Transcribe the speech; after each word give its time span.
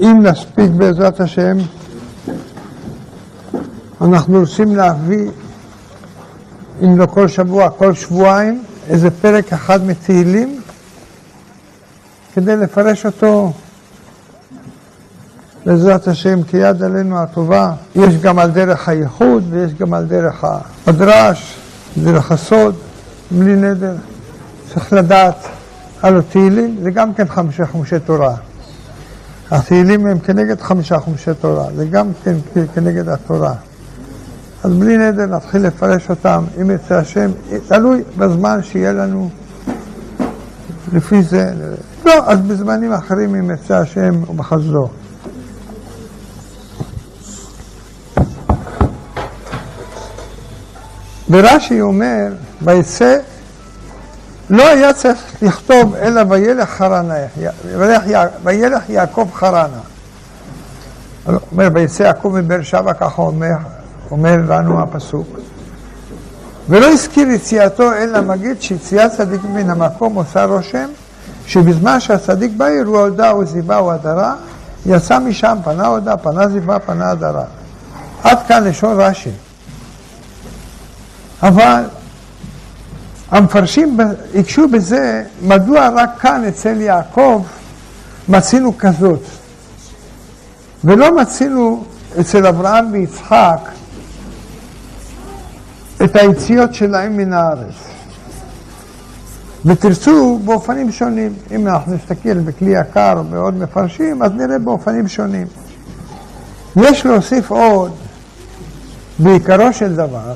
אם 0.00 0.22
נספיק 0.22 0.70
בעזרת 0.70 1.20
השם, 1.20 1.56
אנחנו 4.00 4.40
רוצים 4.40 4.76
להביא, 4.76 5.30
אם 6.82 6.98
לא 6.98 7.06
כל 7.06 7.28
שבוע, 7.28 7.70
כל 7.70 7.94
שבועיים, 7.94 8.62
איזה 8.88 9.10
פרק 9.10 9.52
אחד 9.52 9.86
מתהילים, 9.86 10.60
כדי 12.34 12.56
לפרש 12.56 13.06
אותו 13.06 13.52
בעזרת 15.66 16.08
השם 16.08 16.42
כיד 16.42 16.82
עלינו 16.82 17.18
הטובה. 17.18 17.72
יש 17.96 18.16
גם 18.16 18.38
על 18.38 18.50
דרך 18.50 18.88
הייחוד 18.88 19.44
ויש 19.50 19.74
גם 19.74 19.94
על 19.94 20.04
דרך 20.04 20.44
הדרש, 20.86 21.56
דרך 22.02 22.32
הסוד, 22.32 22.74
בלי 23.30 23.56
נדר. 23.56 23.94
צריך 24.74 24.92
לדעת 24.92 25.46
על 26.02 26.18
התהילים, 26.18 26.76
זה 26.82 26.90
גם 26.90 27.14
כן 27.14 27.28
חמישה 27.28 27.66
חומשי 27.66 27.98
תורה. 27.98 28.34
התהילים 29.50 30.06
הם 30.06 30.18
כנגד 30.18 30.60
חמישה 30.60 30.98
חומשי 30.98 31.30
תורה, 31.40 31.66
זה 31.76 31.84
גם 31.84 32.06
כן 32.24 32.34
כנגד 32.74 33.08
התורה. 33.08 33.54
אז 34.64 34.72
בלי 34.72 34.98
נדר 34.98 35.26
נתחיל 35.26 35.66
לפרש 35.66 36.10
אותם, 36.10 36.44
אם 36.60 36.70
יצא 36.70 36.94
השם, 36.94 37.30
תלוי 37.68 38.02
בזמן 38.18 38.62
שיהיה 38.62 38.92
לנו 38.92 39.30
לפי 40.92 41.22
זה. 41.22 41.52
לא, 42.04 42.14
אז 42.26 42.40
בזמנים 42.40 42.92
אחרים 42.92 43.34
אם 43.34 43.50
יצא 43.50 43.74
השם 43.76 44.30
ובחסדו. 44.30 44.88
ורש"י 51.30 51.80
אומר, 51.80 52.32
ויצא, 52.62 53.18
לא 54.50 54.68
היה 54.68 54.92
צריך 54.92 55.18
לכתוב 55.42 55.94
אלא 55.94 56.22
וילך 56.28 56.68
חרנה, 56.68 57.14
וילך 58.42 58.90
יעקב 58.90 59.28
חרנה. 59.34 59.80
אומר, 61.52 61.68
ויצא 61.74 62.02
יעקב 62.02 62.32
מבאר 62.36 62.62
שבע, 62.62 62.92
ככה 62.92 63.22
אומר, 63.22 63.56
אומר 64.10 64.36
לנו 64.48 64.82
הפסוק. 64.82 65.26
ולא 66.68 66.86
הזכיר 66.86 67.28
יציאתו 67.28 67.92
אלא 67.92 68.20
מגיד 68.20 68.62
שיציאת 68.62 69.12
צדיק 69.12 69.40
מן 69.44 69.70
המקום 69.70 70.14
עושה 70.14 70.44
רושם 70.44 70.88
שבזמן 71.46 72.00
שהצדיק 72.00 72.52
בעיר 72.56 72.86
הוא 72.86 72.98
הודה 72.98 73.30
או 73.30 73.44
זיווה 73.44 73.78
או 73.78 73.92
הדרה, 73.92 74.34
יצא 74.86 75.18
משם, 75.18 75.58
פנה 75.64 75.86
הודה, 75.86 76.16
פנה 76.16 76.48
זיווה, 76.48 76.78
פנה 76.78 77.10
הדרה. 77.10 77.44
עד 78.22 78.38
כאן 78.48 78.64
לשון 78.64 79.00
רש"י. 79.00 79.30
אבל 81.42 81.82
המפרשים 83.30 83.96
הקשו 84.34 84.68
בזה, 84.68 85.24
מדוע 85.42 85.88
רק 85.88 86.10
כאן 86.20 86.44
אצל 86.48 86.80
יעקב 86.80 87.42
מצינו 88.28 88.78
כזאת, 88.78 89.22
ולא 90.84 91.16
מצינו 91.16 91.84
אצל 92.20 92.46
אברהם 92.46 92.92
ויצחק 92.92 93.60
את 96.04 96.16
היציאות 96.16 96.74
שלהם 96.74 97.16
מן 97.16 97.32
הארץ. 97.32 97.74
ותרצו 99.64 100.38
באופנים 100.44 100.92
שונים. 100.92 101.32
אם 101.50 101.66
אנחנו 101.66 101.94
נסתכל 101.94 102.38
בכלי 102.38 102.70
יקר 102.70 103.14
או 103.18 103.24
בעוד 103.24 103.54
מפרשים, 103.54 104.22
אז 104.22 104.32
נראה 104.32 104.58
באופנים 104.58 105.08
שונים. 105.08 105.46
יש 106.76 107.06
להוסיף 107.06 107.50
עוד, 107.50 107.92
בעיקרו 109.18 109.72
של 109.72 109.96
דבר, 109.96 110.34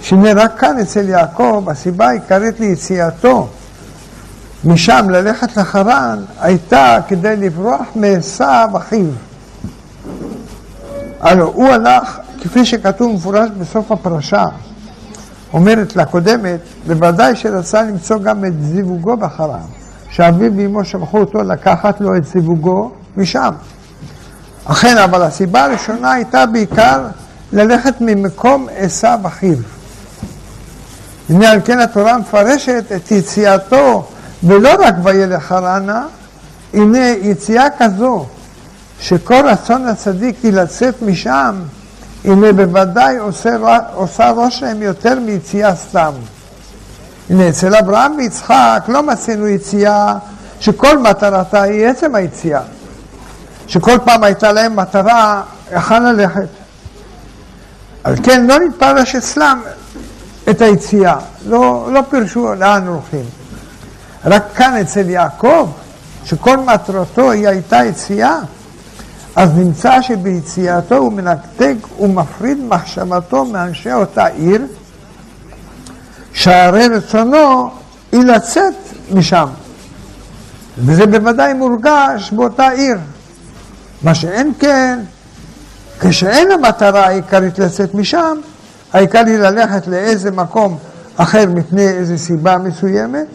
שהנה 0.00 0.32
רק 0.32 0.58
כאן 0.58 0.78
אצל 0.78 1.08
יעקב, 1.08 1.64
הסיבה 1.70 2.08
העיקרית 2.08 2.60
ליציאתו 2.60 3.48
משם 4.64 5.06
ללכת 5.10 5.56
לחרן, 5.56 6.18
הייתה 6.40 6.98
כדי 7.08 7.36
לברוח 7.36 7.86
מעשיו 7.94 8.68
אחיו. 8.76 9.06
הלו, 11.20 11.46
הוא 11.46 11.68
הלך, 11.68 12.18
כפי 12.42 12.64
שכתוב 12.64 13.12
מפורש 13.14 13.50
בסוף 13.58 13.92
הפרשה, 13.92 14.46
אומרת 15.52 15.96
לקודמת, 15.96 16.60
בוודאי 16.86 17.36
שרצה 17.36 17.82
למצוא 17.82 18.18
גם 18.18 18.44
את 18.44 18.62
זיווגו 18.62 19.16
בחרן, 19.16 19.66
שאביו 20.10 20.52
ואמו 20.56 20.84
שלחו 20.84 21.18
אותו 21.18 21.42
לקחת 21.42 22.00
לו 22.00 22.16
את 22.16 22.24
זיווגו 22.24 22.90
משם. 23.16 23.50
אכן, 24.64 24.98
אבל 24.98 25.22
הסיבה 25.22 25.64
הראשונה 25.64 26.12
הייתה 26.12 26.46
בעיקר 26.46 27.06
ללכת 27.52 27.94
ממקום 28.00 28.66
עשיו 28.76 29.20
אחיו. 29.26 29.56
הנה 31.30 31.50
על 31.50 31.60
כן 31.64 31.78
התורה 31.78 32.18
מפרשת 32.18 32.84
את 32.96 33.10
יציאתו, 33.10 34.08
ולא 34.42 34.70
רק 34.78 34.94
וילך 35.02 35.42
חרנה, 35.42 36.06
הנה 36.74 37.08
יציאה 37.08 37.66
כזו, 37.78 38.26
שכל 39.00 39.46
רצון 39.46 39.86
הצדיק 39.86 40.36
היא 40.42 40.52
לצאת 40.52 41.02
משם, 41.02 41.54
הנה 42.24 42.52
בוודאי 42.52 43.16
עושה, 43.16 43.56
עושה 43.94 44.30
רושם 44.30 44.82
יותר 44.82 45.20
מיציאה 45.20 45.74
סתם. 45.76 46.12
הנה 47.30 47.48
אצל 47.48 47.74
אברהם 47.74 48.14
ויצחק 48.18 48.82
לא 48.88 49.02
מצינו 49.02 49.48
יציאה 49.48 50.14
שכל 50.60 50.98
מטרתה 50.98 51.62
היא 51.62 51.86
עצם 51.86 52.14
היציאה. 52.14 52.60
שכל 53.66 53.98
פעם 54.04 54.24
הייתה 54.24 54.52
להם 54.52 54.76
מטרה 54.76 55.42
היכן 55.70 56.02
ללכת. 56.02 56.48
על 58.04 58.14
כן 58.22 58.46
לא 58.46 58.58
נתפרש 58.58 59.16
אצלם 59.16 59.60
את 60.50 60.60
היציאה, 60.60 61.16
לא, 61.46 61.88
לא 61.92 62.00
פירשו 62.10 62.54
לאן 62.54 62.86
הולכים. 62.86 63.24
רק 64.24 64.42
כאן 64.54 64.76
אצל 64.80 65.10
יעקב, 65.10 65.70
שכל 66.24 66.56
מטרתו 66.56 67.30
היא 67.30 67.48
הייתה 67.48 67.84
יציאה, 67.84 68.38
אז 69.36 69.50
נמצא 69.56 70.02
שביציאתו 70.02 70.96
הוא 70.96 71.12
מנתק 71.12 71.76
ומפריד 72.00 72.58
מחשבתו 72.64 73.44
מאנשי 73.44 73.92
אותה 73.92 74.26
עיר, 74.26 74.62
שהרי 76.32 76.88
רצונו 76.88 77.70
היא 78.12 78.24
לצאת 78.24 78.74
משם. 79.12 79.46
וזה 80.78 81.06
בוודאי 81.06 81.54
מורגש 81.54 82.30
באותה 82.32 82.68
עיר. 82.68 82.98
מה 84.02 84.14
שאין 84.14 84.52
כן, 84.58 84.98
כשאין 86.00 86.50
המטרה 86.50 87.06
העיקרית 87.06 87.58
לצאת 87.58 87.94
משם, 87.94 88.38
העיקר 88.92 89.22
היא 89.26 89.38
ללכת 89.38 89.86
לאיזה 89.86 90.30
מקום 90.30 90.78
אחר 91.16 91.44
מפני 91.54 91.88
איזו 91.88 92.18
סיבה 92.18 92.58
מסוימת, 92.58 93.26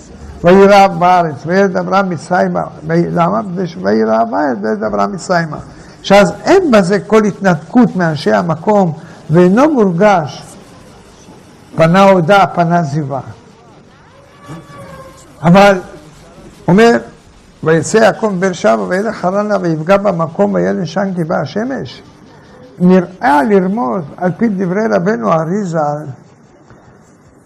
ויהי 0.44 0.66
רעב 0.66 1.00
בארץ, 1.00 1.36
וילד 1.46 1.78
אברהם 1.78 2.10
מצרימה, 2.10 2.62
למה? 2.90 3.42
ויהי 3.82 4.04
רעב 4.04 4.32
בארץ, 4.32 4.58
וילד 4.62 4.84
אברהם 4.84 5.14
מצרימה. 5.14 5.58
שאז 6.02 6.34
אין 6.44 6.72
בזה 6.72 7.00
כל 7.00 7.24
התנתקות 7.24 7.96
מאנשי 7.96 8.32
המקום, 8.32 8.94
ואינו 9.30 9.74
מורגש 9.74 10.44
פנה 11.76 12.04
הודה, 12.04 12.46
פנה 12.54 12.84
זיווה. 12.84 13.22
אבל, 15.44 15.78
אומר, 16.68 16.98
ויצא 17.64 17.98
יעקב 17.98 18.28
מבאר 18.28 18.54
שבע 18.54 18.84
וילך 18.88 19.16
חרנה 19.16 19.56
ויפגע 19.62 19.98
במקום 19.98 20.54
וילד 20.54 20.86
שם 20.86 21.12
גבעה 21.14 21.42
השמש. 21.42 22.02
נראה 22.80 23.44
לרמוז 23.44 24.04
על 24.18 24.32
פי 24.38 24.48
דברי 24.50 24.88
רבנו 24.92 25.34
אריזה 25.34 25.80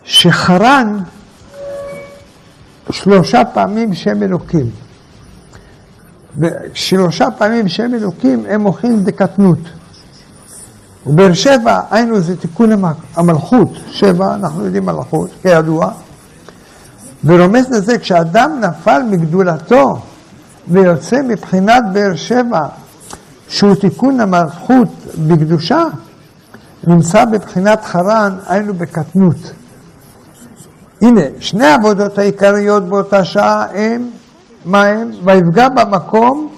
שחרן 0.03 0.99
שלושה 2.91 3.45
פעמים 3.53 3.93
שם 3.93 4.23
אלוקים. 4.23 4.69
ושלושה 6.37 7.31
פעמים 7.37 7.67
שם 7.67 7.93
אלוקים 7.93 8.45
הם 8.49 8.61
מוכרים 8.61 9.03
דקטנות. 9.03 9.59
ובאר 11.07 11.33
שבע, 11.33 11.81
היינו 11.91 12.19
זה 12.19 12.37
תיקון 12.37 12.69
המלכות, 13.15 13.69
שבע, 13.87 14.35
אנחנו 14.35 14.65
יודעים 14.65 14.85
מלכות, 14.85 15.29
כידוע, 15.41 15.91
ורומז 17.23 17.69
לזה, 17.69 17.97
כשאדם 17.97 18.61
נפל 18.61 19.01
מגדולתו 19.09 20.01
ויוצא 20.67 21.21
מבחינת 21.21 21.83
באר 21.93 22.15
שבע 22.15 22.67
שהוא 23.49 23.75
תיקון 23.75 24.19
המלכות 24.19 24.87
בקדושה, 25.27 25.85
נמצא 26.87 27.25
בבחינת 27.25 27.83
חרן, 27.85 28.37
היינו 28.47 28.73
בקטנות. 28.73 29.51
הנה, 31.01 31.21
שני 31.39 31.65
העבודות 31.65 32.17
העיקריות 32.17 32.83
באותה 32.83 33.25
שעה 33.25 33.65
הם, 33.73 34.09
מה 34.65 34.83
הם? 34.83 35.11
ויפגע 35.23 35.69
במקום, 35.69 36.49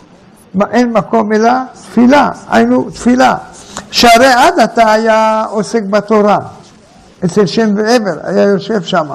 מה, 0.54 0.66
אין 0.72 0.94
מקום 0.94 1.34
אלא 1.34 1.52
תפילה, 1.74 2.30
היינו 2.50 2.90
תפילה. 2.90 3.38
שהרי 3.92 4.34
עד 4.34 4.60
עתה 4.60 4.92
היה 4.92 5.46
עוסק 5.50 5.84
בתורה, 5.84 6.38
אצל 7.26 7.46
שם 7.46 7.70
ועבר, 7.76 8.18
היה 8.24 8.44
יושב 8.44 8.82
שם. 8.82 9.08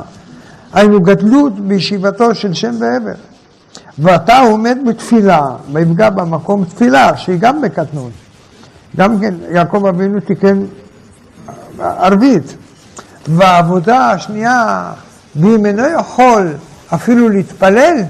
היינו 0.73 1.01
גדלות 1.01 1.61
בישיבתו 1.61 2.35
של 2.35 2.55
שם 2.55 2.75
ועבר. 2.79 3.15
ואתה 3.99 4.39
עומד 4.39 4.79
בתפילה, 4.87 5.41
ויפגע 5.73 6.11
במקום 6.11 6.65
תפילה, 6.65 7.17
שהיא 7.17 7.39
גם 7.39 7.63
בקטנות. 7.63 8.13
גם 8.97 9.21
כן, 9.21 9.35
יעקב 9.51 9.87
אבינו 9.87 10.21
תיקן 10.21 10.65
ערבית. 11.79 12.57
והעבודה 13.29 14.11
השנייה, 14.11 14.93
ואם 15.37 15.67
אינו 15.67 15.83
יכול 16.01 16.53
אפילו 16.95 17.29
להתפלל, 17.29 18.03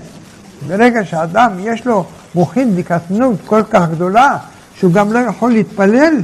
ברגע 0.69 1.05
שאדם 1.05 1.53
יש 1.61 1.87
לו 1.87 2.05
מוחין 2.35 2.77
בקטנות 2.77 3.37
כל 3.47 3.63
כך 3.71 3.89
גדולה, 3.91 4.37
שהוא 4.75 4.93
גם 4.93 5.13
לא 5.13 5.19
יכול 5.19 5.53
להתפלל, 5.53 6.15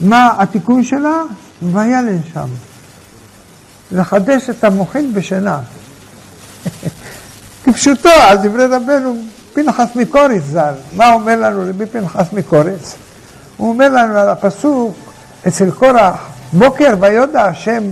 מה 0.00 0.30
התיקון 0.38 0.84
שלה? 0.84 1.22
וילן 1.62 2.18
שם. 2.32 2.48
לחדש 3.92 4.50
את 4.50 4.64
המוחין 4.64 5.14
בשינה. 5.14 5.58
כפשוטו, 7.72 8.08
על 8.08 8.36
דברי 8.36 8.66
רבנו 8.66 9.16
פנחס 9.52 9.88
מקוריץ 9.96 10.42
ז"ל. 10.42 10.74
מה 10.96 11.12
אומר 11.12 11.36
לנו 11.36 11.64
רבי 11.68 11.86
פנחס 11.86 12.32
מקוריץ? 12.32 12.94
הוא 13.56 13.68
אומר 13.68 13.88
לנו 13.88 14.18
על 14.18 14.28
הפסוק 14.28 14.94
אצל 15.48 15.70
קורח, 15.70 16.28
בוקר 16.52 16.94
ויודע 17.00 17.44
השם, 17.44 17.82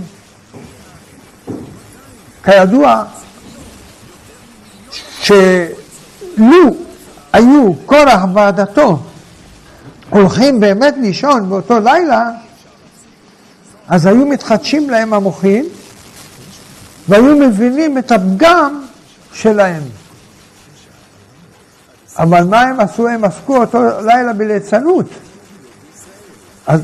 כידוע, 2.43 3.03
שלו 5.21 5.35
היו 7.33 7.73
קורח 7.85 8.21
ועדתו 8.33 8.99
הולכים 10.09 10.59
באמת 10.59 10.95
לישון 11.01 11.49
באותו 11.49 11.79
לילה, 11.79 12.31
אז 13.87 14.05
היו 14.05 14.25
מתחדשים 14.25 14.89
להם 14.89 15.13
המוחים 15.13 15.65
והיו 17.07 17.35
מבינים 17.35 17.97
את 17.97 18.11
הפגם 18.11 18.81
שלהם. 19.39 19.83
אבל 22.17 22.43
מה 22.43 22.61
הם 22.61 22.79
עשו? 22.79 23.07
הם 23.07 23.23
עסקו 23.23 23.57
אותו 23.57 23.79
לילה 24.05 24.33
בליצנות. 24.33 25.05
אז, 26.67 26.81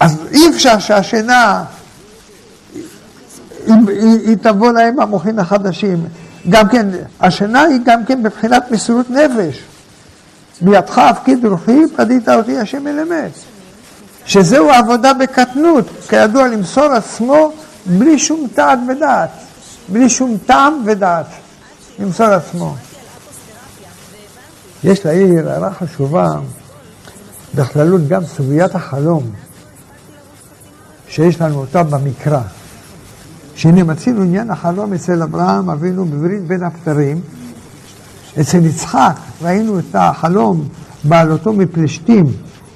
אז 0.00 0.16
אי 0.32 0.48
אפשר 0.48 0.78
שהשינה, 0.78 1.64
היא, 2.74 3.74
היא, 3.88 4.28
היא 4.28 4.36
תבוא 4.36 4.72
להם 4.72 5.00
המוחים 5.00 5.38
החדשים. 5.38 6.04
גם 6.50 6.68
כן, 6.68 6.86
השינה 7.20 7.62
היא 7.62 7.80
גם 7.84 8.04
כן 8.04 8.22
בבחינת 8.22 8.70
מסירות 8.70 9.10
נפש. 9.10 9.62
בידך 10.60 10.98
הפקיד 10.98 11.46
רוחי, 11.46 11.80
פדית 11.96 12.28
אותי 12.28 12.58
השם 12.58 12.86
אל 12.86 13.00
אמת. 13.00 13.30
שזהו 14.24 14.70
עבודה 14.70 15.12
בקטנות, 15.12 15.88
כידוע 16.08 16.48
למסור 16.48 16.84
עצמו 16.84 17.52
בלי 17.86 18.18
שום 18.18 18.46
טעם 18.54 18.88
ודעת. 18.88 19.30
בלי 19.88 20.10
שום 20.10 20.36
טעם 20.46 20.82
ודעת. 20.84 21.26
למסור 21.98 22.26
עצמו. 22.26 22.74
יש 24.84 25.06
לעיר 25.06 25.50
הערה 25.50 25.74
חשובה, 25.74 26.28
בכללות 27.54 28.08
גם 28.08 28.24
סוגיית 28.24 28.74
החלום, 28.74 29.30
שיש 31.08 31.40
לנו 31.40 31.58
אותה 31.58 31.82
במקרא. 31.82 32.40
שהנה 33.54 33.84
מצינו 33.84 34.22
עניין 34.22 34.50
החלום 34.50 34.92
אצל 34.92 35.22
אברהם 35.22 35.70
אבינו 35.70 36.04
בברית 36.04 36.46
בין 36.46 36.62
הבתרים. 36.62 37.20
אצל 38.40 38.66
יצחק 38.66 39.16
ראינו 39.42 39.78
את 39.78 39.94
החלום 39.94 40.68
בעלותו 41.04 41.52
מפלשתים 41.52 42.26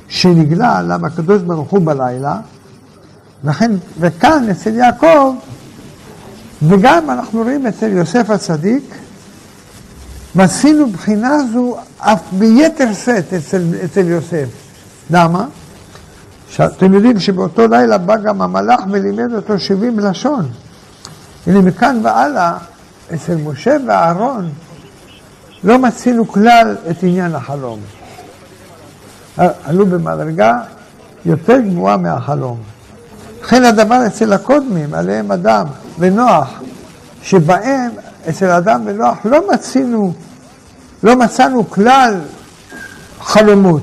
שנגלה 0.09 0.79
עליו 0.79 1.07
הקדוש 1.07 1.43
ברוך 1.43 1.71
הוא 1.71 1.81
בלילה, 1.85 2.37
וכן, 3.45 3.73
וכאן 4.01 4.49
אצל 4.51 4.75
יעקב, 4.75 5.35
וגם 6.63 7.11
אנחנו 7.11 7.43
רואים 7.43 7.67
אצל 7.67 7.89
יוסף 7.89 8.31
הצדיק, 8.31 8.95
ועשינו 10.37 10.91
בחינה 10.91 11.37
זו 11.53 11.77
אף 11.99 12.21
ביתר 12.33 12.93
שאת 13.05 13.33
אצל, 13.35 13.63
אצל 13.85 14.09
יוסף. 14.09 14.49
למה? 15.11 15.47
אתם 16.65 16.95
יודעים 16.95 17.21
שבאותו 17.21 17.67
לילה 17.67 17.99
בא 17.99 18.17
גם 18.17 18.43
המלאך 18.43 18.81
ולימד 18.91 19.35
אותו 19.35 19.59
70 19.59 19.99
לשון. 19.99 20.49
הנה 21.47 21.61
מכאן 21.61 22.01
והלאה, 22.03 22.59
אצל 23.15 23.37
משה 23.37 23.77
ואהרון, 23.87 24.51
לא 25.65 25.79
מצינו 25.79 26.29
כלל 26.29 26.77
את 26.91 27.03
עניין 27.03 27.35
החלום. 27.35 27.81
עלו 29.37 29.87
במדרגה 29.87 30.61
יותר 31.25 31.61
גבוהה 31.61 31.97
מהחלום. 31.97 32.59
לכן 33.43 33.65
הדבר 33.65 34.07
אצל 34.07 34.33
הקודמים, 34.33 34.95
עליהם 34.95 35.33
אדם 35.33 35.67
ונוח, 35.99 36.61
שבהם 37.23 37.91
אצל 38.29 38.51
אדם 38.51 38.83
ונוח 38.87 39.19
לא 39.25 39.53
מצינו, 39.53 40.13
לא 41.03 41.17
מצאנו 41.17 41.71
כלל 41.71 42.21
חלומות. 43.21 43.83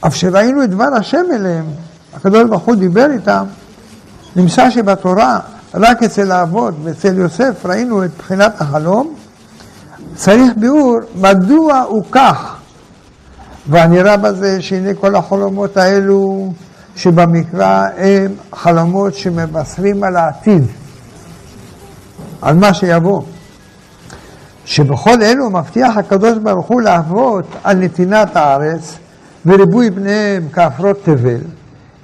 אף 0.00 0.14
שראינו 0.14 0.64
את 0.64 0.70
דבר 0.70 0.94
השם 0.96 1.24
אליהם, 1.32 1.64
הקדוש 2.14 2.48
ברוך 2.48 2.62
הוא 2.62 2.74
דיבר 2.74 3.10
איתם, 3.10 3.44
נמצא 4.36 4.70
שבתורה, 4.70 5.40
רק 5.74 6.02
אצל 6.02 6.32
האבות 6.32 6.74
ואצל 6.82 7.18
יוסף 7.18 7.66
ראינו 7.66 8.04
את 8.04 8.10
בחינת 8.18 8.60
החלום, 8.60 9.14
צריך 10.14 10.52
ביאור 10.56 10.98
מדוע 11.14 11.78
הוא 11.78 12.04
כך. 12.10 12.54
והנראה 13.68 14.16
בזה 14.16 14.62
שהנה 14.62 14.94
כל 14.94 15.16
החלומות 15.16 15.76
האלו 15.76 16.52
שבמקרא 16.96 17.88
הם 17.96 18.32
חלומות 18.54 19.14
שמבשרים 19.14 20.04
על 20.04 20.16
העתיד. 20.16 20.64
על 22.42 22.56
מה 22.56 22.74
שיבוא. 22.74 23.22
שבכל 24.64 25.22
אלו 25.22 25.50
מבטיח 25.50 25.96
הקדוש 25.96 26.38
ברוך 26.38 26.66
הוא 26.66 26.82
לאבות 26.82 27.44
על 27.64 27.76
נתינת 27.76 28.36
הארץ 28.36 28.98
וריבוי 29.46 29.90
בניהם 29.90 30.48
כעפרות 30.52 30.96
תבל. 31.02 31.40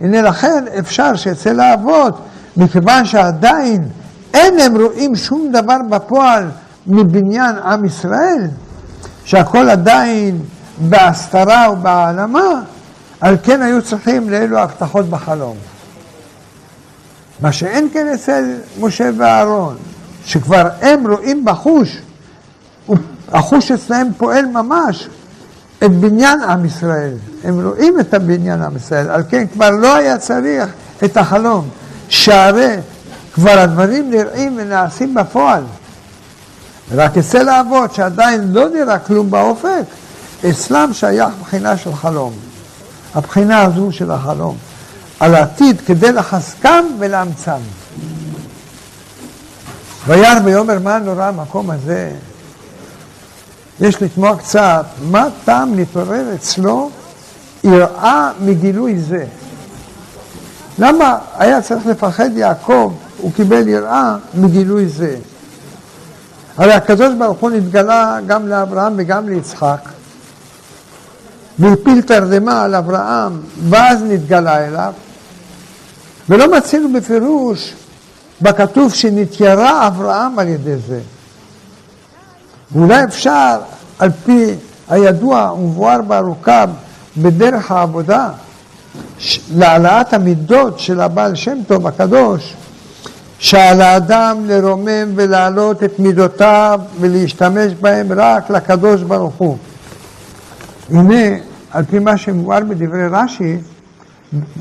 הנה 0.00 0.22
לכן 0.22 0.64
אפשר 0.78 1.14
שאצל 1.14 1.60
האבות, 1.60 2.18
מכיוון 2.56 3.04
שעדיין 3.04 3.88
אין 4.34 4.60
הם 4.60 4.76
רואים 4.76 5.16
שום 5.16 5.52
דבר 5.52 5.76
בפועל 5.90 6.50
מבניין 6.86 7.56
עם 7.56 7.84
ישראל, 7.84 8.48
שהכל 9.24 9.68
עדיין 9.70 10.38
בהסתרה 10.78 11.72
ובהעלמה, 11.72 12.60
על 13.20 13.36
כן 13.42 13.62
היו 13.62 13.82
צריכים 13.82 14.30
לאלו 14.30 14.58
הבטחות 14.58 15.06
בחלום. 15.06 15.56
מה 17.40 17.52
שאין 17.52 17.88
כן 17.92 18.06
אצל 18.14 18.44
משה 18.80 19.10
ואהרון, 19.18 19.76
שכבר 20.24 20.68
הם 20.80 21.06
רואים 21.06 21.44
בחוש, 21.44 21.98
החוש 23.32 23.70
אצלהם 23.70 24.08
פועל 24.16 24.46
ממש 24.46 25.08
את 25.84 25.90
בניין 25.90 26.40
עם 26.40 26.64
ישראל. 26.64 27.12
הם 27.44 27.66
רואים 27.66 28.00
את 28.00 28.14
הבניין 28.14 28.62
עם 28.62 28.76
ישראל, 28.76 29.10
על 29.10 29.22
כן 29.28 29.46
כבר 29.52 29.70
לא 29.70 29.94
היה 29.94 30.18
צריך 30.18 30.72
את 31.04 31.16
החלום, 31.16 31.68
שהרי 32.08 32.76
כבר 33.34 33.58
הדברים 33.58 34.10
נראים 34.10 34.54
ונעשים 34.56 35.14
בפועל. 35.14 35.62
רק 36.92 37.18
אצל 37.18 37.48
האבות, 37.48 37.94
שעדיין 37.94 38.52
לא 38.52 38.68
נראה 38.68 38.98
כלום 38.98 39.30
באופק, 39.30 39.84
אצלם 40.50 40.90
שייך 40.92 41.34
בחינה 41.40 41.76
של 41.76 41.94
חלום. 41.94 42.32
הבחינה 43.14 43.62
הזו 43.62 43.92
של 43.92 44.10
החלום. 44.10 44.56
על 45.20 45.34
העתיד 45.34 45.80
כדי 45.86 46.12
לחזקם 46.12 46.84
ולאמצם. 46.98 47.60
וירא 50.06 50.40
ויאמר 50.44 50.78
מה 50.78 50.98
נורא 50.98 51.24
המקום 51.24 51.70
הזה? 51.70 52.10
יש 53.80 54.02
לתמוע 54.02 54.36
קצת, 54.36 54.84
מה 55.10 55.28
טעם 55.44 55.74
להתעורר 55.74 56.34
אצלו 56.34 56.90
יראה 57.64 58.30
מגילוי 58.40 58.98
זה? 58.98 59.24
למה 60.78 61.18
היה 61.38 61.62
צריך 61.62 61.86
לפחד 61.86 62.36
יעקב, 62.36 62.92
הוא 63.18 63.32
קיבל 63.32 63.68
יראה 63.68 64.16
מגילוי 64.34 64.88
זה? 64.88 65.16
הרי 66.56 66.72
הקדוש 66.72 67.14
ברוך 67.18 67.38
הוא 67.38 67.50
נתגלה 67.50 68.18
גם 68.26 68.48
לאברהם 68.48 68.94
וגם 68.96 69.28
ליצחק, 69.28 69.88
והפיל 71.58 72.02
תרדמה 72.02 72.62
על 72.62 72.74
אברהם, 72.74 73.40
ואז 73.68 74.02
נתגלה 74.02 74.66
אליו, 74.66 74.92
ולא 76.28 76.56
מצינו 76.56 76.92
בפירוש 76.92 77.74
בכתוב 78.42 78.94
שנתיירא 78.94 79.86
אברהם 79.86 80.38
על 80.38 80.48
ידי 80.48 80.76
זה. 80.76 81.00
ואולי 82.72 83.04
אפשר, 83.04 83.58
על 83.98 84.10
פי 84.24 84.54
הידוע 84.88 85.52
ומבואר 85.52 86.02
בארוכה 86.02 86.64
בדרך 87.16 87.70
העבודה, 87.70 88.30
להעלאת 89.54 90.12
המידות 90.12 90.78
של 90.80 91.00
הבעל 91.00 91.34
שם 91.34 91.58
טוב 91.66 91.86
הקדוש, 91.86 92.54
שעל 93.38 93.80
האדם 93.80 94.36
לרומם 94.46 95.12
ולהעלות 95.14 95.84
את 95.84 95.98
מידותיו 95.98 96.80
ולהשתמש 97.00 97.72
בהם 97.80 98.06
רק 98.16 98.50
לקדוש 98.50 99.02
ברוך 99.02 99.34
הוא. 99.38 99.56
הנה, 100.90 101.36
על 101.70 101.84
פי 101.84 101.98
מה 101.98 102.16
שמובהר 102.16 102.60
בדברי 102.60 103.08
רש"י, 103.08 103.56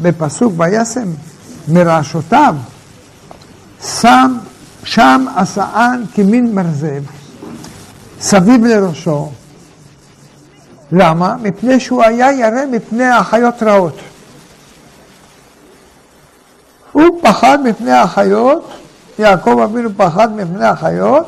בפסוק 0.02 0.54
וישם 0.58 1.08
מרעשותיו, 1.68 2.56
שם 3.86 4.38
שם 4.84 5.26
עשאן 5.36 6.04
כמין 6.14 6.56
מרזב 6.56 7.04
סביב 8.20 8.66
לראשו. 8.66 9.30
למה? 10.92 11.36
מפני 11.42 11.80
שהוא 11.80 12.04
היה 12.04 12.32
ירא 12.32 12.66
מפני 12.72 13.06
החיות 13.06 13.64
רעות. 13.64 13.98
הוא 16.92 17.20
פחד 17.22 17.60
מפני 17.64 17.92
החיות, 17.92 18.72
יעקב 19.20 19.60
אבינו 19.64 19.90
פחד 19.98 20.36
מפני 20.36 20.66
החיות, 20.66 21.26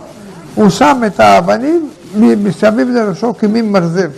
הוא 0.55 0.69
שם 0.69 1.01
את 1.07 1.19
האבנים 1.19 1.89
מסביב 2.15 2.89
לראשו 2.89 3.37
כמין 3.37 3.71
מרזב. 3.71 4.11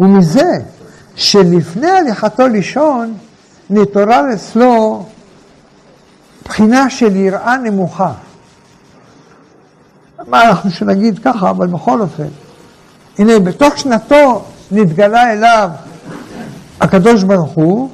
ומזה 0.00 0.58
שלפני 1.16 1.90
הליכתו 1.90 2.48
לישון 2.48 3.14
נתעורר 3.70 4.24
אצלו 4.34 5.06
בחינה 6.44 6.90
של 6.90 7.16
יראה 7.16 7.56
נמוכה. 7.56 8.12
מה 10.26 10.48
אנחנו 10.48 10.70
שנגיד 10.70 11.18
ככה, 11.18 11.50
אבל 11.50 11.66
בכל 11.66 12.00
אופן. 12.00 12.28
הנה, 13.18 13.38
בתוך 13.38 13.78
שנתו 13.78 14.44
נתגלה 14.70 15.32
אליו 15.32 15.70
הקדוש 16.80 17.22
ברוך 17.22 17.52
הוא, 17.52 17.90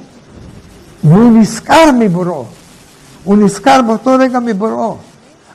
והוא 1.03 1.39
נזכר 1.39 1.91
מבוראו. 1.99 2.45
הוא 3.23 3.37
נזכר 3.37 3.81
באותו 3.81 4.11
רגע 4.19 4.39
מבוראו. 4.39 4.97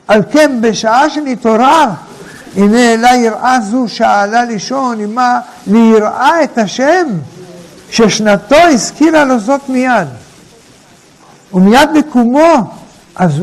על 0.07 0.21
כן, 0.31 0.59
בשעה 0.61 1.09
שנתעורר, 1.09 1.85
הנה 2.55 2.93
אלה 2.93 3.15
יראה 3.15 3.59
זו 3.61 3.85
שעלה 3.87 4.45
לישון 4.45 4.99
עמה 4.99 5.39
ליראה 5.67 6.43
את 6.43 6.57
השם, 6.57 7.07
ששנתו 7.89 8.55
הזכירה 8.55 9.25
לו 9.25 9.39
זאת 9.39 9.69
מיד. 9.69 10.07
ומיד 11.53 11.89
מקומו, 11.93 12.76
אז 13.17 13.39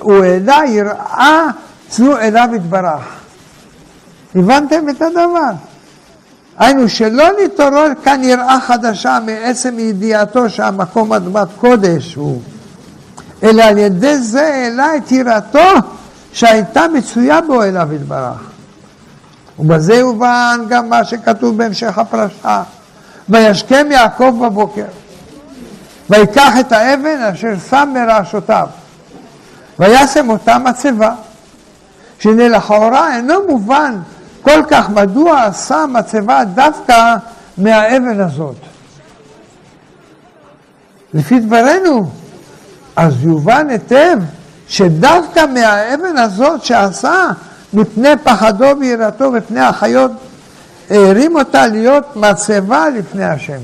הוא 0.00 0.24
העלה 0.24 0.60
יראה 0.68 1.46
זו 1.90 2.18
אליו 2.18 2.48
יתברך. 2.54 3.02
הבנתם 4.34 4.88
את 4.88 5.02
הדבר? 5.02 5.50
היינו 6.58 6.88
שלא 6.88 7.24
נתעורר 7.44 7.88
כאן 8.04 8.24
יראה 8.24 8.60
חדשה 8.60 9.18
מעצם 9.26 9.78
ידיעתו 9.78 10.50
שהמקום 10.50 11.12
אדמת 11.12 11.48
קודש 11.60 12.14
הוא, 12.14 12.40
אלא 13.42 13.62
על 13.62 13.78
ידי 13.78 14.18
זה 14.18 14.46
העלה 14.46 14.96
את 14.96 15.12
יראתו 15.12 15.68
שהייתה 16.32 16.82
מצויה 16.94 17.40
בו 17.40 17.62
אליו 17.62 17.88
יתברך. 17.92 18.40
ובזה 19.58 19.94
יובן 19.94 20.60
גם 20.68 20.88
מה 20.88 21.04
שכתוב 21.04 21.56
בהמשך 21.56 21.98
הפרשה. 21.98 22.62
וישכם 23.28 23.86
יעקב 23.90 24.38
בבוקר, 24.42 24.84
ויקח 26.10 26.52
את 26.60 26.72
האבן 26.72 27.20
אשר 27.32 27.54
שם 27.70 27.88
מרעשותיו, 27.94 28.66
וישם 29.82 30.30
אותה 30.30 30.58
מצבה, 30.58 31.14
שהנה 32.18 32.48
לכאורה 32.48 33.16
אינו 33.16 33.34
מובן 33.48 33.98
כל 34.42 34.62
כך 34.70 34.90
מדוע 34.90 35.44
עשה 35.44 35.84
מצבה 35.88 36.44
דווקא 36.44 37.16
מהאבן 37.58 38.20
הזאת. 38.20 38.56
לפי 41.14 41.40
דברנו, 41.40 42.10
אז 42.96 43.24
יובן 43.24 43.68
היטב 43.70 44.18
שדווקא 44.68 45.44
מהאבן 45.54 46.16
הזאת 46.16 46.64
שעשה 46.64 47.26
מפני 47.72 48.16
פחדו 48.22 48.66
ויראתו 48.80 49.30
מפני 49.30 49.60
החיות, 49.60 50.10
הרים 50.90 51.36
אותה 51.36 51.66
להיות 51.66 52.16
מצבה 52.16 52.88
לפני 52.88 53.24
השם. 53.24 53.60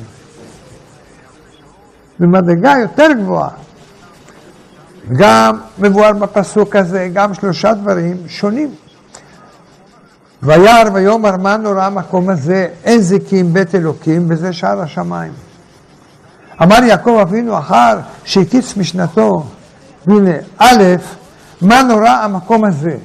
במדרגה 2.19 2.75
יותר 2.81 3.13
גבוהה. 3.13 3.68
גם 5.17 5.59
מבואר 5.79 6.13
בפסוק 6.13 6.77
הזה, 6.77 7.09
גם 7.13 7.35
שלושה 7.35 7.75
דברים 7.75 8.17
שונים. 8.29 8.75
וירא 10.43 10.85
ויאמר 10.95 11.37
מה 11.37 11.57
נורא 11.57 11.85
המקום 11.85 12.31
הזה, 12.31 12.67
אין 12.85 13.01
זיקים 13.01 13.53
בית 13.53 13.75
אלוקים, 13.75 14.27
וזה 14.29 14.53
שער 14.53 14.81
השמיים. 14.81 15.33
אמר 16.63 16.85
יעקב 16.85 17.19
אבינו 17.23 17.59
אחר 17.59 17.99
שהקיץ 18.25 18.77
משנתו, 18.77 19.45
הנה, 20.07 20.35
א', 20.59 20.83
מה 21.63 21.83
נורא 21.83 22.11
המקום 22.11 22.65
הזה? 22.65 22.97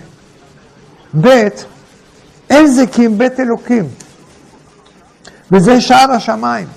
ב', 1.21 1.47
אין 2.49 2.67
זיקים 2.67 3.17
בית 3.17 3.39
אלוקים, 3.39 3.87
וזה 5.51 5.81
שער 5.81 6.11
השמיים. 6.11 6.67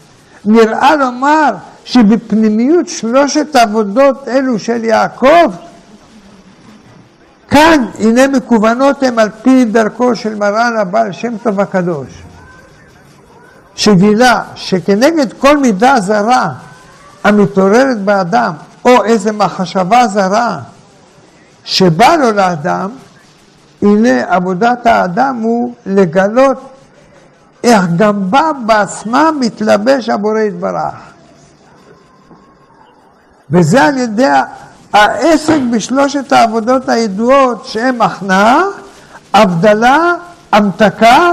נראה 0.45 0.97
לומר 0.97 1.55
שבפנימיות 1.87 2.89
שלושת 2.89 3.57
עבודות 3.57 4.29
אלו 4.29 4.59
של 4.59 4.85
יעקב, 4.85 5.53
כאן 7.49 7.85
הנה 7.99 8.29
מקוונות 8.29 9.03
הם 9.03 9.19
על 9.19 9.29
פי 9.43 9.65
דרכו 9.65 10.17
של 10.17 10.35
מרן 10.35 10.77
הבעל 10.79 11.13
שם 11.13 11.39
טוב 11.43 11.61
הקדוש, 11.61 12.09
שגילה 13.77 14.43
שכנגד 14.55 15.33
כל 15.33 15.59
מידה 15.59 16.01
זרה 16.01 16.53
המתעוררת 17.25 18.01
באדם, 18.01 18.53
או 18.85 19.05
איזה 19.05 19.33
מחשבה 19.33 20.09
זרה 20.09 20.59
שבא 21.65 22.17
לו 22.17 22.33
לאדם, 22.33 22.91
הנה 23.83 24.35
עבודת 24.35 24.87
האדם 24.87 25.37
הוא 25.37 25.75
לגלות 25.87 26.71
איך 27.65 27.85
גם 27.97 28.31
בה 28.31 28.51
בעצמה 28.67 29.31
מתלבש 29.41 30.09
הבורא 30.09 30.41
יתברך. 30.41 31.06
וזה 33.51 33.85
על 33.85 33.99
ידי 33.99 34.31
העסק 34.93 35.59
בשלושת 35.73 36.33
העבודות 36.33 36.89
הידועות 36.89 37.67
שהן 37.67 38.03
הכנעה, 38.03 38.63
הבדלה, 39.35 40.15
המתקה, 40.53 41.33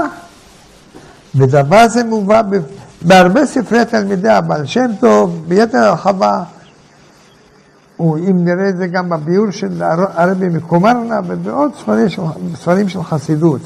ודבר 1.34 1.88
זה 1.88 2.04
מובא 2.04 2.42
בהרבה 3.02 3.46
ספרי 3.46 3.84
תלמידי 3.84 4.28
הבעל 4.28 4.66
שם 4.66 4.90
טוב, 5.00 5.44
ביתר 5.48 5.78
הרחבה, 5.78 6.42
אם 8.00 8.44
נראה 8.44 8.68
את 8.68 8.76
זה 8.76 8.86
גם 8.86 9.08
בביאור 9.08 9.50
של 9.50 9.82
הרבי 10.14 10.48
מקומרנה 10.48 11.20
ובעוד 11.26 11.72
ספרים 11.78 12.08
של, 12.08 12.22
ספרים 12.54 12.88
של 12.88 13.02
חסידות. 13.02 13.60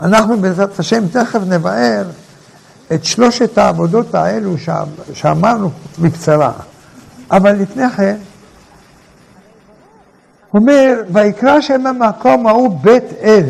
אנחנו 0.00 0.40
בעזרת 0.40 0.78
השם 0.78 1.08
תכף 1.08 1.40
נבהר 1.46 2.04
את 2.94 3.04
שלושת 3.04 3.58
העבודות 3.58 4.14
האלו 4.14 4.54
שאמרנו 5.12 5.70
בקצרה. 5.98 6.52
אבל 7.30 7.52
לפני 7.52 7.90
כן, 7.90 8.16
אומר, 10.54 11.02
ויקרא 11.12 11.60
שם 11.60 11.86
המקום 11.86 12.46
ההוא 12.46 12.78
בית 12.80 13.04
אל. 13.22 13.44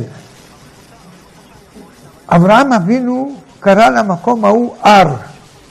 אברהם 2.28 2.72
אבינו 2.72 3.36
קרא 3.60 3.88
למקום 3.88 4.44
ההוא 4.44 4.74
הר, 4.82 5.14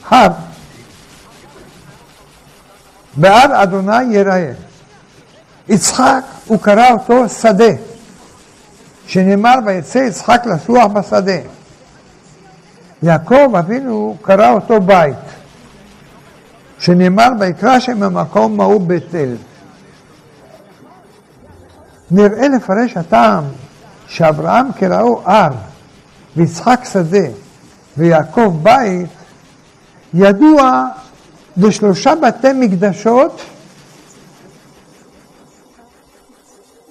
הר. 0.09 0.31
בהר 3.15 3.63
אדוני 3.63 4.03
יראה. 4.03 4.51
יצחק, 5.69 6.23
הוא 6.45 6.59
קרא 6.61 6.91
אותו 6.91 7.29
שדה, 7.29 7.73
שנאמר 9.07 9.55
ויצא 9.65 9.97
יצחק 9.97 10.45
לסוח 10.45 10.85
בשדה. 10.85 11.56
יעקב 13.03 13.55
אבינו 13.55 14.17
קרא 14.21 14.51
אותו 14.51 14.81
בית. 14.81 15.15
שנאמר 16.79 17.29
ויקרא 17.39 17.79
שם 17.79 18.03
המקום 18.03 18.61
ההוא 18.61 18.81
בית 18.81 19.15
אל. 19.15 19.35
נראה 22.11 22.47
לפרש 22.47 22.97
הטעם 22.97 23.43
שאברהם 24.07 24.71
קראו 24.71 25.21
הר, 25.25 25.51
ויצחק 26.35 26.79
שדה, 26.91 27.27
ויעקב 27.97 28.59
בית, 28.63 29.09
ידוע 30.13 30.87
בשלושה 31.57 32.13
בתי 32.15 32.53
מקדשות 32.53 33.41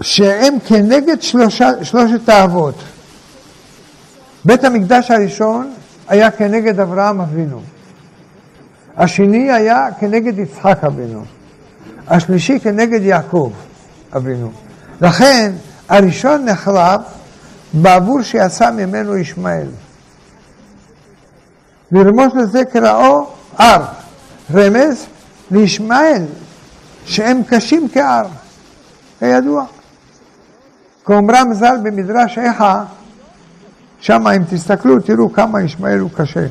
שהם 0.00 0.54
כנגד 0.66 1.22
שלושה, 1.22 1.84
שלושת 1.84 2.28
האבות. 2.28 2.74
בית 4.44 4.64
המקדש 4.64 5.10
הראשון 5.10 5.74
היה 6.08 6.30
כנגד 6.30 6.80
אברהם 6.80 7.20
אבינו. 7.20 7.60
השני 8.96 9.52
היה 9.52 9.88
כנגד 10.00 10.38
יצחק 10.38 10.84
אבינו, 10.86 11.24
השלישי 12.08 12.60
כנגד 12.60 13.02
יעקב 13.02 13.52
אבינו. 14.16 14.50
לכן 15.00 15.52
הראשון 15.88 16.44
נחרב 16.44 17.00
בעבור 17.72 18.22
שיצא 18.22 18.70
ממנו 18.70 19.16
ישמעאל. 19.16 19.68
לרמוז 21.92 22.34
לזה 22.34 22.64
קראו 22.64 23.26
הר, 23.58 23.84
רמז 24.54 25.06
לישמעאל, 25.50 26.22
שהם 27.04 27.42
קשים 27.48 27.88
כהר, 27.92 28.26
כידוע. 29.18 29.64
כאומרם 31.04 31.54
ז"ל 31.54 31.76
במדרש 31.82 32.38
איכה, 32.38 32.84
שם 34.00 34.26
אם 34.26 34.42
תסתכלו 34.50 35.00
תראו 35.00 35.32
כמה 35.32 35.62
ישמעאל 35.62 35.98
הוא 35.98 36.10
קשה, 36.16 36.46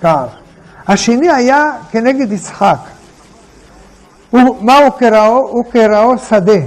כהר. 0.00 0.26
השני 0.88 1.30
היה 1.30 1.72
כנגד 1.90 2.32
יצחק. 2.32 2.78
הוא, 4.30 4.56
מה 4.60 4.78
הוא 4.78 4.90
קראו? 4.90 5.48
הוא 5.48 5.64
קראו 5.72 6.18
שדה. 6.18 6.60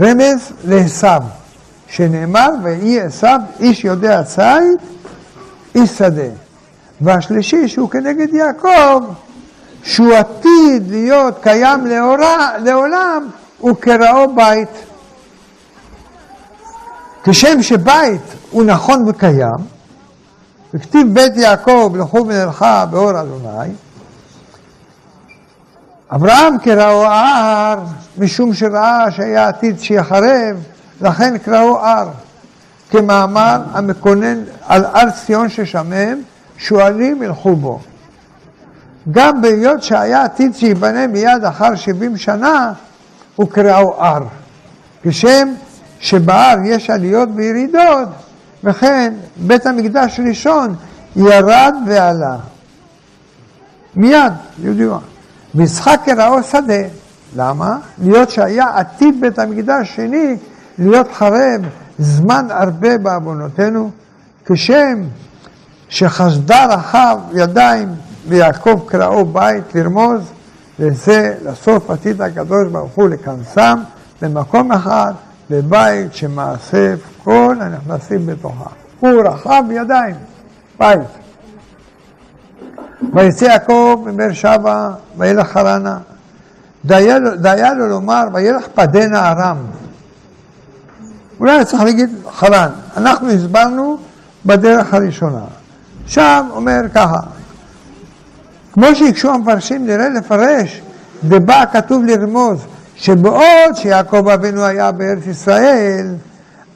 רמז 0.00 0.52
לעשו, 0.64 1.24
שנאמר, 1.88 2.48
ויהי 2.62 3.00
עשו 3.00 3.26
איש 3.60 3.84
יודע 3.84 4.22
ציד, 4.22 4.78
איש 5.74 5.90
שדה. 5.90 6.28
והשלישי 7.00 7.68
שהוא 7.68 7.90
כנגד 7.90 8.34
יעקב, 8.34 9.04
שהוא 9.82 10.14
עתיד 10.14 10.90
להיות 10.90 11.38
קיים 11.42 11.86
לעולם, 12.64 13.28
הוא 13.58 13.76
קראו 13.80 14.34
בית. 14.34 14.68
כשם 17.24 17.62
שבית 17.62 18.20
הוא 18.50 18.64
נכון 18.64 19.08
וקיים, 19.08 19.64
וכתיב 20.74 21.14
בית 21.14 21.36
יעקב 21.36 21.94
לכו 21.98 22.16
ונלכה 22.26 22.86
באור 22.86 23.20
אדוני, 23.20 23.72
אברהם 26.14 26.58
קראו 26.58 27.04
הר, 27.04 27.78
משום 28.18 28.54
שראה 28.54 29.10
שהיה 29.10 29.48
עתיד 29.48 29.80
שיחרב, 29.80 30.56
לכן 31.00 31.38
קראו 31.38 31.78
הר. 31.78 32.08
כמאמר 32.90 33.60
המקונן 33.72 34.42
על 34.66 34.84
הר 34.84 35.10
ציון 35.10 35.48
ששמם, 35.48 36.22
שועלים 36.58 37.22
ילכו 37.22 37.56
בו. 37.56 37.80
גם 39.10 39.42
בהיות 39.42 39.82
שהיה 39.82 40.24
עתיד 40.24 40.54
שייבנה 40.54 41.06
מיד 41.06 41.44
אחר 41.48 41.74
שבעים 41.74 42.16
שנה, 42.16 42.72
הוא 43.36 43.50
קראו 43.50 44.02
הר. 44.02 44.22
כשם 45.02 45.48
שבהר 46.02 46.56
יש 46.64 46.90
עליות 46.90 47.28
וירידות, 47.36 48.08
וכן 48.64 49.14
בית 49.36 49.66
המקדש 49.66 50.20
ראשון 50.28 50.74
ירד 51.16 51.74
ועלה. 51.86 52.36
מיד, 53.96 54.32
ידוע. 54.62 54.98
ויצחק 55.54 56.00
קראו 56.04 56.42
שדה. 56.42 56.82
למה? 57.36 57.78
להיות 57.98 58.30
שהיה 58.30 58.64
עתיד 58.74 59.20
בית 59.20 59.38
המקדש 59.38 59.96
שני 59.96 60.36
להיות 60.78 61.12
חרב 61.12 61.60
זמן 61.98 62.46
הרבה 62.50 62.98
בעוונותינו, 62.98 63.90
כשם 64.44 65.02
שחסדה 65.88 66.66
רחב 66.66 67.18
ידיים 67.32 67.88
ויעקב 68.28 68.80
קראו 68.86 69.24
בית 69.24 69.74
לרמוז, 69.74 70.20
וזה 70.78 71.34
לסוף 71.44 71.90
עתיד 71.90 72.22
הקדוש 72.22 72.68
ברוך 72.72 72.92
הוא 72.94 73.08
לכנסם 73.08 73.78
במקום 74.22 74.72
אחד, 74.72 75.12
בבית 75.50 76.14
שמאסף 76.14 76.98
כל 77.24 77.56
הנכנסים 77.60 78.26
בתוכה. 78.26 78.70
הוא 79.00 79.22
רחב 79.24 79.64
ידיים, 79.70 80.14
בית. 80.78 81.00
ויצא 83.14 83.44
יעקב 83.44 84.04
מבאר 84.06 84.32
שבע 84.32 84.90
וילך 85.18 85.46
חרנה. 85.46 85.98
דיה 86.84 87.74
לו 87.74 87.88
לומר 87.88 88.24
וילך 88.32 88.66
פדנה 88.74 89.30
ארם. 89.30 89.56
אולי 91.40 91.64
צריך 91.64 91.82
להגיד 91.82 92.10
חרן. 92.30 92.68
אנחנו 92.96 93.30
הסברנו 93.30 93.98
בדרך 94.46 94.94
הראשונה. 94.94 95.44
שם 96.06 96.46
אומר 96.50 96.80
ככה, 96.94 97.20
כמו 98.72 98.86
שהקשו 98.94 99.30
המפרשים 99.30 99.86
נראה 99.86 100.08
לפרש, 100.08 100.82
דבא 101.24 101.64
כתוב 101.72 102.04
לרמוז 102.04 102.58
שבעוד 103.02 103.74
שיעקב 103.74 104.28
אבינו 104.28 104.64
היה 104.64 104.92
בארץ 104.92 105.26
ישראל, 105.26 106.06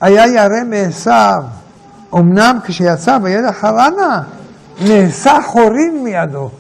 היה 0.01 0.27
ירא 0.27 0.65
מעשיו. 0.67 1.43
אמנם 2.15 2.59
כשיצא 2.65 3.19
וילך 3.23 3.57
חרנה, 3.57 4.23
נעשה 4.81 5.39
חורין 5.47 6.05
מידו. 6.05 6.51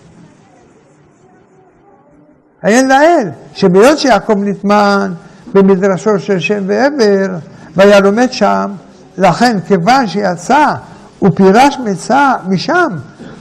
עיין 2.62 2.88
לאל, 2.88 3.28
שבהיות 3.54 3.99
שיעקב 3.99 4.37
נטמן 4.38 5.12
במדרשו 5.52 6.18
של 6.18 6.40
שם 6.40 6.64
ועבר, 6.66 7.37
והיה 7.76 8.00
לומד 8.00 8.32
שם, 8.32 8.70
לכן 9.18 9.56
כיוון 9.66 10.06
שיצא 10.06 10.75
ופירש 11.23 11.78
מצא 11.85 12.32
משם, 12.49 12.88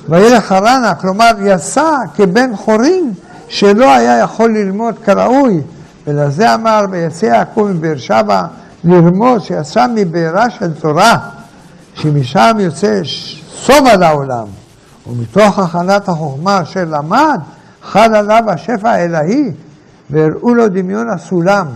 וילך 0.10 0.46
חרנה, 0.46 0.96
כלומר 0.96 1.32
יצא 1.42 1.92
כבן 2.16 2.56
חורין, 2.56 3.14
שלא 3.48 3.92
היה 3.94 4.18
יכול 4.20 4.52
ללמוד 4.52 4.96
כראוי, 5.06 5.62
ולזה 6.08 6.54
אמר, 6.54 6.86
ויצא 6.92 7.26
יעקב 7.26 7.68
מבאר 7.76 7.98
שבע 7.98 8.44
לרמוז 8.84 9.42
שיצא 9.42 9.88
מבארה 9.96 10.50
של 10.50 10.74
תורה, 10.74 11.18
שמשם 11.94 12.58
יוצא 12.60 13.02
סוף 13.50 13.82
על 13.92 14.04
העולם. 14.04 14.46
ומתוך 15.08 15.60
הכנת 15.60 16.10
החוכמה 16.10 16.62
אשר 16.62 16.86
למד, 16.86 17.40
חל 17.84 18.16
עליו 18.16 18.44
השפע 18.48 18.90
האלוהי, 18.90 19.52
והראו 20.10 20.54
לו 20.54 20.68
דמיון 20.68 21.10
הסולם, 21.10 21.68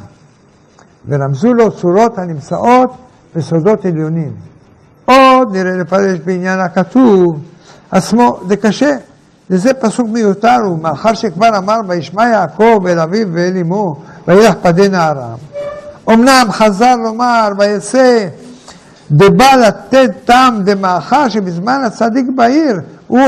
ורמזו 1.07 1.53
לו 1.53 1.71
צורות 1.71 2.17
הנמצאות 2.17 2.95
בסודות 3.35 3.85
עליונים. 3.85 4.31
עוד 5.05 5.55
נראה 5.55 5.77
לפרש 5.77 6.19
בעניין 6.25 6.59
הכתוב 6.59 7.39
עצמו, 7.91 8.39
זה 8.47 8.55
קשה, 8.55 8.95
וזה 9.49 9.73
פסוק 9.73 10.07
מיותר 10.09 10.57
הוא, 10.63 10.79
מאחר 10.79 11.13
שכבר 11.13 11.57
אמר 11.57 11.79
וישמע 11.87 12.27
יעקב 12.27 12.87
אל 12.87 12.99
אביו 12.99 13.27
ואל 13.33 13.57
אמו, 13.61 13.95
וילך 14.29 14.53
פדה 14.61 15.09
ארם. 15.09 15.37
אמנם 16.09 16.47
חזר 16.51 16.95
לומר 16.95 17.51
ויצא 17.57 18.27
דבא 19.11 19.55
לתת 19.55 20.11
טעם 20.25 20.63
דמאחר 20.63 21.29
שבזמן 21.29 21.81
הצדיק 21.85 22.25
בעיר 22.35 22.79
הוא, 23.07 23.19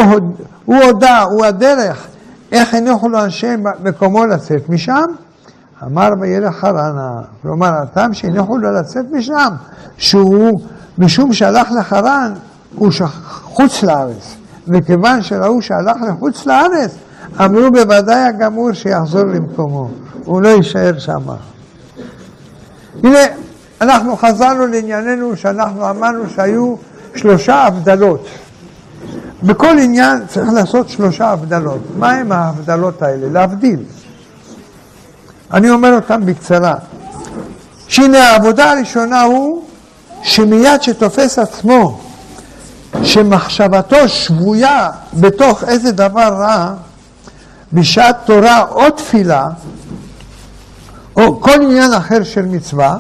הוא 0.66 0.84
הודה, 0.84 1.22
הוא 1.22 1.46
הדרך, 1.46 2.08
איך 2.52 2.74
הניחו 2.74 3.10
לו 3.10 3.24
אנשי 3.24 3.48
מקומו 3.84 4.26
לצאת 4.26 4.70
משם? 4.70 5.06
אמר 5.84 6.14
וילך 6.20 6.56
חרנה, 6.56 7.22
כלומר 7.42 7.74
הטעם 7.74 8.14
שהניחו 8.14 8.58
לו 8.58 8.72
לצאת 8.72 9.06
משם, 9.12 9.50
שהוא, 9.98 10.60
משום 10.98 11.34
שהלך 11.34 11.72
לחרן, 11.80 12.34
הוא 12.76 12.92
חוץ 13.44 13.84
לארץ, 13.84 14.36
וכיוון 14.68 15.22
שראו 15.22 15.62
שהלך 15.62 15.98
לחוץ 16.10 16.46
לארץ, 16.46 16.96
אמרו 17.46 17.72
בוודאי 17.72 18.24
הגמור 18.24 18.74
שיחזור 18.74 19.24
למקומו, 19.24 19.90
הוא 20.26 20.42
לא 20.42 20.48
יישאר 20.48 21.00
שם. 21.00 21.22
הנה, 23.04 23.20
אנחנו 23.82 24.18
חזרנו 24.18 24.68
לענייננו 24.68 25.38
שאנחנו 25.38 25.90
אמרנו 25.90 26.24
שהיו 26.36 26.76
שלושה 27.16 27.56
הבדלות. 27.56 28.28
בכל 29.44 29.78
עניין 29.80 30.28
צריך 30.28 30.50
לעשות 30.54 30.90
שלושה 30.90 31.30
הבדלות. 31.30 31.82
מה 31.98 32.12
הם 32.12 32.32
ההבדלות 32.32 33.02
האלה? 33.02 33.28
להבדיל. 33.32 33.80
אני 35.54 35.70
אומר 35.70 35.96
אותם 35.96 36.26
בקצרה. 36.26 36.76
שהנה 37.88 38.30
העבודה 38.30 38.72
הראשונה 38.72 39.22
הוא 39.22 39.64
שמיד 40.24 40.82
שתופס 40.82 41.40
עצמו 41.40 42.00
שמחשבתו 43.04 44.10
שבויה 44.10 44.90
בתוך 45.14 45.64
איזה 45.64 45.92
דבר 45.92 46.36
רע, 46.40 46.74
בשעת 47.74 48.18
תורה 48.26 48.66
או 48.72 48.90
תפילה, 48.90 49.48
או 51.16 51.42
כל 51.42 51.62
עניין 51.62 51.94
אחר 51.94 52.24
של 52.24 52.46
מצווה, 52.46 52.98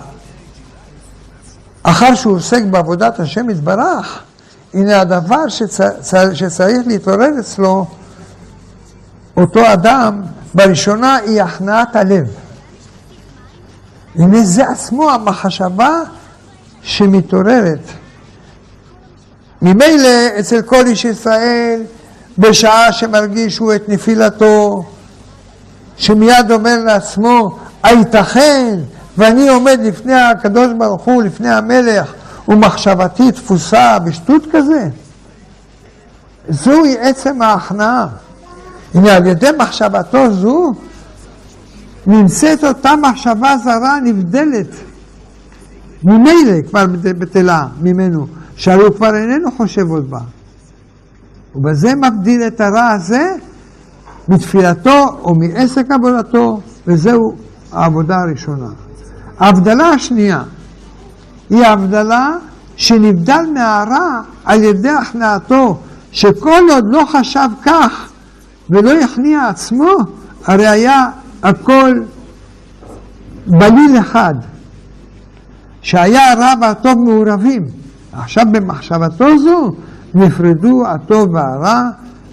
אחר 1.83 2.15
שהוא 2.15 2.35
עוסק 2.35 2.61
בעבודת 2.63 3.19
השם 3.19 3.49
יתברך, 3.49 4.19
הנה 4.73 5.01
הדבר 5.01 5.47
שצר, 5.47 6.33
שצריך 6.33 6.87
להתעורר 6.87 7.39
אצלו, 7.39 7.85
אותו 9.37 9.73
אדם, 9.73 10.21
בראשונה 10.53 11.15
היא 11.15 11.41
הכנעת 11.41 11.95
הלב. 11.95 12.27
הנה 14.15 14.43
זה 14.43 14.69
עצמו 14.69 15.11
המחשבה 15.11 15.99
שמתעוררת. 16.81 17.79
ממילא 19.61 20.09
אצל 20.39 20.61
כל 20.61 20.87
איש 20.87 21.05
ישראל, 21.05 21.83
בשעה 22.37 22.93
שמרגיש 22.93 23.57
הוא 23.57 23.75
את 23.75 23.89
נפילתו, 23.89 24.83
שמיד 26.01 26.51
אומר 26.51 26.83
לעצמו, 26.83 27.57
הייתכן 27.83 28.79
ואני 29.17 29.49
עומד 29.49 29.79
לפני 29.83 30.13
הקדוש 30.13 30.67
ברוך 30.77 31.01
הוא, 31.01 31.23
לפני 31.23 31.49
המלך, 31.49 32.13
ומחשבתי 32.47 33.31
תפוסה 33.31 33.99
בשטות 33.99 34.47
כזה? 34.51 34.87
זוהי 36.49 36.97
עצם 36.99 37.41
ההכנעה. 37.41 38.07
הנה, 38.93 39.15
על 39.15 39.25
ידי 39.25 39.49
מחשבתו 39.57 40.33
זו, 40.33 40.73
נמצאת 42.07 42.63
אותה 42.63 42.93
מחשבה 42.95 43.57
זרה 43.63 43.99
נבדלת. 44.03 44.75
ממילא 46.03 46.61
כבר 46.69 46.85
בטלה 47.03 47.67
ממנו, 47.81 48.27
שהרי 48.55 48.83
הוא 48.83 48.95
כבר 48.95 49.15
איננו 49.15 49.51
חושב 49.57 49.89
עוד 49.89 50.09
בה. 50.09 50.19
ובזה 51.55 51.95
מבדיל 51.95 52.43
את 52.47 52.61
הרע 52.61 52.89
הזה 52.89 53.35
מתפילתו 54.31 55.19
או 55.23 55.35
מעסק 55.35 55.91
עבודתו, 55.91 56.59
וזהו 56.87 57.35
העבודה 57.71 58.15
הראשונה. 58.15 58.67
ההבדלה 59.39 59.89
השנייה 59.89 60.43
היא 61.49 61.63
ההבדלה 61.63 62.29
שנבדל 62.75 63.45
מהרע 63.53 64.21
על 64.45 64.63
ידי 64.63 64.89
הכנעתו, 64.89 65.77
שכל 66.11 66.61
עוד 66.71 66.85
לא 66.87 67.05
חשב 67.05 67.49
כך 67.65 68.09
ולא 68.69 68.89
יכניע 68.89 69.47
עצמו, 69.47 69.91
הרי 70.45 70.67
היה 70.67 71.09
הכל 71.43 72.01
בליל 73.47 73.99
אחד, 73.99 74.35
שהיה 75.81 76.31
הרע 76.31 76.53
והטוב 76.61 76.93
מעורבים. 77.05 77.65
עכשיו 78.13 78.45
במחשבתו 78.51 79.37
זו 79.37 79.71
נפרדו 80.13 80.87
הטוב 80.87 81.33
והרע 81.33 81.83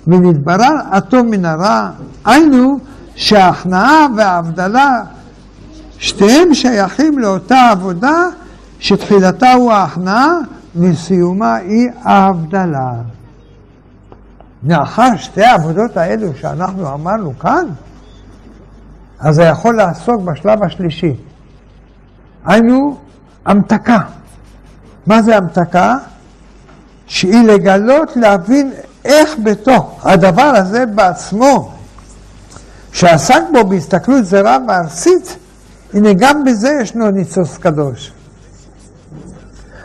ונתברר 0.08 0.76
הטוב 0.90 1.26
מן 1.26 1.44
הרע. 1.44 1.90
היינו 2.24 2.78
שההכנעה 3.14 4.06
וההבדלה 4.16 5.02
שתיהם 5.98 6.54
שייכים 6.54 7.18
לאותה 7.18 7.70
עבודה 7.70 8.26
שתחילתה 8.78 9.52
הוא 9.52 9.72
ההכנעה 9.72 10.28
וסיומה 10.76 11.54
היא 11.54 11.88
ההבדלה. 12.02 12.92
לאחר 14.66 15.16
שתי 15.16 15.44
העבודות 15.44 15.96
האלו 15.96 16.28
שאנחנו 16.40 16.94
אמרנו 16.94 17.38
כאן, 17.38 17.64
אז 19.20 19.34
זה 19.34 19.42
יכול 19.42 19.76
לעסוק 19.76 20.22
בשלב 20.22 20.62
השלישי. 20.62 21.14
היינו 22.44 22.96
המתקה. 23.44 23.98
מה 25.06 25.22
זה 25.22 25.36
המתקה? 25.36 25.96
שהיא 27.06 27.42
לגלות, 27.42 28.16
להבין 28.16 28.72
איך 29.04 29.36
בתוך 29.42 30.00
הדבר 30.02 30.52
הזה 30.56 30.86
בעצמו, 30.86 31.72
שעסק 32.92 33.42
בו 33.52 33.64
בהסתכלות 33.64 34.24
זרה 34.24 34.58
וארסית, 34.68 35.36
הנה 35.94 36.12
גם 36.12 36.44
בזה 36.44 36.78
ישנו 36.82 37.10
ניצוץ 37.10 37.56
קדוש. 37.56 38.12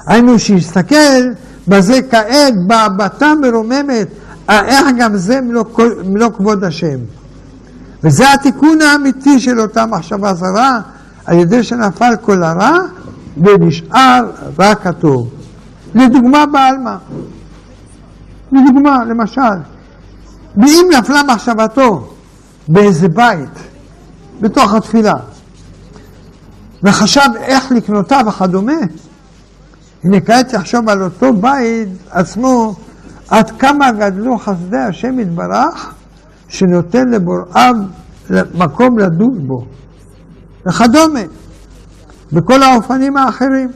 היינו 0.07 0.39
שיסתכל 0.39 1.31
בזה 1.67 1.99
כעת 2.11 2.53
בהבטה 2.67 3.33
מרוממת, 3.41 4.07
איך 4.49 4.85
גם 4.97 5.17
זה 5.17 5.41
מלוא, 5.41 5.65
מלוא 6.05 6.29
כבוד 6.29 6.63
השם. 6.63 6.99
וזה 8.03 8.33
התיקון 8.33 8.81
האמיתי 8.81 9.39
של 9.39 9.59
אותה 9.59 9.85
מחשבה 9.85 10.33
זרה, 10.33 10.79
על 11.25 11.39
ידי 11.39 11.63
שנפל 11.63 12.13
כל 12.21 12.43
הרע 12.43 12.79
ונשאר 13.37 14.31
רק 14.59 14.87
הטוב. 14.87 15.29
לדוגמה 15.95 16.45
בעלמא. 16.45 16.95
לדוגמה, 18.53 19.05
למשל, 19.05 19.59
ואם 20.57 20.85
נפלה 20.99 21.21
מחשבתו 21.23 22.13
באיזה 22.67 23.07
בית, 23.07 23.49
בתוך 24.41 24.73
התפילה, 24.73 25.15
וחשב 26.83 27.29
איך 27.35 27.71
לקנותה 27.71 28.19
וכדומה, 28.27 28.73
הנה 30.03 30.21
כעת 30.21 30.53
יחשוב 30.53 30.89
על 30.89 31.03
אותו 31.03 31.33
בית 31.33 31.89
עצמו, 32.09 32.75
עד 33.29 33.51
כמה 33.51 33.91
גדלו 33.91 34.37
חסדי 34.37 34.77
השם 34.77 35.19
יתברך, 35.19 35.93
שנותן 36.47 37.09
לבוראיו 37.09 37.75
מקום 38.53 38.99
לדון 38.99 39.47
בו, 39.47 39.65
וכדומה, 40.67 41.19
בכל 42.33 42.63
האופנים 42.63 43.17
האחרים, 43.17 43.69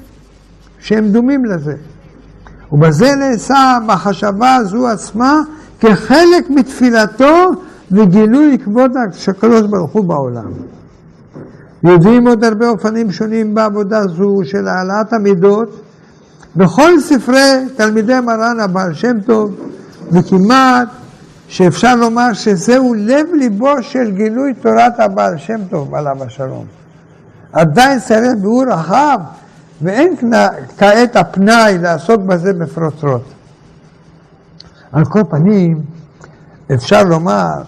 שהם 0.80 1.12
דומים 1.12 1.46
לזה. 1.46 1.76
ובזה 2.72 3.16
נעשה 3.16 3.58
המחשבה 3.58 4.56
הזו 4.56 4.88
עצמה 4.88 5.42
כחלק 5.80 6.50
מתפילתו 6.50 7.52
וגילוי 7.92 8.58
כבוד 8.64 8.92
הקדוש 9.28 9.62
ברוך 9.62 9.92
הוא 9.92 10.06
בעולם. 10.06 10.52
יודעים 11.84 12.28
עוד 12.28 12.44
הרבה 12.44 12.70
אופנים 12.70 13.12
שונים 13.12 13.56
בעבודה 13.56 14.08
זו 14.08 14.40
של 14.44 14.68
העלאת 14.68 15.14
המידות 15.14 15.82
בכל 16.56 17.00
ספרי 17.00 17.66
תלמידי 17.76 18.20
מרן 18.20 18.60
הבעל 18.60 18.94
שם 18.94 19.20
טוב, 19.26 19.56
וכמעט 20.12 20.88
שאפשר 21.48 21.96
לומר 21.96 22.34
שזהו 22.34 22.94
לב 22.94 23.28
ליבו 23.34 23.82
של 23.82 24.12
גילוי 24.12 24.54
תורת 24.54 25.00
הבעל 25.00 25.38
שם 25.38 25.60
טוב, 25.70 25.96
עליו 25.96 26.24
השלום. 26.24 26.66
עדיין 27.54 28.00
צריך 28.00 28.32
ביאור 28.42 28.64
רחב, 28.68 29.20
ואין 29.82 30.16
כעת 30.78 31.16
הפנאי 31.16 31.78
לעסוק 31.78 32.22
בזה 32.22 32.54
בפרוטרוט. 32.54 33.22
על 34.92 35.06
כל 35.06 35.22
פנים, 35.30 35.82
אפשר 36.74 37.04
לומר 37.04 37.62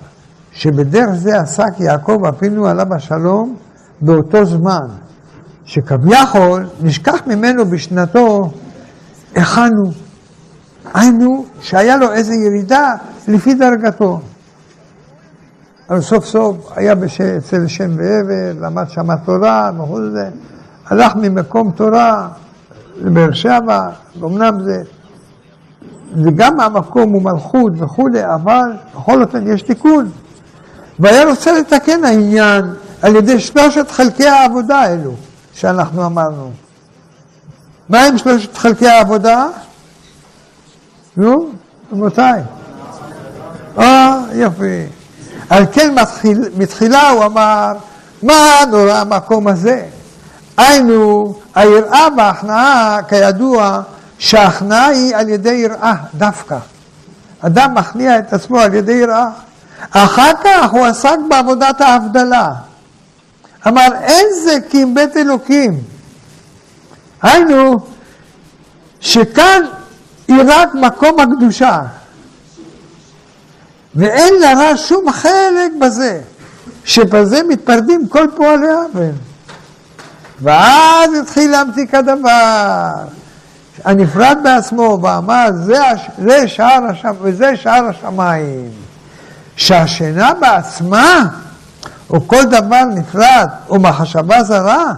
שבדרך 0.52 1.10
זה 1.14 1.40
עסק 1.40 1.80
יעקב 1.80 2.26
אבינו 2.28 2.68
עליו 2.68 2.94
השלום 2.96 3.56
באותו 4.02 4.46
זמן, 4.46 4.88
שכביכול 5.66 6.68
נשכח 6.82 7.22
ממנו 7.28 7.66
בשנתו 7.66 8.52
הכנו. 9.36 9.92
היינו 10.94 11.46
שהיה 11.62 11.98
לו 11.98 12.12
איזו 12.12 12.34
ירידה 12.34 12.96
לפי 13.28 13.54
דרגתו. 13.54 14.20
אבל 15.90 16.02
סוף 16.02 16.26
סוף 16.26 16.72
היה. 16.76 16.94
אצל 17.38 17.68
שם 17.68 17.92
ועבר, 17.98 18.60
למד 18.62 18.90
שם 18.90 19.16
תורה 19.26 19.72
וכל 19.76 20.12
זה, 20.14 20.30
הלך 20.90 21.16
ממקום 21.16 21.72
תורה 21.72 22.28
לבאר 23.02 23.34
שבע, 23.34 23.90
אמנם 24.24 24.64
זה, 24.64 24.82
וגם 26.24 26.60
המקום 26.60 27.14
הוא 27.14 27.22
מלכות 27.22 27.74
וכולי, 27.78 28.26
אבל 28.26 28.72
בכל 28.96 29.24
אופן 29.24 29.54
יש 29.54 29.62
תיקון. 29.62 30.10
והיה 31.00 31.30
רוצה 31.30 31.60
לתקן 31.60 32.04
העניין 32.04 32.74
על 33.02 33.16
ידי 33.16 33.40
שלושת 33.40 33.92
חלקי 33.92 34.28
העבודה 34.28 34.80
האלו 34.80 35.12
שאנחנו 35.54 36.06
אמרנו. 36.06 36.52
מה 37.90 38.06
עם 38.06 38.18
שלושת 38.18 38.58
חלקי 38.58 38.88
העבודה? 38.88 39.48
נו, 41.18 41.50
רבותיי. 41.92 42.42
אה, 43.80 44.22
יופי. 44.34 44.86
על 45.50 45.66
כן 45.72 45.96
מתחיל, 46.02 46.50
מתחילה 46.58 47.10
הוא 47.10 47.26
אמר, 47.26 47.74
מה 48.24 48.60
נורא 48.72 48.94
המקום 48.94 49.48
הזה? 49.48 49.86
היינו, 50.60 51.34
היראה 51.56 52.08
וההכנעה, 52.18 53.00
כידוע, 53.10 53.82
שההכנעה 54.18 54.88
היא 54.88 55.16
על 55.16 55.30
ידי 55.30 55.54
יראה 55.54 55.94
דווקא. 56.14 56.58
אדם 57.42 57.74
מכניע 57.74 58.20
את 58.20 58.34
עצמו 58.34 58.60
על 58.60 58.74
ידי 58.74 58.92
יראה. 58.92 59.30
אחר 59.92 60.32
כך 60.44 60.72
הוא 60.72 60.86
עסק 60.86 61.18
בעבודת 61.30 61.82
ההבדלה. 61.82 62.52
אמר, 63.68 63.88
אין 64.02 64.26
זה 64.44 64.58
כי 64.70 64.84
אם 64.84 64.96
בית 64.96 65.18
אלוקים. 65.18 65.82
היינו, 67.22 67.80
שכאן 69.00 69.62
היא 70.28 70.42
רק 70.48 70.70
מקום 70.76 71.20
הקדושה, 71.20 71.80
ואין 73.96 74.34
לרע 74.42 74.78
שום 74.78 75.12
חלק 75.12 75.72
בזה, 75.80 76.22
שבזה 76.86 77.42
מתפרדים 77.48 78.08
כל 78.08 78.28
פועלי 78.36 78.72
עוול. 78.72 79.12
ואז 80.42 81.10
התחיל 81.22 81.52
להמתיק 81.52 81.96
הדבר, 81.96 82.92
הנפרד 83.84 84.38
בעצמו, 84.44 85.00
ואמר, 85.02 85.48
זה, 85.54 85.80
זה 86.18 86.48
שער 86.48 86.84
השם, 86.90 87.12
שער 87.56 87.86
השמיים. 87.86 88.70
שהשינה 89.60 90.32
בעצמה, 90.42 91.26
או 92.10 92.28
כל 92.28 92.44
דבר 92.44 92.84
נפרד, 92.96 93.48
או 93.70 93.80
מחשבה 93.80 94.44
זרה, 94.44 94.94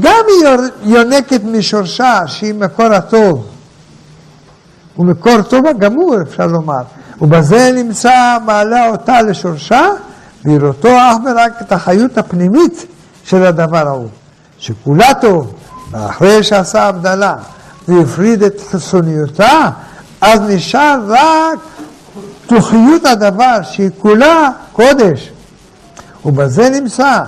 גם 0.00 0.24
היא 0.28 0.48
יונקת 0.82 1.40
משורשה, 1.44 2.20
שהיא 2.26 2.54
מקור 2.54 2.86
הטוב. 2.86 3.46
הוא 4.94 5.06
מקור 5.06 5.42
טוב 5.42 5.66
הגמור, 5.66 6.16
אפשר 6.22 6.46
לומר. 6.46 6.82
ובזה 7.20 7.72
נמצא 7.74 8.36
מעלה 8.44 8.88
אותה 8.88 9.22
לשורשה, 9.22 9.82
בראותו 10.44 10.88
אך 10.88 11.16
ורק 11.26 11.52
את 11.60 11.72
החיות 11.72 12.18
הפנימית 12.18 12.86
של 13.24 13.46
הדבר 13.46 13.86
ההוא. 13.86 14.08
שכולה 14.58 15.14
טוב, 15.20 15.54
ואחרי 15.90 16.42
שעשה 16.42 16.82
הבדלה 16.82 17.36
והפריד 17.88 18.42
את 18.42 18.60
חיסוניותה, 18.70 19.70
אז 20.20 20.40
נשאר 20.40 20.98
רק 21.08 21.58
תוכיות 22.46 23.04
הדבר, 23.04 23.58
שהיא 23.62 23.90
כולה 23.98 24.50
קודש. 24.72 25.32
ובזה 26.24 26.70
נמצא 26.70 27.22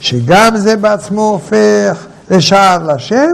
שגם 0.00 0.56
זה 0.56 0.76
בעצמו 0.76 1.22
הופך 1.22 2.06
לשער 2.30 2.92
לשם, 2.92 3.30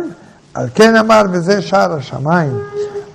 על 0.55 0.69
כן 0.75 0.97
אמר 0.97 1.23
וזה 1.33 1.63
שער 1.63 1.93
השמיים. 1.93 2.59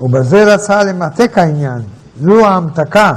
ובזה 0.02 0.54
רצה 0.54 0.84
למתק 0.84 1.38
העניין, 1.38 1.82
זו 2.22 2.46
ההמתקה, 2.46 3.14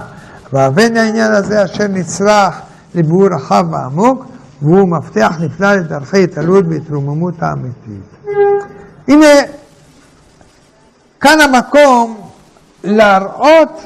והבן 0.53 0.97
העניין 0.97 1.33
הזה 1.33 1.65
אשר 1.65 1.87
נצרך 1.89 2.55
לביאור 2.95 3.27
רחב 3.35 3.65
ועמוק, 3.71 4.25
והוא 4.63 4.89
מפתח 4.89 5.37
נפלא 5.41 5.75
לדרכי 5.75 6.25
התעלות 6.25 6.65
והתרוממות 6.69 7.35
האמיתית. 7.43 8.29
הנה, 9.09 9.27
כאן 11.21 11.41
המקום 11.41 12.21
להראות 12.85 13.83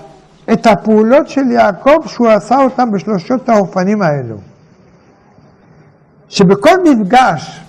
את 0.53 0.67
הפעולות 0.67 1.29
של 1.29 1.51
יעקב 1.51 2.07
שהוא 2.07 2.29
עשה 2.29 2.57
אותן 2.57 2.91
בשלושת 2.91 3.49
האופנים 3.49 4.03
האלו. 4.03 4.37
שבכל 6.29 6.83
מפגש 6.85 7.61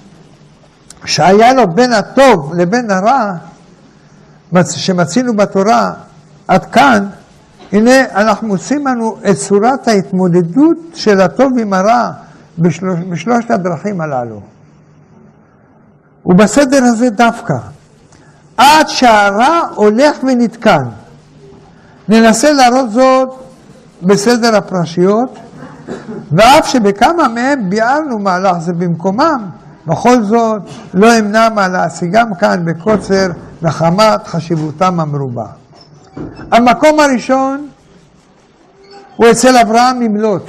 שהיה 1.05 1.53
לו 1.53 1.67
בין 1.67 1.93
הטוב 1.93 2.53
לבין 2.55 2.91
הרע, 2.91 3.33
שמצינו 4.69 5.35
בתורה 5.35 5.93
עד 6.47 6.65
כאן, 6.65 7.07
הנה 7.71 7.91
אנחנו 8.15 8.47
מוצאים 8.47 8.87
לנו 8.87 9.17
את 9.29 9.35
צורת 9.35 9.87
ההתמודדות 9.87 10.77
של 10.93 11.21
הטוב 11.21 11.57
עם 11.59 11.73
הרע 11.73 12.11
בשלוש, 12.59 12.99
בשלושת 13.09 13.51
הדרכים 13.51 14.01
הללו. 14.01 14.41
ובסדר 16.25 16.83
הזה 16.83 17.09
דווקא, 17.09 17.57
עד 18.57 18.87
שהרע 18.87 19.59
הולך 19.75 20.17
ונתקן. 20.23 20.83
ננסה 22.09 22.51
להראות 22.51 22.91
זאת 22.91 23.29
בסדר 24.01 24.55
הפרשיות, 24.55 25.39
ואף 26.31 26.67
שבכמה 26.67 27.27
מהם 27.27 27.69
ביארנו 27.69 28.19
מהלך 28.19 28.57
זה 28.59 28.73
במקומם, 28.73 29.49
בכל 29.87 30.23
זאת, 30.23 30.61
לא 30.93 31.19
אמנע 31.19 31.49
מה 31.49 31.67
להשיגם 31.67 32.35
כאן 32.35 32.65
בקוצר 32.65 33.27
מחמת 33.61 34.27
חשיבותם 34.27 34.99
המרובה. 34.99 35.45
המקום 36.51 36.99
הראשון 36.99 37.67
הוא 39.15 39.31
אצל 39.31 39.57
אברהם 39.57 40.01
עם 40.01 40.17
לוט. 40.17 40.45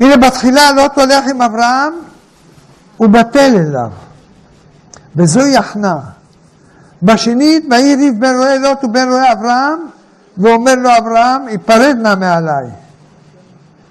הנה 0.00 0.16
בתחילה 0.16 0.72
לוט 0.72 0.98
הולך 0.98 1.24
עם 1.30 1.42
אברהם, 1.42 1.92
הוא 2.96 3.08
בטל 3.08 3.56
אליו, 3.56 3.90
וזוהי 5.16 5.56
הכנעה. 5.56 6.00
בשנית, 7.02 7.64
ויהי 7.70 7.96
ריב 7.96 8.20
בין 8.20 8.36
רועי 8.36 8.58
לוט 8.58 8.84
ובין 8.84 9.08
רועי 9.08 9.32
אברהם, 9.32 9.78
ואומר 10.38 10.74
לו 10.74 10.90
אברהם, 10.98 11.46
היפרד 11.46 11.96
נא 12.02 12.14
מעליי. 12.14 12.66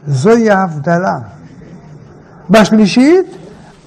זוהי 0.08 0.52
ההבדלה. 0.52 1.18
בשלישית, 2.50 3.26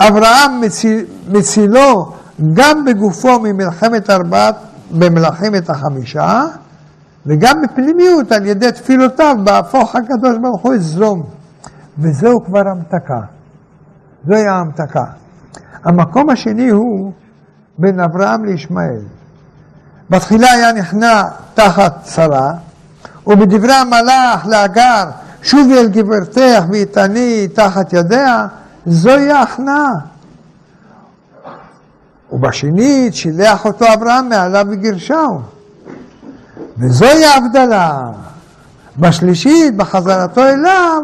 אברהם 0.00 0.60
מציל, 0.60 1.04
מצילו 1.28 2.12
גם 2.54 2.84
בגופו 2.84 3.40
ממלחמת 3.40 4.10
ארבעת, 4.10 4.54
במלחמת 4.90 5.70
החמישה, 5.70 6.44
וגם 7.26 7.62
בפנימיות 7.62 8.32
על 8.32 8.46
ידי 8.46 8.72
תפילותיו 8.72 9.36
בהפוך 9.44 9.96
הקדוש 9.96 10.36
ברוך 10.42 10.62
הוא 10.62 10.74
את 10.74 10.82
סדום. 10.82 11.22
וזהו 11.98 12.44
כבר 12.44 12.68
המתקה. 12.68 13.20
זוהי 14.26 14.46
ההמתקה. 14.46 15.04
המקום 15.84 16.30
השני 16.30 16.68
הוא 16.68 17.12
בין 17.78 18.00
אברהם 18.00 18.44
לישמעאל. 18.44 19.02
בתחילה 20.10 20.50
היה 20.50 20.72
נכנע 20.72 21.22
תחת 21.54 22.06
שרה, 22.06 22.52
ובדברי 23.26 23.74
המלאך 23.74 24.46
להגר, 24.46 25.04
שובי 25.42 25.78
אל 25.78 25.88
גברתך 25.88 26.64
ואיתני 26.70 27.48
תחת 27.48 27.92
ידיה, 27.92 28.46
זוהי 28.86 29.30
ההכנעה. 29.30 29.92
ובשנית 32.32 33.14
שילח 33.14 33.64
אותו 33.64 33.84
אברהם 33.94 34.28
מעליו 34.28 34.66
וגירשהו. 34.70 35.40
וזוהי 36.78 37.24
ההבדלה. 37.24 38.10
בשלישית, 38.98 39.76
בחזרתו 39.76 40.42
אליו, 40.44 41.02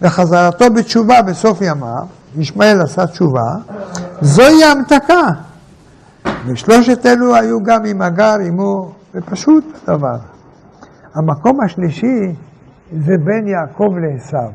בחזרתו 0.00 0.70
בתשובה 0.70 1.22
בסוף 1.22 1.60
ימיו, 1.60 2.06
ישמעאל 2.36 2.80
עשה 2.80 3.06
תשובה, 3.06 3.54
זוהי 4.20 4.64
ההמתקה. 4.64 5.26
ושלושת 6.46 7.06
אלו 7.06 7.34
היו 7.34 7.62
גם 7.62 7.84
עם 7.84 8.02
הגר 8.02 8.36
עמו, 8.46 8.92
ופשוט 9.14 9.64
דבר. 9.84 10.16
המקום 11.14 11.60
השלישי 11.64 12.34
זה 12.92 13.12
בין 13.24 13.48
יעקב 13.48 13.88
לעשו, 14.02 14.52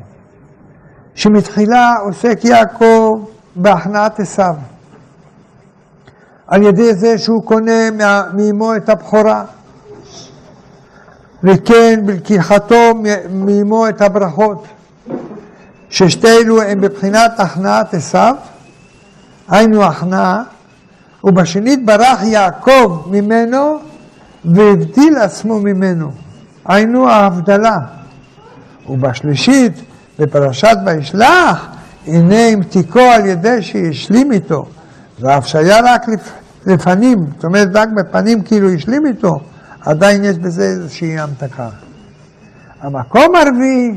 שמתחילה 1.14 1.94
עוסק 2.00 2.44
יעקב 2.44 3.24
בהכנעת 3.56 4.20
עשו, 4.20 4.42
על 6.46 6.62
ידי 6.62 6.94
זה 6.94 7.18
שהוא 7.18 7.42
קונה 7.44 7.90
מאמו 8.34 8.76
את 8.76 8.88
הבכורה, 8.88 9.44
וכן 11.44 12.00
בלקיחתו 12.06 12.94
מאמו 13.30 13.88
את 13.88 14.00
הברכות, 14.00 14.66
ששתי 15.94 16.28
אלו 16.28 16.62
הם 16.62 16.80
בבחינת 16.80 17.40
הכנעת 17.40 17.94
עשו, 17.94 18.18
היינו 19.48 19.84
הכנעה, 19.84 20.42
ובשנית 21.24 21.86
ברח 21.86 22.22
יעקב 22.22 23.02
ממנו 23.10 23.78
והבדיל 24.44 25.16
עצמו 25.16 25.60
ממנו, 25.60 26.10
היינו 26.64 27.08
ההבדלה. 27.08 27.78
ובשלישית, 28.88 29.72
בפרשת 30.18 30.76
וישלח, 30.86 31.66
הנה 32.06 32.46
עם 32.46 32.62
תיקו 32.62 33.00
על 33.00 33.26
ידי 33.26 33.62
שהשלים 33.62 34.32
איתו, 34.32 34.66
ואף 35.20 35.46
שהיה 35.46 35.80
רק 35.84 36.02
לפנים, 36.66 37.18
זאת 37.34 37.44
אומרת 37.44 37.68
רק 37.74 37.88
בפנים 37.96 38.42
כאילו 38.42 38.72
השלים 38.72 39.06
איתו, 39.06 39.40
עדיין 39.80 40.24
יש 40.24 40.38
בזה 40.38 40.62
איזושהי 40.62 41.18
המתקה. 41.18 41.68
המקום 42.80 43.34
הרביעי, 43.36 43.94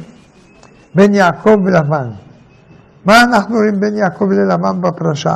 בין 0.98 1.16
יעקב 1.16 1.58
ולבן. 1.66 2.10
מה 3.06 3.22
אנחנו 3.22 3.56
רואים 3.56 3.80
בין 3.80 3.98
יעקב 3.98 4.32
ללבן 4.32 4.82
בפרשה? 4.82 5.36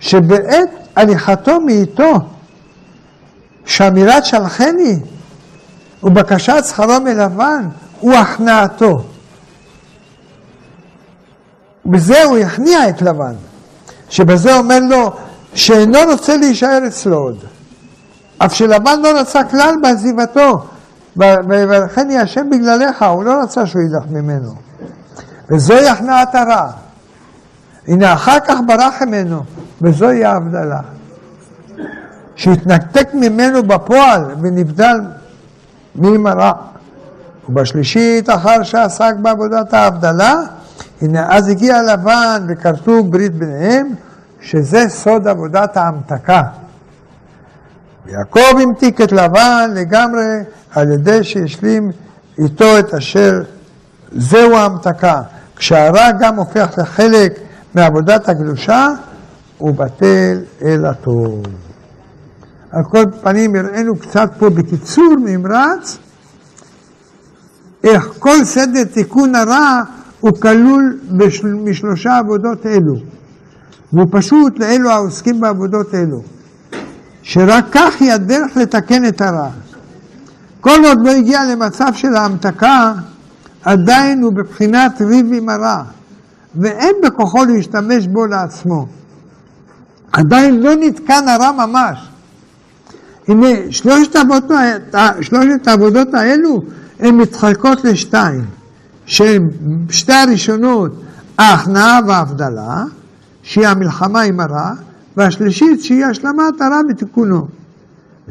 שבעת 0.00 0.70
הליכתו 0.96 1.60
מאיתו, 1.60 2.12
שאמירת 3.64 4.24
שלחני 4.24 5.00
ובקשת 6.02 6.64
שכרו 6.68 7.00
מלבן 7.04 7.68
הוא 8.00 8.14
הכנעתו. 8.14 9.04
בזה 11.86 12.24
הוא 12.24 12.38
הכניע 12.38 12.88
את 12.88 13.02
לבן, 13.02 13.34
שבזה 14.08 14.56
אומר 14.56 14.78
לו 14.80 15.12
שאינו 15.54 15.98
רוצה 16.10 16.36
להישאר 16.36 16.80
אצלו 16.86 17.16
עוד. 17.16 17.44
אף 18.38 18.54
שלבן 18.54 19.00
לא 19.02 19.20
רצה 19.20 19.44
כלל 19.44 19.74
בעזיבתו, 19.82 20.64
ולכן 21.16 22.10
יהיה 22.10 22.22
השם 22.22 22.50
בגללך, 22.50 23.02
הוא 23.02 23.24
לא 23.24 23.42
רצה 23.42 23.66
שהוא 23.66 23.82
ילך 23.82 24.04
ממנו. 24.10 24.65
וזוהי 25.50 25.88
הכנעת 25.88 26.34
הרע. 26.34 26.70
הנה 27.88 28.12
אחר 28.12 28.38
כך 28.46 28.58
ברח 28.66 29.02
ממנו, 29.02 29.42
וזוהי 29.82 30.24
ההבדלה. 30.24 30.80
שהתנתק 32.36 33.08
ממנו 33.14 33.62
בפועל 33.62 34.24
ונבדל 34.42 35.00
מעם 35.94 36.26
הרע. 36.26 36.52
ובשלישית, 37.48 38.30
אחר 38.30 38.62
שעסק 38.62 39.14
בעבודת 39.22 39.74
ההבדלה, 39.74 40.34
הנה 41.02 41.36
אז 41.36 41.48
הגיע 41.48 41.82
לבן 41.82 42.46
וכרתו 42.48 43.04
ברית 43.04 43.34
ביניהם, 43.34 43.94
שזה 44.40 44.88
סוד 44.88 45.28
עבודת 45.28 45.76
ההמתקה. 45.76 46.42
ויעקב 48.06 48.60
המתיק 48.62 49.00
את 49.00 49.12
לבן 49.12 49.70
לגמרי 49.74 50.38
על 50.74 50.92
ידי 50.92 51.24
שהשלים 51.24 51.92
איתו 52.38 52.78
את 52.78 52.94
אשר 52.94 53.42
זהו 54.18 54.56
ההמתקה. 54.56 55.22
כשהרע 55.56 56.10
גם 56.20 56.36
הופך 56.36 56.78
לחלק 56.78 57.38
מעבודת 57.74 58.28
הקדושה, 58.28 58.88
הוא 59.58 59.74
בטל 59.74 60.38
אל 60.62 60.86
הטוב. 60.86 61.42
על 62.70 62.84
כל 62.84 63.04
פנים 63.22 63.56
הראינו 63.56 63.96
קצת 63.96 64.30
פה 64.38 64.50
בקיצור 64.50 65.14
נמרץ, 65.24 65.98
איך 67.84 68.08
כל 68.18 68.44
סדר 68.44 68.84
תיקון 68.84 69.34
הרע 69.34 69.82
הוא 70.20 70.32
כלול 70.40 70.98
בשל... 71.10 71.46
משלושה 71.46 72.18
עבודות 72.18 72.66
אלו. 72.66 72.94
והוא 73.92 74.06
פשוט 74.10 74.58
לאלו 74.58 74.90
העוסקים 74.90 75.40
בעבודות 75.40 75.94
אלו. 75.94 76.22
שרק 77.22 77.64
כך 77.72 77.94
היא 78.00 78.12
הדרך 78.12 78.56
לתקן 78.56 79.08
את 79.08 79.20
הרע. 79.20 79.48
כל 80.60 80.84
עוד 80.84 80.98
לא 81.04 81.10
הגיע 81.10 81.44
למצב 81.44 81.92
של 81.94 82.14
ההמתקה, 82.14 82.92
עדיין 83.66 84.22
הוא 84.22 84.32
בבחינת 84.32 85.02
ריב 85.02 85.26
עם 85.32 85.48
הרע, 85.48 85.82
ואין 86.54 86.94
בכוחו 87.02 87.44
להשתמש 87.44 88.06
בו 88.06 88.26
לעצמו. 88.26 88.86
עדיין 90.12 90.60
לא 90.60 90.74
נתקן 90.80 91.28
הרע 91.28 91.52
ממש. 91.52 92.08
הנה, 93.28 93.48
שלושת 93.70 94.16
העבודות, 94.16 94.50
שלושת 95.20 95.68
העבודות 95.68 96.14
האלו 96.14 96.62
הן 97.00 97.14
מתחלקות 97.14 97.84
לשתיים, 97.84 98.44
שהן 99.06 99.42
שתי 99.90 100.12
הראשונות, 100.12 100.92
ההכנעה 101.38 102.00
וההבדלה, 102.06 102.84
שהיא 103.42 103.66
המלחמה 103.66 104.20
עם 104.20 104.40
הרע, 104.40 104.72
והשלישית 105.16 105.82
שהיא 105.82 106.04
השלמת 106.04 106.60
הרע 106.60 106.80
ותיקונו. 106.90 107.46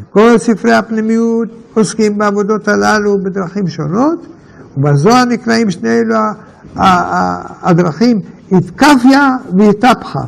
כל 0.10 0.38
ספרי 0.38 0.74
הפנימיות 0.74 1.50
עוסקים 1.74 2.18
בעבודות 2.18 2.68
הללו 2.68 3.24
בדרכים 3.24 3.68
שונות, 3.68 4.35
ובזוהר 4.78 5.26
נקראים 5.26 5.72
שני 5.72 5.90
אלו 5.90 6.16
הדרכים 7.64 8.22
איתקפיה 8.52 9.30
ואיתפחה. 9.58 10.24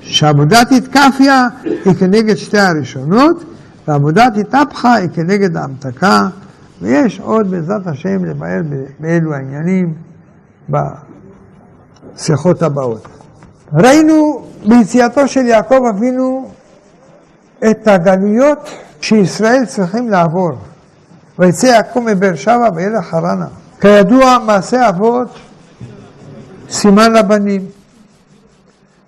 שעבודת 0.00 0.72
איתקפיה 0.72 1.48
היא 1.64 1.94
כנגד 1.98 2.34
שתי 2.34 2.58
הראשונות, 2.58 3.44
ועבודת 3.88 4.32
איתפחה 4.36 4.94
היא 4.94 5.08
כנגד 5.14 5.56
ההמתקה, 5.56 6.28
ויש 6.82 7.20
עוד 7.20 7.50
בעזרת 7.50 7.86
השם 7.86 8.24
לבאר 8.24 8.60
באלו 9.00 9.34
העניינים 9.34 9.94
בשיחות 12.14 12.62
הבאות. 12.62 13.08
ראינו 13.72 14.46
ביציאתו 14.68 15.28
של 15.28 15.46
יעקב 15.46 15.82
אבינו 15.90 16.50
את 17.70 17.88
הגלויות 17.88 18.70
שישראל 19.00 19.64
צריכים 19.66 20.08
לעבור. 20.08 20.52
ויצא 21.38 21.66
יעקב 21.66 22.00
מבאר 22.00 22.34
שבע 22.34 22.68
וילך 22.74 23.04
חרנה. 23.04 23.46
כידוע, 23.80 24.38
מעשה 24.46 24.88
אבות 24.88 25.28
סימן 26.70 27.12
לבנים. 27.12 27.66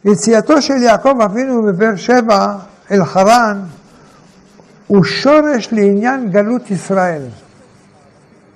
יציאתו 0.04 0.62
של 0.62 0.74
יעקב 0.74 1.20
אבינו 1.24 1.62
מבאר 1.62 1.96
שבע 1.96 2.56
אל 2.90 3.04
חרן 3.04 3.61
הוא 4.87 5.04
שורש 5.04 5.72
לעניין 5.72 6.30
גלות 6.30 6.70
ישראל. 6.70 7.22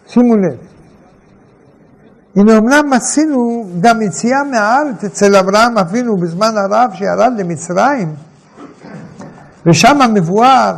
שימו 0.09 0.37
לב, 0.37 0.59
הנה 2.37 2.59
אמנם 2.59 2.91
מצינו 2.91 3.67
גם 3.81 4.03
יציאה 4.03 4.45
מהארץ 4.45 5.05
אצל 5.05 5.37
אברהם 5.37 5.79
אבינו 5.79 6.17
בזמן 6.17 6.57
הרב 6.57 6.91
שירד 6.95 7.33
למצרים, 7.39 8.15
ושם 9.67 9.99
מבואר 10.15 10.75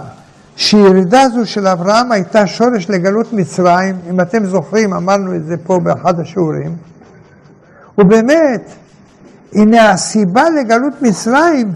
שירידה 0.58 1.28
זו 1.28 1.46
של 1.46 1.66
אברהם 1.66 2.12
הייתה 2.12 2.46
שורש 2.46 2.90
לגלות 2.90 3.32
מצרים, 3.32 3.98
אם 4.10 4.20
אתם 4.20 4.46
זוכרים, 4.46 4.92
אמרנו 4.94 5.34
את 5.34 5.44
זה 5.46 5.56
פה 5.56 5.78
באחד 5.78 6.20
השיעורים, 6.20 6.76
ובאמת, 7.98 8.70
הנה 9.52 9.90
הסיבה 9.90 10.50
לגלות 10.50 11.02
מצרים, 11.02 11.72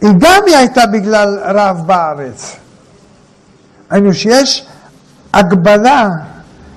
היא 0.00 0.10
גם 0.18 0.42
היא 0.46 0.56
הייתה 0.56 0.86
בגלל 0.86 1.38
רב 1.44 1.82
בארץ. 1.86 2.56
היינו 3.90 4.14
שיש 4.14 4.66
הגבלה 5.34 6.08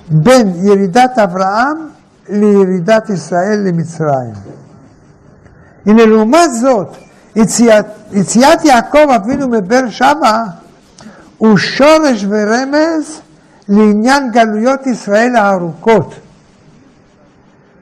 בין 0.09 0.53
ירידת 0.63 1.19
אברהם 1.19 1.89
לירידת 2.29 3.09
ישראל 3.09 3.59
למצרים. 3.67 4.33
הנה 5.85 6.05
לעומת 6.05 6.53
זאת, 6.53 6.95
יציאת, 7.35 7.85
יציאת 8.11 8.65
יעקב 8.65 9.09
אבינו 9.15 9.47
מבאר 9.47 9.89
שבע 9.89 10.43
הוא 11.37 11.57
שורש 11.57 12.25
ורמז 12.29 13.21
לעניין 13.69 14.31
גלויות 14.31 14.87
ישראל 14.87 15.35
הארוכות, 15.35 16.15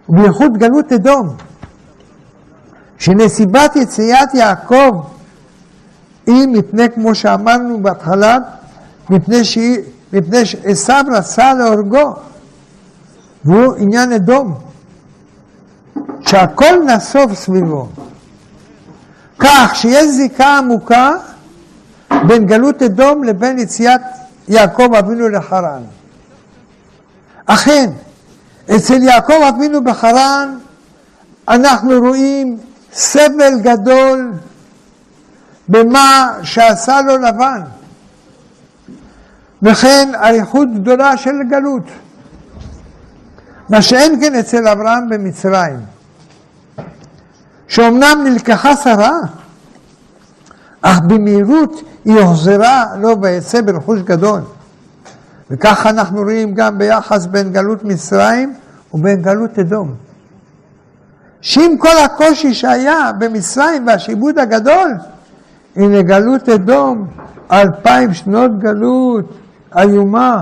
ובייחוד 0.10 0.58
גלות 0.58 0.92
אדום, 0.92 1.36
שנסיבת 2.98 3.76
יציאת 3.76 4.34
יעקב 4.34 5.02
היא 6.26 6.48
מפני, 6.48 6.90
כמו 6.96 7.16
שאמרנו 7.16 7.82
בהתחלה, 7.82 8.38
מפני, 9.10 9.46
שעשו 10.46 10.94
רצה 11.12 11.54
להורגו, 11.54 12.16
והוא 13.46 13.76
עניין 13.78 14.12
אדום, 14.12 14.58
שהכל 16.22 16.84
נסוב 16.86 17.34
סביבו. 17.34 17.88
כך 19.40 19.72
שיש 19.76 20.06
זיקה 20.16 20.58
עמוקה 20.58 21.12
בין 22.28 22.46
גלות 22.46 22.82
אדום 22.82 23.24
לבין 23.24 23.60
יציאת 23.60 24.02
יעקב 24.48 24.94
אבינו 24.94 25.30
לחרן. 25.30 25.82
אכן, 27.46 27.90
אצל 28.76 29.04
יעקב 29.04 29.42
אבינו 29.50 29.84
בחרן 29.84 30.58
אנחנו 31.48 32.00
רואים 32.00 32.58
סבל 32.94 33.60
גדול 33.62 34.32
במה 35.68 36.34
שעשה 36.44 37.02
לו 37.02 37.18
לבן, 37.18 37.62
וכן 39.62 40.12
אריכות 40.16 40.68
גדולה 40.74 41.18
של 41.18 41.44
גלות, 41.50 41.84
מה 43.70 43.82
שאין 43.82 44.22
כן 44.22 44.36
אצל 44.36 44.68
אברהם 44.68 45.10
במצרים, 45.10 45.80
שאומנם 47.68 48.22
נלקחה 48.24 48.76
שרה, 48.76 49.20
אך 50.84 51.00
במהירות 51.08 51.82
היא 52.06 52.20
הוחזרה 52.20 52.86
לו 53.02 53.22
ויצא 53.22 53.62
ברכוש 53.62 54.02
גדול. 54.02 54.42
וככה 55.52 55.90
אנחנו 55.90 56.22
רואים 56.22 56.54
גם 56.54 56.78
ביחס 56.78 57.26
בין 57.26 57.52
גלות 57.52 57.84
מצרים 57.84 58.54
ובין 58.94 59.22
גלות 59.22 59.60
אדום. 59.60 59.94
שעם 61.42 61.78
כל 61.78 61.98
הקושי 62.06 62.54
שהיה 62.54 63.12
במצרים 63.20 63.88
והשיבוד 63.88 64.40
הגדול, 64.40 64.92
הנה 65.76 66.02
גלות 66.02 66.50
אדום, 66.50 67.08
אלפיים 67.52 68.14
שנות 68.14 68.60
גלות 68.60 69.26
איומה, 69.78 70.42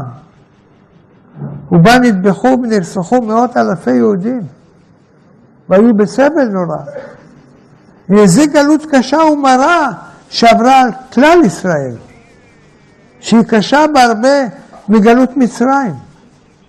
ובה 1.72 2.00
נטבחו 2.00 2.58
ונרצחו 2.64 3.22
מאות 3.22 3.58
אלפי 3.58 3.92
יהודים, 3.92 4.42
והיו 5.70 5.94
בסבל 5.94 6.48
נורא. 6.48 6.78
זו 8.26 8.42
גלות 8.54 8.86
קשה 8.92 9.18
ומרה 9.18 9.92
שעברה 10.32 10.82
על 10.82 10.90
כלל 11.14 11.40
ישראל, 11.46 11.96
שהיא 13.20 13.44
קשה 13.48 13.86
בהרבה 13.94 14.48
מגלות 14.90 15.38
מצרים. 15.38 15.94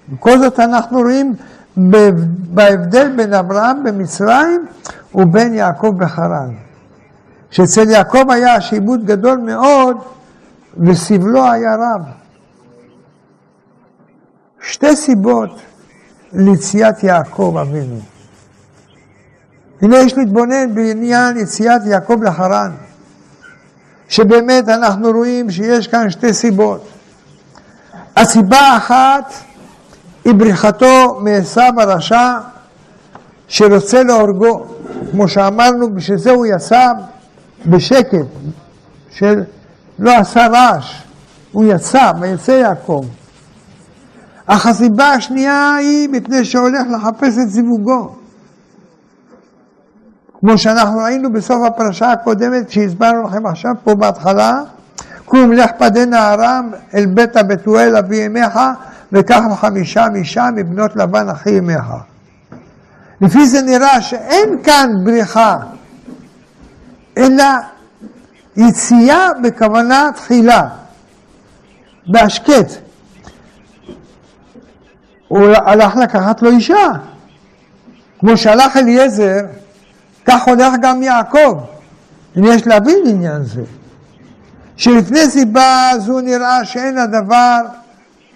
בכל 0.09 0.39
זאת 0.39 0.61
אנחנו 0.61 0.99
רואים 0.99 1.35
בהבדל 2.55 3.13
בין 3.17 3.35
אברהם 3.35 3.85
במצרים 3.85 4.67
ובין 5.15 5.55
יעקב 5.55 5.95
בחרן. 5.99 6.55
שאצל 7.51 7.91
יעקב 7.91 8.31
היה 8.31 8.61
שעבוד 8.61 9.07
גדול 9.07 9.39
מאוד 9.39 9.97
וסבלו 10.77 11.53
היה 11.53 11.75
רב. 11.75 12.03
שתי 14.61 14.97
סיבות 14.97 15.61
ליציאת 16.33 17.03
יעקב 17.03 17.57
אבינו. 17.61 18.01
הנה 19.83 19.97
יש 19.97 20.19
להתבונן 20.19 20.75
בעניין 20.75 21.37
יציאת 21.37 21.81
יעקב 21.87 22.23
לחרן. 22.23 22.71
שבאמת 24.13 24.69
אנחנו 24.69 25.11
רואים 25.11 25.51
שיש 25.51 25.89
כאן 25.89 26.11
שתי 26.11 26.35
סיבות. 26.35 26.89
הסיבה 28.17 28.59
האחת 28.59 29.33
היא 30.25 30.35
בריחתו 30.35 31.21
מעשיו 31.21 31.73
הרשע 31.77 32.39
שרוצה 33.49 34.03
להורגו. 34.03 34.67
כמו 35.11 35.29
שאמרנו, 35.29 35.95
בשביל 35.95 36.19
זה 36.19 36.31
הוא 36.31 36.47
יצא 36.47 36.87
בשקט, 37.67 38.27
שלא 39.11 40.17
עשה 40.19 40.47
רעש, 40.47 41.03
הוא 41.53 41.65
יצא, 41.65 42.13
ויצא 42.21 42.53
יעקב. 42.53 43.05
אך 44.47 44.67
הסיבה 44.67 45.13
השנייה 45.13 45.75
היא 45.75 46.09
מפני 46.09 46.45
שהולך 46.45 46.83
לחפש 46.95 47.39
את 47.43 47.51
זיווגו. 47.51 48.15
כמו 50.45 50.59
שאנחנו 50.59 50.99
ראינו 50.99 51.33
בסוף 51.33 51.63
הפרשה 51.67 52.13
הקודמת 52.13 52.71
שהסברנו 52.71 53.23
לכם 53.23 53.47
עכשיו 53.47 53.73
פה 53.85 53.95
בהתחלה, 53.95 54.63
קום 55.25 55.53
לך 55.53 55.71
פדנה 55.79 56.33
ארם 56.33 56.71
אל 56.95 57.07
בית 57.07 57.37
הבתואל 57.37 57.97
אבי 57.97 58.27
אמך 58.27 58.61
וקח 59.13 59.41
לך 59.53 59.65
משם 59.65 60.09
אישה 60.15 60.49
מבנות 60.55 60.97
לבן 60.97 61.29
אחי 61.29 61.59
אמך. 61.59 61.85
לפי 63.21 63.47
זה 63.47 63.63
נראה 63.63 64.03
שאין 64.03 64.63
כאן 64.65 64.91
בריחה, 65.05 65.59
אלא 67.19 67.45
יציאה 68.57 69.29
בכוונה 69.43 70.11
תחילה, 70.15 70.69
בהשקט. 72.07 72.73
הוא 75.29 75.49
הלך 75.65 75.97
לקחת 75.97 76.43
לו 76.43 76.51
אישה, 76.51 76.89
כמו 78.21 78.37
שהלך 78.37 78.77
אליעזר 78.77 79.41
כך 80.25 80.49
הולך 80.49 80.75
גם 80.83 81.03
יעקב, 81.03 81.61
אם 82.39 82.45
יש 82.45 82.67
להבין 82.67 82.99
עניין 83.07 83.43
זה. 83.43 83.63
שלפני 84.77 85.31
סיבה 85.31 85.91
זו 85.99 86.21
נראה 86.21 86.65
שאין 86.65 86.99
הדבר 86.99 87.61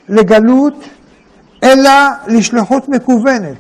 לגלות, 0.09 0.85
אלא 1.63 1.91
לשליחות 2.27 2.89
מקוונת. 2.89 3.57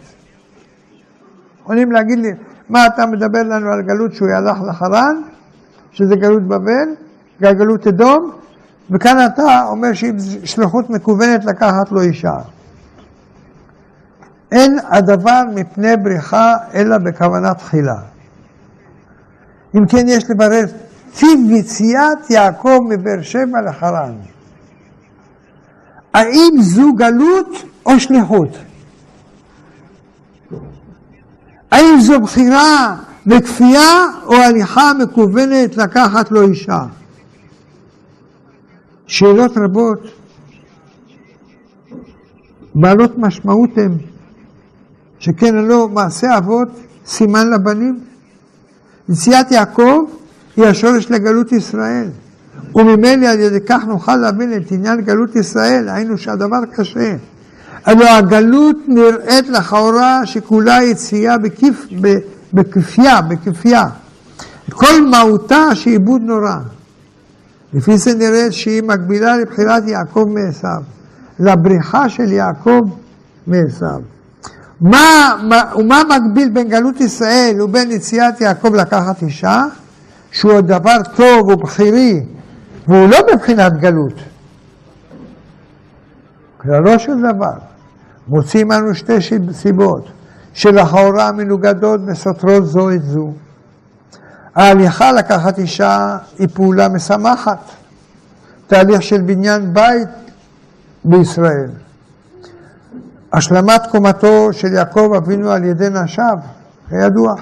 יכולים 1.62 1.92
להגיד 1.92 2.18
לי, 2.18 2.32
מה 2.68 2.86
אתה 2.86 3.06
מדבר 3.06 3.42
לנו 3.42 3.72
על 3.72 3.82
גלות 3.82 4.14
שהוא 4.14 4.28
הלך 4.28 4.56
לחרן, 4.68 5.22
שזה 5.92 6.16
גלות 6.16 6.42
בבל, 6.42 6.88
גלות 7.40 7.86
אדום, 7.86 8.30
וכאן 8.90 9.26
אתה 9.26 9.64
אומר 9.68 9.92
שהיא 9.92 10.12
שליחות 10.44 10.90
מקוונת 10.90 11.44
לקחת 11.44 11.92
לו 11.92 12.00
אישה. 12.00 12.36
אין 14.52 14.78
הדבר 14.88 15.42
מפני 15.54 15.96
בריחה 15.96 16.54
אלא 16.74 16.98
בכוונה 16.98 17.54
תחילה. 17.54 17.96
אם 19.74 19.86
כן, 19.86 20.04
יש 20.08 20.24
לברר 20.30 20.64
טיב 21.18 21.50
יציאת 21.50 22.30
יעקב 22.30 22.80
מבאר 22.88 23.22
שבע 23.22 23.60
לחרן. 23.68 24.12
האם 26.14 26.54
זו 26.60 26.92
גלות 26.92 27.64
או 27.86 28.00
שליחות? 28.00 28.58
האם 31.70 32.00
זו 32.00 32.20
בחירה 32.20 32.96
וכפייה 33.26 34.04
או 34.26 34.34
הליכה 34.34 34.92
מקוונת 35.02 35.76
לקחת 35.76 36.30
לו 36.30 36.48
אישה? 36.48 36.82
שאלות 39.06 39.52
רבות 39.56 40.00
בעלות 42.74 43.18
משמעות 43.18 43.70
הן, 43.78 43.92
שכן 45.18 45.56
הלא 45.56 45.88
מעשה 45.88 46.38
אבות 46.38 46.68
סימן 47.06 47.50
לבנים. 47.50 48.00
יציאת 49.08 49.50
יעקב 49.50 50.04
היא 50.56 50.64
השורש 50.64 51.10
לגלות 51.10 51.52
ישראל. 51.52 52.08
וממילא 52.74 53.26
על 53.26 53.40
ידי 53.40 53.60
כך 53.66 53.84
נוכל 53.84 54.16
להבין 54.16 54.52
את 54.56 54.72
עניין 54.72 55.00
גלות 55.00 55.36
ישראל, 55.36 55.88
היינו 55.88 56.18
שהדבר 56.18 56.60
קשה. 56.72 57.16
הלוא 57.84 58.08
הגלות 58.08 58.76
נראית 58.88 59.48
לכאורה 59.48 60.26
שכולה 60.26 60.82
יציאה 60.82 61.38
בכיף, 61.38 61.86
בכפייה, 62.52 63.20
בכפייה. 63.20 63.84
כל 64.72 65.06
מהותה 65.10 65.74
שעיבוד 65.74 66.22
נורא. 66.22 66.56
לפי 67.72 67.98
זה 67.98 68.14
נראה 68.14 68.52
שהיא 68.52 68.82
מקבילה 68.82 69.36
לבחירת 69.36 69.82
יעקב 69.86 70.24
מעשיו, 70.28 70.82
לבריחה 71.40 72.08
של 72.08 72.32
יעקב 72.32 72.80
מעשיו. 73.46 74.15
מה, 74.80 75.36
מה, 75.42 75.62
ומה 75.76 76.02
מקביל 76.16 76.48
בין 76.48 76.68
גלות 76.68 77.00
ישראל 77.00 77.62
ובין 77.62 77.90
יציאת 77.90 78.40
יעקב 78.40 78.74
לקחת 78.74 79.22
אישה? 79.22 79.64
שהוא 80.30 80.60
דבר 80.60 80.96
טוב 81.16 81.48
ובכירי, 81.48 82.24
והוא 82.88 83.08
לא 83.08 83.18
מבחינת 83.34 83.72
גלות. 83.80 84.14
כללו 86.56 86.98
של 86.98 87.22
דבר. 87.22 87.54
מוצאים 88.28 88.70
לנו 88.70 88.94
שתי 88.94 89.12
סיבות 89.52 90.08
שלכאורה 90.52 91.32
מנוגדות 91.32 92.00
וסותרות 92.06 92.66
זו 92.66 92.90
את 92.90 93.02
זו. 93.04 93.32
ההליכה 94.54 95.12
לקחת 95.12 95.58
אישה 95.58 96.18
היא 96.38 96.48
פעולה 96.54 96.88
משמחת, 96.88 97.58
תהליך 98.66 99.02
של 99.02 99.20
בניין 99.20 99.74
בית 99.74 100.08
בישראל. 101.04 101.70
השלמת 103.36 103.86
קומתו 103.90 104.52
של 104.52 104.72
יעקב 104.72 105.12
אבינו 105.16 105.50
על 105.50 105.64
ידי 105.64 105.88
נשיו, 105.90 106.36
כידוע. 106.88 107.34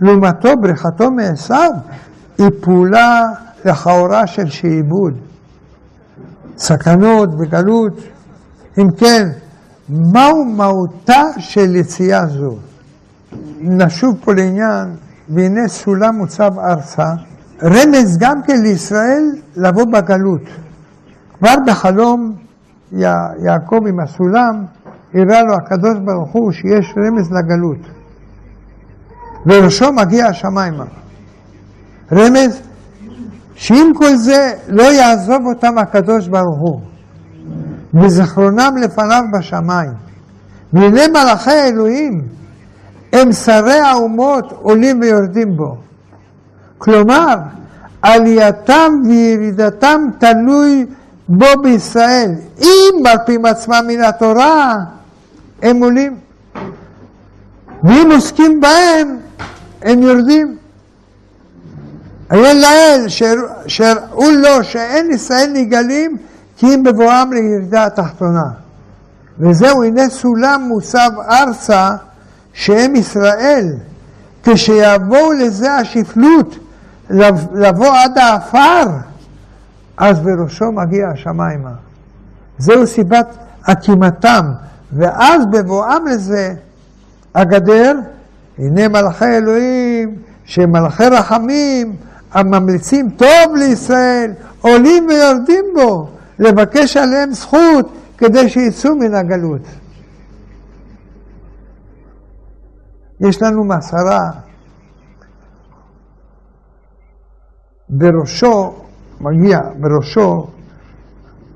לעומתו, 0.00 0.56
בריחתו 0.60 1.10
מעשיו 1.10 1.70
היא 2.38 2.50
פעולה 2.60 3.22
לכאורה 3.64 4.26
של 4.26 4.50
שעבוד. 4.50 5.14
סכנות 6.56 7.28
וגלות. 7.38 8.00
אם 8.78 8.90
כן, 8.96 9.28
מהו 9.88 10.44
מהותה 10.44 11.22
של 11.38 11.76
יציאה 11.76 12.26
זו? 12.26 12.56
נשוב 13.60 14.18
פה 14.24 14.34
לעניין, 14.34 14.96
והנה 15.28 15.68
סולם 15.68 16.16
מוצב 16.16 16.58
ארצה, 16.58 17.12
רמז 17.62 18.18
גם 18.18 18.42
כן 18.42 18.62
לישראל 18.62 19.22
לבוא 19.56 19.84
בגלות. 19.84 20.42
כבר 21.38 21.54
בחלום 21.66 22.34
יעקב 23.42 23.80
עם 23.88 24.00
הסולם, 24.00 24.64
הראה 25.14 25.42
לו 25.42 25.54
הקדוש 25.54 25.98
ברוך 26.04 26.32
הוא 26.32 26.52
שיש 26.52 26.94
רמז 26.96 27.32
לגלות. 27.32 27.78
וראשו 29.46 29.92
מגיע 29.92 30.26
השמיימה. 30.26 30.84
רמז 32.12 32.60
שעם 33.54 33.94
כל 33.94 34.16
זה 34.16 34.52
לא 34.68 34.82
יעזוב 34.82 35.46
אותם 35.46 35.78
הקדוש 35.78 36.28
ברוך 36.28 36.58
הוא, 36.58 36.80
וזכרונם 37.94 38.74
לפניו 38.82 39.22
בשמיים. 39.38 39.92
והנה 40.72 41.08
מלאכי 41.08 41.50
האלוהים 41.50 42.22
הם 43.12 43.32
שרי 43.32 43.78
האומות 43.78 44.52
עולים 44.52 45.00
ויורדים 45.00 45.56
בו. 45.56 45.76
כלומר, 46.78 47.36
עלייתם 48.02 48.92
וירידתם 49.08 50.00
תלוי 50.18 50.86
בו 51.28 51.46
בישראל. 51.62 52.30
אם 52.60 53.02
מרפים 53.02 53.46
עצמם 53.46 53.84
מן 53.88 54.00
התורה, 54.00 54.76
הם 55.62 55.82
עולים. 55.82 56.16
ואם 57.84 58.08
עוסקים 58.12 58.60
בהם, 58.60 59.18
הם 59.82 60.02
יורדים. 60.02 60.56
עיין 62.30 62.60
לאל, 62.60 63.08
שהראו 63.66 64.30
לו 64.30 64.64
שאין 64.64 65.10
ישראל 65.10 65.50
נגאלים 65.54 66.16
כי 66.56 66.66
אם 66.74 66.82
בבואם 66.82 67.32
לירידה 67.32 67.84
התחתונה. 67.84 68.44
וזהו, 69.38 69.82
הנה 69.84 70.08
סולם 70.08 70.64
מוסב 70.68 71.10
ארצה 71.30 71.90
שהם 72.52 72.96
ישראל. 72.96 73.72
כשיבואו 74.42 75.32
לזה 75.32 75.72
השפלות, 75.74 76.58
לבוא 77.54 77.96
עד 77.96 78.18
האפר, 78.18 78.84
אז 79.96 80.20
בראשו 80.20 80.72
מגיע 80.72 81.08
השמיימה. 81.08 81.72
זהו 82.58 82.86
סיבת 82.86 83.36
הקימתם, 83.64 84.52
ואז 84.94 85.46
בבואם 85.46 86.06
לזה, 86.06 86.54
הגדר, 87.34 87.98
הנה 88.58 88.88
מלאכי 88.88 89.24
אלוהים, 89.24 90.18
שהם 90.44 90.72
מלאכי 90.72 91.06
רחמים, 91.06 91.96
הממליצים 92.32 93.10
טוב 93.10 93.56
לישראל, 93.56 94.32
עולים 94.60 95.06
ויורדים 95.08 95.64
בו, 95.74 96.08
לבקש 96.38 96.96
עליהם 96.96 97.32
זכות 97.32 97.92
כדי 98.18 98.48
שיצאו 98.48 98.96
מן 98.96 99.14
הגלות. 99.14 99.62
יש 103.20 103.42
לנו 103.42 103.64
מסרה 103.64 104.30
בראשו, 107.88 108.74
מגיע 109.20 109.60
בראשו, 109.80 110.46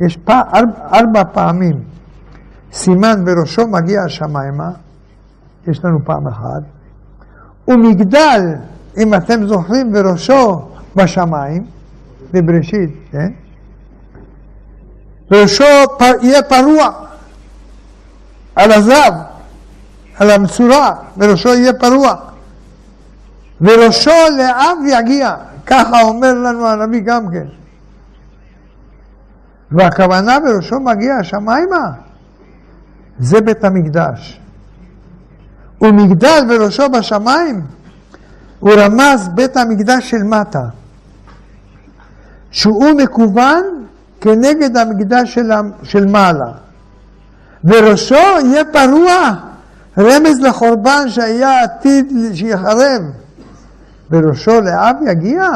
יש 0.00 0.16
פע, 0.16 0.40
ארבע, 0.54 0.98
ארבע 0.98 1.22
פעמים 1.32 1.97
סימן 2.72 3.24
בראשו 3.24 3.66
מגיע 3.66 4.02
השמיימה, 4.02 4.70
יש 5.66 5.84
לנו 5.84 5.98
פעם 6.04 6.28
אחת, 6.28 6.62
ומגדל, 7.68 8.54
אם 8.96 9.14
אתם 9.14 9.46
זוכרים, 9.46 9.92
בראשו 9.92 10.68
בשמיים, 10.96 11.66
בבראשית, 12.32 12.90
כן? 13.12 13.32
בראשו 15.30 15.64
יהיה 16.22 16.42
פרוע 16.42 16.90
על 18.56 18.72
הזב, 18.72 19.12
על 20.18 20.30
המצורה, 20.30 20.94
בראשו 21.16 21.48
יהיה 21.48 21.72
פרוע. 21.72 22.14
וראשו 23.60 24.10
לאב 24.38 24.78
יגיע, 24.86 25.34
ככה 25.66 26.02
אומר 26.02 26.34
לנו 26.34 26.68
הנביא 26.68 27.00
גם 27.00 27.30
כן. 27.30 27.46
והכוונה 29.70 30.40
בראשו 30.40 30.80
מגיע 30.80 31.14
השמיימה, 31.14 31.90
זה 33.20 33.40
בית 33.40 33.64
המקדש. 33.64 34.40
ומגדל 35.80 36.44
בראשו 36.48 36.88
בשמיים, 36.88 37.62
הוא 38.60 38.70
רמז 38.72 39.28
בית 39.28 39.56
המקדש 39.56 40.10
של 40.10 40.22
מטה, 40.22 40.64
שהוא 42.50 42.92
מקוון 43.02 43.62
כנגד 44.20 44.76
המקדש 44.76 45.34
של, 45.34 45.50
של 45.82 46.06
מעלה. 46.06 46.52
וראשו 47.64 48.14
יהיה 48.14 48.64
פרוע, 48.64 49.34
רמז 49.98 50.40
לחורבן 50.40 51.08
שהיה 51.08 51.62
עתיד 51.62 52.12
שיחרב. 52.34 53.02
וראשו 54.10 54.60
לאב 54.60 54.96
יגיע, 55.06 55.50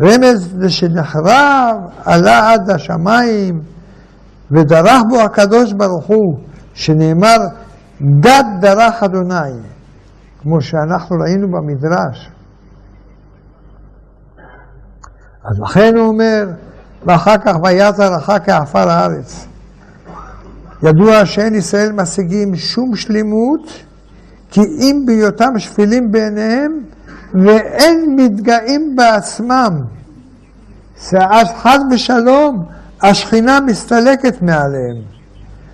רמז 0.00 0.54
שנחרב, 0.68 1.76
עלה 2.04 2.52
עד 2.52 2.70
השמיים, 2.70 3.62
ודרך 4.50 5.02
בו 5.08 5.20
הקדוש 5.20 5.72
ברוך 5.72 6.06
הוא, 6.06 6.38
שנאמר 6.74 7.36
גד 8.20 8.44
דרך 8.60 9.02
אדוני, 9.02 9.52
כמו 10.42 10.60
שאנחנו 10.60 11.16
ראינו 11.16 11.48
במדרש. 11.48 12.30
אז 15.44 15.60
לכן 15.60 15.96
הוא 15.96 16.06
אומר, 16.06 16.46
ואחר 17.06 17.38
כך 17.38 17.56
ויתר 17.62 18.16
אחר 18.16 18.38
כעפר 18.38 18.88
הארץ. 18.90 19.46
ידוע 20.82 21.26
שאין 21.26 21.54
ישראל 21.54 21.92
משיגים 21.92 22.56
שום 22.56 22.94
שלמות, 22.94 23.70
כי 24.50 24.60
אם 24.60 25.02
בהיותם 25.06 25.58
שפלים 25.58 26.10
בעיניהם, 26.10 26.72
ואין 27.34 28.16
מתגאים 28.16 28.96
בעצמם. 28.96 29.80
אז 31.12 31.48
חס 31.56 31.78
ושלום, 31.90 32.64
השכינה 33.02 33.60
מסתלקת 33.60 34.42
מעליהם. 34.42 34.96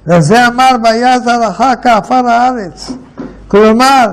וזה 0.07 0.47
אמר 0.47 0.71
ויעזר 0.85 1.49
אחר 1.49 1.73
כעפר 1.83 2.29
הארץ. 2.29 2.91
כלומר, 3.49 4.07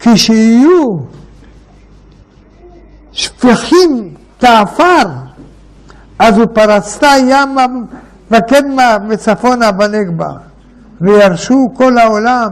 כשיהיו 0.00 0.98
שפכים 3.12 4.14
כעפר, 4.40 5.02
אז 6.18 6.38
הוא 6.38 6.46
פרצת 6.52 7.06
ימה 7.18 7.66
וקדמה 8.30 8.96
וצפונה 9.08 9.72
בנגבה, 9.72 10.32
וירשו 11.00 11.70
כל 11.76 11.98
העולם, 11.98 12.48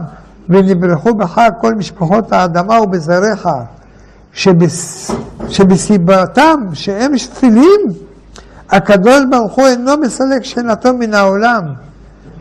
ונברחו 0.49 1.13
בך 1.13 1.41
כל 1.61 1.75
משפחות 1.75 2.33
האדמה 2.33 2.81
ובזרעך, 2.81 3.47
שבס... 4.33 5.11
שבסיבתם 5.49 6.59
שהם 6.73 7.17
שפלים, 7.17 7.81
הקדוש 8.71 9.19
ברוך 9.29 9.53
הוא 9.53 9.67
אינו 9.67 9.97
מסלק 9.97 10.43
שכנתו 10.43 10.93
מן 10.93 11.13
העולם. 11.13 11.63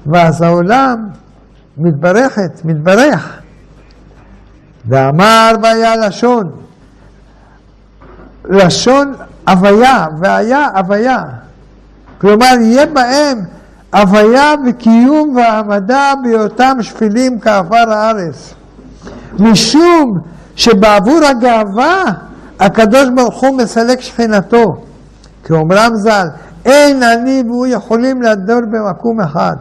ואז 0.06 0.42
העולם 0.42 1.08
מתברכת, 1.78 2.64
מתברך. 2.64 3.40
ואמר 4.88 5.52
והיה 5.62 5.96
לשון, 5.96 6.50
לשון 8.44 9.14
הוויה, 9.48 10.06
והיה 10.20 10.68
הוויה. 10.76 11.18
כלומר, 12.20 12.54
יהיה 12.60 12.86
בהם 12.86 13.38
הוויה 13.94 14.54
וקיום 14.66 15.36
והעמדה 15.36 16.12
בהיותם 16.22 16.76
שפילים 16.80 17.40
כעפר 17.40 17.92
הארץ. 17.92 18.54
משום 19.38 20.12
שבעבור 20.56 21.20
הגאווה 21.24 22.04
הקדוש 22.60 23.08
ברוך 23.14 23.40
הוא 23.40 23.56
מסלק 23.56 24.00
שכינתו. 24.00 24.89
כי 25.44 25.52
אומרם 25.52 25.92
ז"ל, 25.96 26.26
אין 26.64 27.02
אני 27.02 27.42
והוא 27.46 27.66
יכולים 27.66 28.22
לדור 28.22 28.60
במקום 28.60 29.20
אחד. 29.20 29.56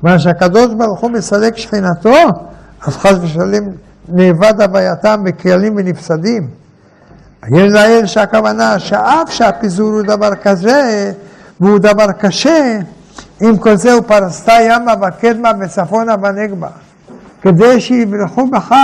כיוון 0.00 0.18
שהקדוש 0.18 0.74
ברוך 0.74 1.00
הוא 1.00 1.10
מסלק 1.10 1.56
שכינתו, 1.56 2.16
אז 2.86 2.96
חס 2.96 3.14
ושלום 3.22 3.68
נאבד 4.08 4.60
הווייתם 4.60 5.20
בקהלים 5.24 5.74
ונפסדים. 5.76 6.48
יש 7.48 7.72
לעיל 7.72 8.06
שהכוונה 8.06 8.78
שאף 8.78 9.30
שהפיזור 9.30 9.88
הוא 9.88 10.02
דבר 10.02 10.34
כזה, 10.34 11.12
והוא 11.60 11.78
דבר 11.78 12.12
קשה, 12.12 12.78
עם 13.40 13.56
כל 13.56 13.76
זה 13.76 13.92
הוא 13.92 14.02
פרסתה 14.06 14.52
ימה 14.52 14.92
וקדמה 15.02 15.50
וצפונה 15.60 16.14
ונגבה. 16.22 16.68
כדי 17.42 17.80
שיברחו 17.80 18.46
בך 18.46 18.74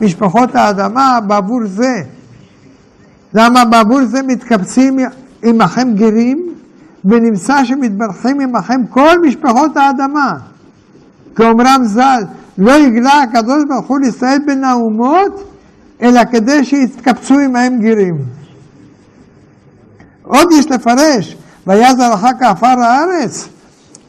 משפחות 0.00 0.54
האדמה 0.54 1.18
בעבור 1.26 1.60
זה. 1.66 2.02
למה 3.34 3.64
בעבור 3.64 4.00
זה 4.04 4.22
מתקבצים 4.22 4.98
עמכם 5.42 5.94
גרים, 5.94 6.54
ונמצא 7.04 7.64
שמתברכים 7.64 8.40
עמכם 8.40 8.80
כל 8.90 9.18
משפחות 9.26 9.76
האדמה. 9.76 10.38
כאומרם 11.36 11.80
ז"ל, 11.84 12.22
לא 12.58 12.72
יגלה 12.72 13.22
הקדוש 13.22 13.64
ברוך 13.68 13.86
הוא 13.86 13.98
לישראל 13.98 14.38
בין 14.46 14.64
האומות, 14.64 15.44
אלא 16.02 16.20
כדי 16.24 16.64
שיתקבצו 16.64 17.38
עמהם 17.38 17.78
גרים. 17.80 18.16
עוד 20.22 20.48
יש 20.52 20.70
לפרש, 20.70 21.36
ויעזר 21.66 22.14
אחר 22.14 22.30
כעפר 22.40 22.80
הארץ, 22.80 23.48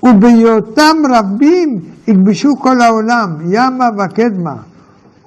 ובהיותם 0.04 0.98
רבים 1.14 1.80
יכבשו 2.08 2.56
כל 2.60 2.82
העולם, 2.82 3.38
ימה 3.50 3.90
וקדמה, 3.98 4.56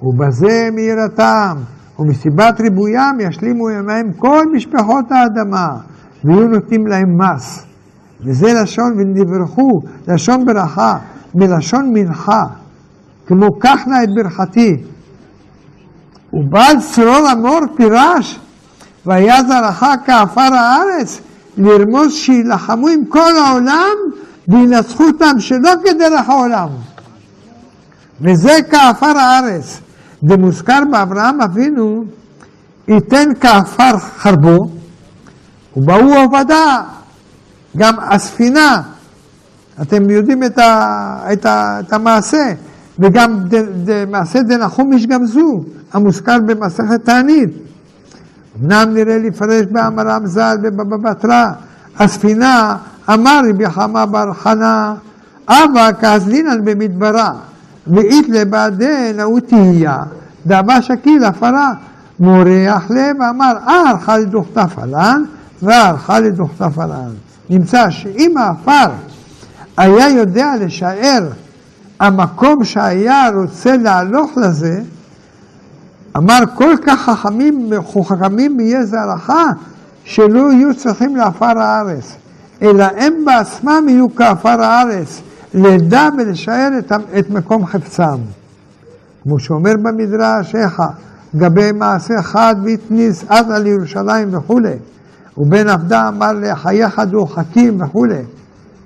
ובזה 0.01 0.69
מיראתם, 0.73 1.57
ומסיבת 1.99 2.61
ריבוים 2.61 3.19
ישלימו 3.19 3.69
ימיהם 3.69 4.11
כל 4.17 4.45
משפחות 4.53 5.05
האדמה, 5.11 5.77
ויהיו 6.25 6.47
נותנים 6.47 6.87
להם 6.87 7.17
מס. 7.17 7.65
וזה 8.21 8.53
לשון 8.53 8.93
ונברכו, 8.97 9.81
לשון 10.07 10.45
ברכה, 10.45 10.97
מלשון 11.35 11.91
מנחה, 11.93 12.43
כמו 13.27 13.59
קח 13.59 13.79
נא 13.87 14.03
את 14.03 14.09
ברכתי. 14.15 14.83
ובעל 16.33 16.81
צרור 16.81 17.27
המור 17.27 17.59
פירש, 17.75 18.39
והיה 19.05 19.43
זרעך 19.43 19.83
כעפר 20.05 20.53
הארץ, 20.53 21.21
לרמוז 21.57 22.13
שיילחמו 22.13 22.87
עם 22.87 23.05
כל 23.05 23.37
העולם 23.37 23.95
וינצחו 24.47 25.03
אותם 25.03 25.39
שלא 25.39 25.71
כדרך 25.83 26.29
העולם. 26.29 26.69
וזה 28.21 28.57
כעפר 28.71 29.17
הארץ. 29.17 29.79
דמוזכר 30.23 30.79
באברהם 30.91 31.41
אבינו, 31.41 32.03
ייתן 32.87 33.29
כעפר 33.39 33.97
חרבו, 33.97 34.74
ובהוא 35.77 36.15
עובדה, 36.17 36.81
גם 37.77 37.93
הספינה, 37.99 38.81
אתם 39.81 40.09
יודעים 40.09 40.43
את, 40.43 40.57
ה, 40.57 41.17
את, 41.33 41.45
ה, 41.45 41.79
את 41.79 41.93
המעשה, 41.93 42.53
וגם 42.99 43.39
ד, 43.49 43.55
ד, 43.89 44.09
מעשה 44.09 44.41
דנחום 44.41 44.93
איש 44.93 45.05
גם 45.05 45.25
זו, 45.25 45.63
המוזכר 45.93 46.37
במסכת 46.45 47.05
תענית. 47.05 47.49
אמנם 48.61 48.89
נראה 48.93 49.17
לפרש 49.17 49.65
באמרם 49.71 50.27
ז"ל 50.27 50.57
ובבא 50.63 50.97
בתרא, 50.97 51.45
הספינה 51.99 52.77
אמר 53.13 53.41
רבי 53.49 53.69
חמא 53.69 54.05
בר 54.05 54.33
חנא, 54.33 54.93
אבא 55.47 55.89
כאזלינן 56.01 56.65
במדברה, 56.65 57.33
ואית 57.87 58.29
לבעדן 58.29 59.19
ההוא 59.19 59.39
תהייה, 59.39 59.97
דאבה 60.45 60.81
שקיל 60.81 61.23
הפרה, 61.23 61.73
מורח 62.19 62.83
לב, 62.89 63.21
אמר, 63.29 63.53
אר 63.67 63.97
חלי 63.97 64.25
דוכתא 64.25 64.67
פלן, 64.67 65.23
ואר 65.63 65.97
חלי 65.97 66.31
דוכתא 66.31 66.69
פלן. 66.69 67.11
נמצא 67.49 67.89
שאם 67.89 68.37
העפר 68.37 68.91
היה 69.77 70.09
יודע 70.09 70.53
לשער 70.59 71.29
המקום 71.99 72.63
שהיה 72.63 73.29
רוצה 73.35 73.77
להלוך 73.77 74.31
לזה, 74.37 74.81
אמר 76.17 76.39
כל 76.53 76.75
כך 76.85 76.99
חכמים, 76.99 77.69
חכמים 78.03 78.59
יהיה 78.59 78.85
זרעך, 78.85 79.29
שלא 80.03 80.51
יהיו 80.51 80.75
צריכים 80.75 81.15
לעפר 81.15 81.59
הארץ, 81.59 82.15
אלא 82.61 82.85
הם 82.97 83.13
בעצמם 83.25 83.85
יהיו 83.89 84.15
כעפר 84.15 84.61
הארץ, 84.61 85.21
לדע 85.53 86.09
ולשער 86.17 86.69
את, 86.79 86.91
את 87.19 87.29
מקום 87.29 87.65
חפצם. 87.65 88.17
כמו 89.23 89.39
שאומר 89.39 89.73
במדרש, 89.81 90.55
איכה, 90.55 90.87
גבי 91.35 91.71
מעשה 91.71 92.21
חד 92.21 92.55
והתניס 92.63 93.23
עד 93.27 93.51
על 93.51 93.67
ירושלים 93.67 94.29
וכולי, 94.31 94.73
ובן 95.37 95.69
עבדה 95.69 96.07
אמר 96.07 96.31
לחייך 96.41 96.99
דו 96.99 97.25
חכים 97.25 97.81
וכולי. 97.81 98.21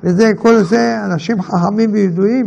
וזה, 0.04 0.32
כל 0.38 0.64
זה 0.64 1.00
אנשים 1.06 1.42
חכמים 1.42 1.94
וידועים, 1.94 2.46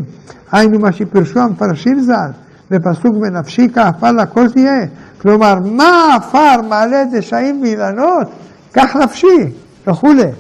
היינו 0.53 0.79
מה 0.79 0.93
שפרשו 0.93 1.41
המפרשים 1.41 2.01
ז"ל, 2.01 2.31
בפסוק 2.71 3.13
בנפשי 3.21 3.69
כעפר 3.75 4.13
לכל 4.13 4.49
תהיה. 4.49 4.87
כלומר, 5.21 5.55
מה 5.65 6.17
עפר 6.17 6.63
מעלה 6.69 7.05
דשאים 7.13 7.63
ואילנות? 7.63 8.29
כך 8.73 8.97
נפשי, 8.97 9.53
וכולי. 9.87 10.31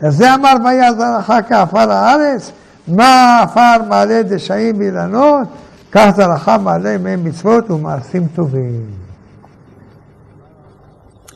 אז 0.00 0.16
זה 0.16 0.34
אמר 0.34 0.54
והיה 0.64 0.92
זרעך 0.92 1.30
כעפר 1.48 1.92
הארץ, 1.92 2.52
מה 2.88 3.40
עפר 3.42 3.88
מעלה 3.88 4.22
דשאים 4.22 4.78
ואילנות? 4.78 5.48
כך 5.92 6.10
זרעך 6.16 6.48
מעלה 6.48 6.98
מהם 6.98 7.24
מצוות 7.24 7.70
ומעשים 7.70 8.26
טובים. 8.34 9.03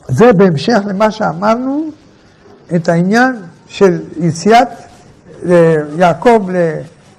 זה 0.08 0.32
בהמשך 0.32 0.78
למה 0.86 1.10
שאמרנו, 1.10 1.90
את 2.74 2.88
העניין 2.88 3.36
של 3.68 4.00
יציאת 4.16 4.68
אה, 5.48 5.74
יעקב 5.96 6.48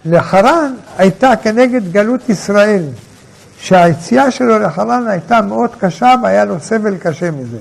לחרן 0.06 0.74
הייתה 0.98 1.34
כנגד 1.44 1.92
גלות 1.92 2.30
ישראל, 2.30 2.84
שהיציאה 3.58 4.32
שלו 4.32 4.60
לחרן 4.60 5.08
הייתה 5.08 5.42
מאוד 5.42 5.76
קשה 5.80 6.16
והיה 6.24 6.46
לו 6.46 6.60
סבל 6.60 6.98
קשה 6.98 7.32
מזה. 7.32 7.58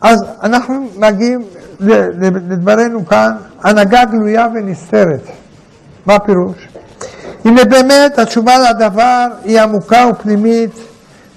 אז 0.00 0.24
אנחנו 0.42 0.88
מגיעים 0.96 1.42
לדברנו 1.80 3.06
כאן, 3.06 3.32
הנהגה 3.62 4.04
גלויה 4.04 4.48
ונסתרת. 4.54 5.22
מה 6.06 6.14
הפירוש? 6.14 6.68
הנה 7.44 7.64
באמת 7.64 8.18
התשובה 8.18 8.54
לדבר 8.70 9.26
היא 9.44 9.60
עמוקה 9.60 10.06
ופנימית 10.10 10.70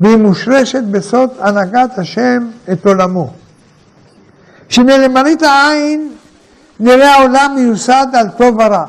והיא 0.01 0.15
מושרשת 0.15 0.83
בסוד 0.91 1.29
הנהגת 1.39 1.97
השם 1.97 2.47
את 2.71 2.85
עולמו. 2.85 3.33
שמלמראית 4.69 5.41
העין 5.43 6.11
נראה 6.79 7.13
העולם 7.15 7.51
מיוסד 7.55 8.07
על 8.13 8.29
טוב 8.37 8.55
ורע. 8.55 8.85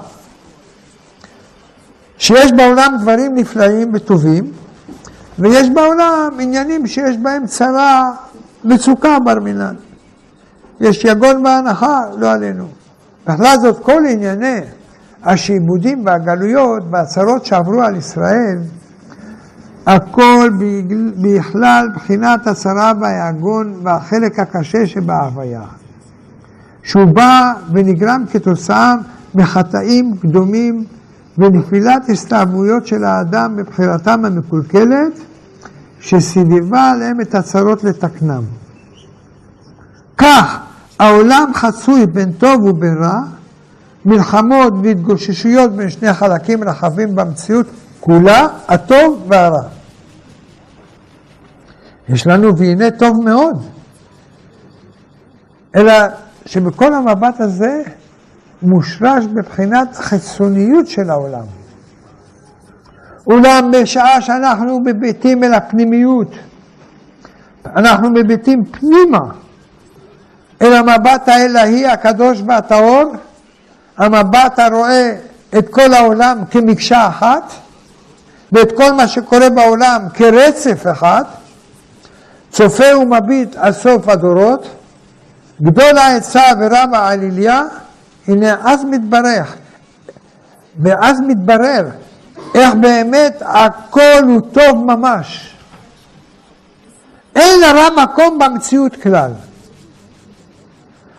שיש 2.18 2.52
בעולם 2.52 2.96
דברים 3.00 3.34
נפלאים 3.34 3.90
וטובים, 3.94 4.52
ויש 5.38 5.70
בעולם 5.70 6.30
עניינים 6.40 6.86
שיש 6.86 7.16
בהם 7.16 7.46
צרה, 7.46 8.10
מצוקה 8.64 9.18
בר 9.24 9.40
מינן. 9.40 9.74
יש 10.80 11.04
יגון 11.04 11.42
בהנחה, 11.42 12.00
לא 12.18 12.32
עלינו. 12.32 12.68
בכלל 13.26 13.56
זאת 13.60 13.82
כל 13.82 14.02
ענייני 14.08 14.60
השעבודים 15.22 16.06
והגלויות 16.06 16.82
והצרות 16.90 17.44
שעברו 17.44 17.82
על 17.82 17.96
ישראל, 17.96 18.58
הכל 19.90 20.50
בכלל 21.22 21.88
בחינת 21.94 22.46
הצרה 22.46 22.92
והיגון 23.00 23.74
והחלק 23.82 24.38
הקשה 24.38 24.86
שבהוויה. 24.86 25.62
שהוא 26.82 27.04
בא 27.04 27.52
ונגרם 27.72 28.24
כתוצאה 28.32 28.94
מחטאים 29.34 30.16
קדומים 30.16 30.84
ונפילת 31.38 32.08
הסתעבויות 32.08 32.86
של 32.86 33.04
האדם 33.04 33.56
בבחירתם 33.56 34.24
המקולקלת, 34.24 35.12
שסיבבה 36.00 36.90
עליהם 36.90 37.20
את 37.20 37.34
הצרות 37.34 37.84
לתקנם. 37.84 38.42
כך 40.18 40.58
העולם 40.98 41.50
חצוי 41.54 42.06
בין 42.06 42.32
טוב 42.32 42.64
ובין 42.64 42.96
רע, 43.02 43.20
מלחמות 44.04 44.72
והתגוששויות 44.82 45.72
בין 45.72 45.90
שני 45.90 46.12
חלקים 46.12 46.64
רחבים 46.64 47.14
במציאות 47.14 47.66
כולה, 48.00 48.46
הטוב 48.68 49.24
והרע. 49.28 49.79
יש 52.12 52.26
לנו 52.26 52.56
והנה 52.56 52.90
טוב 52.90 53.24
מאוד, 53.24 53.62
אלא 55.76 55.92
שבכל 56.46 56.94
המבט 56.94 57.40
הזה 57.40 57.82
מושרש 58.62 59.24
בבחינת 59.24 59.96
חיצוניות 59.96 60.88
של 60.88 61.10
העולם. 61.10 61.44
אולם 63.26 63.70
בשעה 63.72 64.20
שאנחנו 64.20 64.80
מביטים 64.84 65.44
אל 65.44 65.54
הפנימיות, 65.54 66.34
אנחנו 67.76 68.10
מביטים 68.10 68.64
פנימה 68.64 69.32
אל 70.62 70.72
המבט 70.72 71.28
האלוהי 71.28 71.86
הקדוש 71.86 72.42
והטהור, 72.46 73.12
המבט 73.98 74.58
הרואה 74.58 75.16
את 75.58 75.68
כל 75.68 75.94
העולם 75.94 76.38
כמקשה 76.50 77.08
אחת, 77.08 77.52
ואת 78.52 78.72
כל 78.76 78.92
מה 78.92 79.08
שקורה 79.08 79.50
בעולם 79.50 80.02
כרצף 80.14 80.86
אחד, 80.92 81.24
צופה 82.50 82.98
ומביט 82.98 83.56
על 83.56 83.72
סוף 83.72 84.08
הדורות, 84.08 84.68
גדול 85.62 85.98
העצה 85.98 86.42
ורב 86.60 86.90
העליליה, 86.92 87.62
הנה 88.28 88.56
אז 88.64 88.84
מתברך 88.84 89.56
ואז 90.78 91.20
מתברר 91.20 91.86
איך 92.54 92.74
באמת 92.74 93.42
הכל 93.46 94.22
הוא 94.26 94.40
טוב 94.52 94.84
ממש. 94.84 95.56
אין 97.36 97.60
לרע 97.60 97.88
מקום 98.02 98.38
במציאות 98.38 98.96
כלל. 98.96 99.30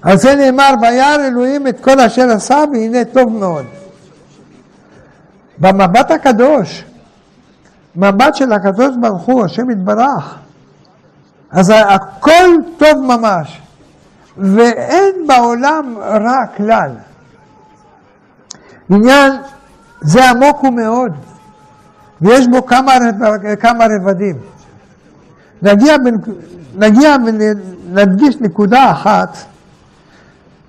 על 0.01 0.17
זה 0.17 0.35
נאמר, 0.35 0.73
וירא 0.81 1.15
אלוהים 1.15 1.67
את 1.67 1.79
כל 1.79 1.99
אשר 1.99 2.31
עשה 2.31 2.63
והנה 2.73 3.05
טוב 3.05 3.29
מאוד. 3.29 3.65
במבט 5.57 6.11
הקדוש, 6.11 6.83
מבט 7.95 8.35
של 8.35 8.51
הקדוש 8.53 8.95
ברוך 9.01 9.21
הוא, 9.21 9.45
השם 9.45 9.71
יתברך, 9.71 10.35
אז 11.51 11.73
הכל 11.75 12.49
טוב 12.77 12.97
ממש, 12.97 13.61
ואין 14.37 15.27
בעולם 15.27 15.95
רע 15.97 16.45
כלל. 16.57 16.91
עניין 18.89 19.33
זה 20.01 20.29
עמוק 20.29 20.59
הוא 20.59 20.73
מאוד, 20.73 21.11
ויש 22.21 22.47
בו 22.47 22.65
כמה, 22.65 22.91
כמה 23.59 23.85
רבדים. 23.85 24.35
נגיע, 25.61 25.95
נגיע 26.75 27.15
ונדגיש 27.25 28.35
נקודה 28.41 28.91
אחת, 28.91 29.37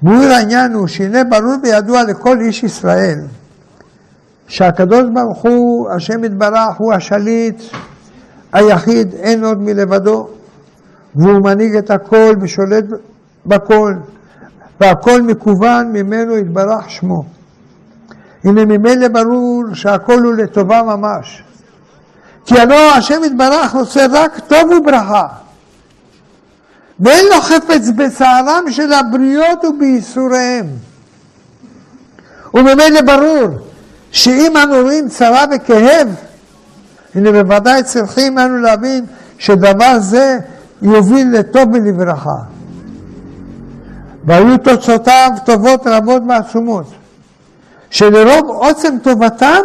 והוא 0.03 0.25
העניין 0.25 0.73
הוא 0.73 0.87
שהנה 0.87 1.25
ברור 1.25 1.55
וידוע 1.63 2.03
לכל 2.03 2.41
איש 2.41 2.63
ישראל 2.63 3.19
שהקדוש 4.49 5.05
ברוך 5.15 5.43
הוא, 5.43 5.91
השם 5.91 6.25
יתברך, 6.25 6.77
הוא 6.79 6.93
השליט 6.93 7.63
היחיד, 8.53 9.15
אין 9.15 9.45
עוד 9.45 9.61
מלבדו, 9.61 10.29
והוא 11.15 11.45
מנהיג 11.45 11.77
את 11.77 11.91
הכל 11.91 12.35
ושולט 12.41 12.85
בכל, 13.47 13.95
והכל 14.81 15.23
מקוון 15.23 15.93
ממנו 15.93 16.37
יתברך 16.37 16.91
שמו. 16.91 17.25
הנה 18.45 18.65
ממילא 18.65 19.09
ברור 19.09 19.65
שהכל 19.75 20.19
הוא 20.19 20.35
לטובה 20.35 20.83
ממש. 20.83 21.43
כי 22.47 22.61
הלא 22.61 22.95
השם 22.95 23.25
יתברך 23.25 23.75
עושה 23.75 24.07
רק 24.11 24.41
טוב 24.49 24.71
וברכה. 24.71 25.27
ואין 27.01 27.25
לו 27.35 27.41
חפץ 27.41 27.89
בצערם 27.97 28.65
של 28.71 28.93
הבריות 28.93 29.65
ובייסוריהם. 29.65 30.67
וממילא 32.55 33.01
ברור 33.01 33.49
שאם 34.11 34.57
אנו 34.57 34.75
רואים 34.83 35.09
צרה 35.09 35.45
וכאב, 35.55 36.09
הנה 37.15 37.33
בוודאי 37.33 37.83
צריכים 37.83 38.39
אנו 38.39 38.59
להבין 38.59 39.05
שדבר 39.39 39.99
זה 39.99 40.39
יוביל 40.83 41.39
לטוב 41.39 41.69
ולברכה. 41.73 42.37
והיו 44.25 44.59
תוצאותיו 44.59 45.31
טובות 45.45 45.87
רבות 45.87 46.23
ועצומות, 46.29 46.87
שלרוב 47.91 48.47
עוצם 48.47 48.97
טובתם 49.03 49.63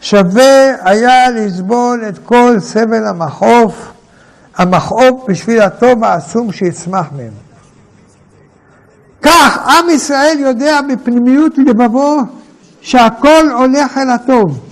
שווה 0.00 0.72
היה 0.90 1.30
לסבול 1.30 2.04
את 2.08 2.18
כל 2.24 2.56
סבל 2.60 3.06
המחוף, 3.06 3.92
המכאוב 4.56 5.24
בשביל 5.28 5.60
הטוב 5.60 6.04
העצום 6.04 6.52
שיצמח 6.52 7.06
מהם. 7.16 7.32
כך 9.22 9.58
עם 9.68 9.90
ישראל 9.90 10.36
יודע 10.38 10.80
בפנימיות 10.92 11.58
לבבו 11.58 12.20
שהכל 12.80 13.50
הולך 13.58 13.98
אל 13.98 14.10
הטוב. 14.10 14.69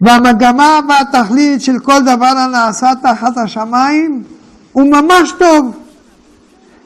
והמגמה 0.00 0.80
והתכלית 0.88 1.62
של 1.62 1.78
כל 1.78 2.02
דבר 2.02 2.26
הנעשה 2.26 2.90
תחת 3.02 3.38
השמיים 3.38 4.22
הוא 4.72 4.90
ממש 4.90 5.32
טוב. 5.38 5.76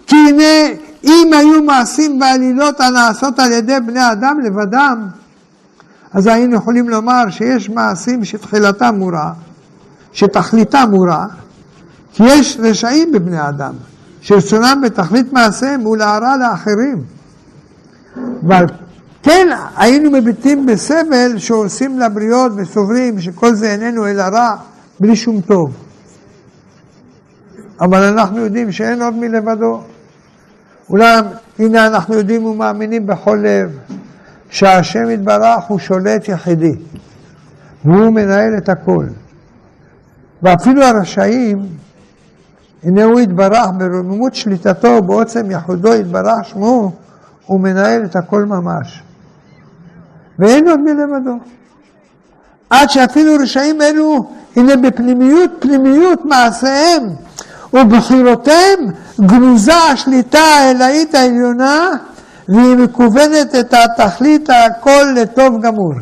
כי 0.07 0.17
הנה, 0.17 0.75
אם 1.05 1.31
היו 1.33 1.63
מעשים 1.63 2.21
ועלילות 2.21 2.81
הנעשות 2.81 3.39
על 3.39 3.53
ידי 3.53 3.81
בני 3.87 4.13
אדם 4.13 4.41
לבדם, 4.41 5.09
אז 6.13 6.27
היינו 6.27 6.57
יכולים 6.57 6.89
לומר 6.89 7.31
שיש 7.31 7.71
מעשים 7.71 8.25
שתחילתם 8.25 8.95
הוא 8.99 9.13
רע, 9.13 9.33
שתכליתם 10.13 10.89
הוא 10.93 11.09
רע, 11.09 11.27
כי 12.13 12.23
יש 12.27 12.59
רשעים 12.61 13.13
בבני 13.13 13.49
אדם, 13.49 13.75
שרצונם 14.21 14.81
בתכלית 14.85 15.33
מעשיהם 15.33 15.81
הוא 15.81 15.97
להרע 15.97 16.37
לאחרים. 16.37 17.03
ועל 18.43 18.67
כן 19.23 19.49
היינו 19.77 20.11
מביטים 20.11 20.67
בסבל 20.67 21.39
שעושים 21.39 21.99
לבריות 21.99 22.53
וסוברים 22.57 23.21
שכל 23.21 23.55
זה 23.55 23.73
איננו 23.73 24.07
אלא 24.07 24.23
רע 24.23 24.57
בלי 25.01 25.17
שום 25.17 25.41
טוב. 25.41 25.77
אבל 27.81 28.03
אנחנו 28.03 28.39
יודעים 28.39 28.73
שאין 28.73 29.03
עוד 29.03 29.15
מלבדו. 29.15 29.83
אולם 30.91 31.25
הנה 31.59 31.87
אנחנו 31.87 32.15
יודעים 32.15 32.47
ומאמינים 32.47 33.07
בכל 33.07 33.39
לב 33.43 33.79
שהשם 34.51 35.11
יתברך 35.11 35.65
הוא 35.69 35.79
שולט 35.79 36.29
יחידי 36.29 36.75
והוא 37.85 38.11
מנהל 38.11 38.57
את 38.59 38.69
הכל. 38.69 39.07
ואפילו 40.43 40.83
הרשעים, 40.83 41.67
הנה 42.83 43.05
הוא 43.05 43.21
יתברך 43.21 43.67
ברוממות 43.79 44.35
שליטתו, 44.35 45.03
בעוצם 45.03 45.51
יחודו 45.51 45.95
יתברך 45.95 46.45
שמו, 46.45 46.93
הוא 47.47 47.61
מנהל 47.61 48.05
את 48.05 48.17
הכל 48.17 48.45
ממש. 48.45 49.03
ואין 50.39 50.69
עוד 50.69 50.81
מלבדו. 50.81 51.37
עד 52.71 52.91
שאפילו 52.91 53.35
רשעים 53.43 53.83
אלו, 53.83 54.31
הנה 54.57 54.77
בפנימיות 54.77 55.51
פנימיות 55.59 56.25
מעשיהם 56.25 57.03
ובחירותיהם 57.73 58.79
גנוזה 59.21 59.77
השליטה 59.77 60.39
האלאית 60.39 61.15
העליונה 61.15 61.91
והיא 62.49 62.77
מכוונת 62.77 63.55
את 63.61 63.75
התכלית 63.75 64.51
הכל 64.51 65.05
לטוב 65.17 65.61
גמור. 65.63 65.93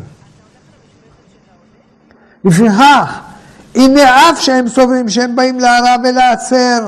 לפיכך, 2.45 3.19
הנה 3.75 4.29
אף 4.29 4.41
שהם 4.41 4.67
סוברים 4.67 5.09
שהם 5.09 5.35
באים 5.35 5.59
להרע 5.59 5.95
ולעצר 6.03 6.87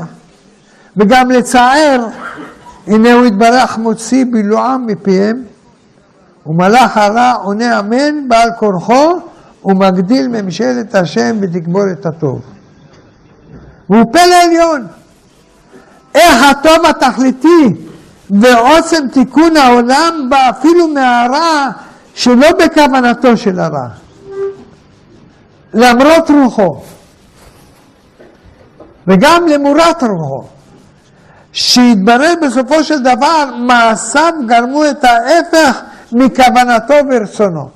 וגם 0.98 1.32
לצער, 1.32 2.08
הנה 2.88 3.14
הוא 3.14 3.26
יתברך 3.26 3.78
מוציא 3.78 4.26
בילועם 4.32 4.88
מפיהם 4.88 5.44
ומלאך 6.46 6.98
הרע 6.98 7.32
עונה 7.32 7.80
אמן 7.80 8.28
בעל 8.28 8.50
כורחו 8.60 9.20
ומגדיל 9.66 10.28
ממשלת 10.28 10.96
השם 10.96 11.38
ותגבור 11.42 11.92
את 11.92 12.06
הטוב. 12.06 12.42
והוא 13.90 14.14
פלא 14.14 14.36
עליון. 14.44 14.88
איך 16.16 16.44
הטוב 16.44 16.86
התכליתי 16.86 17.86
ועוצם 18.30 19.08
תיקון 19.14 19.58
העולם 19.58 20.28
בא 20.30 20.50
אפילו 20.50 20.88
מהרע 20.88 21.70
שלא 22.16 22.48
בכוונתו 22.52 23.38
של 23.38 23.60
הרע. 23.60 23.88
למרות 25.74 26.30
רוחו 26.30 26.82
וגם 29.08 29.48
למורת 29.48 30.04
רוחו. 30.04 30.48
שהתברר 31.54 32.34
בסופו 32.42 32.84
של 32.84 33.00
דבר 33.00 33.46
מעשיו 33.58 34.34
גרמו 34.48 34.86
את 34.86 35.04
ההפך 35.04 35.82
מכוונתו 36.14 36.94
ורצונו. 37.12 37.70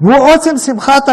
והוא 0.00 0.34
עוצם 0.34 0.56
שמחת 0.56 1.08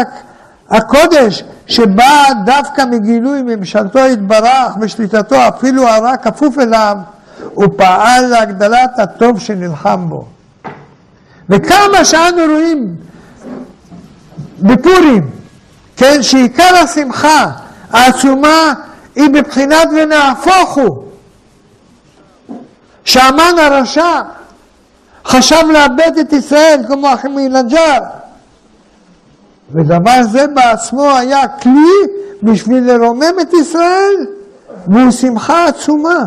הקודש 0.70 1.44
שבאה 1.66 2.24
דווקא 2.44 2.84
מגילוי 2.90 3.42
ממשלתו 3.42 3.98
יתברך 3.98 4.76
ושליטתו 4.80 5.36
אפילו 5.48 5.88
הרע 5.88 6.16
כפוף 6.16 6.58
אליו, 6.58 6.96
הוא 7.54 7.66
פעל 7.76 8.26
להגדלת 8.26 8.98
הטוב 8.98 9.40
שנלחם 9.40 10.08
בו. 10.08 10.26
וכמה 11.48 12.04
שאנו 12.04 12.52
רואים 12.52 12.96
בפורים, 14.60 15.30
כן, 15.96 16.22
שעיקר 16.22 16.76
השמחה 16.84 17.50
העצומה 17.90 18.72
היא 19.14 19.28
בבחינת 19.28 19.88
ונהפוך 19.96 20.74
הוא. 20.74 21.06
שהמן 23.04 23.54
הרשע 23.58 24.22
חשב 25.26 25.62
לאבד 25.72 26.18
את 26.20 26.32
ישראל 26.32 26.80
כמו 26.88 27.14
אחמינג'ר. 27.14 27.98
ודבר 29.72 30.22
זה 30.30 30.46
בעצמו 30.46 31.10
היה 31.10 31.48
כלי 31.48 32.16
בשביל 32.42 32.92
לרומם 32.92 33.40
את 33.40 33.52
ישראל, 33.60 34.26
והוא 34.86 35.10
שמחה 35.10 35.66
עצומה. 35.66 36.24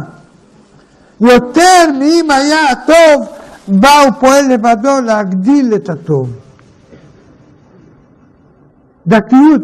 יותר 1.22 1.92
מאם 2.00 2.32
היה 2.32 2.70
הטוב, 2.72 3.28
בא 3.68 4.02
הוא 4.02 4.12
פועל 4.20 4.54
לבדו 4.54 5.02
להגדיל 5.06 5.76
את 5.76 5.90
הטוב. 5.90 6.30
דתיות, 9.08 9.62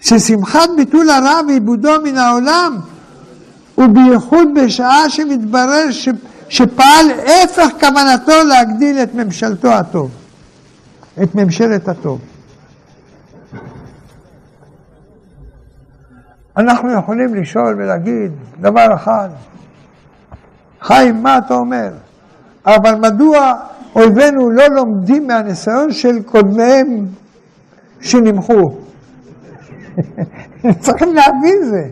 ששמחת 0.00 0.70
ביטול 0.76 1.10
הרע 1.10 1.40
ועיבודו 1.48 1.92
מן 2.04 2.18
העולם, 2.18 2.78
ובייחוד 3.78 4.48
בשעה 4.54 5.10
שמתברר 5.10 5.90
ש... 5.90 6.08
שפעל 6.48 7.06
הפך 7.10 7.68
כוונתו 7.80 8.44
להגדיל 8.48 9.02
את 9.02 9.14
ממשלתו 9.14 9.68
הטוב, 9.68 10.10
את 11.22 11.34
ממשלת 11.34 11.88
הטוב. 11.88 12.20
אנחנו 16.56 16.92
יכולים 16.92 17.34
לשאול 17.34 17.74
ולהגיד 17.78 18.32
דבר 18.60 18.94
אחד, 18.94 19.28
חיים, 20.80 21.22
מה 21.22 21.38
אתה 21.38 21.54
אומר? 21.54 21.90
אבל 22.66 22.94
מדוע 22.94 23.54
אויבינו 23.96 24.50
לא 24.50 24.68
לומדים 24.68 25.26
מהניסיון 25.26 25.92
של 25.92 26.22
קודמיהם 26.22 27.06
שנמחו. 28.00 28.74
צריכים 30.80 31.14
להבין 31.14 31.62
זה. 31.64 31.88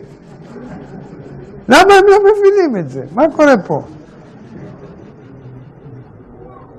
למה 1.69 1.95
הם 1.95 2.05
לא 2.09 2.19
מבינים 2.19 2.77
את 2.77 2.91
זה? 2.91 3.03
מה 3.15 3.23
קורה 3.37 3.55
פה? 3.67 3.83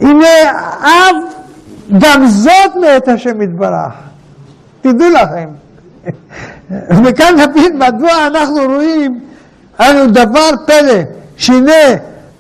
הנה 0.04 0.52
אב, 0.82 1.16
גם 2.00 2.28
זאת 2.28 2.76
מאת 2.82 3.08
השם 3.08 3.42
יתברך. 3.42 3.94
תדעו 4.82 5.10
לכם. 5.10 5.50
וכאן 7.06 7.36
נבין 7.40 7.78
מדוע 7.78 8.28
אנחנו 8.28 8.62
רואים 8.66 9.20
אנו 9.80 10.08
דבר 10.08 10.50
פלא, 10.66 11.02
שהנה 11.38 11.72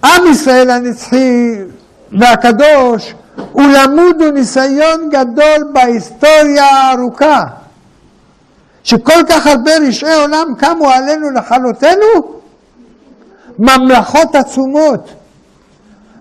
עם 0.03 0.28
ישראל 0.32 0.70
הנצחי 0.70 1.55
והקדוש 2.20 3.14
הוא 3.51 3.64
למוד 3.64 4.22
וניסיון 4.22 5.09
גדול 5.09 5.72
בהיסטוריה 5.74 6.66
הארוכה. 6.66 7.43
שכל 8.84 9.24
כך 9.30 9.47
הרבה 9.47 9.72
רשעי 9.88 10.14
עולם 10.14 10.47
קמו 10.57 10.89
עלינו 10.89 11.32
לכלותנו? 11.32 12.34
ממלכות 13.59 14.36
עצומות, 14.36 15.09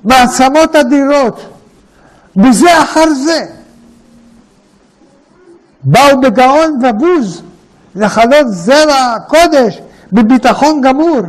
מעצמות 0.04 0.76
אדירות, 0.76 1.40
בזה 2.36 2.82
אחר 2.82 3.14
זה. 3.14 3.46
באו 5.82 6.20
בגאון 6.20 6.78
ובוז 6.84 7.42
לכלות 7.94 8.46
זרע 8.48 9.16
קודש 9.28 9.80
בביטחון 10.12 10.80
גמור, 10.80 11.20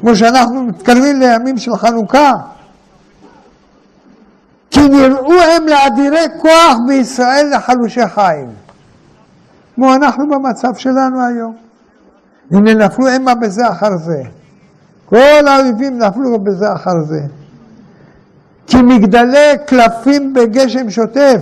כמו 0.00 0.16
שאנחנו 0.16 0.62
מתקרבים 0.62 1.20
לימים 1.20 1.58
של 1.58 1.76
חנוכה. 1.76 2.32
כי 4.70 4.88
נראו 4.88 5.40
הם 5.40 5.66
לאדירי 5.66 6.26
כוח 6.40 6.76
בישראל 6.86 7.52
לחלושי 7.56 8.08
חיים. 8.08 8.48
כמו 9.74 9.94
אנחנו 9.94 10.28
במצב 10.28 10.74
שלנו 10.74 11.26
היום. 11.26 11.56
הנה 12.50 12.74
נפלו 12.74 13.08
המה 13.08 13.34
בזה 13.34 13.68
אחר 13.68 13.96
זה. 13.96 14.22
כל 15.06 15.48
האויבים 15.48 15.98
נפלו 15.98 16.38
בזה 16.38 16.72
אחר 16.72 17.00
זה. 17.04 17.20
כי 18.66 18.82
מגדלי 18.82 19.52
קלפים 19.66 20.34
בגשם 20.34 20.90
שוטף 20.90 21.40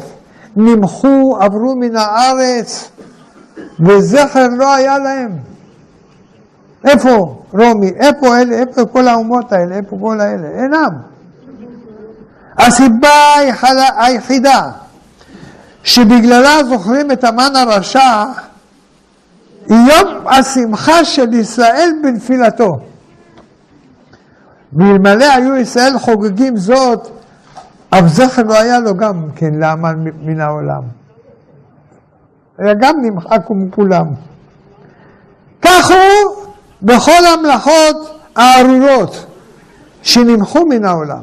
נמחו, 0.57 1.39
עברו 1.41 1.77
מן 1.77 1.97
הארץ, 1.97 2.91
וזכר 3.81 4.49
לא 4.49 4.75
היה 4.75 4.99
להם. 4.99 5.31
איפה 6.85 7.43
רומי? 7.53 7.91
איפה 7.97 8.39
אלה? 8.39 8.57
איפה 8.57 8.87
כל 8.87 9.09
האומות 9.09 9.53
האלה? 9.53 9.77
איפה 9.77 9.99
כל 10.01 10.21
האלה? 10.21 10.49
אינם. 10.63 10.91
הסיבה 12.59 13.35
היחידה 13.97 14.71
שבגללה 15.85 16.65
זוכרים 16.65 17.11
את 17.11 17.25
המן 17.25 17.53
הרשע 17.57 18.25
יום 19.69 20.27
השמחה 20.27 21.05
של 21.05 21.35
ישראל 21.35 21.91
בנפילתו. 22.03 22.81
ואלמלא 24.73 25.25
היו 25.25 25.57
ישראל 25.57 25.99
חוגגים 25.99 26.57
זאת, 26.57 27.09
אף 27.91 28.07
זכר 28.07 28.43
לא 28.43 28.59
היה 28.59 28.81
לו 28.81 28.97
גם 28.97 29.29
כן 29.37 29.55
לאמן 29.55 30.05
מן 30.23 30.41
העולם. 30.41 30.83
היה 32.59 32.75
גם 32.75 33.03
נמחק 33.03 33.43
מכולם. 33.51 34.07
כך 35.63 35.91
הוא 35.91 36.45
בכל 36.83 37.27
המלאכות 37.35 38.21
הארורות 38.37 39.27
שנמחו 40.03 40.67
מן 40.67 40.85
העולם. 40.85 41.23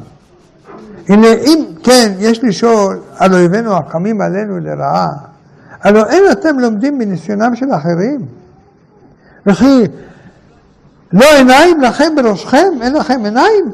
הנה 1.09 1.27
אם 1.33 1.65
כן, 1.83 2.11
יש 2.19 2.43
לשאול 2.43 2.99
על 3.17 3.33
אויבינו 3.33 3.77
הקמים 3.77 4.21
עלינו 4.21 4.59
לרעה, 4.59 5.09
הלא 5.81 6.05
אין 6.05 6.23
אתם 6.31 6.59
לומדים 6.59 6.97
מניסיונם 6.97 7.55
של 7.55 7.73
אחרים? 7.75 8.25
וכי 9.45 9.83
לא 11.13 11.35
עיניים 11.35 11.81
לכם 11.81 12.15
בראשכם? 12.15 12.67
אין 12.81 12.93
לכם 12.93 13.25
עיניים? 13.25 13.71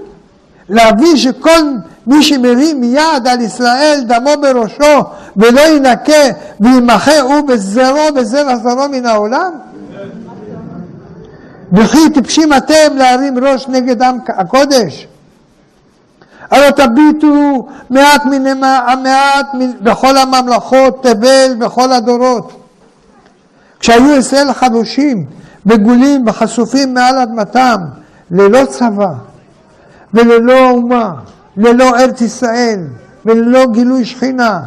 להבין 0.70 1.18
שכל 1.18 1.62
מי 2.08 2.24
שמרים 2.24 2.84
יד 2.84 3.28
על 3.28 3.42
ישראל 3.42 4.04
דמו 4.08 4.32
בראשו 4.42 5.04
ולא 5.38 5.62
ינקה 5.62 6.24
וימחה 6.60 7.20
הוא 7.20 7.48
בזרעו 7.48 8.14
בזרע 8.16 8.56
זרעו 8.56 8.90
מן 8.90 9.06
העולם? 9.06 9.52
וכי 11.74 12.10
טיפשים 12.14 12.54
אתם 12.54 12.98
להרים 12.98 13.46
ראש 13.46 13.68
נגד 13.68 14.02
עם 14.02 14.18
הקודש? 14.28 15.08
הלא 16.52 16.72
תביטו 16.72 17.68
מעט 17.90 18.26
מן 18.26 18.64
המעט 18.64 19.46
בכל 19.82 20.18
הממלכות, 20.18 21.04
תבל 21.04 21.56
בכל 21.58 21.92
הדורות. 21.92 22.52
כשהיו 23.80 24.16
ישראל 24.16 24.54
חבושים, 24.54 25.26
בגולים 25.66 26.24
וחשופים 26.28 26.94
מעל 26.94 27.18
אדמתם, 27.18 27.78
ללא 28.32 28.66
צבא 28.66 29.14
וללא 30.14 30.70
אומה, 30.70 31.14
ללא 31.58 32.00
ארץ 32.00 32.22
ישראל 32.22 32.80
וללא 33.26 33.66
גילוי 33.72 34.06
שכינה, 34.06 34.60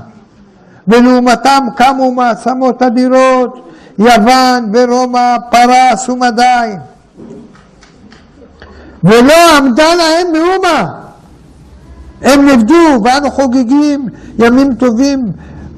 ולעומתם 0.88 1.66
קמו 1.76 2.12
מעצמות 2.12 2.82
אדירות, 2.82 3.70
יוון 3.98 4.70
ורומא, 4.72 5.36
פרס 5.50 6.08
ומדי, 6.08 6.74
ולא 9.04 9.56
עמדה 9.58 9.94
להם 9.94 10.26
מאומה. 10.32 11.06
הם 12.22 12.48
נבדו 12.48 13.00
ואנו 13.04 13.30
חוגגים 13.30 14.08
ימים 14.38 14.74
טובים 14.74 15.26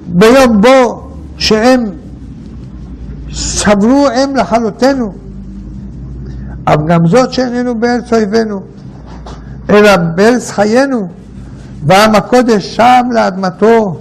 ביום 0.07 0.61
בו 0.61 1.11
שהם 1.39 1.85
סברו 3.33 4.09
הם 4.09 4.37
לכלותנו. 4.37 5.13
אבל 6.67 6.87
גם 6.87 7.07
זאת 7.07 7.33
שאיננו 7.33 7.81
בארץ 7.81 8.13
אויבינו, 8.13 8.63
אלא 9.71 9.97
בארץ 9.97 10.51
חיינו, 10.51 11.09
ועם 11.87 12.15
הקודש 12.15 12.77
שם 12.77 13.07
לאדמתו, 13.13 14.01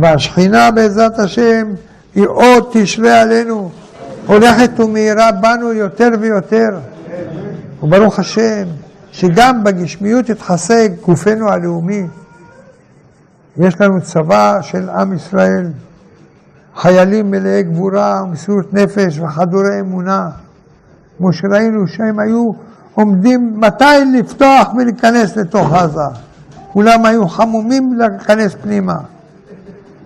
והשכינה 0.00 0.70
בעזרת 0.70 1.18
השם 1.18 1.68
היא 2.14 2.26
עוד 2.26 2.64
תשרה 2.72 3.20
עלינו, 3.20 3.70
הולכת 4.26 4.80
ומאירה 4.80 5.32
בנו 5.32 5.72
יותר 5.72 6.08
ויותר. 6.20 6.68
וברוך 7.82 8.18
השם, 8.18 8.64
שגם 9.12 9.64
בגשמיות 9.64 10.28
יתחזק 10.28 10.90
גופנו 11.06 11.48
הלאומי. 11.48 12.06
יש 13.56 13.80
לנו 13.80 14.00
צבא 14.00 14.58
של 14.62 14.88
עם 14.88 15.12
ישראל, 15.12 15.66
חיילים 16.76 17.30
מלאי 17.30 17.62
גבורה 17.62 18.22
ומסירות 18.24 18.74
נפש 18.74 19.18
וחדורי 19.18 19.80
אמונה, 19.80 20.28
כמו 21.18 21.32
שראינו 21.32 21.88
שהם 21.88 22.18
היו 22.18 22.52
עומדים 22.94 23.60
מתי 23.60 24.04
לפתוח 24.14 24.74
ולהיכנס 24.76 25.36
לתוך 25.36 25.72
עזה. 25.72 26.00
כולם 26.72 27.06
היו 27.06 27.28
חמומים 27.28 27.98
להיכנס 27.98 28.54
פנימה. 28.62 28.96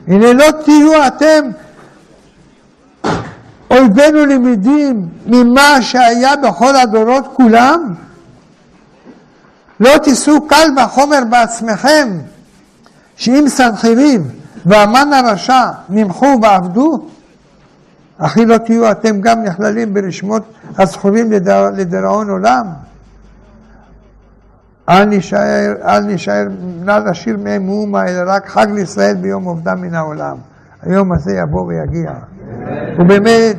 הנה 0.08 0.32
לא 0.32 0.46
תהיו 0.64 1.06
אתם 1.06 1.50
אויבינו 3.70 4.26
למדים 4.26 5.08
ממה 5.26 5.82
שהיה 5.82 6.36
בכל 6.36 6.76
הדורות 6.76 7.24
כולם? 7.32 7.94
לא 9.80 9.98
תישאו 9.98 10.46
קל 10.48 10.68
וחומר 10.76 11.20
בעצמכם, 11.30 12.08
שאם 13.16 13.44
סנחריב 13.48 14.22
והמן 14.66 15.12
הרשע 15.12 15.70
נמחו 15.88 16.26
ועבדו, 16.42 17.06
אחי 18.18 18.46
לא 18.46 18.58
תהיו 18.58 18.90
אתם 18.90 19.20
גם 19.20 19.42
נכללים 19.42 19.94
ברשמות 19.94 20.42
הזכורים 20.78 21.32
לדיראון 21.76 22.30
עולם? 22.30 22.66
אל 24.88 25.04
נשאר, 25.04 25.72
אל 25.84 26.00
נשאר, 26.00 26.44
נא 26.84 26.98
לשיר 27.10 27.36
מהם 27.44 27.66
מאומה, 27.66 28.08
אלא 28.08 28.22
רק 28.26 28.48
חג 28.48 28.66
לישראל 28.70 29.14
ביום 29.14 29.44
עובדם 29.44 29.80
מן 29.80 29.94
העולם. 29.94 30.36
היום 30.82 31.12
הזה 31.12 31.32
יבוא 31.32 31.66
ויגיע. 31.66 32.10
ובאמת, 32.98 33.56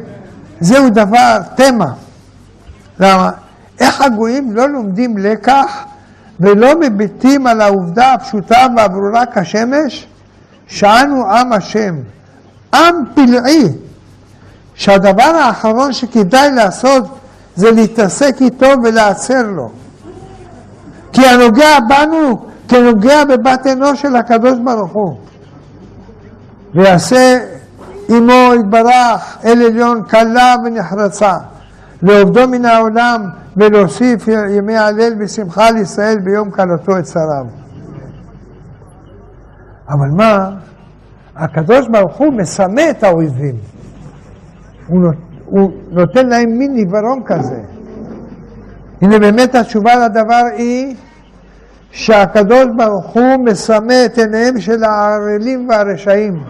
זהו 0.60 0.90
דבר, 0.90 1.40
תמה. 1.56 1.94
למה? 3.00 3.32
איך 3.80 4.02
הגויים 4.02 4.56
לא 4.56 4.70
לומדים 4.70 5.18
לקח 5.18 5.86
ולא 6.40 6.80
מביטים 6.80 7.48
על 7.48 7.62
העובדה 7.62 8.14
הפשוטה 8.14 8.66
והברורה 8.78 9.24
כשמש, 9.36 10.08
שאנו 10.68 11.32
עם 11.32 11.54
השם, 11.54 11.96
עם 12.76 12.96
פלאי, 13.16 13.64
שהדבר 14.76 15.24
האחרון 15.24 15.94
שכדאי 15.94 16.52
לעשות 16.52 17.04
זה 17.56 17.72
להתעסק 17.72 18.36
איתו 18.42 18.68
ולעצר 18.84 19.44
לו. 19.44 19.72
כי 21.14 21.28
הנוגע 21.28 21.80
בנו 21.90 22.48
כנוגע 22.68 23.26
בבת 23.26 23.68
אנוש 23.68 24.02
של 24.02 24.16
הקדוש 24.16 24.60
ברוך 24.64 24.92
הוא. 24.94 25.18
ויעשה 26.76 27.40
עמו 28.10 28.54
יתברך 28.60 29.38
אל 29.46 29.62
עליון 29.66 30.04
קלה 30.04 30.56
ונחרצה, 30.66 31.34
לעובדו 32.02 32.48
מן 32.48 32.66
העולם 32.66 33.22
ולהוסיף 33.58 34.28
ימי 34.28 34.78
הלל 34.78 35.14
ושמחה 35.20 35.72
לישראל 35.72 36.18
ביום 36.24 36.52
כלתו 36.52 36.98
את 37.00 37.08
שריו. 37.08 37.67
אבל 39.90 40.08
מה? 40.10 40.50
הקדוש 41.36 41.88
ברוך 41.88 42.18
הוא 42.18 42.34
מסמא 42.34 42.82
את 42.90 43.04
האויבים. 43.04 43.56
הוא, 44.88 45.02
נות, 45.02 45.16
הוא 45.46 45.72
נותן 45.92 46.28
להם 46.28 46.58
מין 46.58 46.76
עיוורון 46.76 47.22
כזה. 47.26 47.62
הנה 49.02 49.20
באמת 49.20 49.56
התשובה 49.56 49.96
לדבר 49.96 50.44
היא 50.58 50.96
שהקדוש 51.92 52.66
ברוך 52.78 53.06
הוא 53.06 53.46
מסמא 53.46 54.06
את 54.06 54.18
עיניהם 54.18 54.60
של 54.60 54.84
הערלים 54.84 55.70
והרשעים. 55.70 56.44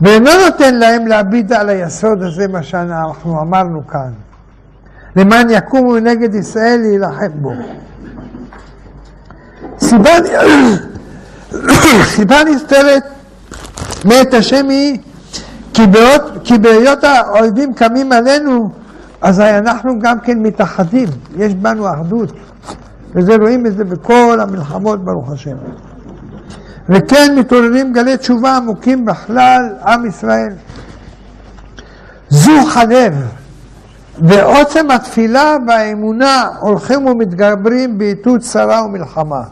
ואינו 0.00 0.30
נותן 0.50 0.74
להם 0.74 1.06
להביט 1.06 1.52
על 1.52 1.68
היסוד 1.68 2.22
הזה, 2.22 2.48
מה 2.48 2.62
שאנחנו 2.62 3.40
אמרנו 3.40 3.86
כאן. 3.86 4.10
למען 5.16 5.50
יקומו 5.50 5.96
נגד 5.96 6.34
ישראל 6.34 6.80
להילחם 6.80 7.40
בו. 7.40 7.52
סיבה, 9.78 10.10
סיבה 12.04 12.44
נסתרת 12.44 13.02
מאת 14.04 14.34
השם 14.34 14.68
היא 14.68 14.98
כי, 16.44 16.58
בהיות 16.58 17.04
האויבים 17.04 17.74
קמים 17.74 18.12
עלינו, 18.12 18.70
אז 19.20 19.40
אנחנו 19.40 19.98
גם 19.98 20.20
כן 20.20 20.38
מתאחדים, 20.38 21.08
יש 21.36 21.54
בנו 21.54 21.88
אחדות. 21.90 22.32
וזה 23.14 23.36
רואים 23.36 23.66
את 23.66 23.76
זה 23.76 23.84
בכל 23.84 24.38
המלחמות, 24.40 25.04
ברוך 25.04 25.32
השם. 25.32 25.56
וכן 26.88 27.34
מתעוררים 27.38 27.92
גלי 27.92 28.16
תשובה 28.16 28.56
עמוקים 28.56 29.04
בכלל 29.04 29.68
עם 29.86 30.06
ישראל. 30.06 30.52
זוך 32.28 32.76
הלב 32.76 33.14
ועוצם 34.18 34.90
התפילה 34.90 35.56
והאמונה 35.66 36.48
הולכים 36.60 37.06
ומתגברים 37.06 37.98
בעיתות 37.98 38.40
צרה 38.40 38.84
ומלחמה. 38.84 39.42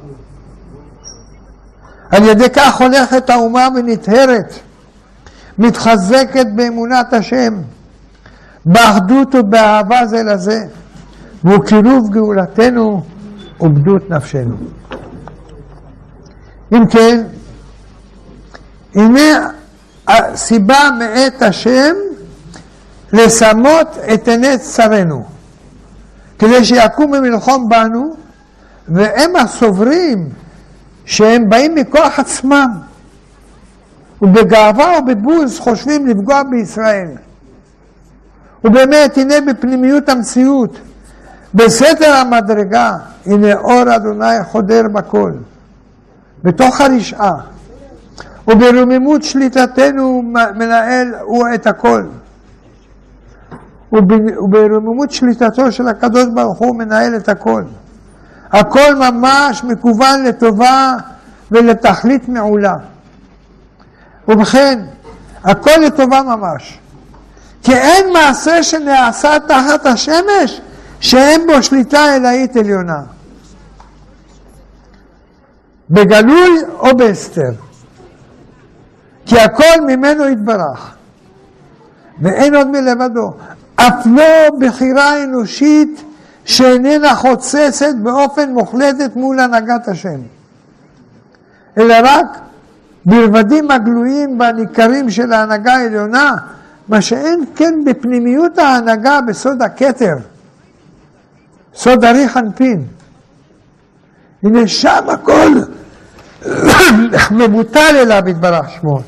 על 2.13 2.23
ידי 2.23 2.51
כך 2.51 2.81
הולכת 2.81 3.31
האומה 3.31 3.69
ונטהרת, 3.75 4.55
מתחזקת 5.59 6.47
באמונת 6.55 7.13
השם, 7.13 7.55
באחדות 8.65 9.35
ובאהבה 9.35 10.07
זה 10.07 10.23
לזה, 10.23 10.65
והוא 11.45 11.65
קירוב 11.65 12.11
גאולתנו 12.11 13.03
ובדות 13.61 14.11
נפשנו. 14.11 14.57
אם 16.73 16.87
כן, 16.87 17.23
הנה 18.95 19.49
הסיבה 20.09 20.89
מאת 20.99 21.43
השם 21.43 21.95
לשמות 23.13 23.99
את 24.15 24.29
עיני 24.29 24.59
צרינו, 24.59 25.25
כדי 26.39 26.65
שיקום 26.65 27.13
ומלחום 27.13 27.69
בנו, 27.69 28.15
והם 28.89 29.37
הסוברים 29.37 30.29
שהם 31.05 31.49
באים 31.49 31.75
מכוח 31.75 32.19
עצמם, 32.19 32.71
ובגאווה 34.23 34.99
ובבוז 34.99 35.59
חושבים 35.59 36.07
לפגוע 36.07 36.43
בישראל. 36.43 37.09
ובאמת, 38.65 39.17
הנה 39.17 39.35
בפנימיות 39.49 40.09
המציאות, 40.09 40.79
בסתר 41.55 42.13
המדרגה, 42.13 42.97
הנה 43.27 43.55
אור 43.55 43.97
אדוני 43.97 44.45
חודר 44.45 44.83
בכל, 44.93 45.33
בתוך 46.43 46.81
הרשעה, 46.81 47.35
וברוממות 48.49 49.23
שליטתנו 49.23 50.23
מנהל 50.55 51.15
הוא 51.21 51.47
את 51.55 51.67
הכל. 51.67 52.03
וברוממות 53.93 55.11
שליטתו 55.11 55.73
של 55.73 55.89
הקדוש 55.89 56.27
ברוך 56.35 56.59
הוא 56.59 56.79
מנהל 56.79 57.17
את 57.17 57.29
הכל. 57.29 57.63
הכל 58.53 58.95
ממש 58.95 59.65
מכוון 59.65 60.25
לטובה 60.25 60.97
ולתכלית 61.51 62.29
מעולה. 62.29 62.77
ובכן, 64.29 64.79
הכל 65.45 65.81
לטובה 65.87 66.23
ממש. 66.23 66.79
כי 67.63 67.75
אין 67.75 68.13
מעשה 68.13 68.63
שנעשה 68.63 69.37
תחת 69.49 69.87
השמש 69.87 70.61
שאין 71.01 71.47
בו 71.47 71.63
שליטה 71.63 72.17
אלאית 72.17 72.57
עליונה. 72.57 73.03
בגלוי 75.91 76.51
או 76.79 76.97
בהסתר. 76.97 77.53
כי 79.27 79.41
הכל 79.41 79.81
ממנו 79.87 80.29
יתברך, 80.29 80.95
ואין 82.23 82.55
עוד 82.55 82.67
מלבדו. 82.67 83.33
אף 83.77 84.07
לא 84.07 84.59
בחירה 84.61 85.25
אנושית 85.25 86.05
שאיננה 86.45 87.15
חוצצת 87.15 87.95
באופן 88.03 88.51
מוחלטת 88.51 89.17
מול 89.17 89.41
הנהגת 89.41 89.89
השם, 89.89 90.21
אלא 91.79 91.95
רק 92.05 92.39
ברבדים 93.07 93.71
הגלויים 93.71 94.41
והניכרים 94.41 95.11
של 95.11 95.33
ההנהגה 95.33 95.75
העליונה, 95.75 96.37
מה 96.89 97.01
שאין 97.01 97.45
כן 97.57 97.75
בפנימיות 97.87 98.59
ההנהגה 98.59 99.21
בסוד 99.21 99.63
הכתר, 99.63 100.17
סוד 101.75 102.05
אריך 102.05 102.37
אנפין. 102.37 102.85
הנה 104.43 104.69
שם 104.69 105.05
הכל 105.09 105.53
מבוטל 107.31 107.97
אליו 107.97 108.23
יתברך 108.29 108.71
שמו. 108.71 109.01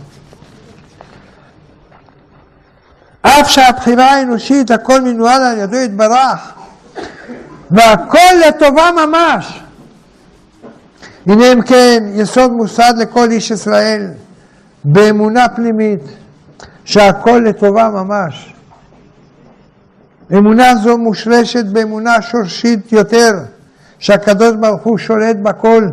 אף 3.23 3.51
שהבחירה 3.51 4.11
האנושית 4.11 4.71
הכל 4.71 5.01
מנוהל 5.01 5.43
על 5.43 5.59
ידו 5.59 5.77
יתברך, 5.77 6.54
והכל 7.71 8.35
לטובה 8.49 8.91
ממש. 9.07 9.61
הנה 11.27 11.53
אם 11.53 11.63
כן, 11.63 12.05
יסוד 12.15 12.53
מוסד 12.53 12.95
לכל 12.99 13.31
איש 13.31 13.51
ישראל, 13.51 14.11
באמונה 14.85 15.49
פנימית, 15.49 16.01
שהכל 16.85 17.43
לטובה 17.47 17.89
ממש. 17.89 18.55
אמונה 20.33 20.77
זו 20.77 20.99
מושרשת 20.99 21.65
באמונה 21.65 22.23
שורשית 22.23 22.93
יותר, 22.93 23.31
שהקדוש 23.99 24.53
ברוך 24.61 24.83
הוא 24.83 24.99
שולט 24.99 25.37
בכל, 25.37 25.85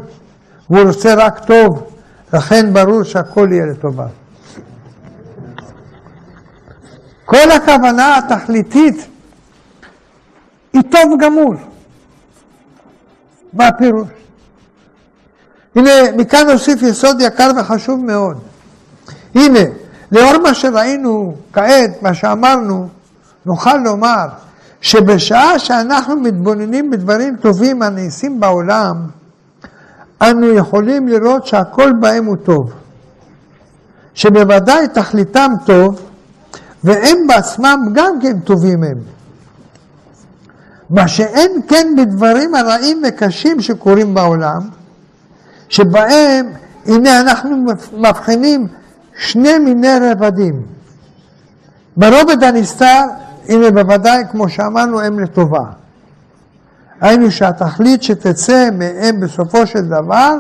והוא 0.70 0.88
רוצה 0.88 1.14
רק 1.14 1.40
טוב, 1.40 1.84
לכן 2.34 2.74
ברור 2.74 3.04
שהכל 3.04 3.50
יהיה 3.52 3.66
לטובה. 3.66 4.06
כל 7.26 7.52
הכוונה 7.52 8.18
התכליתית 8.18 9.08
היא 10.74 10.82
טוב 10.82 11.20
גמור. 11.20 11.54
מה 13.54 13.68
הפירוש? 13.68 14.08
הנה, 15.76 15.92
מכאן 16.18 16.48
נוסיף 16.52 16.82
יסוד 16.82 17.22
יקר 17.22 17.52
וחשוב 17.58 18.06
מאוד. 18.06 18.38
הנה, 19.36 19.60
לאור 20.12 20.38
מה 20.44 20.54
שראינו 20.54 21.34
כעת, 21.54 22.02
מה 22.02 22.14
שאמרנו, 22.14 22.88
נוכל 23.46 23.78
לומר 23.78 24.28
שבשעה 24.82 25.60
שאנחנו 25.60 26.16
מתבוננים 26.16 26.90
בדברים 26.90 27.36
טובים 27.42 27.82
הנעשים 27.82 28.40
בעולם, 28.40 28.96
אנו 30.22 30.54
יכולים 30.54 31.08
לראות 31.08 31.46
שהכל 31.46 31.92
בהם 32.00 32.26
הוא 32.26 32.36
טוב. 32.44 32.74
שבוודאי 34.14 34.88
תכליתם 34.88 35.52
טוב, 35.66 36.02
והם 36.84 37.18
בעצמם 37.28 37.80
גם 37.94 38.20
כן 38.22 38.40
טובים 38.40 38.84
הם. 38.84 39.21
מה 40.92 41.08
שאין 41.08 41.52
כן 41.68 41.88
בדברים 41.98 42.56
הרעים 42.56 43.04
וקשים 43.08 43.62
שקורים 43.62 44.14
בעולם, 44.14 44.62
שבהם, 45.70 46.50
הנה 46.86 47.22
אנחנו 47.22 47.66
מבחינים 47.94 48.68
שני 49.18 49.58
מיני 49.58 49.98
רבדים. 50.12 50.62
ברובד 51.98 52.44
הנסתר, 52.44 53.02
הנה 53.50 53.72
בוודאי, 53.72 54.24
כמו 54.32 54.50
שאמרנו, 54.50 55.02
הם 55.02 55.20
לטובה. 55.20 55.64
היינו 57.02 57.32
שהתכלית 57.32 58.04
שתצא 58.04 58.70
מהם 58.78 59.20
בסופו 59.20 59.68
של 59.68 59.82
דבר 59.82 60.36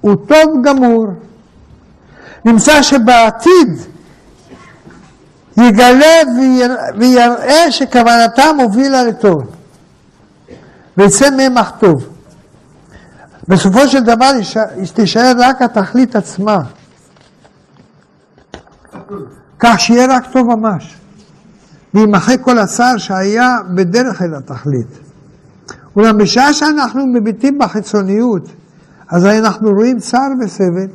הוא 0.00 0.14
טוב 0.26 0.62
גמור. 0.64 1.06
נמצא 2.44 2.82
שבעתיד 2.82 3.78
יגלה 5.56 6.16
ויראה 6.98 7.70
שכוונתם 7.70 8.56
הובילה 8.60 9.02
לטוב. 9.02 9.61
ויצא 10.96 11.30
מהם 11.36 11.58
אך 11.58 11.72
טוב. 11.78 12.08
בסופו 13.48 13.88
של 13.88 14.04
דבר 14.04 14.30
תישאר 14.94 15.32
רק 15.38 15.62
התכלית 15.62 16.16
עצמה. 16.16 16.58
כך 19.58 19.80
שיהיה 19.80 20.06
רק 20.16 20.32
טוב 20.32 20.46
ממש. 20.46 20.96
וימחק 21.94 22.36
כל 22.40 22.58
הצער 22.58 22.98
שהיה 22.98 23.58
בדרך 23.74 24.22
אל 24.22 24.34
התכלית. 24.34 24.98
אולם 25.96 26.18
בשעה 26.18 26.52
שאנחנו 26.52 27.06
מביטים 27.06 27.58
בחיצוניות, 27.58 28.48
אז 29.08 29.26
אנחנו 29.26 29.70
רואים 29.70 29.98
צער 29.98 30.28
וסבל. 30.40 30.86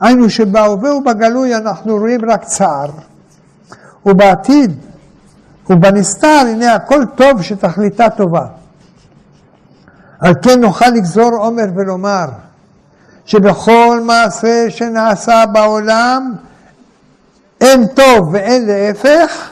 היינו 0.00 0.30
שבהווה 0.30 0.94
ובגלוי 0.94 1.56
אנחנו 1.56 1.96
רואים 1.96 2.20
רק 2.30 2.44
צער, 2.44 2.90
ובעתיד 4.06 4.72
ובנסתר, 5.70 6.44
הנה 6.52 6.74
הכל 6.74 7.04
טוב 7.16 7.42
שתכליתה 7.42 8.10
טובה. 8.10 8.46
על 10.20 10.34
כן 10.42 10.60
נוכל 10.60 10.88
לגזור 10.88 11.30
עומר 11.34 11.64
ולומר 11.76 12.26
שבכל 13.24 14.00
מעשה 14.02 14.66
שנעשה 14.70 15.44
בעולם 15.52 16.34
אין 17.60 17.86
טוב 17.86 18.28
ואין 18.32 18.66
להפך, 18.66 19.50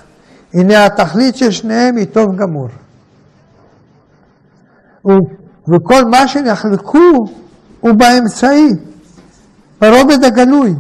הנה 0.54 0.86
התכלית 0.86 1.36
של 1.36 1.50
שניהם 1.50 1.96
היא 1.96 2.06
טוב 2.12 2.36
גמור. 2.36 2.68
וכל 5.68 6.04
מה 6.04 6.28
שנחלקו 6.28 7.26
הוא 7.80 7.92
באמצעי, 7.92 8.68
ברובד 9.80 10.24
הגלוי, 10.24 10.74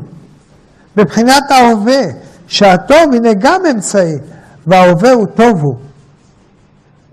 מבחינת 0.96 1.50
ההווה, 1.50 2.02
שהטוב 2.46 3.14
הנה 3.14 3.34
גם 3.38 3.60
אמצעי, 3.70 4.18
וההווה 4.66 5.12
הוא 5.12 5.26
טוב 5.26 5.60
הוא. 5.60 5.74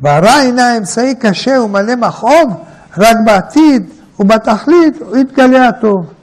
והרע 0.04 0.32
הנה 0.32 0.64
האמצעי 0.74 1.16
קשה 1.16 1.62
ומלא 1.62 1.96
מכאוב, 1.96 2.54
רק 2.98 3.18
בעתיד 3.26 3.90
ובתכלית 4.20 5.02
הוא 5.02 5.18
יתגלה 5.18 5.68
הטוב. 5.68 6.14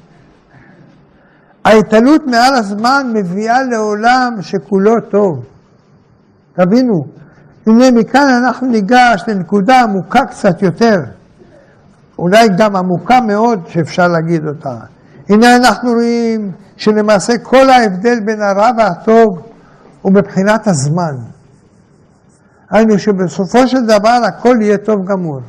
ההתעלות 1.64 2.22
מעל 2.26 2.55
הזמן 2.55 3.12
מביאה 3.14 3.62
לעולם 3.62 4.33
שכולו 4.41 4.93
טוב. 5.11 5.45
תבינו, 6.53 7.05
הנה 7.66 7.91
מכאן 7.91 8.28
אנחנו 8.45 8.66
ניגש 8.66 9.24
לנקודה 9.28 9.81
עמוקה 9.81 10.24
קצת 10.24 10.62
יותר, 10.62 10.97
אולי 12.18 12.49
גם 12.59 12.76
עמוקה 12.76 13.20
מאוד 13.20 13.66
שאפשר 13.66 14.09
להגיד 14.09 14.43
אותה. 14.47 14.76
הנה 15.28 15.57
אנחנו 15.57 15.93
רואים 15.93 16.53
שלמעשה 16.76 17.33
כל 17.43 17.70
ההבדל 17.70 18.20
בין 18.24 18.43
הרע 18.43 18.70
והטוב 18.78 19.28
הוא 20.03 20.12
מבחינת 20.12 20.66
הזמן. 20.66 21.39
היינו 22.71 22.99
שבסופו 22.99 23.68
של 23.68 23.87
דבר 23.87 24.21
הכל 24.29 24.57
יהיה 24.61 24.79
טוב 24.79 25.05
גמור. 25.05 25.41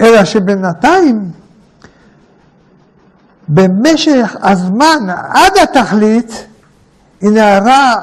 אלא 0.00 0.24
שבינתיים, 0.24 1.30
במשך 3.48 4.36
הזמן 4.42 4.98
עד 5.28 5.52
התכלית, 5.62 6.46
הנה 7.22 7.56
הרע 7.56 7.94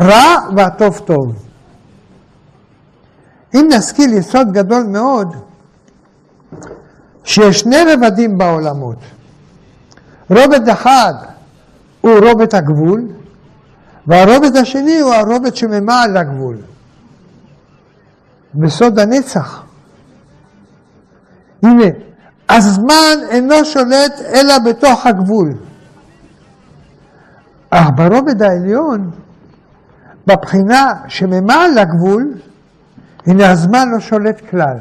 רע 0.00 0.36
והטוב 0.56 0.98
טוב. 0.98 1.34
אם 3.54 3.68
נשכיל 3.72 4.12
יסוד 4.12 4.52
גדול 4.52 4.82
מאוד, 4.82 5.36
שיש 7.24 7.60
שני 7.60 7.76
רבדים 7.92 8.38
בעולמות. 8.38 8.98
רובד 10.30 10.68
אחד 10.68 11.14
הוא 12.00 12.12
רובד 12.28 12.54
הגבול, 12.54 13.02
והרובד 14.06 14.56
השני 14.56 15.00
הוא 15.00 15.14
הרובד 15.14 15.56
שממעל 15.56 16.16
הגבול. 16.16 16.56
בסוד 18.56 18.98
הנצח. 18.98 19.62
הנה, 21.62 21.84
הזמן 22.48 23.18
אינו 23.30 23.64
שולט 23.64 24.20
אלא 24.34 24.58
בתוך 24.58 25.06
הגבול. 25.06 25.54
אך 27.70 27.86
ברובד 27.96 28.42
העליון, 28.42 29.10
בבחינה 30.26 30.92
שממעל 31.08 31.78
הגבול, 31.78 32.34
הנה 33.26 33.50
הזמן 33.50 33.88
לא 33.92 34.00
שולט 34.00 34.40
כלל. 34.50 34.76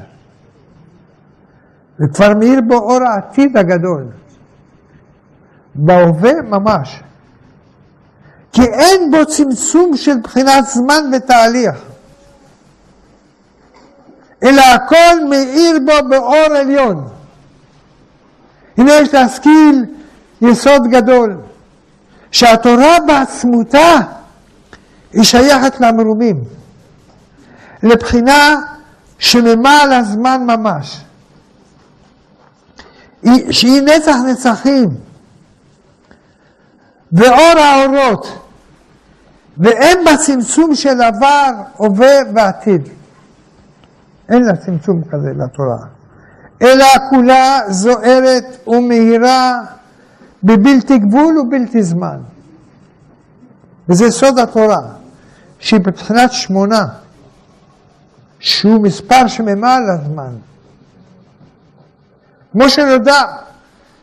וכבר 2.00 2.34
מאיר 2.40 2.62
בו 2.68 2.76
אור 2.76 3.04
העתיד 3.04 3.58
הגדול. 3.58 4.06
בהווה 5.76 6.42
ממש. 6.42 7.04
כי 8.52 8.62
אין 8.62 9.12
בו 9.12 9.26
צמצום 9.26 9.98
של 9.98 10.18
בחינת 10.24 10.66
זמן 10.66 11.04
ותהליך. 11.14 11.95
אלא 14.44 14.62
הכל 14.62 15.26
מאיר 15.30 15.80
בו 15.86 16.10
באור 16.10 16.56
עליון. 16.56 17.08
הנה 18.78 18.94
יש 18.94 19.14
להשכיל 19.14 19.86
יסוד 20.42 20.88
גדול, 20.88 21.38
שהתורה 22.32 22.98
בעצמותה 23.08 23.98
היא 25.14 25.24
שייכת 25.24 25.80
למרומים, 25.80 26.44
לבחינה 27.84 28.62
שממעל 29.20 29.94
הזמן 29.94 30.42
ממש, 30.46 31.02
שהיא 33.52 33.82
נצח 33.82 34.16
נצחים, 34.28 34.90
ואור 37.12 37.60
האורות, 37.60 38.40
ואין 39.58 40.06
בה 40.06 40.18
צמצום 40.18 40.76
של 40.76 41.02
עבר, 41.02 41.52
הווה 41.78 42.16
ועתיד. 42.34 42.90
אין 44.30 44.46
לה 44.46 44.56
צמצום 44.56 45.02
כזה 45.12 45.32
לתורה. 45.38 45.78
אלא 46.62 46.86
כולה 47.10 47.60
זוהרת 47.70 48.68
ומהירה 48.68 49.62
בבלתי 50.44 50.98
גבול 50.98 51.38
ובלתי 51.38 51.84
זמן. 51.84 52.18
וזה 53.90 54.12
סוד 54.12 54.40
התורה, 54.40 54.82
שהיא 55.60 55.80
מבחינת 55.80 56.32
שמונה, 56.32 56.86
שהוא 58.40 58.84
מספר 58.84 59.28
שממעל 59.28 59.84
הזמן. 59.90 60.36
כמו 62.52 62.70
שנודע 62.70 63.22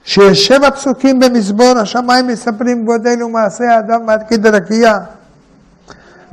שיש 0.04 0.46
שבע 0.46 0.70
פסוקים 0.70 1.20
במזמור, 1.20 1.78
השמיים 1.78 2.26
מספרים 2.26 2.84
גודל 2.84 3.22
ומעשה 3.22 3.64
האדם 3.74 4.08
עד 4.08 4.22
כדי 4.28 4.48
רקיע. 4.48 4.98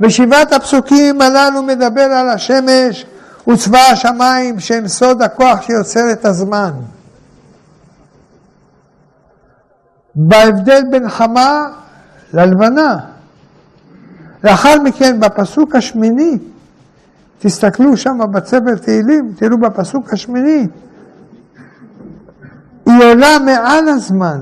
ושבעת 0.00 0.52
הפסוקים 0.52 1.20
הללו 1.20 1.62
מדבר 1.62 2.02
על 2.02 2.28
השמש 2.28 3.06
וצבא 3.48 3.78
השמיים 3.78 4.60
שהם 4.60 4.88
סוד 4.88 5.22
הכוח 5.22 5.62
שיוצר 5.62 6.12
את 6.12 6.24
הזמן. 6.24 6.72
בהבדל 10.14 10.82
בין 10.90 11.08
חמה 11.08 11.68
ללבנה. 12.32 12.98
לאחר 14.44 14.82
מכן 14.82 15.20
בפסוק 15.20 15.74
השמיני, 15.74 16.38
תסתכלו 17.38 17.96
שם 17.96 18.18
בצבר 18.32 18.74
תהילים, 18.74 19.32
תראו 19.36 19.58
בפסוק 19.58 20.12
השמיני, 20.12 20.66
היא 22.86 23.04
עולה 23.04 23.38
מעל 23.44 23.88
הזמן, 23.88 24.40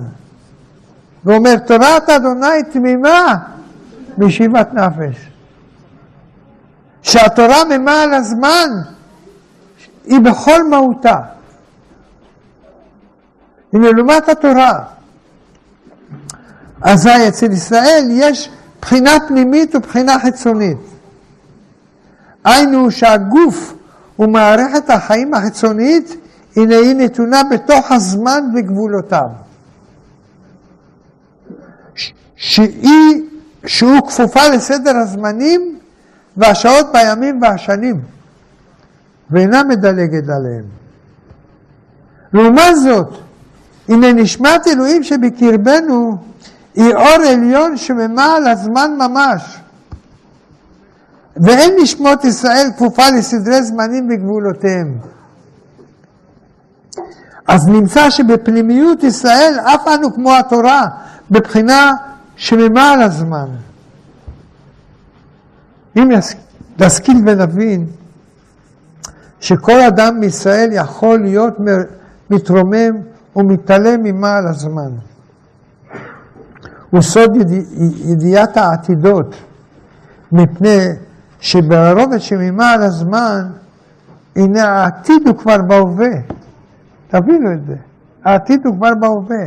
ואומר 1.24 1.58
תורת 1.58 2.10
אדוני 2.10 2.62
תמימה 2.72 3.34
משיבת 4.18 4.74
נפש. 4.74 5.27
שהתורה 7.02 7.64
ממעל 7.64 8.14
הזמן 8.14 8.68
היא 10.04 10.20
בכל 10.20 10.68
מהותה. 10.68 11.16
הנה 13.72 13.92
לעומת 13.92 14.28
התורה, 14.28 14.84
אזי 16.82 17.28
אצל 17.28 17.52
ישראל 17.52 18.04
יש 18.10 18.50
בחינה 18.80 19.10
פנימית 19.28 19.74
ובחינה 19.74 20.18
חיצונית. 20.18 20.78
היינו 22.44 22.90
שהגוף 22.90 23.74
ומערכת 24.18 24.90
החיים 24.90 25.34
החיצונית, 25.34 26.16
הנה 26.56 26.76
היא 26.76 26.94
נתונה 26.94 27.42
בתוך 27.50 27.92
הזמן 27.92 28.44
וגבולותיו. 28.54 29.28
שהיא, 32.36 33.22
שהוא 33.66 34.08
כפופה 34.08 34.48
לסדר 34.48 34.96
הזמנים 34.96 35.77
והשעות 36.38 36.86
בימים 36.92 37.42
והשנים, 37.42 38.00
ואינה 39.30 39.62
מדלגת 39.62 40.28
עליהם. 40.28 40.64
לעומת 42.32 42.76
זאת, 42.76 43.18
הנה 43.88 44.12
נשמת 44.12 44.66
אלוהים 44.66 45.02
שבקרבנו 45.02 46.16
היא 46.74 46.94
אור 46.94 47.22
עליון 47.28 47.76
שממעל 47.76 48.48
הזמן 48.48 48.90
ממש. 48.98 49.58
ואין 51.36 51.74
נשמות 51.82 52.24
ישראל 52.24 52.68
כפופה 52.76 53.10
לסדרי 53.18 53.62
זמנים 53.62 54.08
וגבולותיהם. 54.10 54.98
אז 57.48 57.68
נמצא 57.68 58.10
שבפנימיות 58.10 59.02
ישראל 59.02 59.58
אף 59.64 59.88
אנו 59.88 60.14
כמו 60.14 60.36
התורה, 60.36 60.86
בבחינה 61.30 61.92
שממעל 62.36 63.02
הזמן. 63.02 63.48
אם 65.98 66.10
נשכיל 66.78 67.16
ונבין 67.26 67.86
שכל 69.40 69.80
אדם 69.80 70.20
מישראל 70.20 70.68
יכול 70.72 71.20
להיות 71.20 71.54
מתרומם 72.30 72.96
ומתעלם 73.36 74.02
ממעל 74.02 74.46
הזמן. 74.46 74.90
הוא 76.90 77.02
סוד 77.02 77.36
ידיע, 77.36 77.62
ידיעת 78.04 78.56
העתידות, 78.56 79.34
מפני 80.32 80.78
שברובד 81.40 82.18
שממעל 82.18 82.82
הזמן, 82.82 83.46
הנה 84.36 84.68
העתיד 84.68 85.28
הוא 85.28 85.36
כבר 85.36 85.62
בהווה. 85.62 86.10
תבינו 87.08 87.52
את 87.52 87.66
זה. 87.66 87.74
העתיד 88.24 88.66
הוא 88.66 88.76
כבר 88.76 88.94
בהווה. 88.94 89.46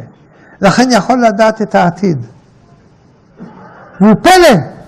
לכן 0.62 0.90
יכול 0.92 1.26
לדעת 1.26 1.62
את 1.62 1.76
העתיד. 1.76 2.18
והוא 4.02 4.16
פלא. 4.22 4.81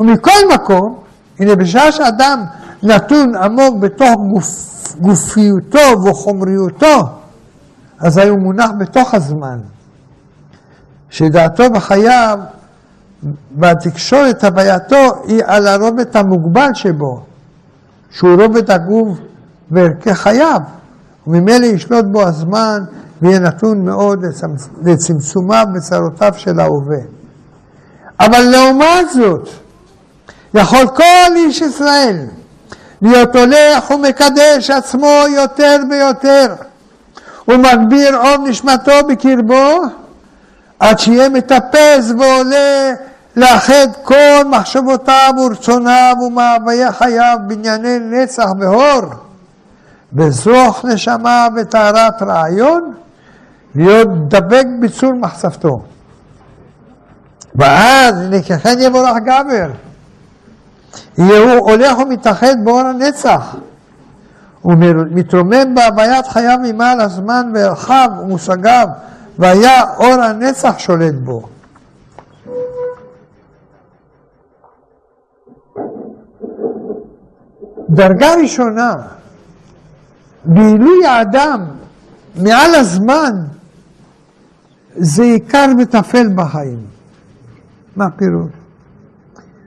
ומכל 0.00 0.54
מקום, 0.54 0.98
הנה 1.38 1.56
בשעה 1.56 1.92
שאדם 1.92 2.44
נתון 2.82 3.34
עמוק 3.34 3.76
בתוך 3.80 4.14
גוף, 4.30 4.46
גופיותו 5.00 6.04
וחומריותו, 6.04 7.08
אזי 7.98 8.28
הוא 8.28 8.38
מונח 8.38 8.70
בתוך 8.78 9.14
הזמן. 9.14 9.58
שדעתו 11.10 11.70
בחייו, 11.70 12.38
בתקשורת 13.52 14.44
הווייתו, 14.44 15.22
היא 15.24 15.42
על 15.46 15.66
הרובד 15.66 16.16
המוגבל 16.16 16.70
שבו, 16.74 17.20
שהוא 18.10 18.42
רובד 18.42 18.70
הגוף 18.70 19.18
וערכי 19.70 20.14
חייו, 20.14 20.60
וממילא 21.26 21.66
ישלוט 21.66 22.04
בו 22.04 22.22
הזמן 22.22 22.84
ויהיה 23.22 23.38
נתון 23.38 23.84
מאוד 23.84 24.24
לצמצומיו 24.82 25.66
וצרותיו 25.74 26.32
של 26.36 26.60
ההווה. 26.60 27.00
אבל 28.20 28.40
לעומת 28.40 29.10
זאת, 29.14 29.48
יכול 30.54 30.86
כל 30.86 31.36
איש 31.36 31.60
ישראל 31.60 32.16
להיות 33.02 33.36
הולך 33.36 33.90
ומקדש 33.90 34.70
עצמו 34.70 35.18
יותר 35.34 35.76
ויותר, 35.90 36.54
ומגביר 37.48 38.16
אור 38.16 38.36
נשמתו 38.48 38.92
בקרבו, 39.08 39.80
עד 40.80 40.98
שיהיה 40.98 41.28
מטפס 41.28 42.12
ועולה 42.18 42.92
לאחד 43.36 43.88
כל 44.02 44.42
מחשבותיו 44.46 45.32
ורצוניו 45.38 46.14
ומאוויי 46.26 46.92
חייו 46.92 47.38
בענייני 47.46 47.98
נצח 47.98 48.46
והור, 48.60 49.02
בזרוח 50.12 50.84
נשמה 50.84 51.48
וטהרת 51.56 52.22
רעיון, 52.22 52.94
להיות 53.74 54.28
דבק 54.28 54.64
בצור 54.80 55.12
מחשבתו. 55.12 55.82
ואז 57.54 58.14
לכן 58.30 58.78
יבורך 58.80 59.16
גבר. 59.24 59.70
הוא 61.16 61.70
הולך 61.70 61.98
ומתאחד 61.98 62.56
באור 62.64 62.80
הנצח. 62.80 63.56
הוא 64.60 64.74
מתרומם 65.10 65.74
בהוויית 65.74 66.26
חייו 66.26 66.58
ממעל 66.62 67.00
הזמן 67.00 67.52
וערכיו 67.54 68.08
ומושגיו, 68.22 68.88
והיה 69.38 69.82
אור 69.96 70.22
הנצח 70.22 70.78
שולט 70.78 71.14
בו. 71.14 71.48
דרגה 77.90 78.34
ראשונה, 78.34 78.96
בעילוי 80.44 81.06
האדם 81.06 81.66
מעל 82.36 82.74
הזמן, 82.74 83.32
זה 84.96 85.22
עיקר 85.22 85.66
וטפל 85.78 86.28
בחיים. 86.34 86.86
מה 87.96 88.06
הפירוש? 88.06 88.59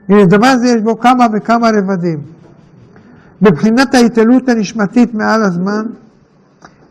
הנה, 0.08 0.26
דבר 0.26 0.46
הזה 0.46 0.68
יש 0.68 0.82
בו 0.82 0.98
כמה 0.98 1.26
וכמה 1.32 1.68
רבדים. 1.68 2.18
מבחינת 3.42 3.94
ההתעלות 3.94 4.48
הנשמתית 4.48 5.14
מעל 5.14 5.42
הזמן, 5.42 5.86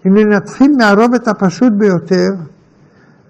הנה 0.06 0.36
נתחיל 0.36 0.72
מהרובד 0.78 1.30
הפשוט 1.30 1.74
ביותר, 1.78 2.30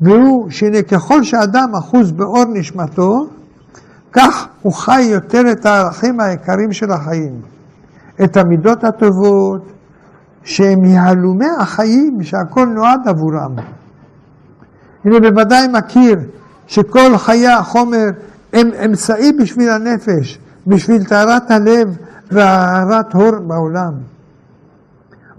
והוא 0.02 0.50
שהנה 0.50 0.82
ככל 0.82 1.24
שאדם 1.24 1.76
אחוז 1.80 2.12
באור 2.12 2.46
נשמתו, 2.54 3.28
כך 4.12 4.48
הוא 4.62 4.74
חי 4.74 5.02
יותר 5.02 5.42
את 5.52 5.66
הערכים 5.66 6.20
העיקריים 6.20 6.72
של 6.72 6.92
החיים. 6.92 7.42
את 8.24 8.38
המידות 8.38 8.84
הטובות, 8.84 9.74
שהם 10.44 10.86
יהלומי 10.86 11.46
החיים, 11.60 12.18
שהכל 12.22 12.66
נועד 12.66 13.08
עבורם. 13.08 13.56
הנה 15.06 15.20
בוודאי 15.20 15.68
מכיר 15.68 16.16
שכל 16.68 17.18
חיי 17.18 17.48
החומר 17.48 18.10
הם 18.54 18.70
אמצעי 18.86 19.32
בשביל 19.32 19.70
הנפש, 19.70 20.40
בשביל 20.68 21.04
טהרת 21.04 21.52
הלב 21.52 21.98
והארת 22.32 23.14
הור 23.14 23.40
בעולם. 23.40 23.94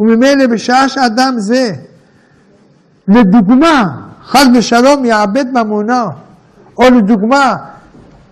וממילא 0.01 0.47
בשעה 0.47 0.89
שאדם 0.89 1.35
זה, 1.37 1.73
לדוגמה, 3.09 3.97
חס 4.25 4.47
ושלום 4.55 5.05
יאבד 5.05 5.45
ממונו, 5.53 6.07
או 6.79 6.85
לדוגמה, 6.91 7.57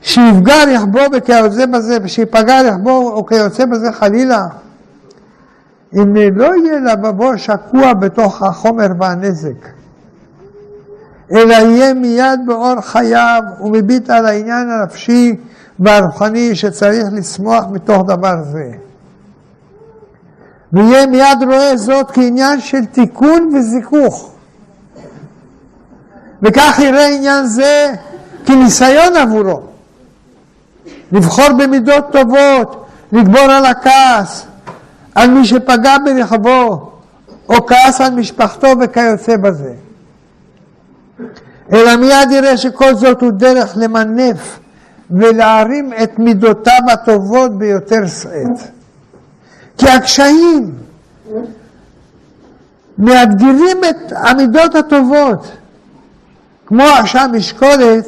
שיפגע 0.02 0.64
רכבו 0.74 1.00
וכיוצא 1.12 1.66
בזה, 1.66 1.98
ושיפגע 2.02 2.62
רכבו 2.62 3.12
או 3.12 3.26
כיוצא 3.26 3.64
בזה 3.64 3.92
חלילה, 3.92 4.46
אם 5.94 6.16
לא 6.16 6.50
יהיה 6.56 6.80
לבבו 6.80 7.38
שקוע 7.38 7.94
בתוך 7.94 8.42
החומר 8.42 8.86
והנזק, 8.98 9.68
אלא 11.32 11.54
יהיה 11.54 11.94
מיד 11.94 12.40
באור 12.46 12.80
חייו 12.80 13.42
ומביט 13.60 14.10
על 14.10 14.26
העניין 14.26 14.70
הנפשי 14.70 15.36
והרוחני 15.78 16.54
שצריך 16.54 17.06
לשמוח 17.12 17.64
מתוך 17.72 18.02
דבר 18.06 18.34
זה. 18.52 18.70
ויהיה 20.72 21.06
מיד 21.06 21.42
רואה 21.46 21.76
זאת 21.76 22.10
כעניין 22.10 22.60
של 22.60 22.84
תיקון 22.84 23.50
וזיכוך. 23.54 24.32
וכך 26.42 26.78
יראה 26.82 27.06
עניין 27.06 27.46
זה 27.46 27.92
כניסיון 28.46 29.16
עבורו. 29.16 29.60
לבחור 31.12 31.48
במידות 31.58 32.04
טובות, 32.12 32.86
לגבור 33.12 33.40
על 33.40 33.64
הכעס, 33.66 34.46
על 35.14 35.30
מי 35.30 35.44
שפגע 35.44 35.96
ברכבו, 36.04 36.92
או 37.48 37.66
כעס 37.66 38.00
על 38.00 38.14
משפחתו 38.14 38.68
וכיוצא 38.80 39.36
בזה. 39.36 39.72
אלא 41.72 41.96
מיד 41.96 42.30
יראה 42.30 42.56
שכל 42.56 42.94
זאת 42.94 43.22
הוא 43.22 43.32
דרך 43.32 43.72
למנף 43.76 44.58
ולהרים 45.10 45.92
את 46.02 46.18
מידותיו 46.18 46.80
הטובות 46.92 47.58
ביותר 47.58 48.06
שאת. 48.06 48.70
כי 49.78 49.88
הקשיים 49.88 50.74
מאתגרים 52.98 53.78
את 53.90 54.12
המידות 54.16 54.74
הטובות, 54.74 55.46
כמו 56.66 56.84
שהמשקולת, 57.04 58.06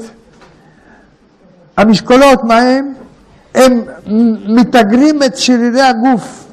המשקולות, 1.77 2.45
מה 2.45 2.59
הם? 2.59 2.95
הם 3.55 3.83
מתאגרים 4.47 5.23
את 5.23 5.37
שרירי 5.37 5.83
הגוף. 5.83 6.45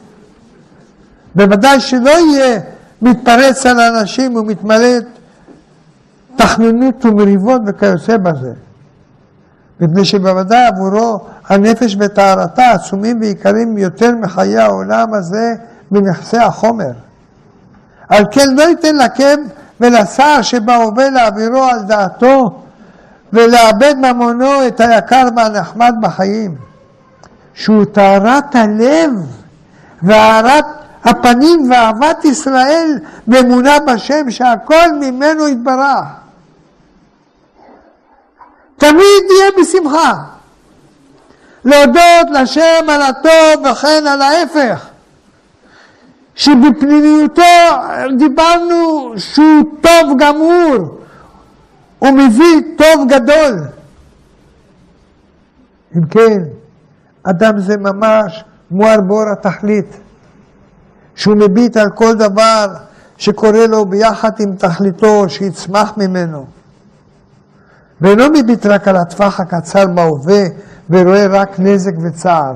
בוודאי 1.35 1.79
שלא 1.79 2.09
יהיה 2.09 2.59
מתפרץ 3.01 3.65
על 3.65 3.79
אנשים 3.79 4.35
ומתמלא 4.35 4.97
תחנונות 6.35 7.05
ומריבות 7.05 7.61
וכיוצא 7.65 8.17
בזה. 8.17 8.53
מפני 9.79 10.05
שבוודאי 10.05 10.65
עבורו 10.65 11.19
הנפש 11.49 11.97
וטהרתה 11.99 12.71
עצומים 12.71 13.21
ויקרים 13.21 13.77
יותר 13.77 14.11
מחיי 14.15 14.57
העולם 14.57 15.13
הזה 15.13 15.55
מנכסי 15.91 16.37
החומר. 16.37 16.91
על 18.09 18.25
כן 18.31 18.55
לא 18.55 18.63
ייתן 18.63 18.95
לכם 18.95 19.39
ולשר 19.79 20.41
שבהווה 20.41 21.09
להעבירו 21.09 21.63
על 21.63 21.81
דעתו 21.81 22.61
ולאבד 23.33 23.95
ממונו 23.97 24.67
את 24.67 24.79
היקר 24.79 25.27
והנחמד 25.35 25.95
בחיים, 26.01 26.55
שהוא 27.53 27.85
טהרת 27.85 28.55
הלב 28.55 29.11
והארת 30.03 30.65
הפנים 31.03 31.71
ואהבת 31.71 32.25
ישראל 32.25 32.99
ואמונה 33.27 33.79
בשם 33.87 34.31
שהכל 34.31 34.91
ממנו 34.99 35.47
יתברך. 35.47 36.20
תמיד 38.81 39.23
יהיה 39.29 39.51
בשמחה. 39.61 40.13
להודות 41.65 42.27
לשם 42.33 42.89
על 42.89 43.01
הטוב 43.01 43.65
וכן 43.71 44.07
על 44.07 44.21
ההפך. 44.21 44.85
שבפנימיותו 46.35 47.41
דיברנו 48.17 49.13
שהוא 49.17 49.63
טוב 49.81 50.17
גמור, 50.17 50.99
הוא 51.99 52.11
מביא 52.11 52.61
טוב 52.77 53.07
גדול. 53.09 53.59
אם 55.95 56.05
כן, 56.05 56.43
אדם 57.23 57.59
זה 57.59 57.77
ממש 57.77 58.43
מואר 58.71 59.01
בור 59.01 59.29
התכלית, 59.31 59.97
שהוא 61.15 61.35
מביט 61.35 61.77
על 61.77 61.89
כל 61.89 62.13
דבר 62.13 62.67
שקורה 63.17 63.67
לו 63.67 63.85
ביחד 63.85 64.31
עם 64.39 64.55
תכליתו, 64.55 65.29
שיצמח 65.29 65.93
ממנו. 65.97 66.60
ואינו 68.01 68.23
מביט 68.29 68.65
רק 68.65 68.87
על 68.87 68.97
הטווח 68.97 69.39
הקצר 69.39 69.87
בהווה 69.87 70.43
ורואה 70.89 71.27
רק 71.27 71.59
נזק 71.59 71.93
וצער, 72.03 72.53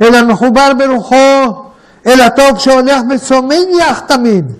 אלא 0.00 0.22
מחובר 0.22 0.72
ברוחו 0.78 1.64
אל 2.06 2.20
הטוב 2.20 2.58
שהולך 2.58 3.00
וצומח 3.10 4.00
תמיד, 4.06 4.52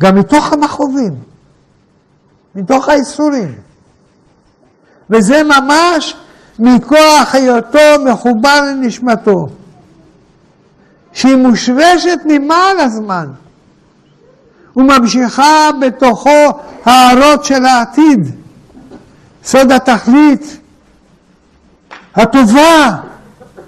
גם 0.00 0.14
מתוך 0.14 0.52
המכאובים, 0.52 1.14
מתוך 2.54 2.88
האיסורים. 2.88 3.54
וזה 5.10 5.42
ממש 5.42 6.16
מכוח 6.58 7.34
היותו 7.34 8.04
מחובר 8.04 8.60
לנשמתו, 8.60 9.46
שהיא 11.12 11.36
מושרשת 11.36 12.18
ממעל 12.24 12.80
הזמן. 12.80 13.26
וממשיכה 14.76 15.68
בתוכו 15.80 16.60
הערות 16.84 17.44
של 17.44 17.64
העתיד, 17.64 18.34
סוד 19.44 19.72
התכלית 19.72 20.58
הטובה 22.14 22.96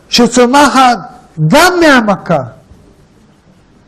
שצומחת 0.09 0.99
גם 1.49 1.73
מהמכה, 1.81 2.43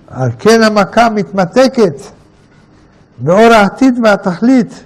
על 0.09 0.31
כן 0.39 0.63
המכה 0.63 1.09
מתמתקת 1.11 1.95
באור 3.19 3.53
העתיד 3.53 3.99
והתכלית, 4.03 4.85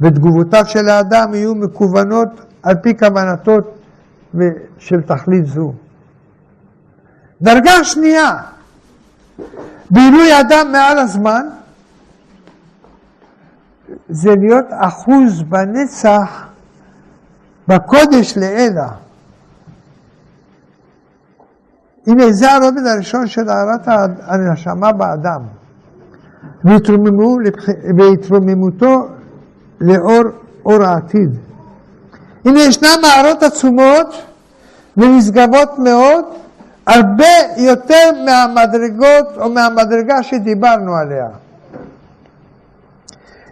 ותגובותיו 0.00 0.64
של 0.66 0.88
האדם 0.88 1.34
יהיו 1.34 1.54
מקוונות 1.54 2.28
על 2.62 2.74
פי 2.74 2.98
כוונתו 2.98 3.56
של 4.78 5.00
תכלית 5.00 5.46
זו. 5.46 5.72
דרגה 7.42 7.84
שנייה, 7.84 8.36
בעילוי 9.90 10.40
אדם 10.40 10.72
מעל 10.72 10.98
הזמן, 10.98 11.46
זה 14.08 14.30
להיות 14.36 14.66
אחוז 14.70 15.42
בנצח 15.42 16.46
בקודש 17.68 18.36
לעילה. 18.36 18.88
הנה 22.06 22.32
זה 22.32 22.52
הרובד 22.52 22.86
הראשון 22.86 23.26
של 23.26 23.48
הערת 23.48 23.88
הנשמה 24.20 24.92
באדם. 24.92 25.42
והתרוממותו 27.96 29.08
לאור 29.80 30.22
אור 30.64 30.82
העתיד. 30.82 31.30
הנה 32.44 32.60
ישנן 32.60 32.88
מערות 33.02 33.42
עצומות 33.42 34.22
ונשגבות 34.96 35.78
מאוד, 35.78 36.24
הרבה 36.90 37.34
יותר 37.56 38.10
מהמדרגות 38.24 39.26
או 39.36 39.50
מהמדרגה 39.50 40.22
שדיברנו 40.22 40.96
עליה. 40.96 41.26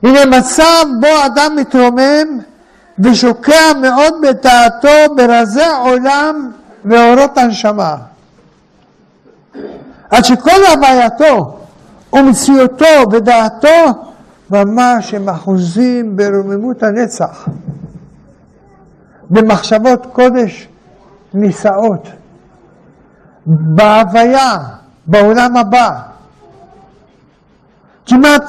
הנה 0.03 0.39
מצב 0.39 0.85
בו 1.01 1.27
אדם 1.27 1.57
מתרומם 1.57 2.39
ושוקע 2.99 3.73
מאוד 3.81 4.15
בדעתו 4.23 5.15
ברזי 5.17 5.61
עולם 5.85 6.51
ואורות 6.85 7.39
הנשמה. 7.39 7.97
עד 10.11 10.25
שכל 10.25 10.61
הווייתו 10.75 11.59
ומציאותו 12.13 13.11
ודעתו 13.13 14.09
ממש 14.51 15.15
הם 15.15 15.29
אחוזים 15.29 16.17
ברוממות 16.17 16.83
הנצח, 16.83 17.49
במחשבות 19.31 20.07
קודש 20.13 20.69
נישאות, 21.35 22.09
בהוויה, 23.49 24.59
בעולם 25.07 25.57
הבא. 25.57 26.01
כמעט 28.07 28.43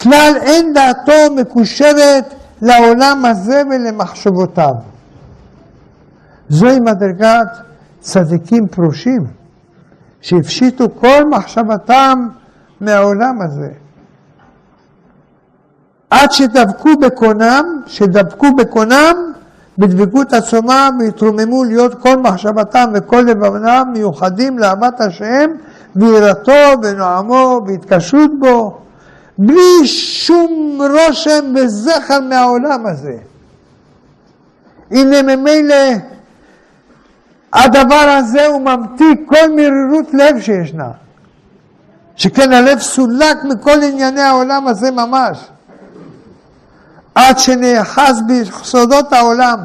כלל 0.00 0.32
אין 0.40 0.72
דעתו 0.72 1.34
מקושרת 1.36 2.34
לעולם 2.62 3.24
הזה 3.24 3.62
ולמחשבותיו. 3.70 4.74
זוהי 6.48 6.80
מדרגת 6.80 7.48
צדיקים 8.00 8.68
פרושים, 8.68 9.26
שהפשיטו 10.20 10.88
כל 11.00 11.28
מחשבתם 11.30 12.28
מהעולם 12.80 13.42
הזה. 13.42 13.70
עד 16.10 16.32
שדבקו 16.32 16.90
בקונם, 17.00 17.82
שדבקו 17.86 18.46
בקונם 18.56 19.29
בדבקות 19.80 20.32
עצומה 20.32 20.90
והתרוממו 20.98 21.64
להיות 21.64 21.94
כל 21.94 22.16
מחשבתם 22.16 22.90
וכל 22.94 23.20
לבנם 23.20 23.84
מיוחדים 23.92 24.58
לאהבת 24.58 25.00
השם 25.00 25.50
ויראתו 25.96 26.72
ונועמו 26.82 27.60
והתקשרות 27.66 28.30
בו 28.38 28.78
בלי 29.38 29.86
שום 29.86 30.78
רושם 30.80 31.54
וזכר 31.54 32.20
מהעולם 32.20 32.86
הזה. 32.86 33.16
הנה 34.90 35.36
ממילא 35.36 35.74
הדבר 37.52 38.16
הזה 38.18 38.46
הוא 38.46 38.60
ממתיק 38.60 39.20
כל 39.26 39.50
מרירות 39.56 40.14
לב 40.14 40.40
שישנה. 40.40 40.90
שכן 42.16 42.52
הלב 42.52 42.78
סולק 42.78 43.44
מכל 43.44 43.82
ענייני 43.82 44.20
העולם 44.22 44.66
הזה 44.66 44.90
ממש. 44.90 45.38
עד 47.14 47.38
שנאחז 47.38 48.22
ביסודות 48.26 49.12
העולם, 49.12 49.58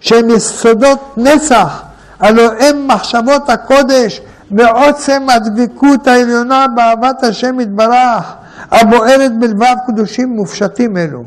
שהם 0.00 0.30
יסודות 0.30 1.14
נצח, 1.16 1.82
הלא 2.20 2.50
הם 2.60 2.88
מחשבות 2.88 3.50
הקודש 3.50 4.20
ועוצם 4.50 5.26
הדבקות 5.28 6.06
העליונה 6.06 6.66
באהבת 6.74 7.22
השם 7.22 7.60
יתברך, 7.60 8.34
הבוערת 8.70 9.38
בלבב 9.38 9.76
קדושים 9.86 10.28
מופשטים 10.28 10.96
אלו. 10.96 11.24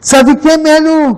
צדיקים 0.00 0.66
אלו 0.66 1.14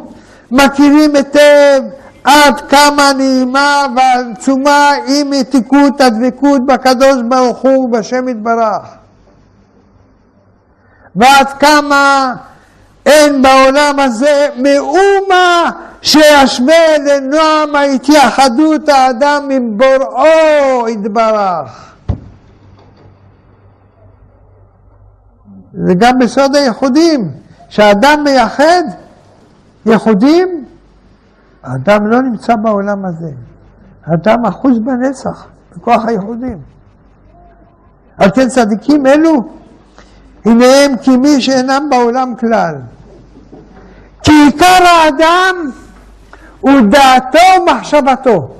מכירים 0.50 1.16
היטב 1.16 1.82
עד 2.24 2.60
כמה 2.60 3.12
נעימה 3.16 3.86
ועצומה 3.96 4.90
היא 5.06 5.24
מתיקות 5.30 6.00
הדבקות 6.00 6.66
בקדוש 6.66 7.16
ברוך 7.28 7.58
הוא 7.58 7.84
ובשם 7.84 8.28
יתברך. 8.28 9.01
ועד 11.16 11.46
כמה 11.60 12.34
אין 13.06 13.42
בעולם 13.42 13.98
הזה 13.98 14.48
מאומה 14.56 15.70
שישווה 16.02 16.98
לנועם 16.98 17.76
ההתייחדות 17.76 18.88
האדם 18.88 19.48
עם 19.50 19.78
בוראו 19.78 20.88
יתברך. 20.88 21.94
זה 25.72 25.94
גם 25.98 26.18
בסוד 26.18 26.56
הייחודים, 26.56 27.30
שהאדם 27.68 28.24
מייחד 28.24 28.82
ייחודים, 29.86 30.64
האדם 31.62 32.06
לא 32.06 32.22
נמצא 32.22 32.56
בעולם 32.56 33.04
הזה. 33.04 33.30
האדם 34.06 34.46
אחוז 34.46 34.78
בנצח, 34.78 35.46
בכוח 35.76 36.04
הייחודים. 36.06 36.58
על 38.18 38.30
כן 38.30 38.48
צדיקים 38.48 39.06
אלו 39.06 39.61
הנה 40.44 40.66
הם 40.84 40.96
כמי 41.04 41.40
שאינם 41.40 41.86
בעולם 41.90 42.34
כלל. 42.40 42.74
כי 44.22 44.32
עיקר 44.46 44.84
האדם 44.84 45.70
הוא 46.60 46.80
דעתו 46.90 47.38
ומחשבתו. 47.60 48.54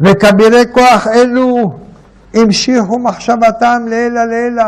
וכבירי 0.00 0.62
כוח 0.72 1.06
אלו 1.06 1.78
המשיכו 2.34 2.98
מחשבתם 2.98 3.86
לעילא 3.88 4.24
לעילא, 4.24 4.64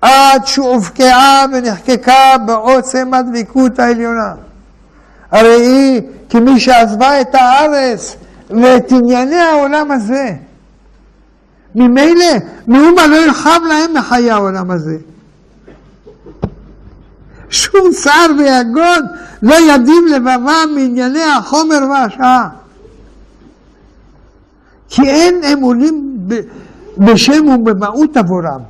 עד 0.00 0.46
שהובקעה 0.46 1.44
ונחקקה 1.52 2.38
בעוצם 2.46 3.14
הדבקות 3.14 3.78
העליונה. 3.78 4.34
הרי 5.30 5.66
היא 5.66 6.02
כמי 6.30 6.60
שעזבה 6.60 7.20
את 7.20 7.34
הארץ 7.34 8.16
ואת 8.50 8.92
ענייני 8.92 9.40
העולם 9.40 9.90
הזה. 9.90 10.34
ממילא 11.76 12.32
מאומה 12.66 13.06
לא 13.06 13.16
ירחב 13.16 13.60
להם 13.68 13.96
מחיי 13.96 14.30
העולם 14.30 14.70
הזה. 14.70 14.96
שום 17.50 17.90
צער 17.92 18.26
ויגון 18.38 19.00
לא 19.42 19.54
ידים 19.54 20.06
לבבם 20.14 20.68
מענייני 20.74 21.24
החומר 21.38 21.78
והשעה. 21.90 22.48
כי 24.88 25.02
אין 25.02 25.62
עולים 25.62 26.18
בשם 26.98 27.48
ובמהות 27.48 28.16
עבורם. 28.16 28.60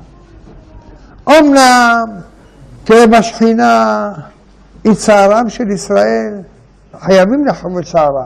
אומנם 1.26 2.04
כאב 2.86 3.14
השכינה 3.14 4.12
היא 4.84 4.94
צערם 4.94 5.48
של 5.48 5.70
ישראל, 5.70 6.34
חייבים 7.00 7.46
לחוות 7.46 7.84
צערה. 7.84 8.24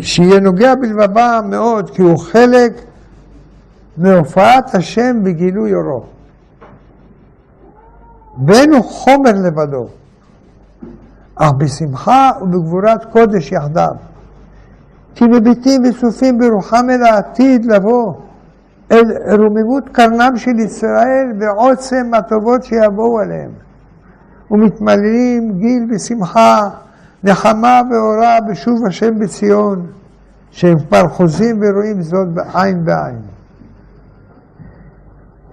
שיהיה 0.00 0.40
נוגע 0.40 0.74
בלבבם 0.74 1.44
מאוד, 1.50 1.90
כי 1.90 2.02
הוא 2.02 2.18
חלק 2.18 2.72
מהופעת 3.98 4.74
השם 4.74 5.16
בגילוי 5.24 5.74
אורו. 5.74 6.02
ואין 8.46 8.72
הוא 8.72 8.84
חומר 8.84 9.32
לבדו, 9.44 9.86
אך 11.36 11.52
בשמחה 11.58 12.30
ובגבורת 12.42 13.04
קודש 13.12 13.52
יחדיו. 13.52 13.94
כי 15.14 15.24
מביטים 15.24 15.82
וצופים 15.84 16.38
ברוחם 16.38 16.86
אל 16.90 17.02
העתיד 17.02 17.64
לבוא, 17.64 18.12
אל 18.92 19.04
רוממות 19.30 19.88
קרנם 19.92 20.36
של 20.36 20.58
ישראל 20.58 21.32
ועוצם 21.40 22.14
הטובות 22.14 22.62
שיבואו 22.62 23.20
עליהם. 23.20 23.50
ומתמללים 24.50 25.52
גיל 25.58 25.86
ושמחה, 25.90 26.68
נחמה 27.24 27.80
ואורה 27.90 28.38
בשוב 28.50 28.86
השם 28.86 29.18
בציון, 29.18 29.86
שהם 30.50 30.78
כבר 30.78 31.08
חוזים 31.08 31.60
ורואים 31.62 32.02
זאת 32.02 32.28
בעין 32.34 32.84
בעין. 32.84 33.37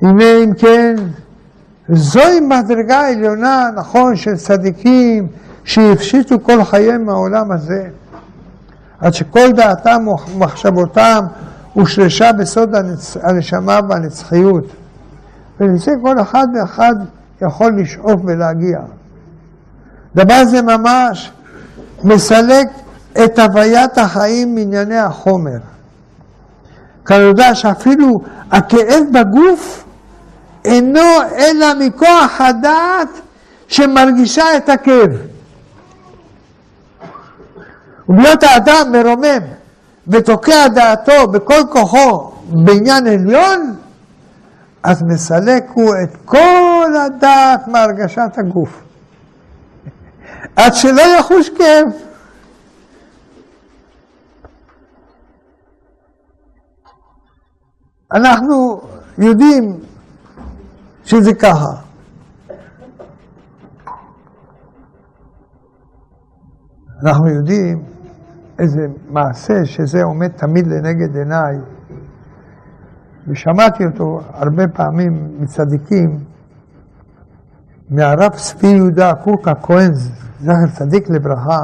הנה 0.05 0.43
אם 0.43 0.53
כן, 0.57 0.95
זוהי 1.89 2.39
מדרגה 2.39 3.07
עליונה, 3.07 3.69
נכון, 3.75 4.15
של 4.15 4.35
צדיקים 4.35 5.27
שהפשיטו 5.63 6.35
כל 6.43 6.63
חייהם 6.63 7.05
מהעולם 7.05 7.51
הזה, 7.51 7.89
עד 8.99 9.13
שכל 9.13 9.51
דעתם 9.51 10.07
ומחשבותם 10.07 11.19
הושרשה 11.73 12.31
בסוד 12.31 12.69
הנשמה 13.23 13.79
והנצחיות. 13.89 14.63
ולזה 15.59 15.91
כל 16.03 16.21
אחד 16.21 16.45
ואחד 16.55 16.93
יכול 17.41 17.71
לשאוף 17.81 18.21
ולהגיע. 18.27 18.79
דבר 20.15 20.45
זה 20.45 20.61
ממש 20.61 21.31
מסלק 22.03 22.67
את 23.25 23.39
הוויית 23.39 23.97
החיים 23.97 24.55
מענייני 24.55 24.97
החומר. 24.97 25.57
כנודע 27.05 27.55
שאפילו 27.55 28.11
הכאב 28.51 29.03
בגוף 29.13 29.84
אינו 30.65 31.21
אלא 31.37 31.67
מכוח 31.79 32.41
הדעת 32.41 33.09
שמרגישה 33.67 34.57
את 34.57 34.69
הכאב. 34.69 35.09
ובהיות 38.09 38.43
האדם 38.43 38.91
מרומם 38.91 39.43
ותוקע 40.07 40.67
דעתו 40.67 41.27
בכל 41.31 41.61
כוחו 41.71 42.31
בעניין 42.65 43.07
עליון, 43.07 43.75
אז 44.83 45.03
מסלק 45.03 45.63
הוא 45.73 45.93
את 46.03 46.17
כל 46.25 46.93
הדעת 47.05 47.67
מהרגשת 47.67 48.37
הגוף. 48.37 48.81
עד 50.55 50.73
שלא 50.73 51.01
יחוש 51.01 51.49
כאב. 51.49 51.87
אנחנו 58.13 58.81
יודעים 59.17 59.79
שזה 61.05 61.33
ככה. 61.33 61.81
אנחנו 67.03 67.29
יודעים 67.29 67.83
איזה 68.59 68.87
מעשה 69.09 69.65
שזה 69.65 70.03
עומד 70.03 70.27
תמיד 70.27 70.67
לנגד 70.67 71.15
עיניי, 71.15 71.57
ושמעתי 73.27 73.85
אותו 73.85 74.19
הרבה 74.33 74.67
פעמים 74.67 75.37
מצדיקים, 75.39 76.19
מהרב 77.89 78.31
צבי 78.31 78.67
יהודה 78.67 79.13
קוק 79.15 79.47
הכהן, 79.47 79.93
זכר 80.39 80.67
צדיק 80.73 81.09
לברכה, 81.09 81.59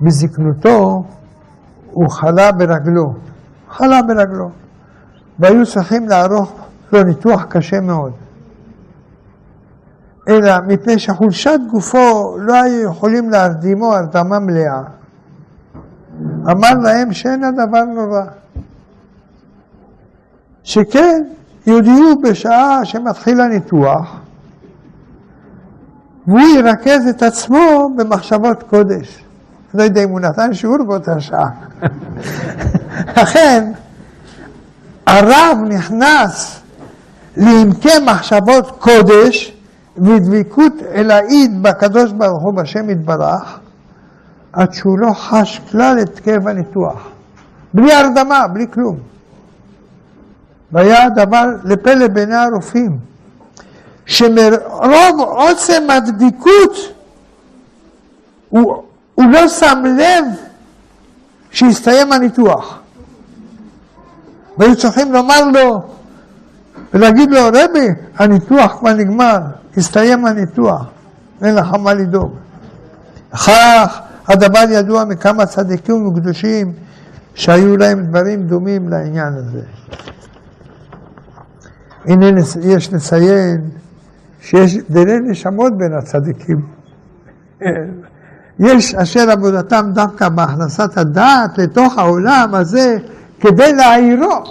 בזקנותו 0.00 1.04
הוא 1.90 2.10
חלה 2.10 2.52
ברגלו, 2.52 3.14
חלה 3.68 4.00
ברגלו, 4.02 4.50
והיו 5.38 5.66
צריכים 5.66 6.08
לערוך 6.08 6.69
לו 6.92 7.02
ניתוח 7.02 7.44
קשה 7.48 7.80
מאוד. 7.80 8.12
אלא 10.28 10.52
מפני 10.66 10.98
שחולשת 10.98 11.60
גופו 11.70 12.36
לא 12.38 12.54
היו 12.62 12.90
יכולים 12.90 13.30
להרדימו 13.30 13.94
הרדמה 13.94 14.38
מלאה. 14.38 14.82
אמר 16.50 16.74
להם 16.82 17.12
שאין 17.12 17.44
הדבר 17.44 17.84
נורא. 17.84 18.22
שכן 20.64 21.22
יודיעו 21.66 22.20
בשעה 22.22 22.84
שמתחיל 22.84 23.40
הניתוח, 23.40 24.20
והוא 26.26 26.40
ירכז 26.40 27.06
את 27.06 27.22
עצמו 27.22 27.90
במחשבות 27.96 28.62
קודש. 28.62 29.24
לא 29.74 29.82
יודע 29.82 30.04
אם 30.04 30.08
הוא 30.08 30.20
נתן 30.20 30.54
שיעור 30.54 30.84
באותה 30.84 31.20
שעה. 31.20 31.50
לכן, 33.16 33.72
הרב 35.06 35.58
נכנס 35.68 36.59
לעמקי 37.36 37.98
מחשבות 38.06 38.70
קודש 38.78 39.52
ודבקות 39.96 40.72
אלאית 40.94 41.62
בקדוש 41.62 42.12
ברוך 42.12 42.42
הוא 42.42 42.54
בשם 42.54 42.90
יתברך, 42.90 43.58
עד 44.52 44.72
שהוא 44.72 44.98
לא 44.98 45.12
חש 45.12 45.60
כלל 45.70 45.98
את 46.02 46.20
כאב 46.20 46.48
הניתוח. 46.48 47.08
בלי 47.74 47.92
הרדמה, 47.92 48.48
בלי 48.48 48.66
כלום. 48.72 48.98
והיה 50.72 51.04
הדבר 51.04 51.44
לפלא 51.64 52.08
בעיני 52.08 52.36
הרופאים, 52.36 52.98
שמרוב 54.06 55.20
עוצם 55.20 55.82
הדביקות 55.90 56.76
הוא, 58.48 58.82
הוא 59.14 59.26
לא 59.30 59.48
שם 59.48 59.82
לב 59.98 60.24
שהסתיים 61.50 62.12
הניתוח. 62.12 62.78
והיו 64.58 64.76
צריכים 64.76 65.12
לומר 65.12 65.44
לו 65.44 65.82
ולהגיד 66.94 67.30
לו, 67.30 67.40
רבי, 67.48 67.88
הניתוח 68.18 68.76
כבר 68.78 68.92
נגמר, 68.92 69.38
הסתיים 69.76 70.26
הניתוח, 70.26 70.84
אין 71.42 71.54
לך 71.54 71.74
מה 71.74 71.94
לדאוג. 71.94 72.34
כך 73.32 74.00
הדבר 74.28 74.64
ידוע 74.70 75.04
מכמה 75.04 75.46
צדיקים 75.46 76.06
וקדושים 76.06 76.72
שהיו 77.34 77.76
להם 77.76 78.06
דברים 78.06 78.46
דומים 78.46 78.88
לעניין 78.88 79.34
הזה. 79.34 79.60
הנה 82.04 82.40
יש 82.62 82.92
לציין 82.92 83.70
שיש 84.40 84.76
דיני 84.90 85.30
נשמות 85.30 85.78
בין 85.78 85.92
הצדיקים. 85.92 86.60
יש 88.58 88.94
אשר 88.94 89.30
עבודתם 89.30 89.90
דווקא 89.94 90.28
בהכנסת 90.28 90.98
הדעת 90.98 91.58
לתוך 91.58 91.98
העולם 91.98 92.54
הזה 92.54 92.96
כדי 93.40 93.72
להעירו. 93.72 94.44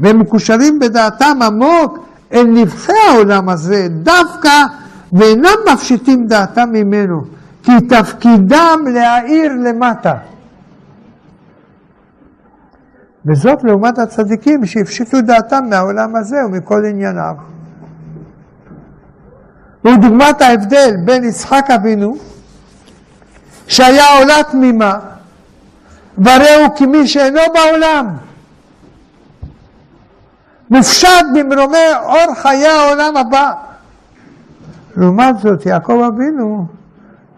והם 0.00 0.18
מקושרים 0.18 0.78
בדעתם 0.78 1.38
עמוק 1.42 1.98
אל 2.32 2.46
נבחי 2.46 2.92
העולם 3.08 3.48
הזה, 3.48 3.88
דווקא 3.90 4.64
ואינם 5.12 5.56
מפשיטים 5.72 6.26
דעתם 6.26 6.68
ממנו, 6.72 7.20
כי 7.62 7.72
תפקידם 7.88 8.78
להאיר 8.94 9.52
למטה. 9.64 10.14
וזאת 13.26 13.64
לעומת 13.64 13.98
הצדיקים 13.98 14.66
שהפשיטו 14.66 15.20
דעתם 15.20 15.64
מהעולם 15.70 16.16
הזה 16.16 16.36
ומכל 16.46 16.82
ענייניו. 16.90 17.34
ודוגמת 19.84 20.42
ההבדל 20.42 20.96
בין 21.04 21.24
יצחק 21.24 21.66
אבינו, 21.74 22.16
שהיה 23.68 24.18
עולה 24.18 24.42
תמימה, 24.50 24.98
והרי 26.18 26.54
הוא 26.54 26.76
כמי 26.76 27.06
שאינו 27.06 27.40
בעולם, 27.54 28.06
מופשט 30.70 31.26
במרומי 31.34 31.86
אור 32.02 32.34
חיי 32.34 32.66
העולם 32.66 33.16
הבא. 33.16 33.52
לעומת 34.96 35.38
זאת, 35.38 35.66
יעקב 35.66 36.02
אבינו 36.08 36.66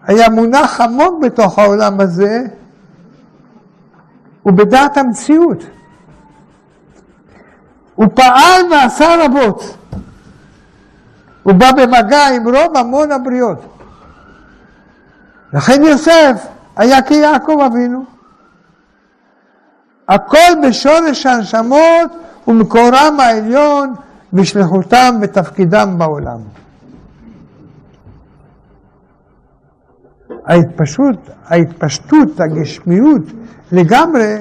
היה 0.06 0.28
מונח 0.28 0.80
עמוק 0.80 1.22
בתוך 1.22 1.58
העולם 1.58 2.00
הזה 2.00 2.42
ובדעת 4.46 4.96
המציאות. 4.96 5.64
הוא 7.94 8.06
פעל 8.14 8.62
ועשה 8.70 9.24
רבות. 9.24 9.76
הוא 11.42 11.54
בא 11.54 11.72
במגע 11.72 12.26
עם 12.26 12.48
רוב 12.48 12.76
המון 12.76 13.12
הבריות. 13.12 13.58
לכן 15.52 15.82
יוסף 15.82 16.46
היה 16.76 17.02
כיעקב 17.02 17.60
אבינו. 17.66 18.04
הכל 20.08 20.68
בשורש 20.68 21.26
הנשמות 21.26 22.27
ומקורם 22.48 23.16
העליון 23.20 23.94
בשליחותם 24.32 25.14
ותפקידם 25.22 25.94
בעולם. 25.98 26.38
ההתפשטות, 30.46 31.30
ההתפשטות, 31.46 32.40
הגשמיות 32.40 33.22
לגמרי 33.72 34.36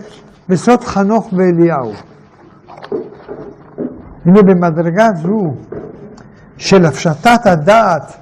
בסוד 0.50 0.84
חנוך 0.84 1.34
ואליהו. 1.34 1.94
הנה 4.26 4.42
במדרגה 4.42 5.08
זו 5.22 5.54
של 6.58 6.86
הפשטת 6.86 7.46
הדעת 7.46 8.14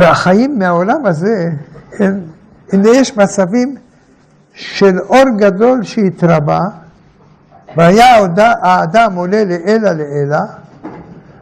והחיים 0.00 0.58
מהעולם 0.58 1.06
הזה, 1.06 1.50
הנה 2.72 2.88
יש 2.88 3.16
מצבים 3.16 3.76
של 4.52 4.98
אור 4.98 5.24
גדול 5.38 5.82
שהתרבה, 5.82 6.60
והיה 7.76 8.26
האדם 8.62 9.14
עולה 9.14 9.44
לעילא 9.44 9.90
לעילא, 9.90 10.38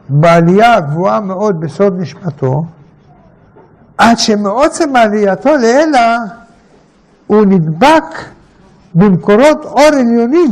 בעלייה 0.09 0.75
הגבוהה 0.75 1.19
מאוד 1.19 1.59
בסוד 1.59 1.99
נשמתו, 1.99 2.63
עד 3.97 4.17
שמעוצם 4.17 4.95
עלייתו 4.95 5.57
לעילא 5.57 6.17
הוא 7.27 7.45
נדבק 7.45 8.03
במקורות 8.95 9.65
אור 9.65 9.81
עליונים, 9.81 10.51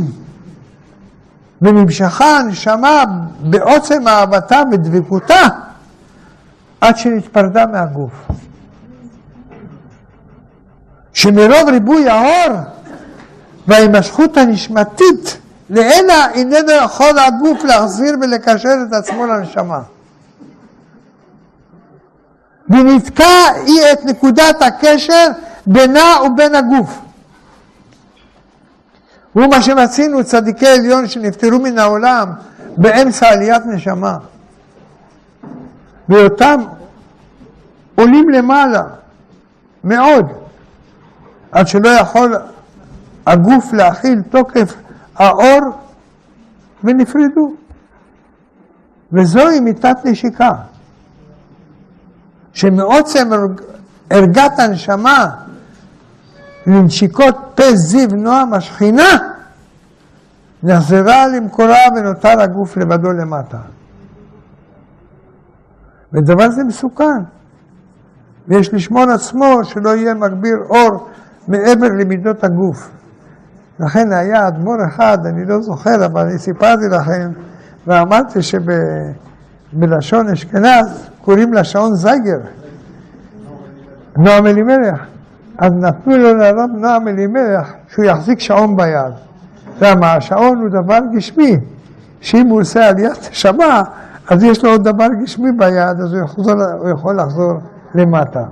ונמשכה 1.62 2.38
הנשמה 2.38 3.04
בעוצם 3.40 4.08
אהבתה 4.08 4.62
ודבקותה 4.72 5.42
עד 6.80 6.96
שנתפרדה 6.96 7.66
מהגוף. 7.66 8.28
שמרוב 11.12 11.68
ריבוי 11.68 12.08
האור 12.08 12.58
וההימשכות 13.66 14.36
הנשמתית 14.36 15.38
לעילא 15.70 16.30
איננו 16.34 16.70
יכול 16.70 17.18
הגוף 17.18 17.64
להחזיר 17.64 18.14
ולקשר 18.20 18.74
את 18.88 18.92
עצמו 18.92 19.26
לנשמה. 19.26 19.80
ונתקע 22.68 23.48
היא 23.66 23.80
את 23.92 24.04
נקודת 24.04 24.62
הקשר 24.62 25.26
בינה 25.66 26.16
ובין 26.26 26.54
הגוף. 26.54 26.98
הוא 29.32 29.46
מה 29.46 29.62
שמצינו 29.62 30.24
צדיקי 30.24 30.68
עליון 30.68 31.06
שנפטרו 31.08 31.58
מן 31.58 31.78
העולם 31.78 32.32
באמצע 32.76 33.28
עליית 33.28 33.62
נשמה. 33.66 34.16
ואותם 36.08 36.60
עולים 37.94 38.28
למעלה 38.30 38.82
מאוד, 39.84 40.26
עד 41.52 41.68
שלא 41.68 41.88
יכול 41.88 42.36
הגוף 43.26 43.72
להכיל 43.72 44.22
תוקף 44.30 44.74
האור 45.18 45.60
ונפרדו. 46.84 47.54
וזוהי 49.12 49.60
מיתת 49.60 49.96
נשיקה, 50.04 50.50
שמעוצם 52.52 53.28
ערגת 54.10 54.58
הנשמה 54.58 55.26
לנשיקות 56.66 57.36
פה 57.54 57.62
זיו 57.74 58.08
נועם 58.08 58.54
השכינה, 58.54 59.18
נחזרה 60.62 61.26
למקורה 61.28 61.78
ונותר 61.96 62.40
הגוף 62.40 62.76
לבדו 62.76 63.12
למטה. 63.12 63.58
ודבר 66.12 66.50
זה 66.50 66.64
מסוכן, 66.64 67.20
ויש 68.48 68.74
לשמור 68.74 69.10
עצמו 69.14 69.64
שלא 69.64 69.96
יהיה 69.96 70.14
מגביר 70.14 70.56
אור 70.68 71.08
מעבר 71.48 71.88
למידות 71.98 72.44
הגוף. 72.44 72.90
לכן 73.80 74.12
היה 74.12 74.48
אדמו"ר 74.48 74.76
אחד, 74.88 75.26
אני 75.26 75.44
לא 75.44 75.62
זוכר, 75.62 76.06
אבל 76.06 76.20
אני 76.20 76.38
סיפרתי 76.38 76.88
לכם, 76.90 77.30
ואמרתי 77.86 78.38
שבלשון 78.42 80.28
אשכנז 80.28 81.08
קוראים 81.22 81.52
לה 81.52 81.64
שעון 81.64 81.94
זייגר, 81.94 82.38
נועם 84.16 84.46
אלימלך. 84.46 85.00
אז 85.58 85.72
נתנו 85.72 86.16
לו 86.16 86.34
לרב 86.34 86.70
נועם 86.74 87.08
אלימלך 87.08 87.72
שהוא 87.88 88.04
יחזיק 88.04 88.40
שעון 88.40 88.76
ביד. 88.76 89.12
למה? 89.80 90.12
השעון 90.12 90.58
הוא 90.58 90.68
דבר 90.68 90.98
גשמי, 91.14 91.56
שאם 92.20 92.46
הוא 92.46 92.60
עושה 92.60 92.88
עליית 92.88 93.28
נשמה, 93.30 93.82
אז 94.28 94.42
יש 94.42 94.64
לו 94.64 94.70
עוד 94.70 94.84
דבר 94.84 95.06
גשמי 95.22 95.52
ביד, 95.52 96.00
אז 96.00 96.14
הוא, 96.14 96.24
יחזור, 96.24 96.62
הוא 96.78 96.88
יכול 96.88 97.16
לחזור 97.16 97.52
למטה. 97.94 98.44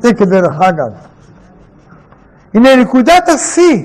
זה 0.00 0.14
כדרך 0.14 0.60
אגב. 0.60 0.92
הנה 2.54 2.76
נקודת 2.76 3.28
השיא 3.28 3.84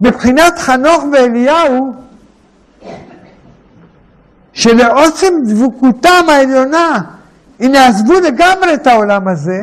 מבחינת 0.00 0.58
חנוך 0.58 1.04
ואליהו, 1.12 1.94
שלעוצם 4.52 5.34
דבוקותם 5.46 6.24
העליונה, 6.28 7.00
הנה 7.60 7.86
עזבו 7.86 8.20
לגמרי 8.20 8.74
את 8.74 8.86
העולם 8.86 9.28
הזה, 9.28 9.60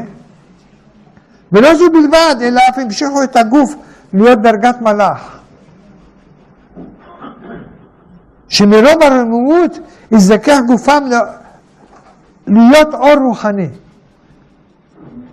ולא 1.52 1.76
זו 1.76 1.90
בלבד, 1.92 2.36
אלא 2.42 2.62
אף 2.70 2.78
המשיכו 2.78 3.24
את 3.24 3.36
הגוף 3.36 3.76
להיות 4.14 4.42
דרגת 4.42 4.82
מלאך. 4.82 5.40
שמרוב 8.50 9.04
הרוממות 9.04 9.80
יזדכך 10.12 10.60
גופם 10.68 11.04
להיות 12.48 12.94
אור 12.94 13.14
רוחני. 13.14 13.70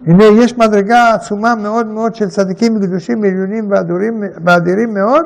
הנה, 0.06 0.24
יש 0.24 0.58
מדרגה 0.58 1.14
עצומה 1.14 1.54
מאוד 1.54 1.86
מאוד 1.86 2.14
של 2.14 2.28
צדיקים 2.28 2.80
קדושים 2.80 3.24
עליונים 3.24 3.70
ואדירים 4.44 4.94
מאוד, 4.94 5.24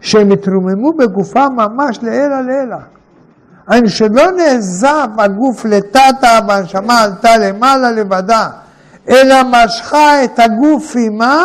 שהם 0.00 0.32
התרוממו 0.32 0.92
בגופם 0.92 1.52
ממש 1.56 1.98
לעילא 2.02 2.40
לעילא. 2.40 2.76
היינו 3.66 3.88
שלא 3.88 4.30
נעזב 4.30 5.08
הגוף 5.18 5.64
לטאטה 5.64 6.38
והנשמה 6.48 7.00
עלתה 7.00 7.36
למעלה 7.38 7.90
לבדה, 7.90 8.48
אלא 9.08 9.36
משכה 9.50 10.24
את 10.24 10.38
הגוף 10.38 10.96
עימה 10.96 11.42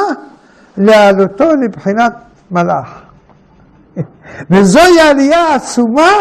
להעלותו 0.77 1.55
לבחינת 1.55 2.13
מלאך. 2.51 3.01
וזוהי 4.51 4.99
עלייה 4.99 5.55
עצומה 5.55 6.11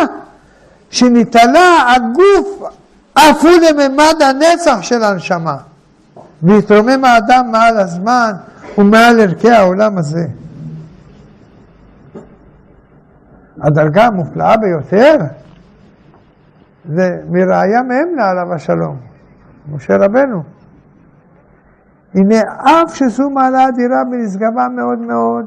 שנתעלה 0.91 1.95
הגוף 1.97 2.71
אף 3.15 3.45
הוא 3.45 3.51
לממד 3.51 4.23
הנצח 4.23 4.79
של 4.83 5.05
הנשמה. 5.05 5.57
והתרומם 6.43 7.05
האדם 7.05 7.49
מעל 7.53 7.77
הזמן 7.77 8.33
ומעל 8.79 9.21
ערכי 9.21 9.51
העולם 9.51 9.99
הזה. 9.99 10.27
הדרגה 13.63 14.05
המופלאה 14.05 14.57
ביותר 14.57 15.17
זה 16.85 17.21
מראיה 17.31 17.83
מאמנה 17.83 18.31
עליו 18.31 18.55
השלום, 18.55 18.97
משה 19.73 19.97
רבנו. 19.97 20.43
הנה 22.15 22.41
אף 22.59 22.95
שזו 22.95 23.31
מעלה 23.31 23.69
אדירה 23.69 24.03
ונשגבה 24.13 24.69
מאוד 24.77 24.99
מאוד, 24.99 25.47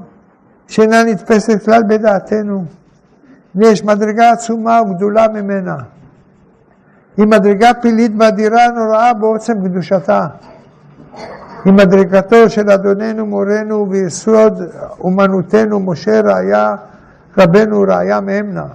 שאינה 0.68 1.04
נתפסת 1.04 1.66
כלל 1.66 1.84
בדעתנו. 1.84 2.66
יש 3.56 3.84
מדרגה 3.84 4.32
עצומה 4.32 4.82
וגדולה 4.82 5.28
ממנה. 5.28 5.76
היא 7.18 7.28
מדרגה 7.28 7.74
פלילית 7.74 8.12
ואדירה 8.20 8.68
נוראה 8.68 9.14
בעוצם 9.14 9.54
קדושתה. 9.64 10.28
היא 11.66 11.74
מדרגתו 11.74 12.50
של 12.50 12.70
אדוננו 12.70 13.26
מורנו 13.26 13.88
ויסוד 13.90 14.62
אומנותנו 15.00 15.80
משה 15.80 16.22
ראיה 16.22 16.76
רבנו 17.38 17.82
ראיה 17.88 18.22
מאמנה. 18.22 18.66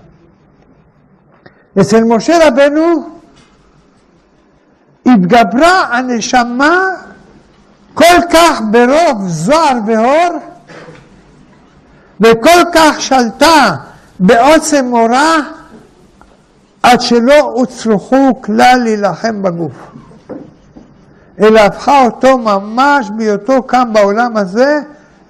אצל 1.81 2.05
משה 2.05 2.49
רבנו 2.49 3.09
התגברה 5.07 5.97
הנשמה 5.97 6.89
כל 7.95 8.19
כך 8.33 8.61
ברוב 8.71 9.29
זוהר 9.29 9.79
והור 9.87 10.39
וכל 12.21 12.61
כך 12.75 13.01
שלטה 13.01 13.77
בעוצם 14.19 14.85
מורה 14.85 15.37
עד 16.83 17.01
שלא 17.01 17.41
הוצרכו 17.41 18.43
כלל 18.43 18.81
להילחם 18.85 19.43
בגוף. 19.43 19.73
אלא 21.41 21.61
הפכה 21.61 22.05
אותו 22.05 22.39
ממש 22.39 23.11
בהיותו 23.17 23.67
כאן 23.67 23.93
בעולם 23.93 24.37
הזה 24.37 24.81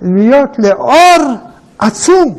להיות 0.03 0.59
לאור 0.59 1.37
עצום. 1.79 2.35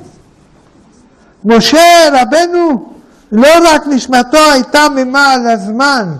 משה 1.46 2.10
רבנו, 2.12 2.94
לא 3.32 3.50
רק 3.64 3.88
נשמתו 3.88 4.38
הייתה 4.52 4.90
ממעל 4.96 5.48
הזמן, 5.48 6.14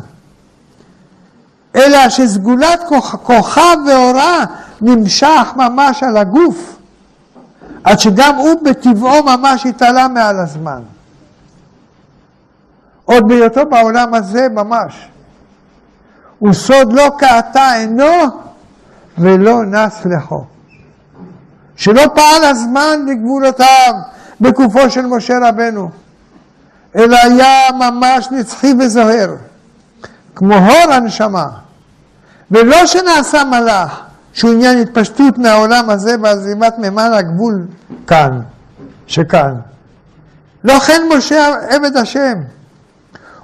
אלא 1.76 2.10
שסגולת 2.10 2.84
כוכב 3.24 3.78
ואורה 3.88 4.46
נמשך 4.82 5.54
ממש 5.56 6.04
על 6.04 6.18
הגוף, 6.18 6.78
עד 7.84 8.00
שגם 8.00 8.36
הוא 8.36 8.64
בטבעו 8.64 9.24
ממש 9.24 9.66
התעלה 9.66 10.08
מעל 10.08 10.40
הזמן. 10.40 10.82
עוד 13.06 13.28
בהיותו 13.28 13.66
בעולם 13.66 14.14
הזה 14.14 14.48
ממש. 14.50 15.08
וסוד 16.42 16.94
לא 16.94 17.12
קעתה 17.18 17.72
עינו 17.72 18.14
ולא 19.18 19.66
נס 19.66 20.06
לכו. 20.06 20.46
שלא 21.76 22.04
פעל 22.16 22.44
הזמן 22.44 23.00
לגבולותיו 23.08 23.94
בגופו 24.42 24.90
של 24.90 25.06
משה 25.06 25.38
רבנו, 25.42 25.90
אלא 26.96 27.18
היה 27.24 27.72
ממש 27.80 28.28
נצחי 28.32 28.74
וזוהר, 28.80 29.36
כמו 30.36 30.56
הור 30.56 30.94
הנשמה, 30.94 31.48
ולא 32.52 32.86
שנעשה 32.86 33.44
מלאך, 33.44 34.02
שהוא 34.34 34.52
עניין 34.52 34.82
התפשטות 34.82 35.38
מהעולם 35.38 35.90
הזה 35.90 36.16
ועזיבת 36.22 36.78
מימן 36.78 37.12
הגבול 37.14 37.66
כאן, 38.08 38.40
שכאן. 39.08 39.56
לא 40.64 40.80
כן 40.80 41.02
משה 41.18 41.56
עבד 41.70 41.98
השם, 41.98 42.34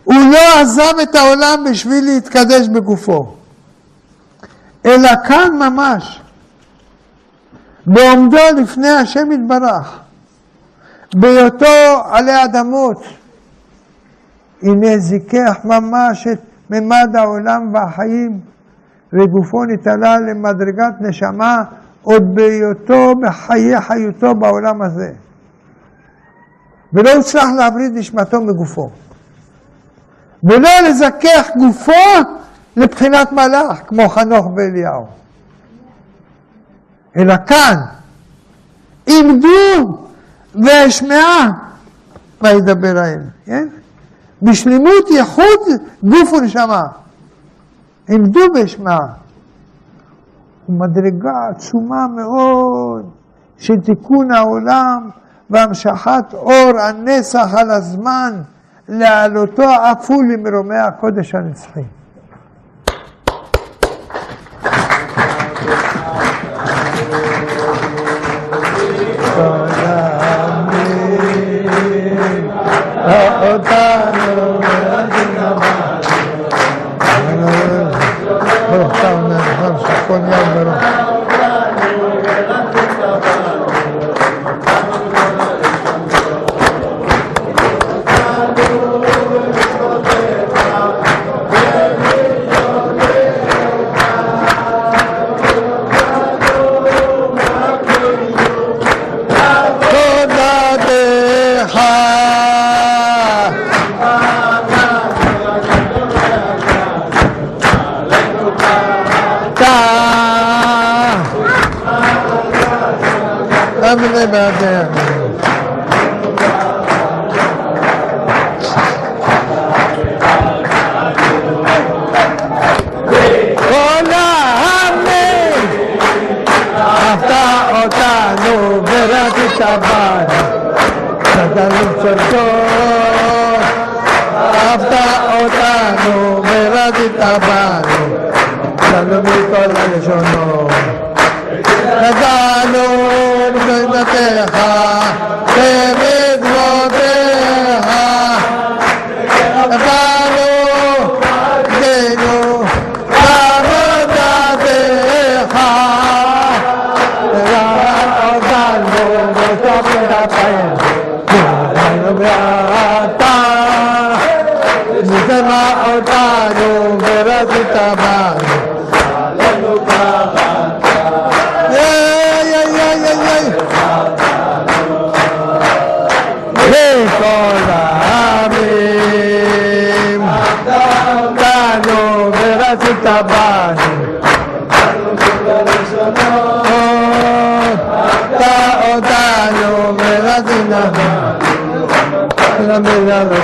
הוא 0.03 0.15
לא 0.31 0.61
עזב 0.61 0.99
את 1.03 1.15
העולם 1.15 1.63
בשביל 1.71 2.05
להתקדש 2.05 2.67
בגופו, 2.67 3.35
אלא 4.85 5.09
כאן 5.27 5.51
ממש, 5.59 6.21
בעומדו 7.85 8.61
לפני 8.61 8.89
השם 8.89 9.31
יתברך, 9.31 9.99
בהיותו 11.15 12.03
עלי 12.11 12.43
אדמות, 12.45 13.03
הנה 14.61 14.97
זיכך 14.97 15.57
ממש 15.65 16.27
את 16.27 16.39
ממד 16.69 17.15
העולם 17.15 17.73
והחיים, 17.73 18.39
וגופו 19.13 19.63
נתעלה 19.65 20.17
למדרגת 20.19 21.01
נשמה 21.01 21.63
עוד 22.01 22.23
בהיותו 22.35 23.13
בחיי 23.21 23.81
חיותו 23.81 24.35
בעולם 24.35 24.81
הזה. 24.81 25.11
ולא 26.93 27.09
הצלח 27.09 27.45
להבריד 27.57 27.91
נשמתו 27.93 28.41
מגופו. 28.41 28.89
ולא 30.43 30.69
לזכך 30.87 31.49
גופו 31.57 31.91
לבחינת 32.77 33.31
מלאך, 33.31 33.79
כמו 33.87 34.09
חנוך 34.09 34.45
ואליהו. 34.55 35.05
אלא 37.17 37.33
כאן, 37.47 37.75
עמדו 39.07 39.97
ואשמעה 40.55 41.51
וידבר 42.41 42.97
האל, 42.97 43.21
כן? 43.45 43.67
בשלמות 44.41 45.09
ייחוד 45.11 45.59
גוף 46.03 46.33
ונשמה. 46.33 46.83
עמדו 48.09 48.39
ואשמעה. 48.55 49.07
מדרגה 50.69 51.47
עצומה 51.49 52.07
מאוד 52.07 53.09
של 53.57 53.79
תיקון 53.79 54.31
העולם 54.31 55.09
והמשכת 55.49 56.25
אור 56.33 56.79
הנסח 56.79 57.47
על 57.57 57.71
הזמן 57.71 58.41
להעלותו 58.87 59.63
אף 59.63 60.11
הוא 60.11 60.23
למרומי 60.23 60.77
הקודש 60.77 61.35
הנצחי. 61.35 61.83
Con 80.07 81.02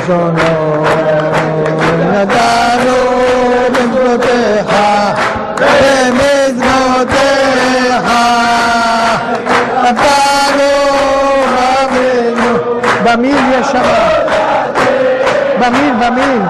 למילה 0.09 0.29
ראשונו 0.29 0.83
נתנו 2.11 2.97
במצוותיך 3.69 4.75
במצוותיך 6.59 7.27
נתנו 9.83 10.71
במיל 11.55 12.57
במיל 13.03 13.37
יש 13.59 13.67
שם. 13.67 13.81
במיל 15.59 15.93
במיל 15.93 16.41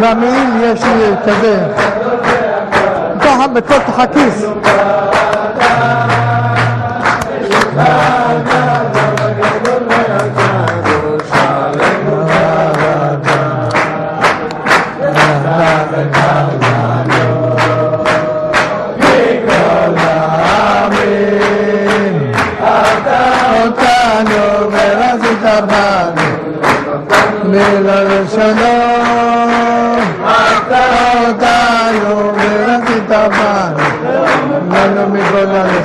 במיל 0.00 0.50
יש 0.62 0.80
כזה. 1.26 1.56
בתוך 3.54 3.98
הכיס 3.98 4.44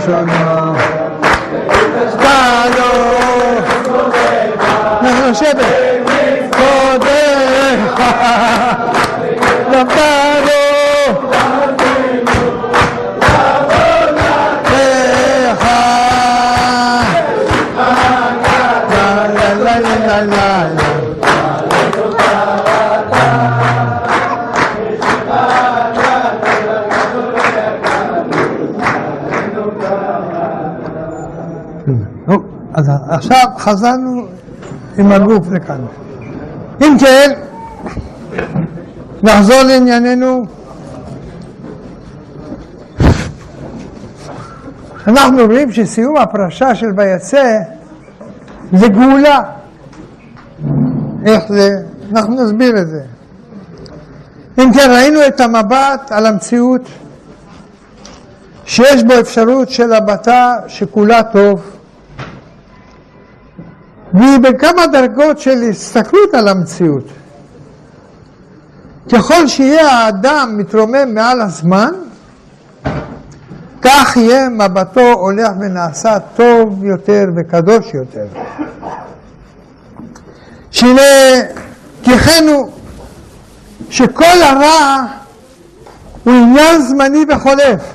מכל 0.09 0.29
הלשונו. 0.29 0.99
אותנו, 2.11 2.89
אנחנו 5.01 5.31
לשבת, 5.31 5.59
כבודך, 6.51 8.01
נתנו 9.71 9.89
לך. 9.89 10.28
עכשיו 33.19 33.45
חזרנו 33.57 34.25
עם 34.97 35.11
הגוף 35.11 35.51
לכאן. 35.51 35.81
אם 36.81 36.97
כן, 36.99 37.31
נחזור 39.23 39.61
לענייננו. 39.61 40.45
אנחנו 45.07 45.45
רואים 45.45 45.71
שסיום 45.71 46.17
הפרשה 46.17 46.75
של 46.75 46.87
ויצא 46.97 47.59
זה 48.73 48.87
גאולה. 48.87 49.41
איך 51.25 51.43
זה? 51.49 51.69
אנחנו 52.11 52.43
נסביר 52.43 52.81
את 52.81 52.87
זה. 52.87 53.01
אם 54.57 54.73
כן, 54.73 54.89
ראינו 54.91 55.27
את 55.27 55.39
המבט 55.39 56.11
על 56.11 56.25
המציאות 56.25 56.81
שיש 58.65 59.03
בו 59.03 59.13
אפשרות 59.19 59.69
של 59.69 59.93
הבטה 59.93 60.55
שכולה 60.67 61.23
טוב, 61.23 61.78
והיא 64.19 64.39
בכמה 64.39 64.87
דרגות 64.87 65.39
של 65.39 65.63
הסתכלות 65.69 66.33
על 66.33 66.47
המציאות. 66.47 67.03
ככל 69.13 69.47
שיהיה 69.47 69.87
האדם 69.87 70.55
מתרומם 70.57 71.13
מעל 71.13 71.41
הזמן, 71.41 71.91
כך 73.81 74.17
יהיה 74.17 74.49
מבטו 74.49 75.11
הולך 75.13 75.49
ונעשה 75.59 76.19
טוב 76.35 76.83
יותר 76.83 77.25
וקדוש 77.35 77.93
יותר. 77.93 78.25
שהנה, 80.71 81.01
תיכנו 82.01 82.69
שכל 83.89 84.41
הרע 84.41 85.05
הוא 86.23 86.33
עניין 86.33 86.81
זמני 86.81 87.25
וחולף. 87.29 87.93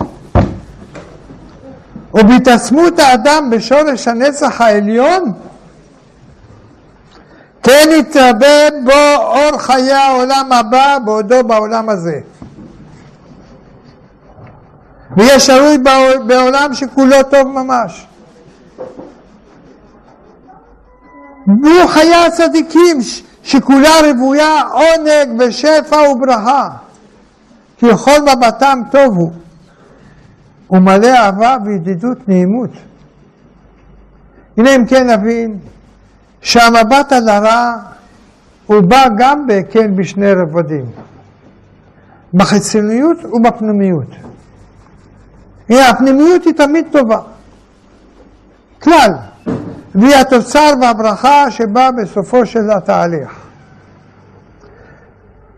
ובהתעצמות 2.14 2.98
האדם 2.98 3.50
בשורש 3.50 4.08
הנצח 4.08 4.60
העליון, 4.60 5.32
כן 7.64 7.88
יתרבה 7.98 8.70
בו 8.84 9.22
אור 9.22 9.58
חיי 9.58 9.92
העולם 9.92 10.52
הבא 10.52 10.98
בעודו 11.04 11.44
בעולם 11.44 11.88
הזה. 11.88 12.20
ויהיה 15.16 15.40
שרוי 15.40 15.78
בעול- 15.78 16.22
בעולם 16.26 16.74
שכולו 16.74 17.22
טוב 17.30 17.46
ממש. 17.48 18.06
והוא 21.46 21.86
חיי 21.88 22.14
הצדיקים 22.14 22.96
שכולה 23.42 23.90
רוויה 24.10 24.62
עונג 24.62 25.40
ושפע 25.40 25.96
וברכה, 25.96 26.68
כי 27.76 27.86
כל 28.04 28.20
מבטם 28.22 28.78
טוב 28.90 29.16
הוא, 29.16 29.32
ומלא 30.70 31.08
אהבה 31.08 31.56
וידידות 31.64 32.28
נעימות. 32.28 32.70
הנה 34.56 34.76
אם 34.76 34.86
כן 34.86 35.10
נבין 35.10 35.58
שהמבט 36.44 37.12
על 37.12 37.28
הרע 37.28 37.72
הוא 38.66 38.80
בא 38.80 39.06
גם 39.18 39.46
כן 39.70 39.96
בשני 39.96 40.32
רבדים, 40.32 40.84
בחיצוניות 42.34 43.16
ובפנימיות. 43.24 44.08
הפנימיות 45.70 46.44
היא 46.44 46.54
תמיד 46.54 46.86
טובה. 46.92 47.18
כלל. 48.82 49.10
והיא 49.94 50.14
התוצר 50.14 50.72
והברכה 50.80 51.50
שבאה 51.50 51.90
בסופו 51.92 52.46
של 52.46 52.70
התהליך. 52.70 53.30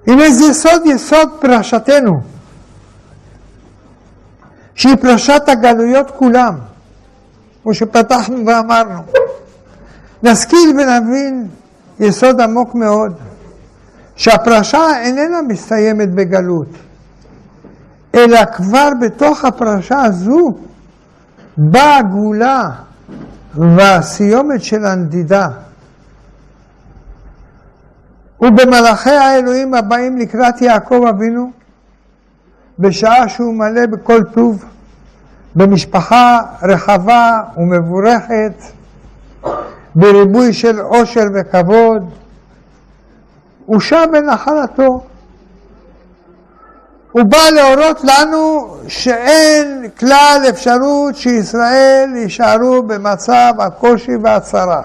הנה 0.07 0.31
זה 0.31 0.55
סוד 0.55 0.83
יסוד 0.87 1.29
פרשתנו, 1.41 2.13
שהיא 4.75 4.97
פרשת 4.97 5.43
הגלויות 5.49 6.11
כולם, 6.11 6.55
כמו 7.63 7.75
שפתחנו 7.75 8.47
ואמרנו. 8.47 9.03
נשכיל 10.23 10.71
ונבין 10.79 11.49
יסוד 12.01 12.41
עמוק 12.41 12.75
מאוד, 12.75 13.13
שהפרשה 14.17 15.01
איננה 15.01 15.43
מסתיימת 15.43 16.15
בגלות, 16.15 16.69
אלא 18.15 18.45
כבר 18.45 18.89
בתוך 19.01 19.45
הפרשה 19.45 20.03
הזו 20.03 20.55
באה 21.57 21.99
הגאולה 21.99 22.71
והסיומת 23.55 24.63
של 24.63 24.87
הנדידה. 24.87 25.49
ובמלאכי 28.41 29.11
האלוהים 29.11 29.75
הבאים 29.75 30.19
לקראת 30.19 30.63
יעקב 30.63 31.05
אבינו, 31.09 31.51
בשעה 32.79 33.29
שהוא 33.29 33.55
מלא 33.55 33.87
בכל 33.87 34.23
טוב, 34.25 34.65
במשפחה 35.57 36.41
רחבה 36.63 37.43
ומבורכת, 37.57 38.76
בריבוי 39.97 40.53
של 40.53 40.81
עושר 40.81 41.25
וכבוד, 41.35 42.11
הוא 43.67 43.81
שב 43.81 44.07
בנחלתו. 44.13 45.05
הוא 47.13 47.25
בא 47.25 47.51
להורות 47.51 48.01
לנו 48.05 48.77
שאין 48.89 49.89
כלל 49.99 50.43
אפשרות 50.49 51.17
שישראל 51.17 52.11
יישארו 52.17 52.83
במצב 52.83 53.55
הקושי 53.59 54.17
והצרה. 54.23 54.83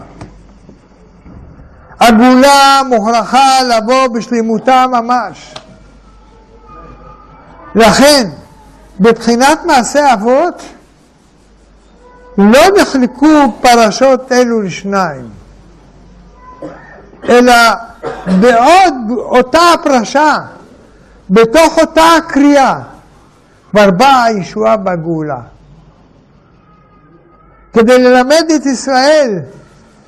הגאולה 2.00 2.82
מוכרחה 2.90 3.64
לבוא 3.64 4.08
בשלימותה 4.08 4.86
ממש. 4.88 5.56
לכן, 7.76 8.28
בבחינת 9.00 9.66
מעשה 9.66 10.14
אבות, 10.14 10.64
לא 12.42 12.82
נחלקו 12.82 13.54
פרשות 13.62 14.32
אלו 14.32 14.62
לשניים, 14.62 15.30
אלא 17.30 17.54
בעוד 18.42 18.94
אותה 19.10 19.60
הפרשה, 19.74 20.38
בתוך 21.30 21.78
אותה 21.78 22.04
הקריאה, 22.18 22.80
כבר 23.72 23.92
באה 23.92 24.24
הישועה 24.24 24.78
בגאולה. 24.78 25.40
כדי 27.74 28.04
ללמד 28.04 28.44
את 28.56 28.66
ישראל 28.66 29.40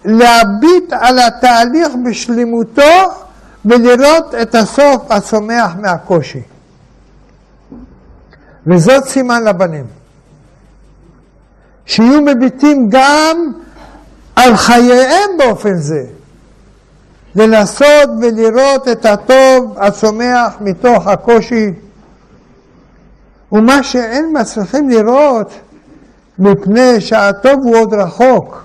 להביט 0.05 0.93
על 0.93 1.19
התהליך 1.19 1.89
בשלמותו 2.05 2.91
ולראות 3.65 4.35
את 4.41 4.55
הסוף 4.55 5.11
הצומח 5.11 5.71
מהקושי. 5.79 6.41
וזאת 8.67 9.05
סימן 9.05 9.43
לבנים. 9.43 10.02
שיהיו 11.85 12.21
מביטים 12.21 12.89
גם 12.89 13.51
על 14.35 14.55
חייהם 14.55 15.29
באופן 15.37 15.77
זה. 15.77 16.03
לנסות 17.35 18.09
ולראות 18.21 18.87
את 18.87 19.05
הטוב 19.05 19.75
הצומח 19.77 20.53
מתוך 20.61 21.07
הקושי, 21.07 21.73
ומה 23.51 23.83
שאין 23.83 24.33
מצליחים 24.41 24.89
לראות 24.89 25.51
מפני 26.39 27.01
שהטוב 27.01 27.59
הוא 27.63 27.77
עוד 27.77 27.93
רחוק. 27.93 28.63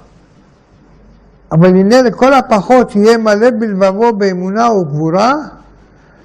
אבל 1.52 1.68
הנה 1.68 2.02
לכל 2.02 2.34
הפחות 2.34 2.96
יהיה 2.96 3.18
מלא 3.18 3.50
בלבבו 3.58 4.12
באמונה 4.12 4.72
וגבורה, 4.72 5.34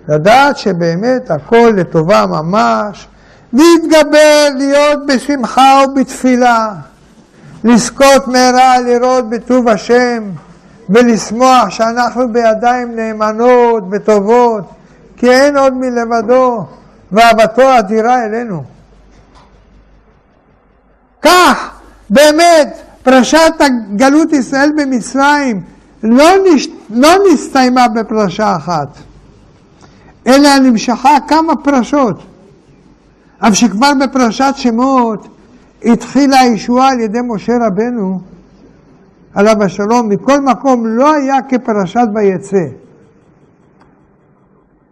לדעת 0.08 0.58
שבאמת 0.58 1.32
הכל 1.32 1.74
לטובה 1.76 2.26
ממש, 2.26 3.08
להתגבר, 3.54 4.48
להיות 4.58 5.06
בשמחה 5.08 5.84
ובתפילה, 5.88 6.74
לזכות 7.64 8.28
מהרה 8.28 8.80
לראות 8.80 9.30
בטוב 9.30 9.68
השם, 9.68 10.24
ולשמוח 10.90 11.70
שאנחנו 11.70 12.34
בידיים 12.34 12.96
נאמנות 12.96 13.84
וטובות, 13.92 14.64
כי 15.18 15.30
אין 15.30 15.58
עוד 15.58 15.74
מלבדו, 15.74 16.66
ואהבתו 17.12 17.80
אדירה 17.80 18.26
אלינו. 18.26 18.64
כך, 21.22 21.70
באמת, 22.10 22.78
פרשת 23.04 23.54
גלות 23.96 24.34
ישראל 24.34 24.72
במצרים 24.78 25.62
לא, 26.04 26.30
נש... 26.46 26.68
לא 26.90 27.10
נסתיימה 27.34 27.88
בפרשה 27.88 28.56
אחת, 28.56 28.88
אלא 30.28 30.58
נמשכה 30.60 31.18
כמה 31.28 31.56
פרשות. 31.56 32.33
אף 33.48 33.54
שכבר 33.54 33.92
בפרשת 34.02 34.54
שמות 34.56 35.28
התחילה 35.86 36.40
הישועה 36.40 36.90
על 36.90 37.00
ידי 37.00 37.20
משה 37.24 37.54
רבנו, 37.68 38.20
עליו 39.34 39.64
השלום, 39.64 40.10
מכל 40.10 40.40
מקום 40.42 40.86
לא 40.86 41.14
היה 41.14 41.42
כפרשת 41.50 42.08
ויצא. 42.16 42.66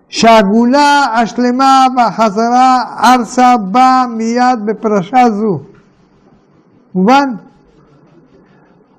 שהגאולה 0.10 1.06
השלמה 1.14 1.86
והחזרה 1.98 2.84
ארצה 3.04 3.58
באה 3.58 4.08
מיד 4.08 4.60
בפרשה 4.66 5.30
זו. 5.32 5.60
מובן? 6.96 7.30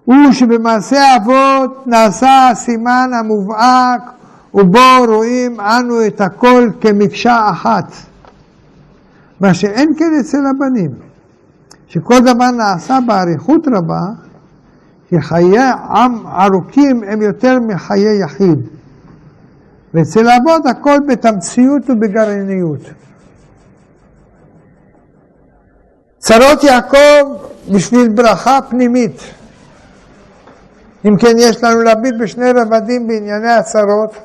הוא 0.05 0.33
שבמעשה 0.33 1.17
אבות 1.17 1.87
נעשה 1.87 2.49
הסימן 2.49 3.11
המובהק 3.21 4.03
ובו 4.55 4.79
רואים 5.09 5.61
אנו 5.61 6.07
את 6.07 6.21
הכל 6.21 6.69
כמקשה 6.81 7.51
אחת. 7.51 8.12
מה 9.43 9.55
שאין 9.55 9.93
כן 9.99 10.11
אצל 10.21 10.47
הבנים, 10.47 10.91
שכל 11.87 12.21
דבר 12.21 12.51
נעשה 12.51 12.99
באריכות 13.07 13.69
רבה, 13.75 14.03
כי 15.09 15.21
חיי 15.21 15.59
עם 15.95 16.27
ארוכים 16.27 17.03
הם 17.07 17.23
יותר 17.23 17.59
מחיי 17.61 18.21
יחיד. 18.25 18.59
ואצל 19.95 20.29
אבות 20.29 20.67
הכל 20.67 20.99
בתמציות 21.09 21.83
ובגרעיניות. 21.89 22.81
צרות 26.19 26.65
יעקב 26.65 27.37
בשביל 27.73 28.09
ברכה 28.09 28.59
פנימית. 28.69 29.21
אם 31.05 31.17
כן, 31.17 31.37
יש 31.39 31.65
לנו 31.65 31.81
להביט 31.83 32.15
בשני 32.21 32.51
רבדים 32.51 33.09
בענייני 33.09 33.53
הצרות. 33.53 34.17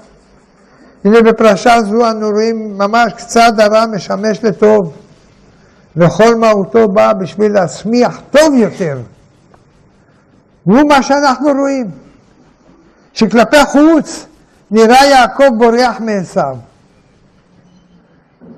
הנה 1.06 1.22
בפרשה 1.22 1.81
זו 1.81 2.11
אנו 2.11 2.30
רואים 2.30 2.77
ממש 2.77 3.14
קצת 3.14 3.53
הרע 3.57 3.85
משמש 3.85 4.44
לטוב, 4.44 4.94
וכל 5.98 6.36
מהותו 6.36 6.88
בא 6.88 7.14
בשביל 7.14 7.52
להצמיח 7.52 8.22
טוב 8.32 8.53
יותר. 8.53 8.99
והוא 10.65 10.90
מה 10.90 11.03
שאנחנו 11.03 11.49
רואים, 11.60 11.91
שכלפי 13.14 13.65
חוץ 13.65 14.26
נראה 14.72 15.06
יעקב 15.06 15.44
בורח 15.57 15.99
מעשיו, 15.99 16.57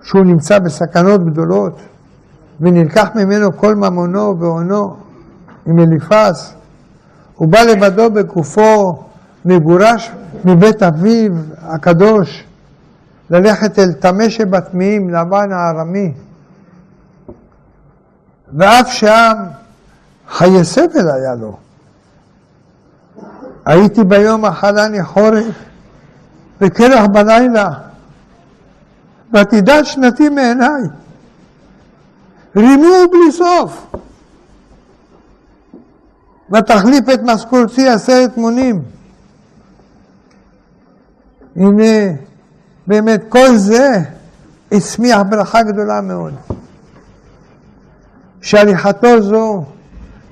שהוא 0.03 0.25
נמצא 0.25 0.59
בסכנות 0.59 1.25
גדולות, 1.25 1.79
ונלקח 2.61 3.09
ממנו 3.15 3.57
כל 3.57 3.75
ממונו 3.75 4.39
והונו 4.39 4.95
עם 5.65 5.79
אליפז. 5.79 6.53
הוא 7.35 7.47
בא 7.47 7.61
לבדו 7.61 8.09
בגופו, 8.09 9.03
מגורש 9.45 10.11
מבית 10.45 10.83
אביו 10.83 11.31
הקדוש, 11.61 12.43
ללכת 13.29 13.79
אל 13.79 13.93
טמא 13.93 14.29
שבטמאים, 14.29 15.09
לבן 15.09 15.51
הארמי. 15.51 16.13
ואף 18.53 18.87
שם 18.93 19.33
חיי 20.29 20.65
סבל 20.65 21.11
היה 21.11 21.35
לו. 21.35 21.57
הייתי 23.65 24.03
ביום 24.03 24.45
אכלני 24.45 25.03
חורף 25.03 25.55
וקרח 26.61 27.05
בלילה, 27.05 27.69
ועתידת 29.31 29.85
שנתי 29.85 30.29
מעיניי. 30.29 30.81
רימו 32.55 32.87
בלי 33.11 33.31
סוף. 33.31 33.95
ותחליף 36.51 37.09
את 37.13 37.19
משכורתי 37.23 37.89
עשרת 37.89 38.37
מונים. 38.37 38.81
הנה, 41.55 42.15
באמת 42.87 43.21
כל 43.29 43.55
זה 43.55 44.01
הצמיח 44.71 45.21
ברכה 45.29 45.63
גדולה 45.63 46.01
מאוד. 46.01 46.33
שהליכתו 48.41 49.21
זו 49.21 49.63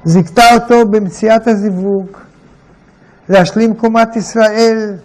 זיכתה 0.04 0.44
אותו 0.54 0.88
במציאת 0.88 1.48
הזיווג, 1.48 2.08
להשלים 3.30 3.76
קומת 3.76 4.16
ישראל, 4.16 4.96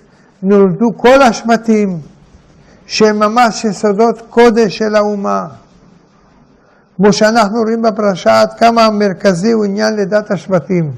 נולדו 0.43 0.97
כל 0.97 1.23
השבטים, 1.23 1.99
שהם 2.87 3.19
ממש 3.19 3.65
יסודות 3.65 4.23
קודש 4.31 4.79
של 4.79 4.97
האומה. 4.97 5.47
כמו 6.97 7.13
שאנחנו 7.13 7.63
רואים 7.63 7.83
בפרשה 7.83 8.41
עד 8.41 8.53
כמה 8.53 8.85
המרכזי 8.85 9.53
הוא 9.53 9.65
עניין 9.65 9.97
לידת 9.97 10.31
השבטים. 10.31 10.93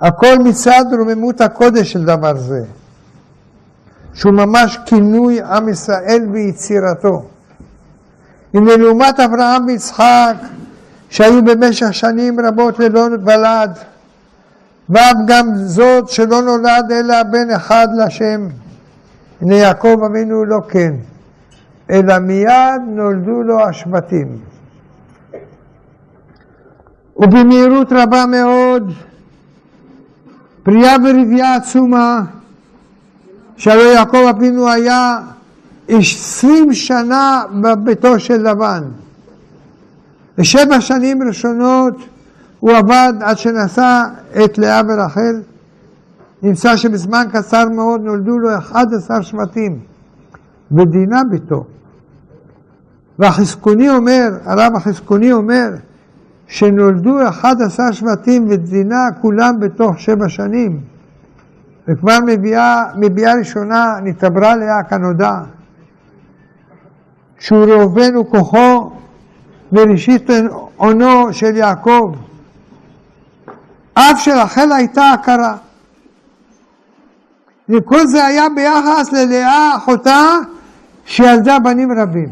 הכל 0.00 0.38
מצד 0.44 0.84
רוממות 0.98 1.40
הקודש 1.40 1.92
של 1.92 2.04
דבר 2.04 2.36
זה, 2.36 2.64
שהוא 4.14 4.32
ממש 4.32 4.78
כינוי 4.86 5.42
עם 5.42 5.68
ישראל 5.68 6.26
ויצירתו. 6.32 7.28
הנה 8.54 8.76
לעומת 8.76 9.20
אברהם 9.20 9.66
ויצחק, 9.66 10.34
שהיו 11.10 11.44
במשך 11.44 11.94
שנים 11.94 12.40
רבות 12.40 12.78
ללא 12.78 13.08
ולד, 13.24 13.70
ואף 14.88 15.16
גם 15.26 15.46
זאת 15.54 16.08
שלא 16.08 16.42
נולד 16.42 16.92
אלא 16.92 17.22
בן 17.22 17.50
אחד 17.50 17.88
לשם. 17.96 18.48
הנה 19.40 19.54
יעקב 19.54 20.00
אבינו 20.06 20.44
לא 20.44 20.60
כן, 20.68 20.94
אלא 21.90 22.18
מיד 22.18 22.82
נולדו 22.86 23.42
לו 23.42 23.60
השבטים. 23.60 24.38
ובמהירות 27.16 27.92
רבה 27.92 28.26
מאוד, 28.26 28.92
פריאה 30.62 30.96
ורבייה 31.04 31.54
עצומה, 31.54 32.22
שהרי 33.56 33.94
יעקב 33.94 34.26
אבינו 34.30 34.68
היה 34.68 35.18
עשרים 35.88 36.72
שנה 36.72 37.42
בביתו 37.62 38.20
של 38.20 38.48
לבן. 38.50 38.82
ושבע 40.38 40.80
שנים 40.80 41.22
ראשונות 41.22 41.96
הוא 42.60 42.72
עבד 42.72 43.12
עד 43.20 43.38
שנשא 43.38 44.02
את 44.44 44.58
לאה 44.58 44.80
ורחל. 44.88 45.40
נמצא 46.42 46.76
שבזמן 46.76 47.26
קצר 47.32 47.68
מאוד 47.68 48.00
נולדו 48.00 48.38
לו 48.38 48.58
11 48.58 49.22
שבטים, 49.22 49.78
ודינה 50.72 51.20
ביתו. 51.30 51.64
והחזקוני 53.18 53.90
אומר, 53.90 54.28
הרב 54.44 54.76
החזקוני 54.76 55.32
אומר, 55.32 55.70
שנולדו 56.46 57.28
11 57.28 57.92
שבטים 57.92 58.46
ודינה 58.50 59.08
כולם 59.20 59.60
בתוך 59.60 60.00
שבע 60.00 60.28
שנים. 60.28 60.80
וכבר 61.88 62.18
מביאה, 62.26 62.84
מביאה 62.96 63.34
ראשונה 63.38 63.98
נתעברה 64.02 64.56
לאה 64.56 64.82
כנודע, 64.82 65.40
שהוא 67.38 67.64
ראובן 67.64 68.16
וכוחו 68.16 68.90
מראשית 69.72 70.30
עונו 70.76 71.32
של 71.32 71.56
יעקב. 71.56 72.14
אף 73.94 74.20
שרחל 74.20 74.72
הייתה 74.72 75.10
הכרה. 75.10 75.56
וכל 77.68 78.06
זה 78.06 78.24
היה 78.24 78.44
ביחס 78.54 79.12
ללאה 79.12 79.76
אחותה 79.76 80.22
שילדה 81.04 81.58
בנים 81.58 81.88
רבים. 82.00 82.28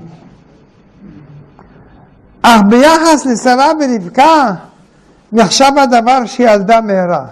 אך 2.43 2.61
ביחס 2.69 3.27
לשרה 3.27 3.73
ורבקה 3.81 4.55
נחשב 5.33 5.73
הדבר 5.77 6.27
שילדה 6.27 6.81
מהרה. 6.81 7.27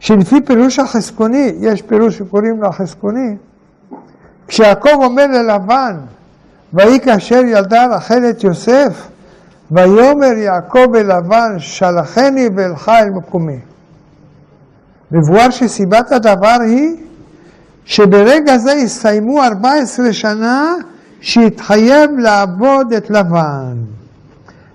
שלפי 0.00 0.40
פירוש 0.40 0.78
החזקוני, 0.78 1.52
יש 1.60 1.82
פירוש 1.82 2.18
שקוראים 2.18 2.62
לו 2.62 2.68
החזקוני, 2.68 3.36
כשיעקב 4.48 5.02
אומר 5.02 5.26
ללבן, 5.26 5.96
ויהי 6.72 7.00
כאשר 7.00 7.40
ילדה 7.44 7.86
רחל 7.86 8.22
את 8.30 8.44
יוסף, 8.44 9.08
ויאמר 9.70 10.32
יעקב 10.36 10.94
אל 10.94 11.16
לבן, 11.16 11.58
שלחני 11.58 12.48
ואלך 12.56 12.88
אל 12.88 13.10
מקומי. 13.10 13.58
מבואר 15.12 15.50
שסיבת 15.50 16.12
הדבר 16.12 16.58
היא 16.60 16.96
שברגע 17.84 18.58
זה 18.58 18.72
הסתיימו 18.72 19.42
14 19.42 20.12
שנה 20.12 20.74
שהתחייב 21.20 22.10
לעבוד 22.18 22.92
את 22.92 23.10
לבן. 23.10 23.76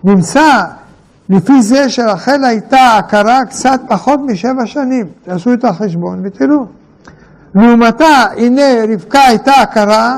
נמצא 0.03 0.63
לפי 1.29 1.61
זה 1.61 1.89
שרחל 1.89 2.43
הייתה 2.43 2.97
הכרה 2.97 3.45
קצת 3.45 3.81
פחות 3.87 4.19
משבע 4.25 4.65
שנים, 4.65 5.07
תעשו 5.23 5.53
את 5.53 5.65
החשבון 5.65 6.21
ותראו. 6.23 6.65
לעומתה, 7.55 8.25
הנה 8.37 8.61
רבקה 8.93 9.19
הייתה 9.19 9.53
הכרה 9.53 10.17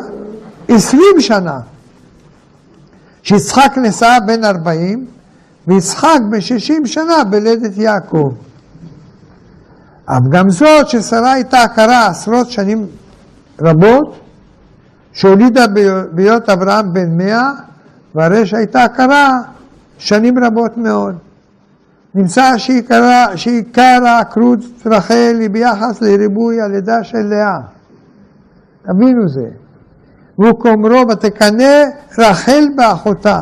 עשרים 0.67 1.19
שנה, 1.19 1.59
שיצחק 3.23 3.73
נשא 3.77 4.17
בן 4.27 4.43
ארבעים, 4.43 5.05
ויצחק 5.67 6.19
בשישים 6.31 6.85
שנה 6.85 7.23
בלדת 7.29 7.77
יעקב. 7.77 8.31
אף 10.05 10.23
גם 10.31 10.49
זאת 10.49 10.89
ששרה 10.89 11.31
הייתה 11.33 11.61
הכרה 11.61 12.07
עשרות 12.07 12.49
שנים 12.51 12.87
רבות, 13.61 14.19
שהולידה 15.13 15.65
בהיות 16.11 16.49
אברהם 16.49 16.93
בן 16.93 17.17
מאה, 17.17 17.51
והרי 18.15 18.45
שהייתה 18.45 18.83
הכרה 18.83 19.31
שנים 19.97 20.33
רבות 20.43 20.77
מאוד. 20.77 21.15
נמצא 22.15 22.57
שעיקר 23.35 24.05
העקרות 24.05 24.59
רחל 24.85 25.37
היא 25.39 25.49
ביחס 25.49 26.01
לריבוי 26.01 26.61
הלידה 26.61 27.03
של 27.03 27.17
לאה. 27.17 27.59
תבינו 28.83 29.29
זה. 29.29 29.49
והוא 30.39 30.61
כאומרו 30.61 31.09
ותקנא 31.09 31.83
רחל 32.17 32.67
באחותה. 32.75 33.41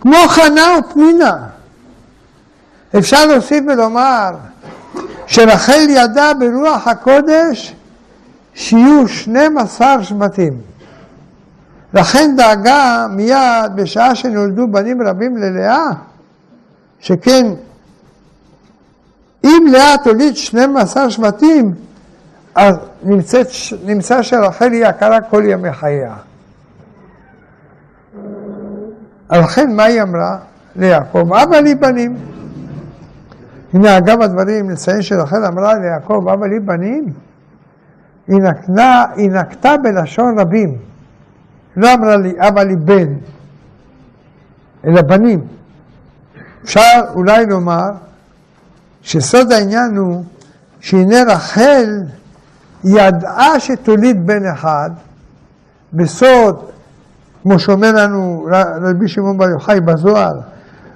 כמו 0.00 0.16
חנה 0.28 0.62
ופנינה. 0.78 1.36
אפשר 2.98 3.26
להוסיף 3.26 3.64
ולומר 3.68 4.30
שרחל 5.26 5.86
ידעה 5.88 6.34
ברוח 6.34 6.88
הקודש 6.88 7.74
שיהיו 8.54 9.08
12 9.08 10.02
שבטים. 10.02 10.60
לכן 11.94 12.34
דאגה 12.36 13.06
מיד 13.10 13.72
בשעה 13.74 14.14
שנולדו 14.14 14.68
בנים 14.68 15.02
רבים 15.02 15.36
ללאה, 15.36 15.86
שכן 17.00 17.46
אם 19.46 19.66
לאה 19.72 19.94
תוליד 20.04 20.36
12 20.36 21.10
שבטים, 21.10 21.74
אז 22.54 22.76
נמצאת, 23.02 23.46
נמצא 23.84 24.22
שרחל 24.22 24.72
היא 24.72 24.86
הכרה 24.86 25.20
כל 25.20 25.42
ימי 25.46 25.72
חייה. 25.72 26.14
לכן 29.30 29.76
מה 29.76 29.84
היא 29.84 30.02
אמרה 30.02 30.38
ליעקב? 30.76 31.32
אבא 31.32 31.56
לי 31.56 31.74
בנים. 31.74 32.16
הנה 33.74 33.98
אגב 33.98 34.22
הדברים, 34.22 34.70
נציין 34.70 35.02
שרחל 35.02 35.44
אמרה 35.44 35.74
ליעקב, 35.74 36.28
אבא 36.32 36.46
לי 36.46 36.60
בנים, 36.60 37.12
היא, 38.28 38.36
נקנה, 38.36 39.04
היא 39.16 39.30
נקטה 39.30 39.76
בלשון 39.76 40.38
רבים. 40.38 40.78
לא 41.76 41.94
אמרה 41.94 42.16
לי, 42.16 42.32
אבא 42.38 42.62
לי 42.62 42.76
בן, 42.76 43.14
אלא 44.84 45.02
בנים. 45.02 45.40
אפשר 46.64 47.00
אולי 47.14 47.46
לומר 47.46 47.90
שסוד 49.06 49.52
העניין 49.52 49.96
הוא 49.96 50.24
שהנה 50.80 51.16
רחל 51.28 52.02
ידעה 52.84 53.60
שתוליד 53.60 54.26
בן 54.26 54.46
אחד, 54.46 54.90
בסוד, 55.92 56.70
כמו 57.42 57.58
שאומר 57.58 57.92
לנו 57.92 58.48
רבי 58.82 59.08
שמעון 59.08 59.38
בר 59.38 59.48
יוחאי 59.48 59.80
בזוהר, 59.80 60.40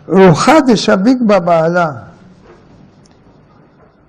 רוחה 0.08 0.60
דשביק 0.60 1.18
בבעלה, 1.26 1.90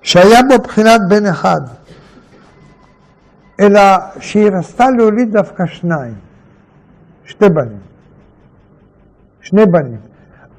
שהיה 0.01 0.39
בו 0.43 0.63
בחינת 0.63 1.01
בן 1.09 1.25
אחד, 1.25 1.61
אלא 3.59 3.81
שהיא 4.19 4.49
רצתה 4.51 4.89
להוליד 4.89 5.31
דווקא 5.31 5.65
שניים, 5.65 6.13
שתי 7.25 7.49
בנים, 7.49 7.79
שני 9.41 9.65
בנים. 9.65 9.99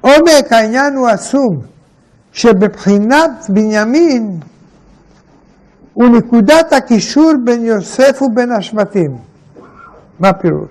עומק 0.01 0.51
העניין 0.51 0.95
הוא 0.95 1.07
עצום, 1.07 1.72
שבבחינת 2.33 3.31
בנימין 3.49 4.39
הוא 5.93 6.09
נקודת 6.17 6.73
הקישור 6.73 7.31
בין 7.43 7.65
יוסף 7.65 8.21
ובין 8.21 8.51
השבטים. 8.51 9.17
מה 10.19 10.29
הפירוש? 10.29 10.69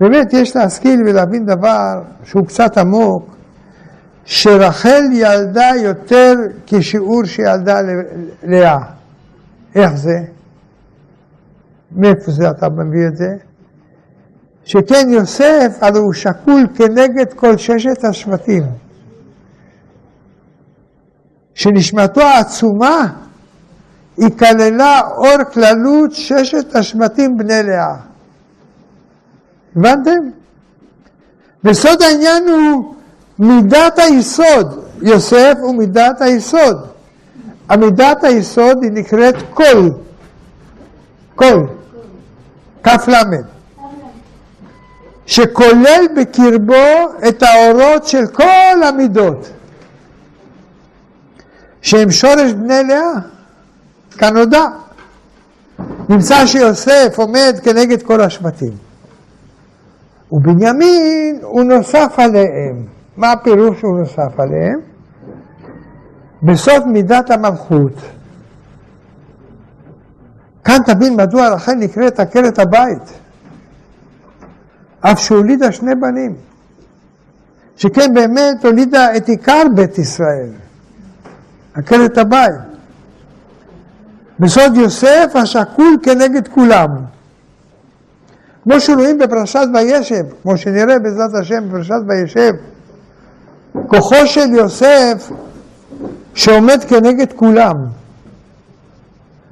באמת 0.00 0.32
יש 0.32 0.56
להשכיל 0.56 1.00
ולהבין 1.06 1.46
דבר 1.46 2.02
שהוא 2.24 2.46
קצת 2.46 2.78
עמוק, 2.78 3.36
שרחל 4.24 5.02
ילדה 5.12 5.70
יותר 5.82 6.34
כשיעור 6.66 7.24
שילדה 7.24 7.80
לאה. 8.42 8.78
איך 9.74 9.94
זה? 9.94 10.18
מאיפה 11.92 12.30
זה 12.30 12.50
אתה 12.50 12.68
מביא 12.68 13.06
את 13.08 13.16
זה? 13.16 13.36
שכן 14.64 15.08
יוסף 15.08 15.78
הרי 15.80 15.98
הוא 15.98 16.12
שקול 16.12 16.66
כנגד 16.74 17.32
כל 17.32 17.56
ששת 17.56 18.04
השבטים. 18.04 18.62
שנשמתו 21.58 22.20
העצומה 22.20 23.06
היא 24.16 24.28
כללה 24.38 25.00
אור 25.00 25.44
כללות 25.52 26.12
ששת 26.12 26.76
השבטים 26.76 27.38
בני 27.38 27.62
לאה. 27.62 27.94
הבנתם? 29.76 30.30
וסוד 31.64 32.02
העניין 32.02 32.48
הוא 32.48 32.94
מידת 33.38 33.98
היסוד. 33.98 34.84
יוסף 35.02 35.54
הוא 35.60 35.74
מידת 35.74 36.20
היסוד. 36.20 36.86
המידת 37.68 38.24
היסוד 38.24 38.82
היא 38.82 38.92
נקראת 38.92 39.34
קול. 39.54 39.90
קול. 41.34 41.66
כ"ל. 42.82 43.12
שכולל 45.26 46.06
בקרבו 46.16 47.12
את 47.28 47.42
האורות 47.42 48.06
של 48.06 48.26
כל 48.26 48.82
המידות, 48.88 49.48
שהם 51.82 52.10
שורש 52.10 52.52
בני 52.52 52.82
לאה, 52.88 53.12
כנודע. 54.18 54.64
נמצא 56.08 56.46
שיוסף 56.46 57.14
עומד 57.16 57.54
כנגד 57.62 58.02
כל 58.02 58.20
השבטים. 58.20 58.72
ובנימין 60.32 61.38
הוא 61.42 61.64
נוסף 61.64 62.14
עליהם. 62.16 62.86
מה 63.16 63.32
הפירוש 63.32 63.78
שהוא 63.80 63.98
נוסף 63.98 64.40
עליהם? 64.40 64.80
בסוף 66.42 66.86
מידת 66.86 67.30
המלכות. 67.30 67.92
כאן 70.64 70.78
תבין 70.86 71.16
מדוע 71.16 71.48
רחל 71.48 71.72
נקראת 71.72 72.20
עקרת 72.20 72.58
הבית. 72.58 73.18
אף 75.00 75.18
שהולידה 75.18 75.72
שני 75.72 75.94
בנים, 75.94 76.34
שכן 77.76 78.14
באמת 78.14 78.64
הולידה 78.64 79.16
את 79.16 79.28
עיקר 79.28 79.62
בית 79.74 79.98
ישראל, 79.98 80.50
עקרת 81.78 82.18
הבית. 82.18 82.54
בסוד 84.40 84.76
יוסף 84.76 85.32
השקול 85.34 85.96
כנגד 86.02 86.48
כולם. 86.48 86.88
כמו 88.62 88.80
שרואים 88.80 89.18
בפרשת 89.18 89.66
וישב, 89.74 90.24
כמו 90.42 90.56
שנראה 90.56 90.98
בעזרת 90.98 91.34
השם 91.40 91.68
בפרשת 91.68 91.94
וישב, 92.08 92.52
כוחו 93.86 94.26
של 94.26 94.52
יוסף 94.52 95.30
שעומד 96.34 96.84
כנגד 96.88 97.32
כולם. 97.32 97.74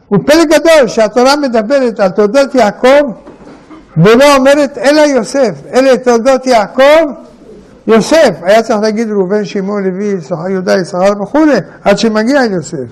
הוא 0.08 0.18
פלא 0.26 0.44
גדול 0.44 0.88
שהתורה 0.88 1.36
מדברת 1.36 2.00
על 2.00 2.10
תולדות 2.10 2.54
יעקב 2.54 3.02
ולא 3.96 4.36
אומרת 4.36 4.78
אלא 4.78 5.00
יוסף, 5.00 5.52
אלה 5.74 5.98
תולדות 5.98 6.46
יעקב, 6.46 7.10
יוסף. 7.86 8.38
היה 8.42 8.62
צריך 8.62 8.80
להגיד 8.80 9.10
ראובן, 9.10 9.44
שמעון, 9.44 9.84
לוי, 9.84 10.14
יהודה, 10.50 10.74
יששכר 10.80 11.22
וכולי, 11.22 11.56
עד 11.82 11.98
שמגיע 11.98 12.44
אל 12.44 12.52
יוסף. 12.52 12.86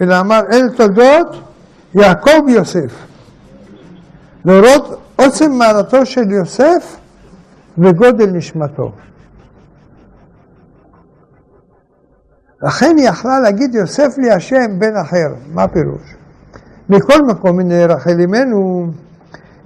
אלא 0.00 0.20
אמר 0.20 0.40
אלה 0.52 0.70
תולדות 0.76 1.36
יעקב 1.94 2.44
ויוסף. 2.46 2.92
להורות 4.44 5.00
עוצם 5.16 5.52
מעלתו 5.52 6.06
של 6.06 6.30
יוסף 6.30 6.96
וגודל 7.78 8.30
נשמתו. 8.30 8.92
לכן 12.62 12.96
היא 12.96 13.08
יכלה 13.08 13.40
להגיד 13.40 13.74
יוסף 13.74 14.18
לי 14.18 14.30
השם 14.30 14.78
בן 14.78 14.96
אחר, 14.96 15.34
מה 15.54 15.68
פירוש? 15.68 16.14
מכל 16.88 17.22
מקום 17.22 17.60
הנה 17.60 17.86
רחל 17.86 18.20
אמנו, 18.24 18.86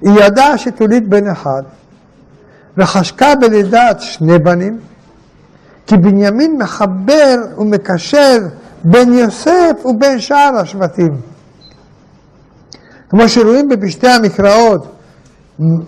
היא 0.01 0.13
ידעה 0.21 0.59
שתוליד 0.59 1.11
בן 1.11 1.29
אחד, 1.29 1.63
וחשקה 2.79 3.35
בלידת 3.35 4.01
שני 4.01 4.39
בנים, 4.39 4.79
כי 5.87 5.97
בנימין 5.97 6.59
מחבר 6.59 7.37
ומקשר 7.59 8.39
בין 8.85 9.13
יוסף 9.13 9.73
ובין 9.85 10.21
שאר 10.21 10.57
השבטים. 10.61 11.21
כמו 13.09 13.29
שרואים 13.29 13.69
בפשטי 13.69 14.09
המקראות, 14.09 14.87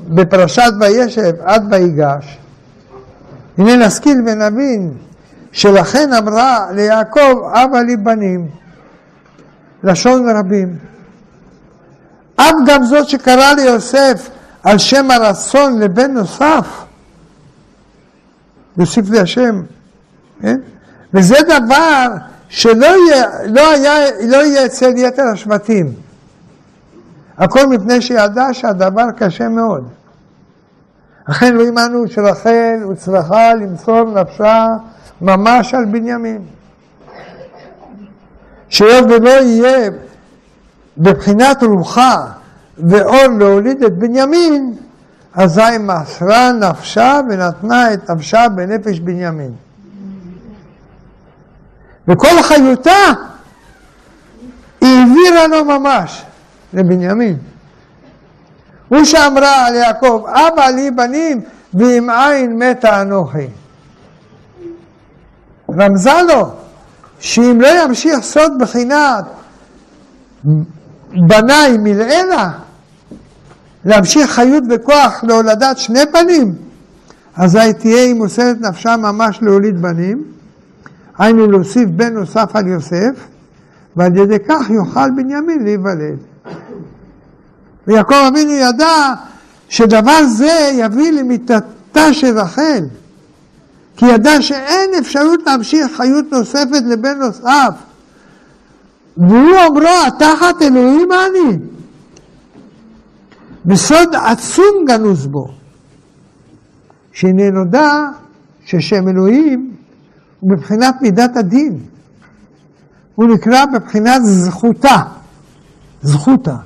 בפרשת 0.08 0.72
וישב 0.80 1.32
עד 1.44 1.72
ויגש, 1.72 2.38
הנה 3.58 3.86
נשכיל 3.86 4.22
ונבין 4.26 4.92
שלכן 5.52 6.12
אמרה 6.12 6.66
ליעקב, 6.72 7.50
אבא 7.52 7.78
לי 7.78 7.96
בנים, 7.96 8.48
לשון 9.82 10.28
רבים. 10.38 10.76
אף 12.36 12.54
גם 12.66 12.84
זאת 12.84 13.08
שקרא 13.08 13.52
ליוסף 13.52 14.30
על 14.66 14.78
שם 14.78 15.10
הרצון 15.10 15.78
לבן 15.78 16.10
נוסף, 16.12 16.66
יוסיף 18.76 19.10
לי 19.10 19.20
השם, 19.20 19.62
כן? 20.40 20.60
וזה 21.14 21.36
דבר 21.46 22.06
שלא 22.48 22.86
יהיה, 22.86 23.26
לא 23.46 23.70
היה, 23.70 23.94
לא 24.28 24.36
יהיה 24.36 24.66
אצל 24.66 24.92
יתר 24.96 25.22
השבטים. 25.32 25.92
הכל 27.38 27.66
מפני 27.66 28.02
שידע 28.02 28.46
שהדבר 28.52 29.10
קשה 29.16 29.48
מאוד. 29.48 29.88
לכן 31.28 31.56
רואים 31.56 31.78
אנו 31.78 32.08
שרחל 32.08 32.78
הוצלחה 32.82 33.54
למסור 33.54 34.20
נפשה 34.20 34.66
ממש 35.20 35.74
על 35.74 35.84
בנימין. 35.84 36.42
שהיות 38.68 39.04
ולא 39.04 39.30
יהיה 39.30 39.90
בבחינת 40.98 41.62
רוחה 41.62 42.26
ואור 42.78 43.26
להוליד 43.38 43.82
את 43.82 43.98
בנימין, 43.98 44.74
אזי 45.34 45.78
מסרה 45.80 46.52
נפשה 46.52 47.20
ונתנה 47.28 47.94
את 47.94 48.10
נפשה 48.10 48.48
בנפש 48.48 49.00
בנימין. 49.00 49.52
וכל 52.08 52.42
חיותה 52.42 53.12
היא 54.80 54.98
העבירה 54.98 55.46
לו 55.46 55.64
ממש 55.64 56.24
לבנימין. 56.72 57.36
הוא 58.88 59.04
שאמרה 59.04 59.66
על 59.66 59.74
יעקב, 59.74 60.24
אבא 60.28 60.66
לי 60.66 60.90
בנים 60.90 61.40
ועם 61.74 62.10
עין 62.10 62.58
מתה 62.58 63.02
אנוכי. 63.02 63.46
רמזה 65.70 66.22
לו 66.28 66.50
שאם 67.20 67.58
לא 67.60 67.68
ימשיך 67.82 68.18
סוד 68.20 68.52
בחינת 68.58 69.24
בניי 71.28 71.78
מלעילה, 71.78 72.50
להמשיך 73.86 74.30
חיות 74.30 74.64
וכוח 74.70 75.24
להולדת 75.24 75.78
שני 75.78 76.00
בנים, 76.12 76.54
אזי 77.36 77.72
תהיה 77.78 78.02
היא 78.02 78.14
מוסרת 78.14 78.60
נפשה 78.60 78.96
ממש 78.96 79.38
להוליד 79.42 79.82
בנים, 79.82 80.22
היינו 81.18 81.50
להוסיף 81.50 81.88
בן 81.88 82.14
נוסף 82.14 82.50
על 82.54 82.66
יוסף, 82.66 83.14
ועל 83.96 84.16
ידי 84.16 84.36
כך 84.48 84.70
יוכל 84.70 85.10
בנימין 85.10 85.64
להיוולד. 85.64 86.16
ויעקב 87.86 88.14
אבינו 88.28 88.52
ידע 88.52 89.14
שדבר 89.68 90.26
זה 90.26 90.70
יביא 90.72 91.12
למיתתה 91.12 92.12
של 92.12 92.38
רחל, 92.38 92.84
כי 93.96 94.06
ידע 94.06 94.42
שאין 94.42 94.90
אפשרות 94.98 95.40
להמשיך 95.46 95.96
חיות 95.96 96.32
נוספת 96.32 96.82
לבן 96.86 97.18
נוסף. 97.18 97.74
והוא 99.16 99.56
אומרו, 99.66 99.88
התחת 100.06 100.62
אלוהים 100.62 101.08
אני. 101.12 101.75
בסוד 103.66 104.14
עצום 104.14 104.84
גנוז 104.86 105.26
בו, 105.26 105.46
שהנה 107.12 107.50
נודע 107.50 108.08
ששם 108.64 109.08
אלוהים 109.08 109.76
הוא 110.40 110.50
מבחינת 110.52 110.94
מידת 111.02 111.36
הדין. 111.36 111.78
הוא 113.14 113.26
נקרא 113.26 113.64
בבחינת 113.64 114.20
זכותה, 114.24 114.96
זכותה. 116.02 116.56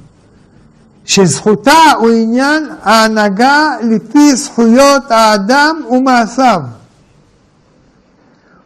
שזכותה 1.05 1.93
הוא 1.99 2.11
עניין 2.11 2.69
ההנהגה 2.83 3.77
לפי 3.83 4.37
זכויות 4.37 5.11
האדם 5.11 5.77
ומעשיו. 5.91 6.61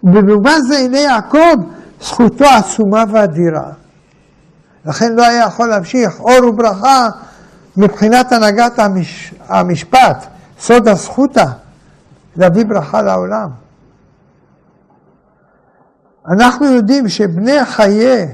ובמובן 0.04 0.60
זה 0.68 0.78
הנה 0.78 0.98
יעקב 0.98 1.54
זכותו 2.02 2.44
עצומה 2.44 3.04
ואדירה. 3.12 3.70
לכן 4.86 5.12
לא 5.12 5.22
היה 5.26 5.44
יכול 5.46 5.68
להמשיך 5.68 6.20
אור 6.20 6.48
וברכה 6.48 7.08
מבחינת 7.76 8.32
הנהגת 8.32 8.78
המש... 8.78 9.34
המשפט, 9.48 10.26
סוד 10.58 10.88
הזכותה, 10.88 11.44
להביא 12.36 12.64
ברכה 12.64 13.02
לעולם. 13.02 13.50
אנחנו 16.28 16.66
יודעים 16.66 17.08
שבני 17.08 17.64
חיי 17.64 18.28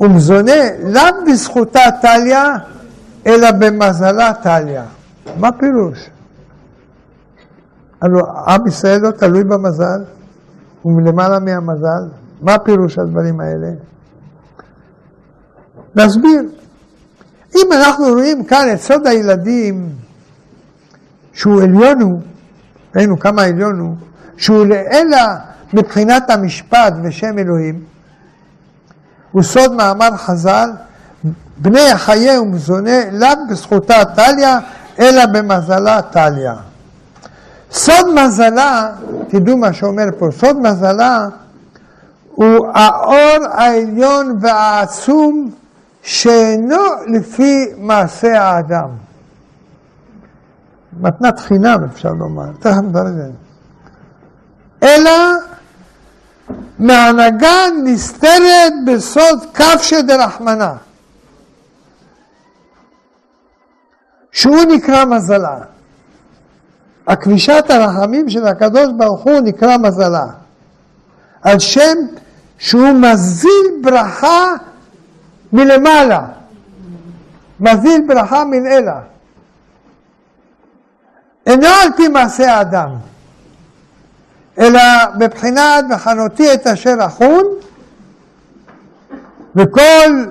ומזוני 0.00 0.68
לאו 0.82 1.24
בזכותה 1.26 1.80
טליה, 2.02 2.56
אלא 3.26 3.50
במזלה 3.52 4.32
טליה. 4.42 4.84
מה 5.38 5.52
פירוש? 5.52 6.10
הלוא 8.00 8.22
עם 8.48 8.66
ישראל 8.66 9.00
לא 9.00 9.10
תלוי 9.10 9.44
במזל, 9.44 10.04
הוא 10.82 10.92
מלמעלה 10.92 11.38
מהמזל. 11.38 12.08
מה 12.40 12.58
פירוש 12.58 12.98
הדברים 12.98 13.40
האלה? 13.40 13.70
נסביר. 15.94 16.42
אם 17.56 17.72
אנחנו 17.72 18.04
רואים 18.06 18.44
כאן 18.44 18.66
את 18.72 18.80
סוד 18.80 19.06
הילדים, 19.06 19.88
שהוא 21.32 21.62
עליון 21.62 22.00
הוא, 22.00 22.20
ראינו 22.96 23.18
כמה 23.18 23.42
עליון 23.42 23.78
הוא, 23.78 23.94
שהוא 24.36 24.66
לעילה 24.66 25.36
מבחינת 25.72 26.30
המשפט 26.30 26.94
ושם 27.02 27.38
אלוהים, 27.38 27.84
הוא 29.32 29.42
סוד 29.42 29.72
מאמר 29.72 30.16
חז"ל, 30.16 30.70
בני 31.56 31.90
החיי 31.90 32.38
ומזונה 32.38 33.10
לאו 33.12 33.28
בזכותה 33.50 34.04
טליה, 34.04 34.58
אלא 34.98 35.26
במזלה 35.26 36.02
טליה. 36.02 36.54
סוד 37.72 38.14
מזלה, 38.14 38.90
תדעו 39.28 39.56
מה 39.56 39.72
שאומר 39.72 40.04
פה, 40.18 40.28
סוד 40.38 40.56
מזלה 40.56 41.28
הוא 42.34 42.66
האור 42.74 43.46
העליון 43.52 44.38
והעצום 44.40 45.50
שאינו 46.06 46.82
לפי 47.06 47.66
מעשה 47.76 48.42
האדם. 48.42 48.88
מתנת 51.00 51.38
חינם 51.38 51.84
אפשר 51.92 52.12
לומר, 52.12 52.44
תכף 52.60 52.76
נדבר 52.76 53.00
על 53.00 53.12
זה. 53.12 53.30
אלא 54.82 55.10
מהנהגה 56.78 57.54
נסתרת 57.84 58.72
בסוד 58.86 59.38
כבשא 59.54 60.00
דרחמנה, 60.00 60.74
שהוא 64.32 64.64
נקרא 64.64 65.04
מזלה. 65.04 65.58
הכבישת 67.06 67.64
הרחמים 67.68 68.30
של 68.30 68.46
הקדוש 68.46 68.88
ברוך 68.96 69.22
הוא 69.22 69.40
נקרא 69.40 69.76
מזלה. 69.76 70.26
על 71.42 71.58
שם 71.58 71.96
שהוא 72.58 72.92
מזיל 72.92 73.66
ברכה 73.82 74.54
מלמעלה, 75.56 76.22
מזיל 77.60 78.04
ברכה 78.06 78.44
מן 78.44 78.66
אלה. 78.66 79.00
אינו 81.46 81.66
על 81.66 81.88
פי 81.96 82.08
מעשה 82.08 82.54
האדם, 82.54 82.90
אלא 84.58 84.80
בבחינת 85.18 85.84
בחנותי 85.90 86.54
את 86.54 86.66
אשר 86.66 86.94
אחון, 87.06 87.44
וכל 89.56 90.24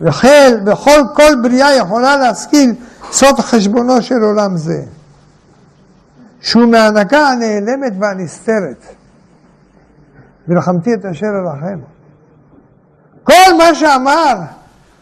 וחיל 0.00 0.60
וכל 0.66 1.00
כל 1.14 1.34
בריאה 1.42 1.74
יכולה 1.74 2.16
להשכיל 2.16 2.74
סוד 3.12 3.40
חשבונו 3.40 4.02
של 4.02 4.22
עולם 4.22 4.56
זה, 4.56 4.82
שהוא 6.40 6.66
מהנהגה 6.66 7.28
הנעלמת 7.28 7.92
והנסתרת. 7.98 8.84
ולחמתי 10.48 10.94
את 10.94 11.04
אשר 11.04 11.26
ארחם. 11.26 11.78
כל 13.28 13.54
מה 13.58 13.74
שאמר 13.74 14.34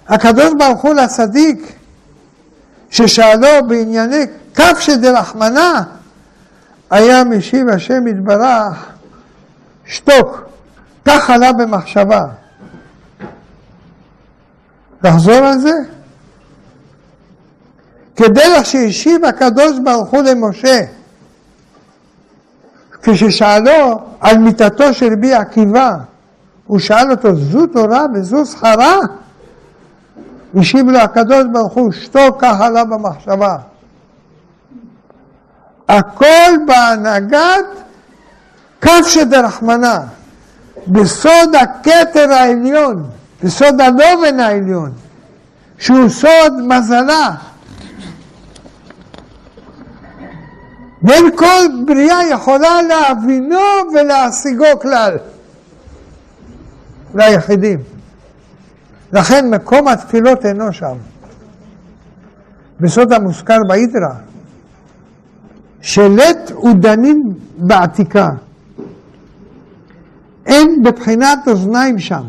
הקדוש 0.09 0.55
ברוך 0.59 0.83
הוא 0.83 0.95
לצדיק, 0.95 1.73
ששאלו 2.91 3.69
בענייני 3.69 4.27
כף 4.55 4.79
שדרחמנה, 4.81 5.83
היה 6.91 7.25
משיב 7.25 7.69
השם 7.69 8.07
יתברך, 8.07 8.87
שתוק, 9.85 10.49
כך 11.05 11.31
עלה 11.31 11.53
במחשבה. 11.53 12.25
לחזור 15.03 15.35
על 15.35 15.59
זה? 15.59 15.73
כדרך 18.17 18.67
שהשיב 18.67 19.25
הקדוש 19.25 19.79
ברוך 19.85 20.09
הוא 20.09 20.23
למשה, 20.23 20.81
כששאלו 23.03 24.01
על 24.21 24.39
מיתתו 24.39 24.95
של 24.95 25.13
רבי 25.13 25.35
עקיבא, 25.35 25.97
הוא 26.67 26.79
שאל 26.79 27.11
אותו, 27.11 27.37
זו 27.37 27.67
תורה 27.67 28.07
וזו 28.15 28.47
שכרה? 28.47 28.99
השיב 30.57 30.89
לו 30.89 30.99
הקדוש 30.99 31.45
ברוך 31.53 31.73
הוא, 31.73 31.93
שתוק 31.93 32.37
כך 32.39 32.61
עלה 32.61 32.85
במחשבה. 32.85 33.57
הכל 35.89 36.53
בהנהגת 36.67 37.67
כף 38.81 39.07
שדרחמנה, 39.07 40.01
בסוד 40.87 41.55
הכתר 41.55 42.33
העליון, 42.33 43.05
בסוד 43.43 43.81
הדובן 43.81 44.41
העליון, 44.41 44.93
שהוא 45.79 46.09
סוד 46.09 46.53
מזלה. 46.61 47.31
ואין 51.03 51.37
כל 51.37 51.67
בריאה 51.87 52.29
יכולה 52.31 52.83
להבינו 52.83 53.61
ולהשיגו 53.95 54.67
כלל. 54.83 55.17
ליחידים. 57.17 57.79
לכן 59.13 59.51
מקום 59.51 59.89
התפילות 59.89 60.47
אינו 60.47 60.73
שם. 60.73 60.97
בסוד 62.81 63.13
המוזכר 63.13 63.59
באידרא, 63.69 64.15
שלט 65.81 66.53
ודנים 66.65 67.23
בעתיקה. 67.59 68.29
אין 70.47 70.83
בבחינת 70.85 71.39
אוזניים 71.47 71.99
שם. 71.99 72.23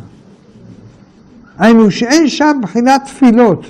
היינו 1.59 1.91
שאין 1.91 2.27
שם 2.27 2.59
בחינת 2.61 3.01
תפילות, 3.05 3.65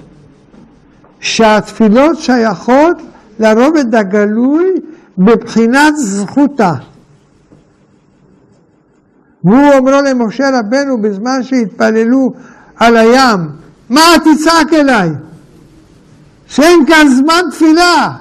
שהתפילות 1.19 2.17
שייכות 2.19 2.97
לרובד 3.39 3.95
הגלוי 3.95 4.65
בבחינת 5.17 5.93
זכותה. 5.97 6.73
והוא 9.43 9.73
אומרו 9.73 10.01
למשה 10.01 10.49
רבנו 10.59 11.01
בזמן 11.01 11.43
שהתפללו 11.43 12.33
על 12.75 12.97
הים, 12.97 13.49
מה 13.89 14.01
תצעק 14.19 14.73
אליי? 14.73 15.09
שאין 16.47 16.85
כאן 16.87 17.07
זמן 17.07 17.41
תפילה. 17.51 18.11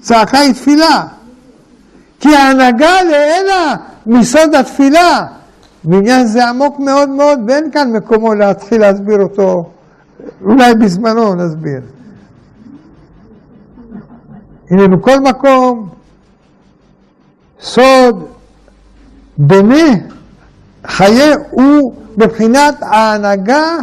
צעקה 0.00 0.38
היא 0.38 0.52
תפילה. 0.52 1.06
כי 2.20 2.36
ההנהגה 2.36 3.02
לאלה 3.02 3.74
מסוד 4.06 4.54
התפילה. 4.54 5.26
ועניין 5.84 6.26
זה 6.26 6.48
עמוק 6.48 6.80
מאוד 6.80 7.08
מאוד, 7.08 7.38
ואין 7.46 7.70
כאן 7.70 7.92
מקומו 7.92 8.34
להתחיל 8.34 8.80
להסביר 8.80 9.22
אותו, 9.22 9.70
אולי 10.42 10.74
בזמנו 10.74 11.34
נסביר. 11.34 11.80
הנה 14.70 14.96
בכל 14.96 15.20
מקום, 15.20 15.88
סוד 17.60 18.33
בני 19.38 20.02
חיי 20.86 21.32
הוא 21.50 21.94
בבחינת 22.16 22.82
ההנהגה 22.82 23.76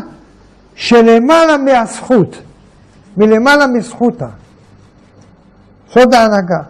שלמעלה 0.76 1.58
מהזכות, 1.58 2.36
מלמעלה 3.18 3.68
מזכותה. 3.68 4.28
סוד 5.94 6.14
ההנהגה. 6.14 6.62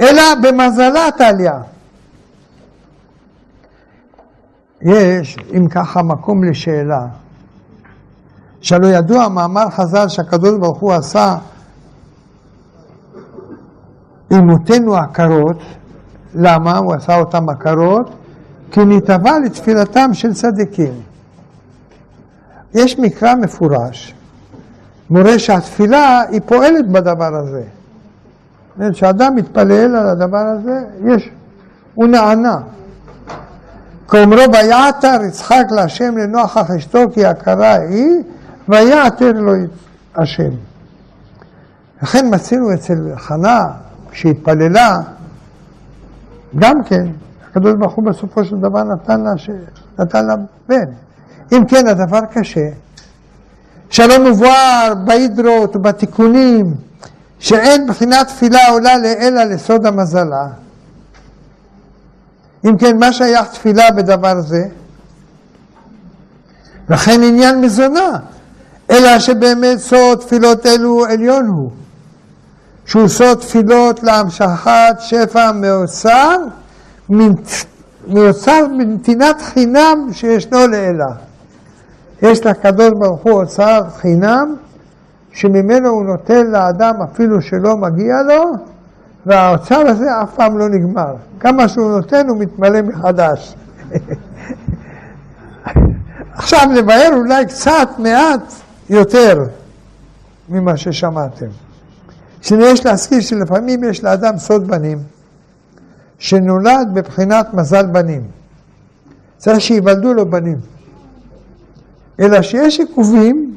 אלא 0.00 0.22
במזלת 0.42 1.20
העלייה. 1.20 1.60
יש, 4.82 5.36
אם 5.56 5.68
ככה, 5.68 6.02
מקום 6.02 6.44
לשאלה. 6.44 7.06
שלא 8.60 8.86
ידוע 8.86 9.28
מאמר 9.28 9.70
חז"ל 9.70 10.08
שהקדוש 10.08 10.58
ברוך 10.60 10.78
הוא 10.78 10.92
עשה 10.92 11.36
אמותינו 14.32 14.96
עקרות, 14.96 15.62
למה 16.34 16.78
הוא 16.78 16.94
עשה 16.94 17.16
אותם 17.16 17.48
עקרות? 17.48 18.10
כי 18.70 18.80
נתבע 18.84 19.38
לתפילתם 19.38 20.14
של 20.14 20.34
צדיקים. 20.34 20.94
יש 22.74 22.98
מקרא 22.98 23.34
מפורש, 23.34 24.14
מורה 25.10 25.38
שהתפילה 25.38 26.22
היא 26.28 26.40
פועלת 26.46 26.88
בדבר 26.88 27.34
הזה. 27.36 27.62
כשאדם 28.92 29.36
מתפלל 29.36 29.96
על 29.96 30.08
הדבר 30.08 30.46
הזה, 30.46 30.84
יש, 31.04 31.30
הוא 31.94 32.06
נענה. 32.06 32.58
כאומרו 34.08 34.42
ויעתר 34.52 35.18
יצחק 35.28 35.64
להשם 35.70 36.18
לנוחך 36.18 36.70
אשתו 36.78 36.98
כי 37.12 37.26
הכרה 37.26 37.74
היא, 37.74 38.22
ויעתר 38.68 39.32
לו 39.32 39.52
השם. 40.16 40.50
לכן 42.02 42.34
מצינו 42.34 42.74
אצל 42.74 43.12
חנה, 43.16 43.66
כשהתפללה, 44.10 45.00
גם 46.58 46.84
כן, 46.84 47.06
הקדוש 47.50 47.74
ברוך 47.74 47.92
הוא 47.92 48.04
בסופו 48.04 48.44
של 48.44 48.56
דבר 48.56 48.82
נתן 48.82 49.20
לה, 49.20 49.38
ש... 49.38 49.50
נתן 49.98 50.26
לה 50.26 50.34
בן. 50.68 50.84
אם 51.52 51.64
כן, 51.68 51.86
הדבר 51.86 52.20
קשה. 52.32 52.68
שלא 53.90 54.30
מבואר 54.30 54.92
בהידרות 55.04 55.76
ובתיקונים 55.76 56.74
שאין 57.38 57.86
בחינת 57.86 58.28
תפילה 58.28 58.68
עולה 58.68 58.94
אלא 59.20 59.44
לסוד 59.44 59.86
המזלה. 59.86 60.46
אם 62.64 62.76
כן, 62.78 62.98
מה 62.98 63.12
שייך 63.12 63.48
תפילה 63.48 63.90
בדבר 63.90 64.40
זה? 64.40 64.68
לכן 66.88 67.22
עניין 67.22 67.60
מזונה, 67.60 68.18
אלא 68.90 69.18
שבאמת 69.18 69.78
סוד 69.78 70.18
תפילות 70.18 70.66
אלו 70.66 71.04
עליון 71.04 71.46
הוא. 71.46 71.70
סוד 72.86 73.38
תפילות 73.38 74.02
להמשכת 74.02 74.96
שפע 74.98 75.52
מאוצר, 75.52 76.36
מאוצר 78.08 78.66
בנתינת 78.78 79.42
חינם 79.42 80.08
שישנו 80.12 80.66
לאלה. 80.66 81.06
יש 82.22 82.46
לקדוש 82.46 82.90
ברוך 82.98 83.22
הוא 83.22 83.32
אוצר 83.32 83.80
חינם, 83.96 84.56
שממנו 85.32 85.88
הוא 85.88 86.04
נותן 86.04 86.46
לאדם 86.46 86.94
אפילו 87.02 87.42
שלא 87.42 87.76
מגיע 87.76 88.14
לו, 88.28 88.44
והאוצר 89.26 89.80
הזה 89.86 90.06
אף 90.22 90.34
פעם 90.34 90.58
לא 90.58 90.68
נגמר. 90.68 91.14
כמה 91.40 91.68
שהוא 91.68 91.90
נותן 91.90 92.28
הוא 92.28 92.38
מתמלא 92.38 92.82
מחדש. 92.82 93.54
עכשיו 96.36 96.60
נבהר 96.74 97.10
אולי 97.12 97.46
קצת, 97.46 97.88
מעט, 97.98 98.52
יותר 98.90 99.38
ממה 100.48 100.76
ששמעתם. 100.76 101.63
שיש 102.44 102.86
להזכיר 102.86 103.20
שלפעמים 103.20 103.84
יש 103.84 104.04
לאדם 104.04 104.38
סוד 104.38 104.66
בנים, 104.66 104.98
שנולד 106.18 106.88
בבחינת 106.94 107.54
מזל 107.54 107.86
בנים. 107.86 108.22
צריך 109.38 109.60
שיוולדו 109.60 110.14
לו 110.14 110.30
בנים. 110.30 110.58
אלא 112.20 112.42
שיש 112.42 112.80
עיכובים 112.80 113.56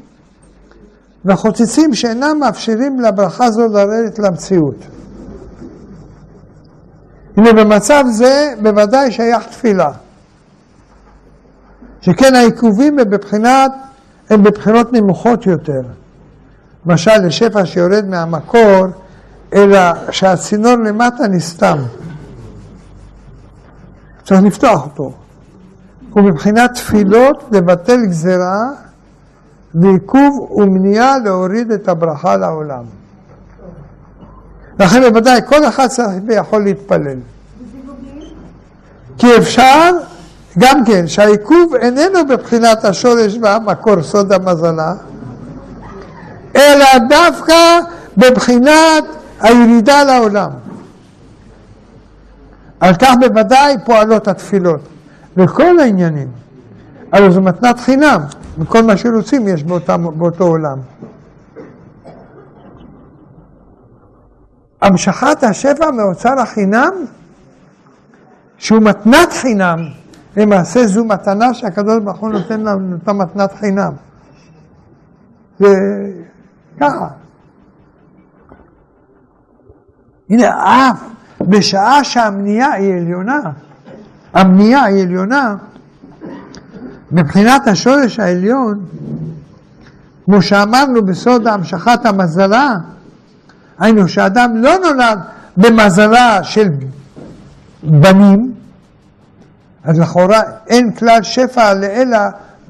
וחוצצים 1.24 1.94
שאינם 1.94 2.36
מאפשרים 2.40 3.00
לברכה 3.00 3.50
זו 3.50 3.68
לרדת 3.68 4.18
למציאות. 4.18 4.76
הנה 7.36 7.52
במצב 7.52 8.04
זה 8.10 8.54
בוודאי 8.62 9.12
שייך 9.12 9.46
תפילה. 9.46 9.92
שכן 12.00 12.34
העיכובים 12.34 12.98
הם 12.98 13.10
בבחינת, 13.10 13.72
הם 14.30 14.42
בבחינות 14.42 14.92
נמוכות 14.92 15.46
יותר. 15.46 15.82
למשל 16.88 17.26
לשפע 17.26 17.66
שיורד 17.66 18.04
מהמקור, 18.08 18.86
אלא 19.54 19.80
שהצינור 20.10 20.74
למטה 20.74 21.28
נסתם. 21.28 21.78
צריך 24.24 24.42
לפתוח 24.42 24.84
אותו. 24.84 25.12
ומבחינת 26.16 26.74
תפילות 26.74 27.44
לבטל 27.52 28.06
גזרה 28.06 28.68
ועיכוב 29.74 30.50
ומניעה 30.50 31.18
להוריד 31.18 31.70
את 31.70 31.88
הברכה 31.88 32.36
לעולם. 32.36 32.84
לכן 34.78 35.00
בוודאי 35.00 35.40
כל 35.46 35.64
אחד 35.68 35.86
צריך 35.86 36.22
ויכול 36.26 36.64
להתפלל. 36.64 37.18
כי 39.18 39.36
אפשר 39.38 39.90
גם 40.58 40.84
כן 40.84 41.06
שהעיכוב 41.06 41.74
איננו 41.74 42.26
בבחינת 42.28 42.84
השורש 42.84 43.38
והמקור 43.42 44.02
סוד 44.02 44.32
המזלה, 44.32 44.94
אלא 46.58 46.86
דווקא 47.08 47.80
בבחינת 48.16 49.04
הירידה 49.40 50.04
לעולם. 50.04 50.50
על 52.80 52.94
כך 52.94 53.14
בוודאי 53.20 53.76
פועלות 53.84 54.28
התפילות, 54.28 54.80
וכל 55.36 55.78
העניינים. 55.78 56.28
הרי 57.12 57.30
זו 57.30 57.40
מתנת 57.40 57.80
חינם, 57.80 58.20
וכל 58.58 58.82
מה 58.82 58.96
שרוצים 58.96 59.48
יש 59.48 59.64
באותם, 59.64 60.06
באותו 60.18 60.44
עולם. 60.44 60.78
המשכת 64.82 65.42
השפע 65.42 65.90
מאוצר 65.90 66.40
החינם, 66.40 66.90
שהוא 68.58 68.82
מתנת 68.82 69.32
חינם, 69.32 69.78
למעשה 70.36 70.86
זו 70.86 71.04
מתנה 71.04 71.54
שהקדוש 71.54 71.98
ברוך 72.04 72.18
הוא 72.18 72.30
נותן 72.30 72.60
לנו, 72.60 72.96
מתנת 73.14 73.52
חינם. 73.52 73.92
זה 75.58 75.66
ככה. 76.80 77.08
הנה, 80.30 80.48
אף 80.90 81.02
בשעה 81.40 82.04
שהמניעה 82.04 82.72
היא 82.72 82.94
עליונה, 82.94 83.40
המניעה 84.32 84.84
היא 84.84 85.02
עליונה, 85.02 85.56
מבחינת 87.12 87.66
השורש 87.66 88.18
העליון, 88.18 88.84
כמו 90.24 90.42
שאמרנו 90.42 91.02
בסוד 91.02 91.46
המשכת 91.46 92.06
המזלה, 92.06 92.74
היינו 93.78 94.08
שאדם 94.08 94.56
לא 94.56 94.78
נולד 94.78 95.18
במזלה 95.56 96.44
של 96.44 96.68
בנים, 97.82 98.54
אז 99.84 99.98
לכאורה 99.98 100.40
אין 100.66 100.92
כלל 100.92 101.22
שפע 101.22 101.74
לאלא 101.74 102.18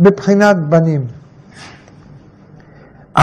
בבחינת 0.01 0.57
בנים. 0.57 1.18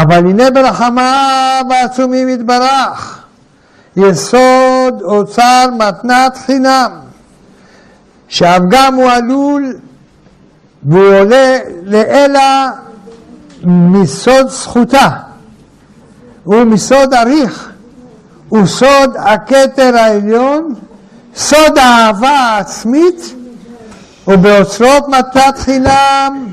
אבל 0.02 0.18
הנה 0.18 0.52
ברחמיו 0.52 1.66
העצומים 1.70 2.30
יתברך, 2.30 3.24
יסוד 3.98 5.02
אוצר 5.02 5.66
מתנת 5.78 6.38
חינם, 6.46 6.92
שאף 8.28 8.62
גם 8.70 8.96
הוא 8.96 9.10
עלול 9.10 9.74
והוא 10.84 11.16
עולה 11.20 11.58
לאלה 11.84 12.72
מסוד 13.64 14.48
זכותה, 14.50 15.10
הוא 16.44 16.64
מסוד 16.64 17.14
אריך, 17.14 17.70
הוא 18.50 18.66
סוד 18.66 19.18
הכתר 19.18 19.98
העליון, 19.98 20.74
סוד 21.36 21.78
האהבה 21.78 22.30
העצמית, 22.30 23.36
ובאוצרות 24.28 25.08
מתת 25.08 25.58
חינם 25.58 26.48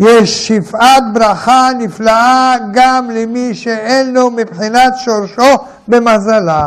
יש 0.00 0.48
שפעת 0.48 1.02
ברכה 1.12 1.70
נפלאה 1.78 2.54
גם 2.72 3.10
למי 3.10 3.54
שאין 3.54 4.14
לו 4.14 4.30
מבחינת 4.30 4.92
שורשו 5.04 5.56
במזלה. 5.88 6.64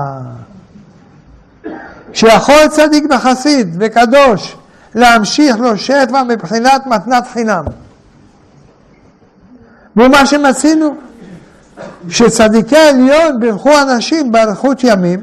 שיכול 2.14 2.68
צדיק 2.72 3.03
וחסיד 3.10 3.76
וקדוש 3.80 4.56
להמשיך 4.95 5.57
לו 5.57 5.77
שפע 5.77 6.23
מבחינת 6.23 6.88
מתנת 6.88 7.27
חינם. 7.34 7.65
ומה 9.97 10.26
שמצינו, 10.26 10.95
שצדיקי 12.10 12.77
עליון 12.77 13.39
בירכו 13.39 13.72
אנשים 13.81 14.31
באריכות 14.31 14.84
ימים, 14.84 15.22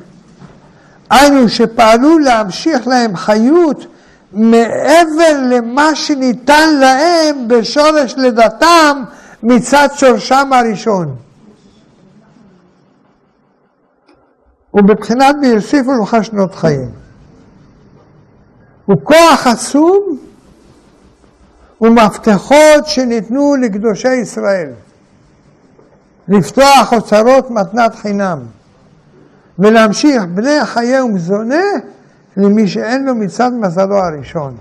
היינו 1.11 1.49
שפעלו 1.49 2.19
להמשיך 2.19 2.87
להם 2.87 3.17
חיות 3.17 3.87
מעבר 4.33 5.41
למה 5.51 5.95
שניתן 5.95 6.75
להם 6.81 7.49
בשורש 7.49 8.15
לידתם 8.17 9.03
מצד 9.43 9.89
שורשם 9.95 10.51
הראשון. 10.53 11.17
ובבחינת 14.75 15.37
ויוסיפו 15.43 15.93
לך 16.03 16.17
שנות 16.23 16.55
חיים. 16.55 16.91
הוא 18.87 18.97
כוח 19.03 19.47
עצום 19.47 20.19
ומפתחות 21.81 22.87
שניתנו 22.87 23.57
לקדושי 23.57 24.15
ישראל. 24.15 24.71
לפתוח 26.29 26.93
אוצרות 26.93 27.51
מתנת 27.51 27.95
חינם 27.95 28.39
ולהמשיך 29.59 30.23
בני 30.35 30.65
חיי 30.65 31.01
ומזונה 31.01 31.65
למי 32.37 32.69
שאין 32.69 33.05
לו 33.05 33.15
מצד 33.15 33.53
מזלו 33.53 33.97
הראשון. 33.97 34.57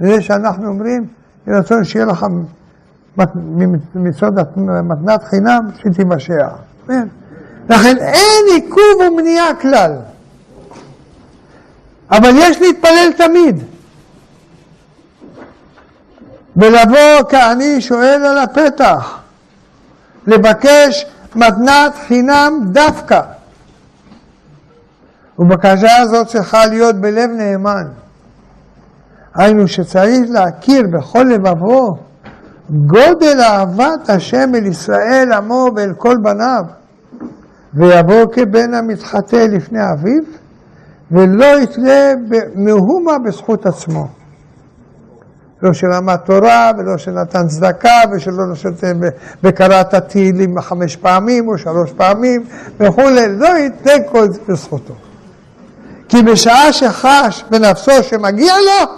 זה 0.00 0.22
שאנחנו 0.22 0.66
אומרים, 0.68 1.06
רצון 1.48 1.84
שיהיה 1.84 2.04
לך 2.04 2.26
מצד 3.94 4.32
מתנת 4.64 5.24
חינם 5.24 5.70
שתימשך. 5.78 6.48
כן? 6.86 7.08
לכן 7.68 7.96
אין 7.98 8.44
עיכוב 8.54 9.00
ומניעה 9.06 9.54
כלל. 9.54 9.92
אבל 12.10 12.30
יש 12.34 12.60
להתפלל 12.60 13.12
תמיד. 13.16 13.62
ולבוא 16.56 17.28
כעני 17.28 17.80
שואל 17.80 18.24
על 18.24 18.38
הפתח, 18.38 19.18
לבקש 20.26 21.06
מתנת 21.34 21.92
חינם 22.08 22.60
דווקא. 22.64 23.20
ובקשה 25.40 25.96
הזאת 25.96 26.26
צריכה 26.26 26.66
להיות 26.66 26.96
בלב 26.96 27.30
נאמן. 27.30 27.86
היינו 29.34 29.68
שצריך 29.68 30.30
להכיר 30.30 30.82
בכל 30.92 31.22
לבבו 31.22 31.96
גודל 32.70 33.40
אהבת 33.40 34.10
השם 34.10 34.54
אל 34.54 34.66
ישראל 34.66 35.32
עמו 35.32 35.70
ואל 35.76 35.92
כל 35.96 36.16
בניו, 36.22 36.62
ויבוא 37.74 38.24
כבן 38.32 38.74
המתחטא 38.74 39.36
לפני 39.36 39.78
אביו, 39.92 40.22
ולא 41.10 41.60
יתלה 41.62 42.12
מאומה 42.54 43.18
בזכות 43.24 43.66
עצמו. 43.66 44.08
לא 45.62 45.72
שלמד 45.72 46.16
תורה, 46.16 46.70
ולא 46.78 46.98
שנתן 46.98 47.46
צדקה, 47.46 48.00
ושלא 48.12 48.52
נשתן 48.52 49.00
וקראת 49.44 49.94
תהילים 49.94 50.60
חמש 50.60 50.96
פעמים 50.96 51.48
או 51.48 51.58
שלוש 51.58 51.92
פעמים 51.92 52.44
וכולי, 52.80 53.38
לא 53.38 53.46
ייתן 53.46 53.98
כל 54.10 54.30
זה 54.30 54.40
בזכותו. 54.48 55.09
כי 56.10 56.22
בשעה 56.22 56.72
שחש 56.72 57.44
בנפסו 57.50 58.02
שמגיע 58.02 58.54
לו, 58.58 58.92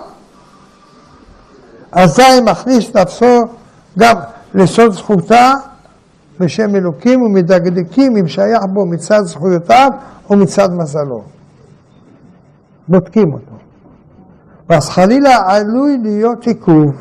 אזי 1.92 2.40
מכניס 2.44 2.96
נפסו 2.96 3.40
גם 3.98 4.16
לסוד 4.54 4.92
זכותה 4.92 5.54
בשם 6.40 6.76
אלוקים 6.76 7.22
ומדקדקים 7.22 8.16
אם 8.16 8.28
שייך 8.28 8.62
בו 8.72 8.86
מצד 8.86 9.22
זכויותיו 9.24 9.90
או 10.30 10.36
מצד 10.36 10.68
מזלו. 10.72 11.22
בודקים 12.88 13.32
אותו. 13.32 13.56
ואז 14.68 14.88
חלילה 14.88 15.38
עלוי 15.46 15.98
להיות 16.02 16.46
עיכוב. 16.46 16.96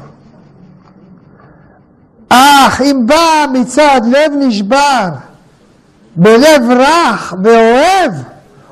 אך 2.29 2.81
אם 2.81 3.05
בא 3.05 3.45
מצד 3.53 4.01
לב 4.07 4.31
נשבר, 4.39 5.07
בלב 6.15 6.61
רך 6.69 7.33
ואוהב, 7.43 8.11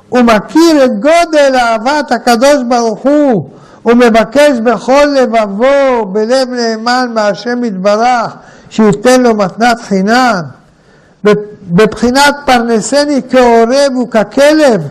הוא 0.10 0.22
מכיר 0.22 0.86
את 0.86 0.99
גודל 0.99 1.56
אהבת 1.56 2.11
הקדוש 2.11 2.57
ברוך 2.68 2.99
הוא, 2.99 3.49
הוא 3.84 3.94
מבקש 3.94 4.60
בכל 4.64 5.06
לבבו, 5.06 6.06
בלב 6.11 6.49
נאמן 6.49 7.11
מהשם 7.14 7.64
יתברך, 7.64 8.36
שייתן 8.69 9.22
לו 9.22 9.36
מתנת 9.36 9.81
חינם, 9.81 10.41
בבחינת 11.72 12.36
פרנסני 12.45 13.22
כעורב 13.30 13.98
וככלב, 14.03 14.81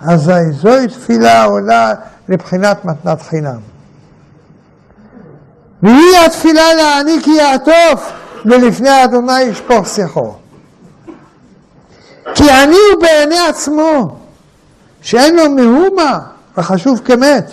אזי 0.00 0.52
זוהי 0.52 0.88
תפילה 0.88 1.44
עולה 1.44 1.94
לבחינת 2.28 2.84
מתנת 2.84 3.22
חינם. 3.22 3.58
והיא 5.82 6.18
התפילה 6.26 6.74
להעניק 6.74 7.26
יעטוף, 7.26 8.12
ולפני 8.44 9.04
אדוני 9.04 9.40
ישפוך 9.40 9.88
שיחו. 9.88 10.34
כי 12.34 12.50
אני 12.50 12.76
הוא 12.92 13.02
בעיני 13.02 13.38
עצמו, 13.48 14.16
שאין 15.06 15.36
לו 15.36 15.50
מאומה 15.50 16.20
וחשוב 16.58 17.00
כמת, 17.04 17.52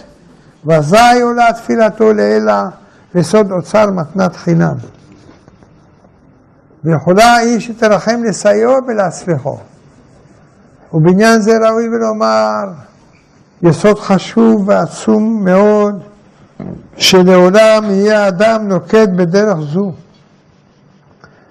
ואזי 0.66 1.22
עולה 1.22 1.54
תפילתו 1.54 2.14
לאלה 2.14 2.70
לסוד 3.16 3.52
אוצר 3.52 3.92
מתנת 3.92 4.36
חינם. 4.36 4.76
ויכולה 6.84 7.36
היא 7.36 7.60
שתרחם 7.60 8.24
לסייעו 8.24 8.76
ולהצליחו. 8.88 9.58
ובעניין 10.94 11.42
זה 11.42 11.58
ראוי 11.58 11.90
ולומר, 11.90 12.64
יסוד 13.62 14.00
חשוב 14.00 14.70
ועצום 14.70 15.46
מאוד, 15.46 16.04
שלעולם 16.98 17.84
יהיה 17.90 18.28
אדם 18.28 18.68
נוקט 18.68 19.10
בדרך 19.16 19.58
זו, 19.74 19.92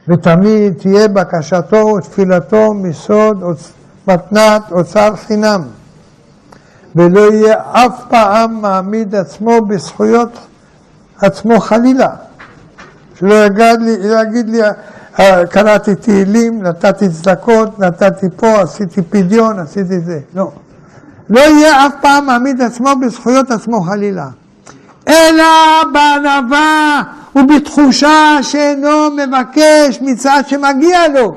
ותמיד 0.09 0.75
תהיה 0.79 1.09
בקשתו 1.09 1.77
ותפילתו 1.77 2.75
מסוד 2.75 3.43
מתנת 4.09 4.63
אוצר 4.71 5.17
חינם, 5.17 5.63
ולא 6.97 7.33
יהיה 7.33 7.55
אף 7.73 8.01
פעם 8.09 8.63
מעמיד 8.63 9.15
עצמו 9.15 9.61
בזכויות 9.61 10.39
עצמו 11.21 11.61
חלילה. 11.61 12.09
שלא 13.19 13.45
יגיד 13.45 13.81
לי, 13.81 13.97
יגיד 14.21 14.49
לי 14.49 14.61
אה, 15.21 15.47
קראתי 15.47 15.95
תהילים, 15.95 16.63
נתתי 16.63 17.09
צדקות, 17.09 17.79
נתתי 17.79 18.27
פה, 18.37 18.61
עשיתי 18.61 19.03
פדיון, 19.03 19.59
עשיתי 19.59 20.01
זה. 20.01 20.21
לא. 20.35 20.51
לא 21.31 21.41
יהיה 21.41 21.87
אף 21.87 21.93
פעם 22.01 22.27
מעמיד 22.27 22.63
עצמו 22.63 22.91
בזכויות 23.01 23.51
עצמו 23.51 23.81
חלילה. 23.81 24.29
אלא 25.09 25.45
בענווה 25.93 27.03
ובתחושה 27.37 28.39
שאינו 28.43 29.11
מבקש 29.11 29.99
מצד 30.01 30.43
שמגיע 30.47 31.09
לו, 31.09 31.35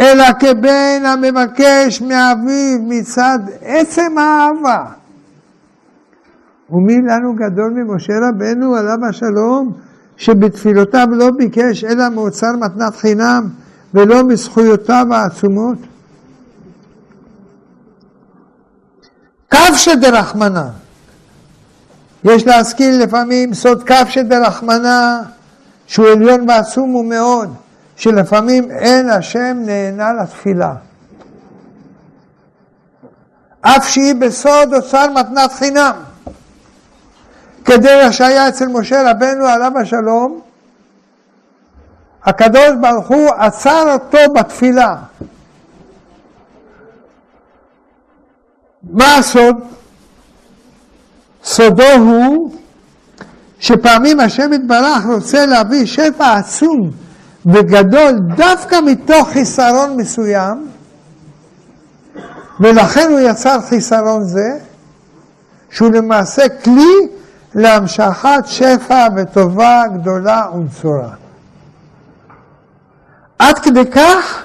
אלא 0.00 0.24
כבן 0.40 1.02
המבקש 1.04 2.02
מאביו 2.02 2.78
מצד 2.80 3.38
עצם 3.60 4.18
האהבה. 4.18 4.84
ומי 6.70 6.94
לנו 6.94 7.34
גדול 7.34 7.70
ממשה 7.74 8.12
רבנו 8.28 8.76
עליו 8.76 8.98
השלום, 9.08 9.72
שבתפילותיו 10.16 11.06
לא 11.10 11.30
ביקש 11.38 11.84
אלא 11.84 12.08
מאוצר 12.08 12.52
מתנת 12.60 12.96
חינם 12.96 13.48
ולא 13.94 14.22
מזכויותיו 14.28 15.06
העצומות? 15.10 15.78
קו 19.50 19.94
דרחמנא. 20.00 20.64
יש 22.24 22.46
להזכיר 22.46 23.04
לפעמים 23.04 23.54
סוד 23.54 23.82
כף 23.82 24.14
דרחמנא, 24.28 25.20
שהוא 25.86 26.06
עליון 26.08 26.48
ועצום 26.48 26.94
ומאוד, 26.94 27.48
שלפעמים 28.00 28.70
אין 28.70 29.10
השם 29.10 29.56
נהנה 29.66 30.12
לתפילה. 30.12 30.74
אף 33.60 33.88
שהיא 33.88 34.14
בסוד 34.14 34.74
אוצר 34.74 35.06
מתנת 35.10 35.52
חינם. 35.52 35.92
כדרך 37.64 38.12
שהיה 38.12 38.48
אצל 38.48 38.66
משה 38.66 39.10
רבנו 39.10 39.46
עליו 39.46 39.70
השלום, 39.82 40.40
הקדוש 42.24 42.70
ברוך 42.80 43.08
הוא 43.08 43.30
עצר 43.38 43.92
אותו 43.92 44.32
בתפילה. 44.34 44.96
מה 48.82 49.16
הסוד? 49.18 49.56
סודו 51.44 51.92
הוא 51.98 52.50
שפעמים 53.58 54.20
השם 54.20 54.52
יתברך 54.52 55.04
רוצה 55.14 55.46
להביא 55.46 55.86
שפע 55.86 56.38
עצום 56.38 57.09
וגדול 57.46 58.12
דווקא 58.36 58.78
מתוך 58.86 59.28
חיסרון 59.28 59.96
מסוים, 59.96 60.68
ולכן 62.60 63.08
הוא 63.10 63.20
יצר 63.20 63.60
חיסרון 63.68 64.24
זה, 64.24 64.58
שהוא 65.70 65.90
למעשה 65.90 66.48
כלי 66.48 67.08
להמשכת 67.54 68.42
שפע 68.46 69.06
וטובה 69.16 69.82
גדולה 69.94 70.46
ונצורה. 70.54 71.08
עד 73.38 73.58
כדי 73.58 73.86
כך 73.90 74.42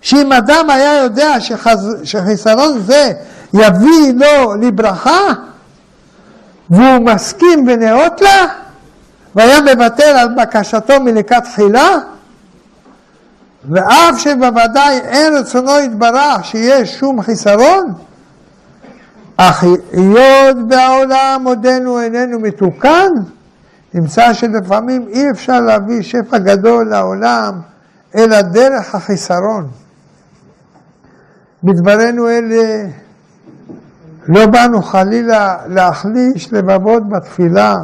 שאם 0.00 0.32
אדם 0.32 0.70
היה 0.70 1.02
יודע 1.02 1.40
שחז... 1.40 1.96
שחיסרון 2.04 2.80
זה 2.80 3.12
יביא 3.54 4.12
לו 4.14 4.54
לברכה, 4.54 5.20
והוא 6.70 6.98
מסכים 6.98 7.68
ונאות 7.68 8.20
לה, 8.20 8.46
והיה 9.34 9.60
מוותר 9.60 10.04
על 10.04 10.28
בקשתו 10.34 11.00
מלקת 11.00 11.44
תחילה, 11.44 11.96
ואף 13.70 14.18
שבוודאי 14.18 14.98
אין 14.98 15.36
רצונו 15.36 15.78
יתברך 15.78 16.44
שיש 16.44 16.98
שום 16.98 17.22
חיסרון, 17.22 17.94
אך 19.36 19.64
היות 19.92 20.68
בעולם 20.68 21.42
עודנו 21.44 22.00
איננו 22.00 22.40
מתוקן, 22.40 23.08
נמצא 23.94 24.32
שלפעמים 24.32 25.08
אי 25.08 25.30
אפשר 25.30 25.60
להביא 25.60 26.02
שפע 26.02 26.38
גדול 26.38 26.88
לעולם, 26.88 27.60
אלא 28.14 28.42
דרך 28.42 28.94
החיסרון. 28.94 29.68
בדברנו 31.64 32.28
אלה 32.28 32.88
לא 34.28 34.46
באנו 34.46 34.82
חלילה 34.82 35.56
להחליש 35.66 36.52
לבבות 36.52 37.08
בתפילה 37.08 37.76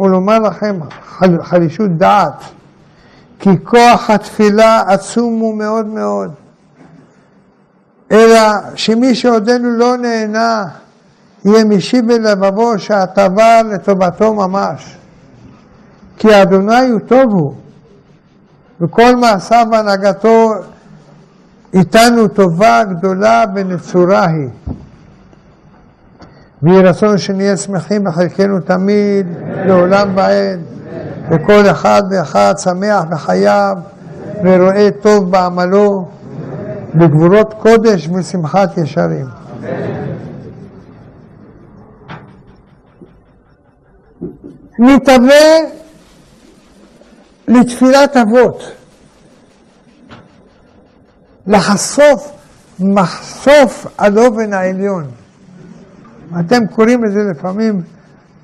ולומר 0.00 0.38
לכם 0.38 0.78
חל, 1.02 1.42
חלישות 1.42 1.90
דעת, 1.90 2.44
כי 3.38 3.50
כוח 3.64 4.10
התפילה 4.10 4.82
עצום 4.86 5.40
הוא 5.40 5.58
מאוד 5.58 5.86
מאוד. 5.86 6.30
אלא 8.12 8.40
שמי 8.74 9.14
שעודנו 9.14 9.70
לא 9.70 9.96
נהנה, 9.96 10.64
יהיה 11.44 11.64
משיב 11.64 12.06
בלבבו 12.06 12.78
שההטבה 12.78 13.62
לטובתו 13.62 14.34
ממש. 14.34 14.96
כי 16.16 16.42
אדוני 16.42 16.88
הוא 16.88 17.00
טוב 17.00 17.32
הוא, 17.32 17.54
וכל 18.80 19.16
מעשיו 19.16 19.66
והנהגתו 19.72 20.52
איתנו 21.74 22.28
טובה 22.28 22.84
גדולה 22.84 23.44
ונצורה 23.54 24.26
היא. 24.26 24.48
ויהי 26.62 26.82
רצון 26.82 27.18
שנהיה 27.18 27.56
שמחים 27.56 28.04
בחלקנו 28.04 28.60
תמיד, 28.60 29.26
לעולם 29.66 30.16
ועד, 30.16 30.60
וכל 31.30 31.70
אחד 31.70 32.02
ואחד 32.10 32.54
שמח 32.58 33.04
בחייו, 33.10 33.76
ורואה 34.44 34.88
טוב 35.02 35.30
בעמלו. 35.30 36.08
בגבורות 36.94 37.54
קודש 37.54 38.08
ושמחת 38.08 38.78
ישרים. 38.78 39.26
נתהווה 44.78 45.58
לתפילת 47.48 48.16
אבות, 48.16 48.72
לחשוף 51.46 52.32
מחשוף 52.80 53.86
הלובן 53.98 54.52
העליון. 54.52 55.10
אתם 56.40 56.66
קוראים 56.66 57.04
לזה 57.04 57.20
לפעמים 57.30 57.82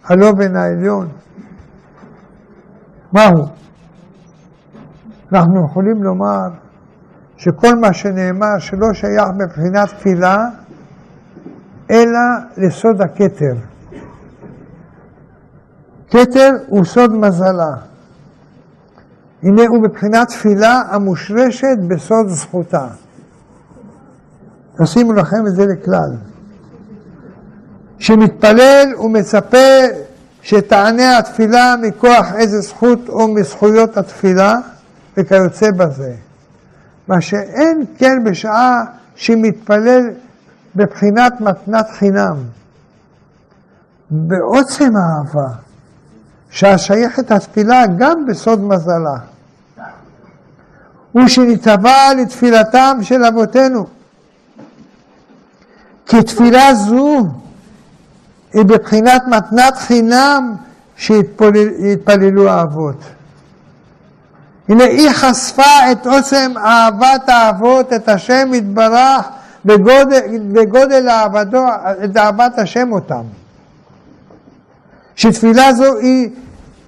הלובן 0.04 0.56
העליון. 0.56 1.08
מהו? 3.12 3.46
אנחנו 5.32 5.64
יכולים 5.64 6.02
לומר 6.02 6.48
שכל 7.36 7.74
מה 7.80 7.92
שנאמר 7.92 8.58
שלא 8.58 8.92
שייך 8.92 9.28
מבחינת 9.34 9.88
תפילה, 9.88 10.48
אלא 11.90 12.20
לסוד 12.56 13.00
הכתר. 13.00 13.54
כתר 16.10 16.50
הוא 16.68 16.84
סוד 16.84 17.12
מזלה. 17.12 17.76
הנה 19.42 19.62
הוא 19.68 19.82
מבחינת 19.82 20.28
תפילה 20.28 20.82
המושרשת 20.90 21.78
בסוד 21.88 22.28
זכותה. 22.28 22.86
תשימו 24.82 25.12
לכם 25.12 25.46
את 25.46 25.54
זה 25.54 25.66
לכלל. 25.66 26.35
שמתפלל 27.98 28.94
ומצפה 29.00 29.86
שתענה 30.42 31.18
התפילה 31.18 31.74
מכוח 31.82 32.26
איזה 32.34 32.60
זכות 32.60 33.08
או 33.08 33.28
מזכויות 33.28 33.96
התפילה 33.96 34.56
וכיוצא 35.16 35.70
בזה. 35.70 36.14
מה 37.08 37.20
שאין 37.20 37.84
כן 37.98 38.24
בשעה 38.24 38.84
שמתפלל 39.16 40.10
בבחינת 40.76 41.40
מתנת 41.40 41.86
חינם, 41.90 42.36
בעוצם 44.10 44.92
האהבה, 44.96 45.48
שהשייכת 46.50 47.30
התפילה 47.30 47.82
גם 47.98 48.26
בסוד 48.26 48.60
מזלה, 48.60 49.18
ושנתבע 51.14 52.14
לתפילתם 52.18 52.98
של 53.02 53.24
אבותינו. 53.24 53.86
כי 56.06 56.22
תפילה 56.22 56.74
זו 56.74 57.26
היא 58.56 58.64
בבחינת 58.64 59.22
מתנת 59.26 59.76
חינם 59.76 60.54
שהתפללו 60.96 62.48
האבות. 62.48 62.96
הנה 64.68 64.84
היא 64.84 65.10
חשפה 65.10 65.92
את 65.92 66.06
עוצם 66.06 66.52
אהבת 66.56 67.28
האבות, 67.28 67.92
את 67.92 68.08
השם 68.08 68.54
יתברך, 68.54 69.28
בגודל, 69.64 70.20
בגודל 70.52 71.08
אהבתו, 71.08 71.64
את 72.04 72.16
אהבת 72.16 72.58
השם 72.58 72.92
אותם. 72.92 73.22
שתפילה 75.16 75.72
זו 75.72 75.96
היא 75.98 76.30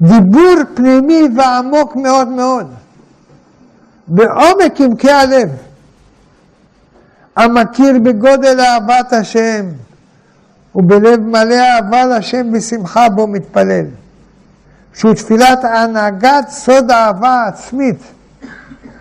דיבור 0.01 0.55
פנימי 0.75 1.23
ועמוק 1.37 1.97
מאוד 1.97 2.29
מאוד, 2.29 2.67
בעומק 4.09 4.81
עמקי 4.81 5.11
הלב, 5.11 5.49
המכיר 7.37 7.99
בגודל 8.03 8.61
אהבת 8.61 9.13
השם, 9.13 9.67
ובלב 10.79 11.21
מלא 11.21 11.55
אהבה 11.55 12.07
לשם 12.07 12.53
בשמחה 12.53 13.09
בו 13.09 13.27
מתפלל. 13.27 13.87
שהוא 14.95 15.15
תפילת 15.15 15.65
הנהגת 15.65 16.49
סוד 16.49 16.91
האהבה 16.91 17.29
העצמית, 17.29 18.03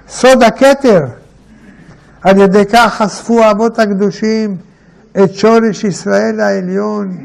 סוד 0.10 0.44
הכתר. 0.44 1.06
על 2.22 2.38
ידי 2.38 2.66
כך 2.74 2.94
חשפו 3.02 3.44
האבות 3.44 3.80
הקדושים 3.80 4.58
את 5.24 5.34
שורש 5.34 5.84
ישראל 5.84 6.40
העליון, 6.40 7.18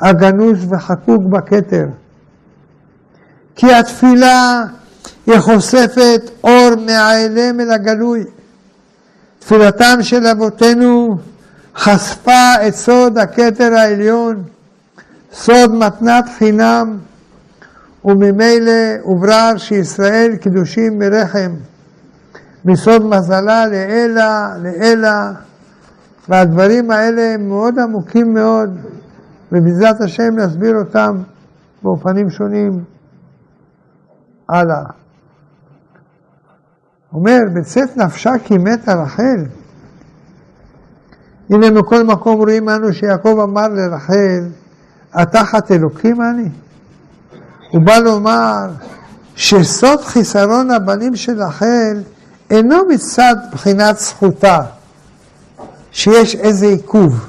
הגנוז 0.00 0.72
וחקוק 0.72 1.22
בכתר. 1.30 1.86
כי 3.56 3.74
התפילה 3.74 4.62
היא 5.26 5.38
חושפת 5.38 6.30
אור 6.44 6.70
מהאלם 6.86 7.60
אל 7.60 7.70
הגלוי. 7.70 8.24
תפילתם 9.38 9.98
של 10.02 10.26
אבותינו 10.26 11.16
חשפה 11.76 12.68
את 12.68 12.74
סוד 12.74 13.18
הכתר 13.18 13.74
העליון, 13.74 14.42
סוד 15.32 15.74
מתנת 15.74 16.24
חינם, 16.38 16.98
וממילא 18.04 18.72
הוברר 19.02 19.56
שישראל 19.56 20.36
קדושים 20.36 20.98
מרחם, 20.98 21.52
מסוד 22.64 23.04
מזלה 23.04 23.66
לאלה, 23.66 24.56
לאלה, 24.62 25.32
והדברים 26.28 26.90
האלה 26.90 27.34
הם 27.34 27.48
מאוד 27.48 27.78
עמוקים 27.78 28.34
מאוד, 28.34 28.78
ובעזרת 29.52 30.00
השם 30.00 30.36
נסביר 30.36 30.76
אותם 30.76 31.16
באופנים 31.82 32.30
שונים 32.30 32.84
הלאה. 34.48 34.84
אומר, 37.12 37.38
בצאת 37.54 37.96
נפשה 37.96 38.30
כי 38.44 38.54
מתה 38.58 38.94
רחל. 38.94 39.44
הנה 41.52 41.70
מכל 41.70 42.02
מקום 42.02 42.40
רואים 42.40 42.68
אנו 42.68 42.92
שיעקב 42.92 43.38
אמר 43.42 43.68
לרחל, 43.68 44.44
התחת 45.12 45.70
אלוקים 45.70 46.22
אני? 46.22 46.48
הוא 47.70 47.82
בא 47.82 47.98
לומר 47.98 48.70
שסוד 49.36 50.00
חיסרון 50.00 50.70
הבנים 50.70 51.16
של 51.16 51.42
רחל 51.42 52.02
אינו 52.50 52.76
מצד 52.88 53.36
בחינת 53.52 53.98
זכותה, 53.98 54.60
שיש 55.90 56.34
איזה 56.34 56.66
עיכוב, 56.66 57.26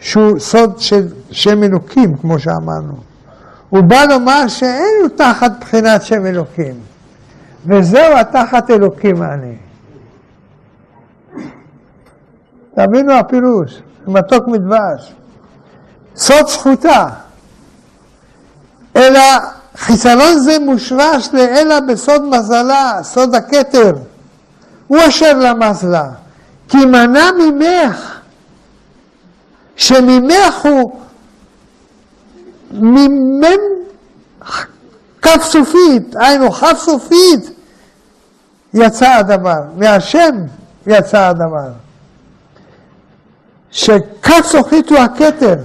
שהוא 0.00 0.38
סוד 0.38 0.80
של 0.80 1.08
שם 1.30 1.62
אלוקים, 1.62 2.16
כמו 2.16 2.38
שאמרנו. 2.38 2.96
הוא 3.68 3.80
בא 3.80 4.04
לומר 4.04 4.48
שאין 4.48 4.94
הוא 5.02 5.08
תחת 5.16 5.52
בחינת 5.60 6.02
שם 6.02 6.26
אלוקים, 6.26 6.74
וזהו 7.66 8.16
התחת 8.20 8.70
אלוקים 8.70 9.22
אני. 9.22 9.67
תבינו 12.78 13.12
הפירוש, 13.12 13.82
מתוק 14.06 14.48
מדבש. 14.48 15.12
סוד 16.16 16.48
זכותה. 16.48 17.08
אלא 18.96 19.20
חיסרון 19.76 20.38
זה 20.38 20.58
מושרש 20.58 21.28
לאלה 21.32 21.80
בסוד 21.80 22.22
מזלה, 22.24 22.98
סוד 23.02 23.34
הכתר. 23.34 23.92
הוא 24.86 24.98
אשר 25.08 25.38
למזלה. 25.38 26.08
כי 26.68 26.84
מנע 26.84 27.30
ממך, 27.38 28.20
שממך 29.76 30.54
הוא 30.62 31.00
ממם 32.72 33.60
כף 35.22 35.42
סופית, 35.42 36.16
היינו 36.16 36.52
כף 36.52 36.78
סופית, 36.78 37.50
יצא 38.74 39.14
הדבר, 39.14 39.60
מהשם 39.76 40.36
יצא 40.86 41.26
הדבר. 41.26 41.87
שכף 43.70 44.40
סופית 44.44 44.90
הוא 44.90 44.98
הכתר, 44.98 45.56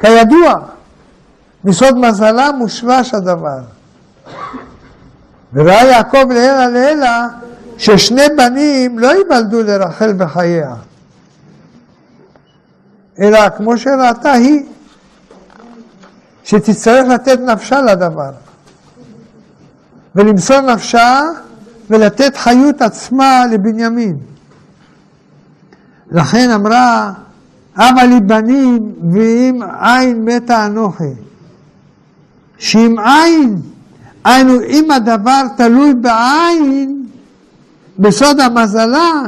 כידוע. 0.00 0.54
מסוד 1.64 1.98
מזלה 1.98 2.52
מושרש 2.52 3.14
הדבר. 3.14 3.58
וראה 5.52 5.84
יעקב 5.84 6.30
לעילא 6.30 6.66
לעילא 6.66 7.08
ששני 7.78 8.22
בנים 8.36 8.98
לא 8.98 9.06
ייוולדו 9.06 9.62
לרחל 9.62 10.12
בחייה, 10.12 10.74
אלא 13.20 13.48
כמו 13.56 13.78
שראתה 13.78 14.32
היא, 14.32 14.66
שתצטרך 16.44 17.08
לתת 17.08 17.38
נפשה 17.40 17.82
לדבר, 17.82 18.30
ולמסור 20.14 20.60
נפשה 20.60 21.22
ולתת 21.90 22.36
חיות 22.36 22.82
עצמה 22.82 23.44
לבנימין. 23.52 24.18
לכן 26.10 26.50
אמרה, 26.50 27.12
אבא 27.76 28.02
לי 28.02 28.20
בנים 28.20 28.94
ואם 29.12 29.62
אין 29.62 30.24
מתה 30.24 30.66
אנוכי. 30.66 31.04
שאם 32.58 32.96
עין, 32.98 33.60
היינו 34.24 34.52
אם 34.62 34.90
הדבר 34.90 35.42
תלוי 35.56 35.94
בעין, 35.94 37.06
בסוד 37.98 38.40
המזלה, 38.40 39.22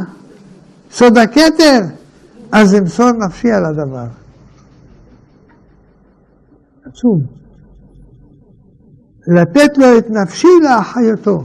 סוד 0.93 1.19
הכתר, 1.19 1.81
אז 2.53 2.75
אמסור 2.75 3.13
נפשי 3.13 3.53
על 3.53 3.65
הדבר. 3.65 4.07
עצום. 6.87 7.21
לתת 9.27 9.79
לו 9.79 9.99
את 9.99 10.11
נפשי 10.11 10.49
לאחיותו. 10.63 11.45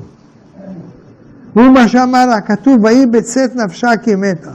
הוא 1.53 1.65
מה 1.65 1.87
שאמר 1.87 2.29
הכתוב, 2.37 2.83
ויהי 2.83 3.05
בצאת 3.05 3.55
נפשה 3.55 3.97
כי 4.03 4.15
מתה. 4.15 4.51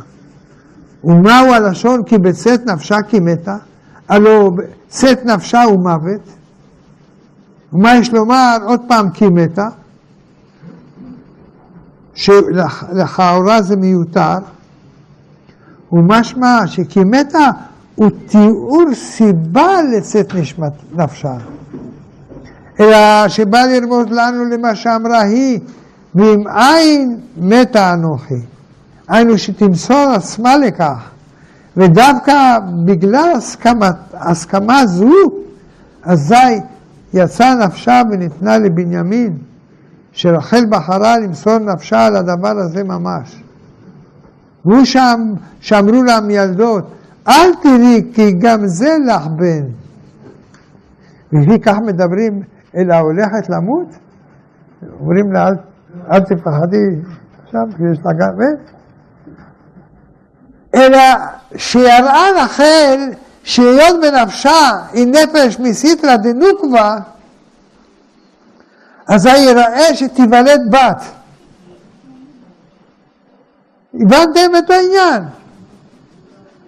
ומהו 1.05 1.52
הלשון 1.52 2.02
כי 2.02 2.18
בצאת 2.18 2.66
נפשה 2.66 2.97
כי 3.09 3.20
מתה? 3.20 3.56
הלא 4.09 4.51
צאת 4.89 5.24
נפשה 5.24 5.62
הוא 5.62 5.78
מוות. 5.78 6.20
ומה 7.72 7.97
יש 7.97 8.12
לומר? 8.12 8.56
עוד 8.64 8.81
פעם 8.89 9.10
כי 9.10 9.28
מתה, 9.28 9.68
שלכאורה 12.14 13.62
זה 13.62 13.77
מיותר, 13.77 14.39
ומשמע 15.93 16.66
שכי 16.66 17.05
מתה 17.05 17.51
הוא 17.94 18.10
תיאור 18.27 18.94
סיבה 18.94 19.82
לצאת 19.82 20.35
נשמת 20.35 20.72
נפשה. 20.93 21.35
אלא 22.81 23.28
שבא 23.28 23.59
לרמוז 23.59 24.06
לנו 24.10 24.44
למה 24.44 24.74
שאמרה 24.74 25.20
היא, 25.20 25.60
ואם 26.14 26.48
אין 26.48 27.20
מתה 27.36 27.93
אנוכי. 27.93 28.43
היינו 29.10 29.38
שתמסור 29.38 30.12
עצמה 30.14 30.56
לכך, 30.56 31.10
ודווקא 31.76 32.58
בגלל 32.84 33.32
הסכמה, 33.36 33.90
הסכמה 34.12 34.86
זו, 34.86 35.12
אזי 36.02 36.60
יצאה 37.14 37.54
נפשה 37.54 38.02
וניתנה 38.10 38.58
לבנימין, 38.58 39.38
שרחל 40.12 40.66
בחרה 40.68 41.18
למסור 41.18 41.58
נפשה 41.58 42.06
על 42.06 42.16
הדבר 42.16 42.58
הזה 42.58 42.84
ממש. 42.84 43.42
והוא 44.64 44.84
שם, 44.84 45.32
שאמרו 45.60 46.02
לה 46.02 46.20
מילדות, 46.20 46.84
אל 47.28 47.54
תראי 47.62 48.10
כי 48.14 48.32
גם 48.32 48.66
זה 48.66 48.96
לך 49.06 49.26
בן. 49.26 49.64
ולפי 51.32 51.58
כך 51.60 51.76
מדברים 51.86 52.42
אל 52.76 52.90
ההולכת 52.90 53.48
למות, 53.48 53.88
אומרים 55.00 55.32
לה, 55.32 55.48
אל, 55.48 55.54
אל 56.10 56.20
תפחדי 56.20 56.86
עכשיו, 57.44 57.66
יש 57.92 57.98
לה 58.04 58.12
גם. 58.12 58.28
אלא 60.81 60.98
שיראה 61.57 62.27
רחל 62.36 63.11
שהיות 63.44 64.01
בנפשה 64.01 64.70
היא 64.93 65.07
נפש 65.07 65.59
מסיתרא 65.59 66.16
דנוקבה, 66.16 66.97
אזי 69.07 69.39
יראה 69.39 69.94
שתיוולד 69.94 70.61
בת. 70.70 71.02
הבנתם 73.94 74.57
את 74.59 74.70
העניין? 74.70 75.23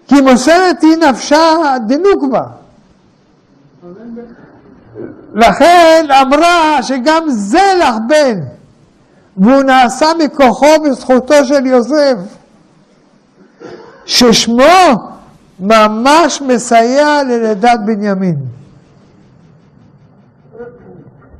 כי 0.08 0.20
מוסרת 0.20 0.82
היא 0.82 0.96
נפשה 0.96 1.76
דנוקבה. 1.86 2.42
לכן 5.34 6.06
אמרה 6.22 6.82
שגם 6.82 7.24
זה 7.28 7.72
לך 7.78 7.94
בן, 8.06 8.40
והוא 9.36 9.62
נעשה 9.62 10.06
מכוחו 10.18 10.80
בזכותו 10.84 11.44
של 11.44 11.66
יוסף, 11.66 12.16
ששמו 14.04 14.62
ממש 15.60 16.42
מסייע 16.42 17.22
ללידת 17.22 17.80
בנימין. 17.86 18.36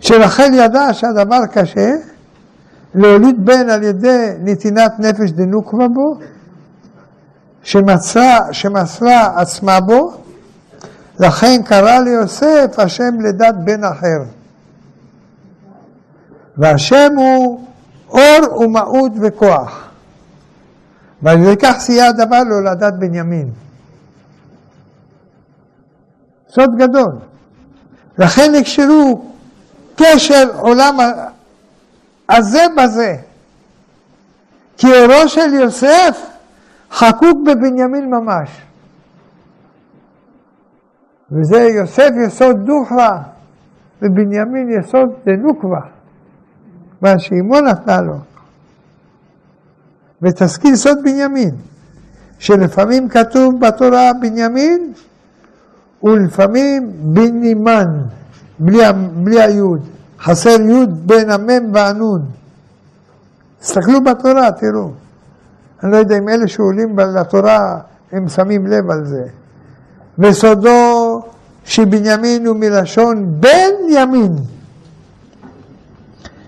שרחל 0.00 0.50
ידעה 0.54 0.94
שהדבר 0.94 1.46
קשה, 1.52 1.90
להוליד 2.94 3.46
בן 3.46 3.68
על 3.68 3.82
ידי 3.82 4.26
נתינת 4.40 4.92
נפש 4.98 5.30
דנוקבה 5.30 5.88
בו, 5.88 6.18
שמסרה, 7.62 8.38
שמסרה 8.52 9.40
עצמה 9.40 9.80
בו, 9.80 10.12
לכן 11.20 11.62
קרא 11.64 11.98
ליוסף 11.98 12.78
השם 12.78 13.20
לדת 13.20 13.54
בן 13.64 13.84
אחר. 13.84 14.22
והשם 16.56 17.12
הוא 17.16 17.60
אור 18.08 18.60
ומהות 18.60 19.12
וכוח. 19.20 19.91
ועל 21.22 21.38
ידי 21.38 21.56
כך 21.62 21.76
סייע 21.78 22.06
הדבר 22.06 22.42
להולדת 22.48 22.94
בנימין. 22.98 23.50
סוד 26.48 26.70
גדול. 26.78 27.12
לכן 28.18 28.52
נקשרו 28.54 29.24
קשר 29.96 30.50
עולם 30.58 30.96
הזה 32.28 32.62
בזה. 32.76 33.16
כי 34.76 34.86
אורו 34.86 35.28
של 35.28 35.54
יוסף 35.54 36.26
חקוק 36.90 37.38
בבנימין 37.46 38.10
ממש. 38.10 38.48
וזה 41.32 41.60
יוסף 41.60 42.10
יסוד 42.26 42.56
דוכרא, 42.66 43.10
ובנימין 44.02 44.70
יסוד 44.70 45.10
דנוקבה, 45.26 45.80
מה 47.02 47.18
שאימו 47.18 47.60
נתנה 47.60 48.00
לו. 48.00 48.14
ותשכיל 50.22 50.76
סוד 50.76 50.98
בנימין, 51.04 51.54
שלפעמים 52.38 53.08
כתוב 53.08 53.60
בתורה 53.60 54.10
בנימין, 54.20 54.92
ולפעמים 56.02 56.92
בנימן, 57.02 57.88
בלי, 58.58 58.78
בלי 59.14 59.42
היוד. 59.42 59.80
חסר 60.20 60.60
יוד 60.60 61.06
בין 61.06 61.30
המם 61.30 61.74
והנון. 61.74 62.22
תסתכלו 63.60 64.04
בתורה, 64.04 64.52
תראו. 64.52 64.90
אני 65.82 65.92
לא 65.92 65.96
יודע 65.96 66.18
אם 66.18 66.28
אלה 66.28 66.48
שעולים 66.48 66.98
לתורה, 66.98 67.78
הם 68.12 68.28
שמים 68.28 68.66
לב 68.66 68.90
על 68.90 69.04
זה. 69.04 69.24
וסודו 70.18 71.22
שבנימין 71.64 72.46
הוא 72.46 72.56
מלשון 72.56 73.40
בן 73.40 73.72
ימין, 73.90 74.32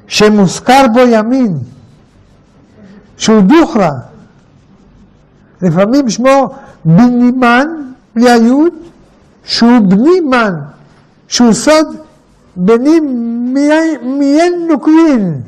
שמוזכר 0.06 0.86
בו 0.92 1.00
ימין, 1.00 1.58
שהוא 3.16 3.40
דוכרא. 3.40 3.90
לפעמים 5.62 6.10
שמו 6.10 6.54
בנימן, 6.84 7.66
בלי 8.14 8.30
היוד, 8.30 8.72
שהוא 9.44 9.78
בנימן, 9.88 10.54
שהוא 11.28 11.52
סוד 11.52 11.96
בני 12.56 13.00
מיין 14.02 14.66
נוקבין, 14.68 15.40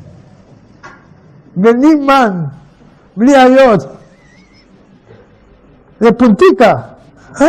בני 1.56 1.94
מן, 1.94 2.44
בלי 3.16 3.36
היות. 3.36 3.80
זה 6.00 6.12
פונטיקה, 6.12 6.74
אה? 7.40 7.46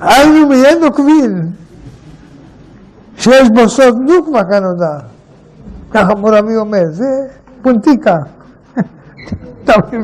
היינו 0.00 0.48
מיין 0.48 0.80
נוקבין, 0.80 1.50
שיש 3.16 3.48
בו 3.50 3.68
סוד 3.68 3.96
נוקמה 3.96 4.44
כנודע. 4.44 4.98
ככה 5.90 6.14
מורבי 6.14 6.56
אומר, 6.56 6.84
זה 6.90 7.26
פונטיקה. 7.62 8.16
אתה 9.64 9.72
מבין? 9.86 10.02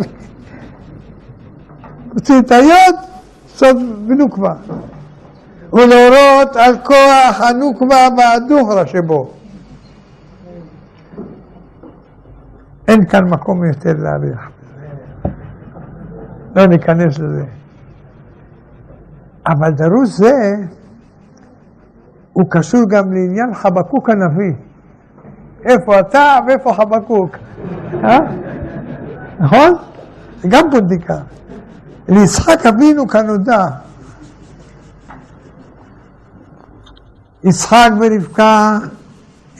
הוציא 2.14 2.38
את 2.38 2.51
היוד, 2.52 2.97
סוד 3.48 3.76
בנוקבה. 4.06 4.55
ולהורות 5.72 6.56
על 6.56 6.78
כוח 6.84 7.40
הנוקבה 7.40 8.09
והדוכרה 8.18 8.86
שבו. 8.86 9.30
אין 12.88 13.06
כאן 13.06 13.24
מקום 13.30 13.64
יותר 13.64 13.93
להאריך. 13.98 14.51
לא 16.56 16.66
ניכנס 16.66 17.18
לזה. 17.18 17.44
אבל 19.47 19.70
דרוש 19.70 20.09
זה, 20.09 20.55
הוא 22.32 22.44
קשור 22.51 22.80
גם 22.88 23.12
לעניין 23.12 23.55
חבקוק 23.55 24.10
הנביא. 24.10 24.55
איפה 25.64 26.01
אתה 26.01 26.38
ואיפה 26.47 26.72
חבקוק? 26.72 27.36
נכון? 29.41 29.75
זה 30.43 30.49
גם 30.49 30.71
פונדיקה. 30.71 31.19
ליצחק 32.09 32.67
אבינו 32.67 33.09
כנודע. 33.09 33.67
יצחק 37.45 37.91
ורבקה 38.01 38.79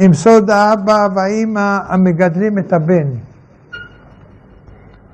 עם 0.01 0.15
סוד 0.15 0.51
האבא 0.51 1.09
והאימא 1.15 1.79
המגדלים 1.89 2.59
את 2.59 2.73
הבן. 2.73 3.09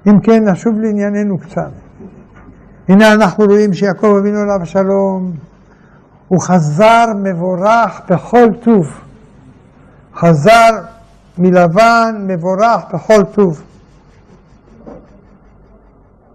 אם 0.07 0.21
כן, 0.21 0.49
נשוב 0.49 0.81
לענייננו 0.81 1.39
קצת. 1.39 1.71
הנה 2.89 3.13
אנחנו 3.13 3.45
רואים 3.45 3.73
שיעקב 3.73 4.17
אבינו 4.21 4.39
עליו 4.39 4.63
השלום, 4.63 5.33
הוא 6.29 6.41
חזר 6.41 7.05
מבורך 7.23 8.01
בכל 8.11 8.49
טוב. 8.65 9.01
חזר 10.17 10.71
מלבן 11.39 12.25
מבורך 12.27 12.83
בכל 12.95 13.25
טוב. 13.33 13.63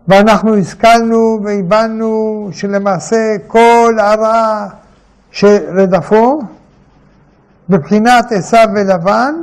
ואנחנו 0.08 0.58
השכלנו 0.58 1.40
והבנו 1.44 2.50
שלמעשה 2.52 3.36
כל 3.48 3.96
הרעה 4.00 4.68
שרדפו, 5.32 6.42
בבחינת 7.70 8.32
עשיו 8.32 8.68
ולבן, 8.76 9.36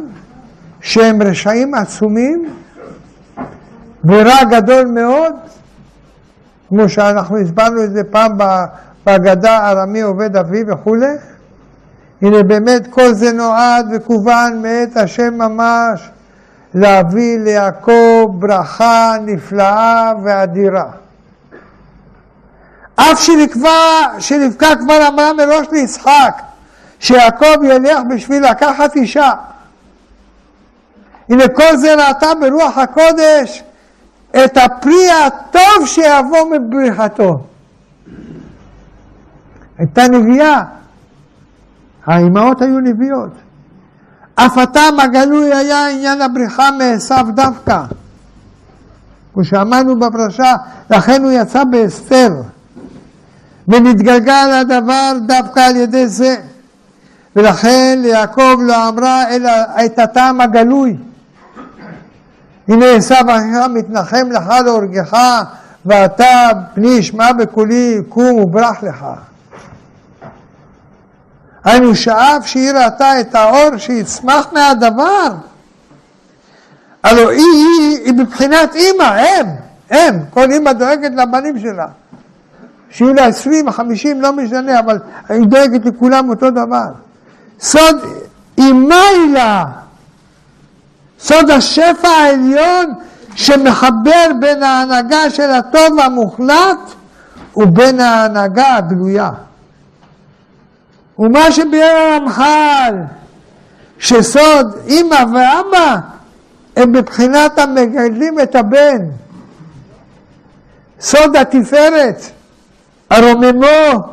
שהם 0.80 1.22
רשעים 1.22 1.74
עצומים 1.74 2.54
ורע 4.04 4.44
גדול 4.50 4.86
מאוד, 4.86 5.34
כמו 6.68 6.88
שאנחנו 6.88 7.38
הסברנו 7.38 7.84
את 7.84 7.92
זה 7.92 8.04
פעם 8.04 8.38
בהגדה 9.06 9.70
ארמי 9.70 10.00
עובד 10.00 10.36
אבי 10.36 10.64
וכולי. 10.66 11.16
הנה 12.22 12.42
באמת 12.42 12.86
כל 12.90 13.12
זה 13.12 13.32
נועד 13.32 13.86
וכוון 13.92 14.62
מאת 14.62 14.96
השם 14.96 15.34
ממש 15.34 16.10
להביא 16.74 17.38
ליעקב 17.38 18.30
ברכה 18.38 19.14
נפלאה 19.20 20.12
ואדירה. 20.22 20.90
אף 22.96 23.20
שנקבע, 23.20 23.70
שנבקע 24.18 24.76
כבר 24.76 25.08
אמרה 25.08 25.32
מראש 25.32 25.66
ליצחק, 25.72 26.42
שיעקב 26.98 27.64
ילך 27.64 27.98
בשביל 28.10 28.50
לקחת 28.50 28.96
אישה. 28.96 29.32
הנה 31.28 31.48
כל 31.48 31.76
זה 31.76 31.94
ראתה 31.94 32.26
ברוח 32.40 32.78
הקודש 32.78 33.62
את 34.44 34.56
הפרי 34.56 35.10
הטוב 35.10 35.86
שיבוא 35.86 36.50
מבריחתו. 36.50 37.40
הייתה 39.78 40.08
נביאה, 40.08 40.62
האימהות 42.06 42.62
היו 42.62 42.80
נביאות. 42.80 43.43
אף 44.34 44.58
הטעם 44.58 45.00
הגלוי 45.00 45.54
היה 45.54 45.88
עניין 45.88 46.22
הבריחה 46.22 46.70
מעשיו 46.70 47.26
דווקא. 47.34 47.80
כמו 49.34 49.44
שאמרנו 49.44 49.98
בפרשה, 49.98 50.54
לכן 50.90 51.24
הוא 51.24 51.32
יצא 51.32 51.64
באסתר. 51.64 52.30
ונתגלגל 53.68 54.50
הדבר 54.60 55.12
דווקא 55.26 55.60
על 55.60 55.76
ידי 55.76 56.08
זה. 56.08 56.36
ולכן 57.36 57.98
ליעקב 58.02 58.56
לא 58.62 58.88
אמרה 58.88 59.28
אלא 59.28 59.50
את 59.84 59.98
הטעם 59.98 60.40
הגלוי. 60.40 60.96
הנה 62.68 62.86
עשיו 62.86 63.24
אחיך 63.28 63.70
מתנחם 63.70 64.30
לך 64.30 64.54
להורגך, 64.64 65.16
ואתה 65.86 66.50
פני 66.74 66.88
ישמע 66.88 67.32
בקולי 67.32 68.02
קום 68.08 68.38
וברח 68.38 68.82
לך. 68.82 69.04
היינו 71.64 71.94
שאף 71.94 72.46
שהיא 72.46 72.72
ראתה 72.72 73.20
את 73.20 73.34
האור 73.34 73.76
שיצמח 73.76 74.46
מהדבר. 74.52 75.28
הלוא 77.02 77.30
היא, 77.30 77.44
היא, 77.78 77.98
היא 78.04 78.12
מבחינת 78.12 78.74
אימא, 78.74 79.20
אם, 79.20 79.46
אם, 79.92 80.14
כל 80.30 80.50
אימא 80.50 80.72
דואגת 80.72 81.10
לבנים 81.16 81.58
שלה. 81.58 81.86
שיהיו 82.90 83.14
לה 83.14 83.26
עשרים, 83.26 83.70
חמישים, 83.70 84.20
לא 84.20 84.32
משנה, 84.32 84.78
אבל 84.78 84.98
היא 85.28 85.46
דואגת 85.46 85.86
לכולם 85.86 86.28
אותו 86.28 86.50
דבר. 86.50 86.88
סוד 87.60 87.96
אימה 88.58 89.00
היא 89.00 89.32
לה, 89.32 89.64
סוד 91.20 91.50
השפע 91.50 92.08
העליון 92.08 92.86
שמחבר 93.34 94.26
בין 94.40 94.62
ההנהגה 94.62 95.30
של 95.30 95.50
הטוב 95.50 96.00
המוחלט 96.00 96.78
ובין 97.56 98.00
ההנהגה 98.00 98.76
הגלויה. 98.76 99.30
ומה 101.18 101.52
שביאר 101.52 101.96
הרמח"ל, 101.96 102.94
שסוד 103.98 104.78
אימא 104.86 105.24
ואבא 105.34 105.96
הם 106.76 106.92
מבחינת 106.92 107.58
המגדלים 107.58 108.40
את 108.40 108.54
הבן. 108.54 108.98
סוד 111.00 111.36
התפארת, 111.36 112.22
הרוממו 113.10 114.08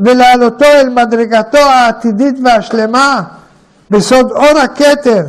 ולהעלותו 0.00 0.64
אל 0.64 0.88
מדרגתו 0.88 1.58
העתידית 1.58 2.34
והשלמה 2.44 3.22
בסוד 3.90 4.30
אור 4.30 4.58
הכתר, 4.58 5.22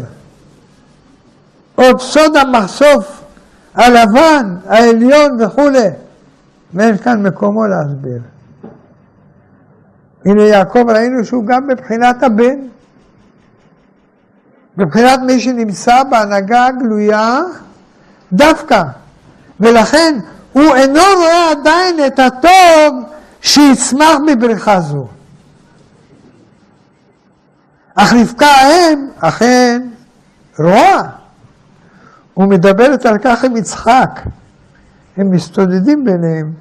או 1.77 1.95
בסוד 1.95 2.35
המחשוף 2.35 3.21
הלבן, 3.75 4.55
העליון 4.67 5.41
וכולי, 5.41 5.89
ואין 6.73 6.97
כאן 6.97 7.23
מקומו 7.23 7.67
להסביר. 7.67 8.19
הנה 10.25 10.41
יעקב 10.43 10.89
ראינו 10.89 11.25
שהוא 11.25 11.45
גם 11.45 11.67
בבחינת 11.67 12.23
הבן, 12.23 12.59
בבחינת 14.77 15.19
מי 15.19 15.39
שנמצא 15.39 16.03
בהנהגה 16.03 16.65
הגלויה 16.65 17.39
דווקא, 18.33 18.83
ולכן 19.59 20.19
הוא 20.53 20.75
אינו 20.75 21.01
רואה 21.15 21.51
עדיין 21.51 21.95
את 22.07 22.19
הטוב 22.19 23.03
שיצמח 23.41 24.17
מבריכה 24.25 24.79
זו. 24.79 25.07
אך 27.95 28.13
רבקה 28.13 28.47
האם 28.47 29.07
אכן 29.19 29.81
רואה 30.59 31.01
ומדברת 32.37 33.05
על 33.05 33.17
כך 33.17 33.43
עם 33.43 33.57
יצחק. 33.57 34.19
הם 35.17 35.31
מסתודדים 35.31 36.05
ביניהם. 36.05 36.53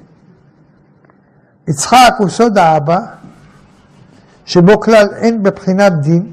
יצחק 1.67 2.13
הוא 2.17 2.29
סוד 2.29 2.57
האבא, 2.57 2.99
שבו 4.45 4.79
כלל 4.79 5.07
אין 5.15 5.43
בבחינת 5.43 5.93
דין, 6.01 6.31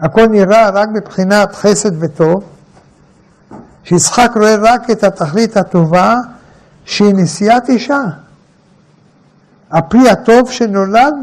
הכל 0.00 0.26
נראה 0.26 0.70
רק 0.70 0.88
בבחינת 0.88 1.54
חסד 1.54 2.02
וטוב, 2.02 2.44
שיצחק 3.84 4.30
רואה 4.36 4.56
רק 4.56 4.90
את 4.90 5.04
התכלית 5.04 5.56
הטובה 5.56 6.16
שהיא 6.84 7.14
נשיאת 7.14 7.68
אישה. 7.68 8.02
הפרי 9.70 10.10
הטוב 10.10 10.50
שנולד 10.50 11.14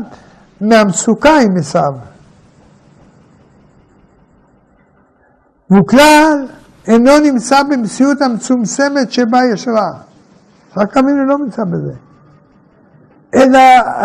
מהמצוקה 0.61 1.37
עם 1.37 1.57
עשיו. 1.57 1.93
והוא 5.69 5.87
כלל 5.87 6.47
אינו 6.87 7.19
נמצא 7.19 7.63
במציאות 7.63 8.21
המצומצמת 8.21 9.11
שבה 9.11 9.39
יש 9.53 9.67
רע. 9.67 9.91
רק 10.77 10.97
אבינו 10.97 11.25
לא 11.25 11.37
נמצא 11.37 11.63
בזה. 11.63 11.93
אלא 13.35 13.59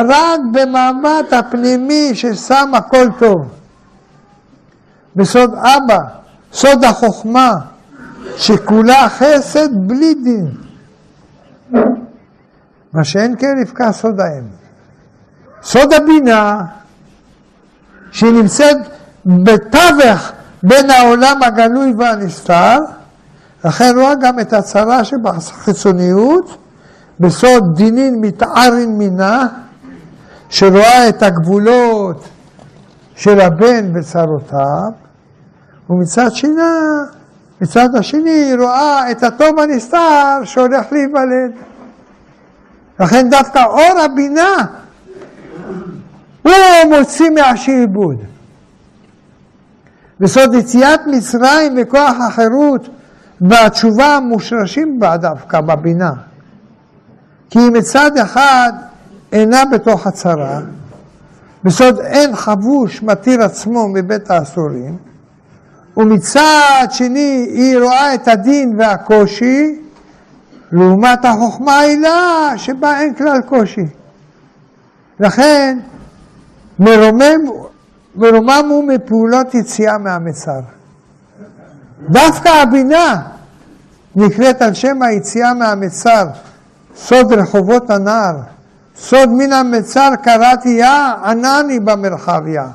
רק 0.08 0.40
במעמד 0.52 1.24
הפנימי 1.32 2.10
ששם 2.14 2.70
הכל 2.74 3.06
טוב. 3.18 3.48
בסוד 5.16 5.54
אבא, 5.54 5.98
סוד 6.52 6.84
החוכמה, 6.84 7.54
שכולה 8.36 9.08
חסד 9.08 9.68
בלי 9.72 10.14
דין. 10.14 10.50
מה 12.92 13.04
שאין 13.04 13.34
כן 13.38 13.54
נפקע 13.62 13.92
סוד 13.92 14.20
האם. 14.20 14.44
סוד 15.62 15.92
הבינה, 15.92 16.62
שהיא 18.12 18.32
נמצאת 18.32 18.76
בתווך 19.26 20.32
בין 20.62 20.90
העולם 20.90 21.42
הגלוי 21.42 21.94
והנסתר, 21.98 22.78
לכן 23.64 23.92
רואה 23.96 24.14
גם 24.14 24.40
את 24.40 24.52
הצרה 24.52 25.04
שבחיצוניות, 25.04 26.59
בסוד 27.20 27.76
דינין 27.76 28.20
מתערין 28.20 28.98
מינה, 28.98 29.46
שרואה 30.48 31.08
את 31.08 31.22
הגבולות 31.22 32.28
של 33.16 33.40
הבן 33.40 33.96
וצרותיו, 33.96 34.90
ומצד 35.90 36.32
שני, 36.32 36.62
מצד 37.60 37.88
השני 37.98 38.54
רואה 38.58 39.10
את 39.10 39.22
הטוב 39.22 39.60
הנסתר 39.60 40.44
שהולך 40.44 40.92
להיוולד. 40.92 41.52
לכן 43.00 43.30
דווקא 43.30 43.64
אור 43.64 44.00
הבינה 44.04 44.56
הוא 46.42 46.52
מוציא 46.98 47.30
מהשעבוד. 47.30 48.16
וסוד 50.20 50.54
יציאת 50.54 51.00
מצרים 51.06 51.74
וכוח 51.82 52.16
החירות 52.28 52.88
והתשובה 53.40 54.18
מושרשים 54.22 55.00
בה 55.00 55.16
דווקא 55.16 55.60
בבינה. 55.60 56.12
כי 57.50 57.58
מצד 57.58 58.16
אחד 58.16 58.72
אינה 59.32 59.64
בתוך 59.64 60.06
הצרה, 60.06 60.60
בסוד 61.64 62.00
אין 62.00 62.36
חבוש 62.36 63.02
מתיר 63.02 63.42
עצמו 63.42 63.88
מבית 63.88 64.30
האסורים, 64.30 64.96
ומצד 65.96 66.86
שני 66.90 67.46
היא 67.54 67.78
רואה 67.78 68.14
את 68.14 68.28
הדין 68.28 68.74
והקושי, 68.78 69.80
לעומת 70.72 71.24
החוכמה 71.24 71.78
העילה 71.78 72.52
שבה 72.56 73.00
אין 73.00 73.14
כלל 73.14 73.40
קושי. 73.48 73.86
לכן 75.20 75.78
מרומם, 76.78 77.40
מרומם 78.14 78.64
הוא 78.68 78.84
מפעולות 78.88 79.54
יציאה 79.54 79.98
מהמצר. 79.98 80.60
דווקא 82.08 82.48
הבינה 82.48 83.22
נקראת 84.16 84.62
על 84.62 84.74
שם 84.74 85.02
היציאה 85.02 85.54
מהמצר, 85.54 86.26
סוד 86.96 87.32
רחובות 87.32 87.90
הנער, 87.90 88.36
סוד 88.96 89.28
מן 89.28 89.52
המצר 89.52 90.10
קראתי 90.22 90.68
יה, 90.68 91.14
ענני 91.24 91.80
במרחביה. 91.80 92.66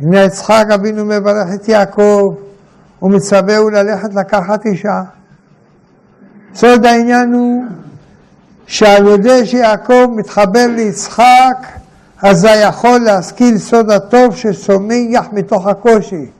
הנה 0.00 0.20
יצחק 0.20 0.64
אבינו 0.74 1.04
מברך 1.04 1.48
את 1.54 1.68
יעקב 1.68 2.34
ומצווהו 3.02 3.70
ללכת 3.70 4.14
לקחת 4.14 4.66
אישה. 4.66 5.02
סוד 6.54 6.86
העניין 6.86 7.32
הוא 7.32 7.64
שעל 8.66 9.06
ידי 9.06 9.46
שיעקב 9.46 10.06
מתחבר 10.16 10.66
ליצחק, 10.76 11.66
אזי 12.22 12.56
יכול 12.56 12.98
להשכיל 12.98 13.58
סוד 13.58 13.90
הטוב 13.90 14.36
שצומח 14.36 15.26
מתוך 15.32 15.66
הקושי. 15.66 16.30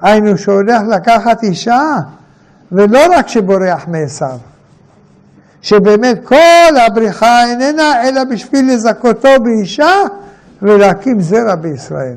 היינו 0.00 0.38
שהולך 0.38 0.82
לקחת 0.88 1.42
אישה, 1.42 1.82
ולא 2.72 3.00
רק 3.16 3.28
שבורח 3.28 3.88
מעשיו, 3.88 4.38
שבאמת 5.62 6.18
כל 6.24 6.76
הבריחה 6.86 7.44
איננה 7.44 8.08
אלא 8.08 8.24
בשביל 8.24 8.72
לזכותו 8.72 9.28
באישה 9.42 9.94
ולהקים 10.62 11.20
זרע 11.20 11.54
בישראל. 11.54 12.16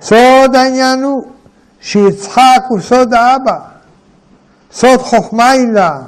סוד 0.00 0.54
העניין 0.54 1.02
הוא 1.02 1.26
שיצחק 1.80 2.62
הוא 2.68 2.80
סוד 2.80 3.14
האבא, 3.14 3.58
סוד 4.72 5.00
חוכמה 5.00 5.50
הילה, 5.50 5.98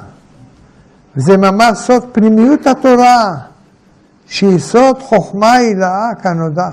וזה 1.17 1.37
ממש 1.37 1.77
סוד 1.77 2.03
פנימיות 2.11 2.67
התורה, 2.67 3.35
שהיא 4.27 4.59
סוד 4.59 5.01
חוכמה 5.01 5.53
הילה 5.53 6.09
כנודע. 6.23 6.69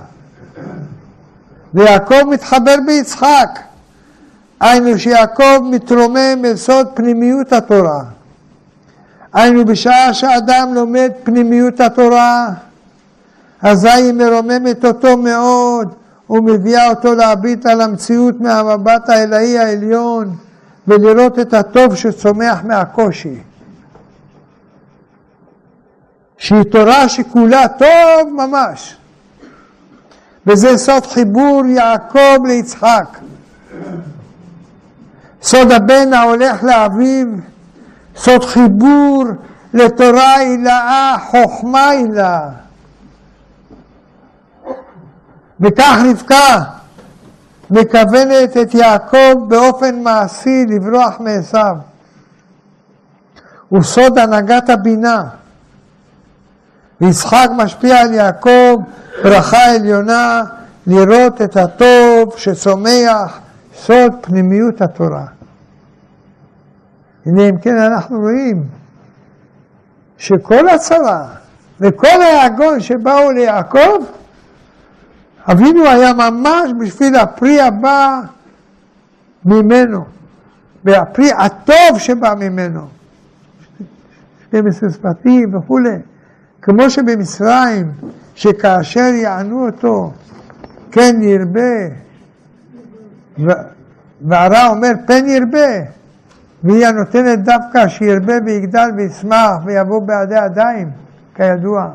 ויעקב 1.74 2.22
מתחבר 2.30 2.76
ביצחק, 2.86 3.59
היינו 4.60 4.98
שיעקב 4.98 5.59
מתרומם 5.70 6.44
אל 6.44 6.56
סוד 6.56 6.86
פנימיות 6.94 7.52
התורה. 7.52 8.02
היינו 9.36 9.64
בשעה 9.64 10.14
שאדם 10.14 10.74
לומד 10.74 11.10
פנימיות 11.22 11.80
התורה, 11.80 12.48
אזי 13.62 13.88
היא 13.88 14.12
מרוממת 14.12 14.84
אותו 14.84 15.16
מאוד 15.16 15.94
ומביאה 16.30 16.88
אותו 16.88 17.14
להביט 17.14 17.66
על 17.66 17.80
המציאות 17.80 18.40
מהמבט 18.40 19.08
האלוהי 19.08 19.58
העליון 19.58 20.36
ולראות 20.88 21.38
את 21.38 21.54
הטוב 21.54 21.96
שצומח 21.96 22.58
מהקושי. 22.64 23.38
שהיא 26.38 26.62
תורה 26.62 27.08
שכולה 27.08 27.68
טוב 27.68 28.28
ממש. 28.32 28.96
וזה 30.46 30.78
סוד 30.78 31.06
חיבור 31.06 31.66
יעקב 31.66 32.46
ליצחק. 32.46 33.18
סוד 35.42 35.72
הבן 35.72 36.12
ההולך 36.12 36.64
לאביו, 36.64 37.26
סוד 38.16 38.44
חיבור 38.44 39.24
לתורה 39.74 40.34
הילאה, 40.34 41.16
חוכמה 41.30 41.88
הילאה. 41.88 42.48
וכך 45.60 45.98
רבקה 46.10 46.62
מכוונת 47.70 48.56
את 48.56 48.74
יעקב 48.74 49.48
באופן 49.48 50.02
מעשי 50.02 50.64
לברוח 50.68 51.20
מעשיו. 51.20 51.76
הוא 53.68 53.82
סוד 53.82 54.18
הנהגת 54.18 54.70
הבינה. 54.70 55.24
ויצחק 57.01 57.48
משפיע 57.56 58.01
על 58.01 58.14
יעקב 58.14 58.76
ברכה 59.22 59.64
עליונה 59.64 60.43
לראות 60.86 61.43
את 61.43 61.56
הטוב 61.56 62.34
שצומח 62.36 63.38
סוד 63.74 64.12
פנימיות 64.20 64.82
התורה. 64.82 65.35
הנה 67.27 67.48
אם 67.48 67.59
כן 67.59 67.78
אנחנו 67.78 68.20
רואים 68.20 68.65
שכל 70.19 70.69
הצרה 70.69 71.28
וכל 71.81 72.23
היגון 72.23 72.81
שבאו 72.81 73.31
ליעקב 73.31 74.05
אבינו 75.51 75.85
היה 75.85 76.12
ממש 76.12 76.70
בשביל 76.81 77.16
הפרי 77.16 77.61
הבא 77.61 78.20
ממנו, 79.44 80.05
והפרי 80.85 81.32
הטוב 81.32 81.98
שבא 81.98 82.35
ממנו. 82.39 82.89
12 84.48 84.90
שפטים 84.90 85.55
וכולי. 85.55 85.97
כמו 86.62 86.90
שבמצרים, 86.90 87.93
שכאשר 88.35 89.01
יענו 89.01 89.66
אותו, 89.66 90.12
כן 90.90 91.16
ירבה, 91.23 91.94
והרע 94.20 94.69
אומר 94.69 94.93
פן 95.07 95.28
ירבה, 95.28 95.95
והיא 96.66 96.86
הנותנת 96.86 97.44
דווקא 97.44 97.88
שירבה 97.88 98.34
ויגדל 98.44 98.88
וישמח 98.97 99.56
ויבוא 99.64 100.02
בעדי 100.02 100.44
ידיים, 100.44 100.90
כידוע. 101.34 101.90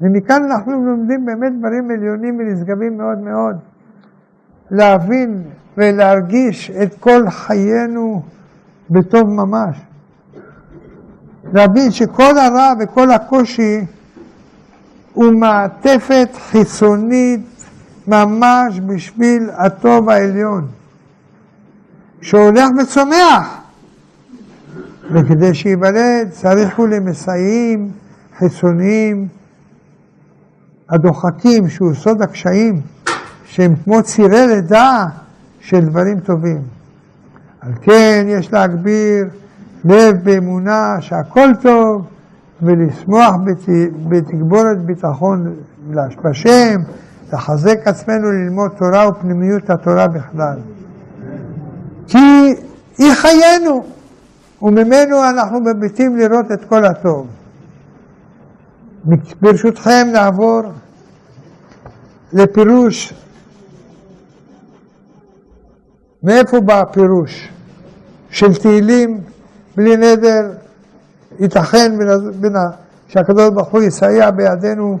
ומכאן 0.00 0.42
אנחנו 0.42 0.86
לומדים 0.86 1.26
באמת 1.26 1.52
דברים 1.58 1.90
עליונים 1.90 2.38
ונשגבים 2.38 2.98
מאוד 2.98 3.18
מאוד. 3.18 3.56
להבין 4.70 5.42
ולהרגיש 5.76 6.70
את 6.70 6.94
כל 7.00 7.30
חיינו 7.30 8.22
בטוב 8.90 9.28
ממש. 9.30 9.80
להבין 11.52 11.90
שכל 11.90 12.38
הרע 12.38 12.72
וכל 12.80 13.10
הקושי 13.10 13.84
הוא 15.12 15.32
מעטפת 15.32 16.28
חיצונית 16.34 17.46
ממש 18.08 18.80
בשביל 18.80 19.50
הטוב 19.56 20.10
העליון, 20.10 20.66
שהולך 22.20 22.68
וצומח, 22.82 23.60
וכדי 25.10 25.54
שייוולד 25.54 26.30
צריך 26.30 26.78
הוא 26.78 26.88
למסייעים 26.88 27.90
חיצוניים 28.38 29.28
הדוחקים, 30.90 31.68
שהוא 31.68 31.94
סוד 31.94 32.22
הקשיים, 32.22 32.80
שהם 33.44 33.74
כמו 33.84 34.02
צירי 34.02 34.46
לידה 34.46 35.04
של 35.60 35.80
דברים 35.80 36.20
טובים. 36.20 36.62
על 37.60 37.72
כן 37.82 38.26
יש 38.28 38.52
להגביר 38.52 39.26
לב 39.84 40.16
באמונה 40.24 40.96
שהכל 41.00 41.48
טוב, 41.62 42.06
ולשמוח 42.62 43.34
בתגבורת 44.08 44.78
ביטחון 44.78 45.54
בהשם, 46.22 46.80
לחזק 47.32 47.78
עצמנו 47.84 48.32
ללמוד 48.32 48.70
תורה 48.78 49.08
ופנימיות 49.08 49.70
התורה 49.70 50.08
בכלל. 50.08 50.58
כי 52.08 52.18
היא 52.98 53.14
חיינו, 53.14 53.84
וממנו 54.62 55.24
אנחנו 55.30 55.60
מביטים 55.60 56.16
לראות 56.16 56.52
את 56.52 56.64
כל 56.64 56.84
הטוב. 56.84 57.26
ברשותכם 59.40 60.06
נעבור 60.12 60.62
לפירוש. 62.32 63.14
מאיפה 66.22 66.60
בא 66.60 66.80
הפירוש? 66.80 67.48
של 68.30 68.54
תהילים 68.54 69.20
בלי 69.76 69.96
נדר, 69.96 70.52
ייתכן 71.40 71.92
שהקדוש 73.08 73.50
ברוך 73.50 73.68
הוא 73.68 73.82
יסייע 73.82 74.30
בידינו 74.30 74.98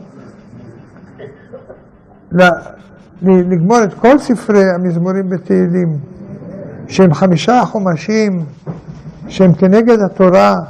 לגמור 3.22 3.84
את 3.84 3.94
כל 3.94 4.18
ספרי 4.18 4.70
המזמורים 4.70 5.28
בתהילים, 5.28 5.98
שהם 6.88 7.14
חמישה 7.14 7.62
חומשים, 7.64 8.44
שהם 9.28 9.54
כנגד 9.54 10.00
התורה, 10.00 10.60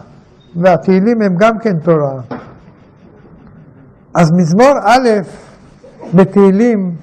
והתהילים 0.57 1.23
הם 1.23 1.37
גם 1.37 1.59
כן 1.59 1.79
תורה. 1.79 2.21
אז 4.15 4.33
מזמור 4.33 4.73
א' 4.85 5.09
בתהילים, 6.15 6.95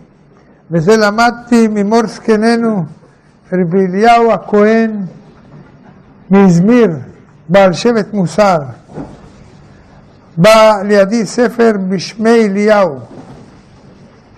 וזה 0.72 0.98
למדתי 0.98 1.68
ממור 1.68 2.08
זקננו, 2.08 2.84
רבי 3.54 3.86
אליהו 3.86 4.32
הכהן 4.32 5.06
מאזמיר, 6.32 6.90
בעל 7.50 7.74
שבט 7.74 8.14
מוסר. 8.14 8.58
בא 10.38 10.82
לידי 10.84 11.26
ספר 11.26 11.72
בשמי 11.90 12.46
אליהו, 12.46 13.00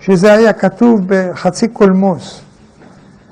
שזה 0.00 0.32
היה 0.32 0.52
כתוב 0.52 1.00
בחצי 1.06 1.68
קולמוס. 1.68 2.45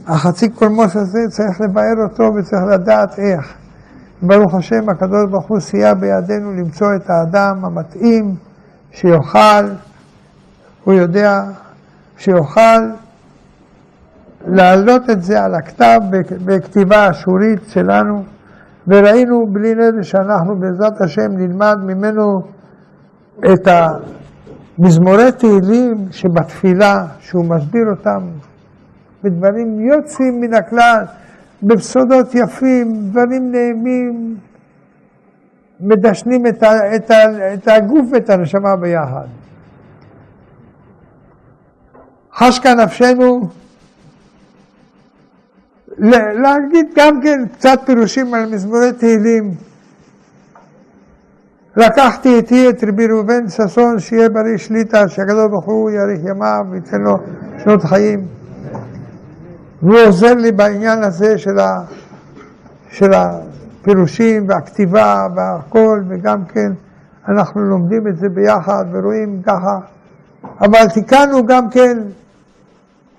החצי 0.07 0.49
קולמוס 0.49 0.97
הזה 0.97 1.19
צריך 1.29 1.61
לבאר 1.61 2.03
אותו 2.03 2.35
וצריך 2.35 2.63
לדעת 2.73 3.19
איך. 3.19 3.55
ברוך 4.23 4.55
השם, 4.55 4.89
הקדוש 4.89 5.31
ברוך 5.31 5.47
הוא 5.47 5.61
סייע 5.61 5.95
בידינו 5.95 6.53
למצוא 6.53 6.95
את 6.97 7.11
האדם 7.11 7.65
המתאים 7.65 8.35
שיוכל, 8.93 9.65
הוא 10.85 10.95
יודע 10.95 11.43
שיוכל 12.17 12.91
להעלות 14.47 15.11
את 15.11 15.23
זה 15.23 15.45
על 15.45 15.55
הכתב 15.55 16.01
בכתיבה 16.45 17.11
אשורית 17.11 17.61
שלנו, 17.69 18.25
וראינו 18.89 19.47
בלי 19.53 19.75
נדר 19.75 20.03
שאנחנו 20.03 20.57
בעזרת 20.57 21.01
השם 21.01 21.29
נלמד 21.37 21.77
ממנו 21.83 22.43
את 23.53 23.69
המזמורי 24.79 25.33
תהילים 25.33 26.07
שבתפילה, 26.11 27.07
שהוא 27.19 27.45
מסביר 27.45 27.87
אותם 27.91 28.21
בדברים 29.25 29.81
יוצאים 29.81 30.41
מן 30.41 30.55
הכלל, 30.55 31.05
בסודות 31.63 32.35
יפים, 32.35 33.11
דברים 33.11 33.53
נעימים, 33.53 34.37
מדשנים 35.81 36.47
את, 36.47 36.63
ה, 36.63 36.97
את, 36.97 37.11
ה, 37.11 37.55
את 37.55 37.69
הגוף 37.69 38.07
ואת 38.13 38.31
הנשמה 38.31 38.77
ביחד. 38.77 39.27
חשקה 42.35 42.75
נפשנו 42.75 43.41
להגיד 46.43 46.87
גם 46.97 47.21
כן 47.23 47.47
קצת 47.53 47.79
פירושים 47.87 48.35
על 48.35 48.51
מזמורי 48.53 48.93
תהילים. 48.93 49.51
לקחתי 51.77 52.35
איתי 52.35 52.71
את 52.71 52.85
רבי 52.89 53.07
ראובן 53.07 53.49
ששון, 53.49 53.99
שיהיה 53.99 54.29
בריא 54.29 54.57
שליטה, 54.57 55.09
שהקדוש 55.09 55.47
ברוך 55.51 55.65
הוא 55.65 55.91
יאריך 55.91 56.21
ימיו 56.31 56.65
וייתן 56.71 57.01
לו 57.01 57.17
שנות 57.59 57.83
חיים. 57.83 58.27
והוא 59.83 59.99
עוזר 60.07 60.35
לי 60.35 60.53
בעניין 60.53 61.03
הזה 61.03 61.39
של, 61.39 61.59
ה, 61.59 61.83
של 62.91 63.13
הפירושים 63.13 64.49
והכתיבה 64.49 65.27
והכל, 65.37 66.03
וגם 66.09 66.45
כן 66.45 66.73
אנחנו 67.29 67.61
לומדים 67.61 68.09
את 68.09 68.17
זה 68.17 68.29
ביחד 68.29 68.85
ורואים 68.93 69.43
ככה. 69.43 69.79
אבל 70.61 70.89
תיקנו 70.89 71.47
גם 71.47 71.71
כן, 71.71 71.99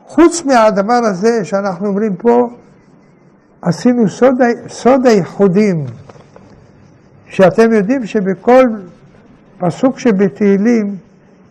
חוץ 0.06 0.45
מהדבר 0.45 1.01
הזה 1.03 1.45
שאנחנו 1.45 1.88
אומרים 1.88 2.16
פה, 2.16 2.50
עשינו 3.61 4.09
סוד, 4.09 4.35
סוד 4.67 5.06
הייחודים, 5.06 5.85
שאתם 7.27 7.74
יודעים 7.74 8.06
שבכל 8.06 8.66
פסוק 9.58 10.00
שבתהילים 10.00 10.95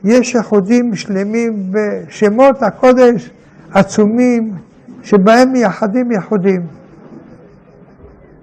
יש 0.04 0.34
ייחודים 0.34 0.94
שלמים 0.94 1.70
בשמות 1.70 2.62
הקודש 2.62 3.30
עצומים 3.72 4.54
שבהם 5.04 5.52
מייחדים 5.52 6.12
ייחודים. 6.12 6.62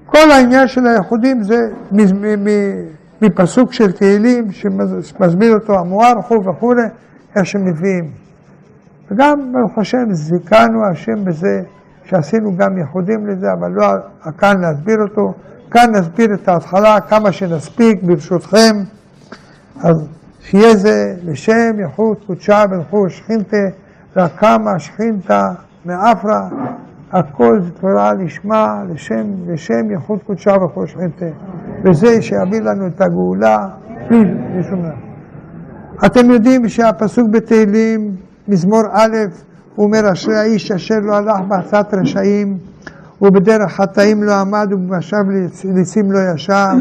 כל 0.05 0.31
העניין 0.31 0.67
של 0.67 0.87
הייחודים 0.87 1.43
זה 1.43 1.57
מפסוק 3.21 3.73
של 3.73 3.91
תהילים 3.91 4.51
שמסביר 4.51 5.53
אותו 5.53 5.79
המוארכו 5.79 6.35
וכולי, 6.45 6.81
איך 7.35 7.45
שמביאים. 7.45 8.11
וגם 9.11 9.53
ברוך 9.53 9.77
השם 9.77 10.13
זיכנו 10.13 10.85
השם 10.91 11.25
בזה 11.25 11.61
שעשינו 12.03 12.57
גם 12.57 12.77
ייחודים 12.77 13.27
לזה, 13.27 13.47
אבל 13.53 13.71
לא 13.71 13.87
כאן 14.37 14.61
להסביר 14.61 14.97
אותו. 15.01 15.33
כאן 15.71 15.91
נסביר 15.91 16.33
את 16.33 16.47
ההתחלה 16.47 17.01
כמה 17.01 17.31
שנספיק, 17.31 18.03
ברשותכם. 18.03 18.75
אז 19.83 20.07
שיהיה 20.39 20.75
זה 20.75 21.15
לשם 21.23 21.79
ייחוד 21.79 22.17
קודשה 22.27 22.65
ברכו 22.69 23.09
שכינתה, 23.09 23.57
רקמה 24.15 24.79
שכינתה 24.79 25.51
מאפרה, 25.85 26.49
הכל 27.11 27.59
זה 27.61 27.71
תורה 27.71 28.13
לשמה, 28.13 28.83
לשם, 28.93 29.23
לשם 29.47 29.91
ייחוד 29.91 30.19
קודשה 30.23 30.57
ברכו 30.57 30.87
שכינתה. 30.87 31.25
וזה 31.83 32.21
שיביא 32.21 32.61
לנו 32.61 32.87
את 32.87 33.01
הגאולה, 33.01 33.67
אתם 36.05 36.31
יודעים 36.31 36.69
שהפסוק 36.69 37.29
בתהילים, 37.29 38.15
מזמור 38.47 38.81
א', 38.91 39.17
הוא 39.75 39.85
אומר, 39.85 40.11
אשרי 40.11 40.37
האיש 40.37 40.71
אשר 40.71 40.99
לא 40.99 41.15
הלך 41.15 41.39
בעצת 41.47 41.93
רשעים, 41.93 42.57
ובדרך 43.21 43.71
חטאים 43.71 44.23
לא 44.23 44.33
עמד, 44.33 44.67
ובמשב 44.71 45.23
ליצים 45.63 46.11
לא 46.11 46.19
ישב, 46.35 46.73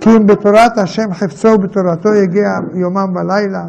כי 0.00 0.10
אם 0.10 0.26
בתורת 0.26 0.78
השם 0.78 1.14
חפצו 1.14 1.48
ובתורתו 1.48 2.14
יגיע 2.14 2.58
יומם 2.74 3.16
ולילה. 3.16 3.64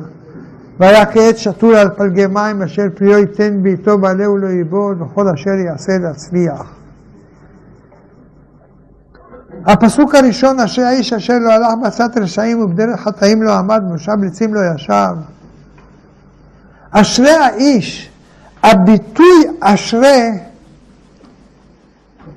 והיה 0.80 1.06
כעת 1.06 1.38
שתול 1.38 1.76
על 1.76 1.90
פלגי 1.90 2.28
מים, 2.28 2.62
אשר 2.62 2.84
פריו 2.96 3.18
ייתן 3.18 3.64
בעיתו 3.64 3.98
בעלהו 3.98 4.38
לא 4.38 4.48
ייבוד, 4.48 5.02
וכל 5.02 5.28
אשר 5.28 5.50
יעשה 5.50 5.94
להצליח. 5.98 6.74
הפסוק 9.66 10.16
הראשון, 10.16 10.60
אשרי 10.60 10.86
האיש 10.86 11.14
אשר 11.14 11.34
לא 11.34 11.52
הלך 11.54 11.68
בעצת 11.84 12.18
רשעים 12.18 12.60
ובדרך 12.60 13.00
חטאים 13.00 13.44
לא 13.44 13.54
עמד, 13.54 13.82
ובמשב 13.88 14.12
ליצים 14.22 14.54
לא 14.54 14.60
ישב. 14.76 15.16
אשרי 16.92 17.30
האיש 17.30 18.12
הביטוי 18.64 19.44
אשרה 19.60 20.20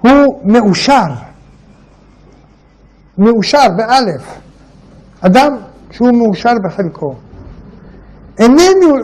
הוא 0.00 0.40
מאושר, 0.44 1.12
מאושר 3.18 3.68
באלף. 3.76 4.39
אדם 5.20 5.56
שהוא 5.90 6.12
מאושר 6.12 6.52
בחלקו. 6.65 7.15
איננו, 8.39 8.97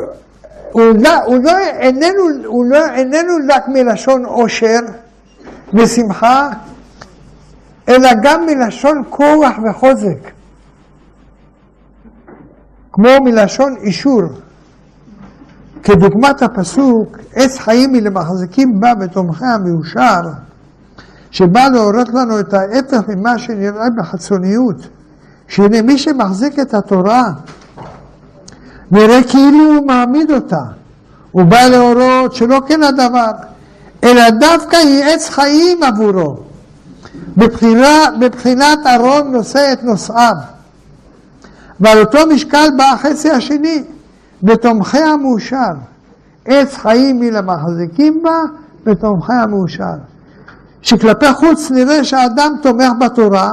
הוא 0.73 0.83
לא, 1.02 1.25
הוא 1.27 1.39
לא, 1.44 1.59
איננו, 1.59 2.47
הוא 2.47 2.65
לא, 2.65 2.86
איננו 2.94 3.33
רק 3.55 3.69
מלשון 3.69 4.25
עושר 4.25 4.81
ושמחה, 5.75 6.51
אלא 7.89 8.11
גם 8.23 8.47
מלשון 8.47 9.02
כוח 9.09 9.52
וחוזק. 9.65 10.31
כמו 12.93 13.09
מלשון 13.25 13.77
אישור. 13.77 14.23
כדוגמת 15.83 16.43
הפסוק, 16.43 17.19
עץ 17.35 17.59
חיים 17.59 17.94
היא 17.94 18.02
למחזיקים 18.02 18.81
בה 18.81 18.93
ותומכי 19.01 19.44
המאושר, 19.44 20.20
שבא 21.31 21.69
להורות 21.69 22.09
לנו 22.09 22.41
את 22.41 22.55
ההפך 22.55 23.09
ממה 23.09 23.39
שנראה 23.39 23.86
בחיצוניות, 23.99 24.89
שהנה 25.49 25.83
מי 25.83 25.99
שמחזיק 25.99 26.59
את 26.59 26.75
התורה, 26.75 27.23
נראה 28.93 29.23
כאילו 29.29 29.75
הוא 29.75 29.87
מעמיד 29.87 30.31
אותה, 30.31 30.62
הוא 31.31 31.43
בא 31.43 31.62
להורות 31.62 32.35
שלא 32.35 32.61
כן 32.67 32.83
הדבר, 32.83 33.31
אלא 34.05 34.31
דווקא 34.31 34.77
היא 34.77 35.05
עץ 35.05 35.29
חיים 35.29 35.83
עבורו, 35.83 36.37
בבחינה, 37.37 38.05
בבחינת 38.21 38.79
ארון 38.87 39.33
נושא 39.33 39.73
את 39.73 39.85
נושאיו. 39.85 40.35
ועל 41.81 41.99
אותו 41.99 42.19
משקל 42.27 42.69
בא 42.77 42.85
החצי 42.85 43.31
השני, 43.31 43.83
בתומכי 44.43 44.99
המאושר. 44.99 45.73
עץ 46.45 46.77
חיים 46.77 47.21
היא 47.21 47.33
למחזיקים 47.33 48.23
בה, 48.23 48.37
בתומכי 48.85 49.33
המאושר. 49.33 49.95
שכלפי 50.83 51.33
חוץ 51.33 51.71
נראה 51.71 52.05
שהאדם 52.05 52.55
תומך 52.62 52.93
בתורה, 53.01 53.53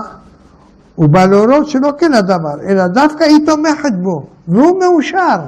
הוא 0.95 1.09
בא 1.09 1.25
להורות 1.25 1.69
שלא 1.69 1.93
כן 1.97 2.13
הדבר, 2.13 2.55
אלא 2.67 2.87
דווקא 2.87 3.23
היא 3.23 3.45
תומכת 3.45 3.93
בו, 4.01 4.25
והוא 4.49 4.79
מאושר. 4.79 5.39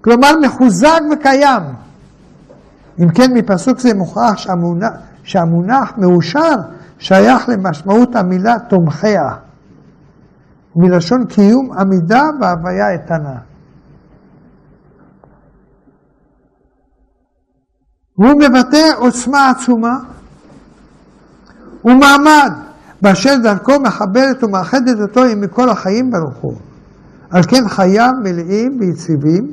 כלומר 0.00 0.30
מחוזק 0.42 1.00
וקיים. 1.12 1.62
אם 2.98 3.10
כן, 3.10 3.32
מפסוק 3.34 3.80
זה 3.80 3.94
מוכרח 3.94 4.36
שהמונח, 4.36 4.90
שהמונח 5.24 5.92
מאושר 5.96 6.54
שייך 6.98 7.48
למשמעות 7.48 8.16
המילה 8.16 8.58
תומכיה, 8.68 9.34
מלשון 10.76 11.26
קיום 11.26 11.72
עמידה 11.72 12.22
והוויה 12.40 12.90
איתנה. 12.90 13.36
והוא 18.18 18.40
מבטא 18.40 18.90
עוצמה 18.96 19.50
עצומה 19.50 19.98
ומעמד, 21.84 22.52
באשר 23.02 23.34
דרכו 23.42 23.72
מחברת 23.80 24.44
ומאחדת 24.44 25.00
אותו 25.00 25.24
עם 25.24 25.46
כל 25.46 25.68
החיים 25.68 26.10
ברוך 26.10 26.36
הוא. 26.36 26.56
על 27.30 27.42
כן 27.42 27.68
חייו 27.68 28.12
מלאים 28.22 28.76
ויציבים, 28.80 29.50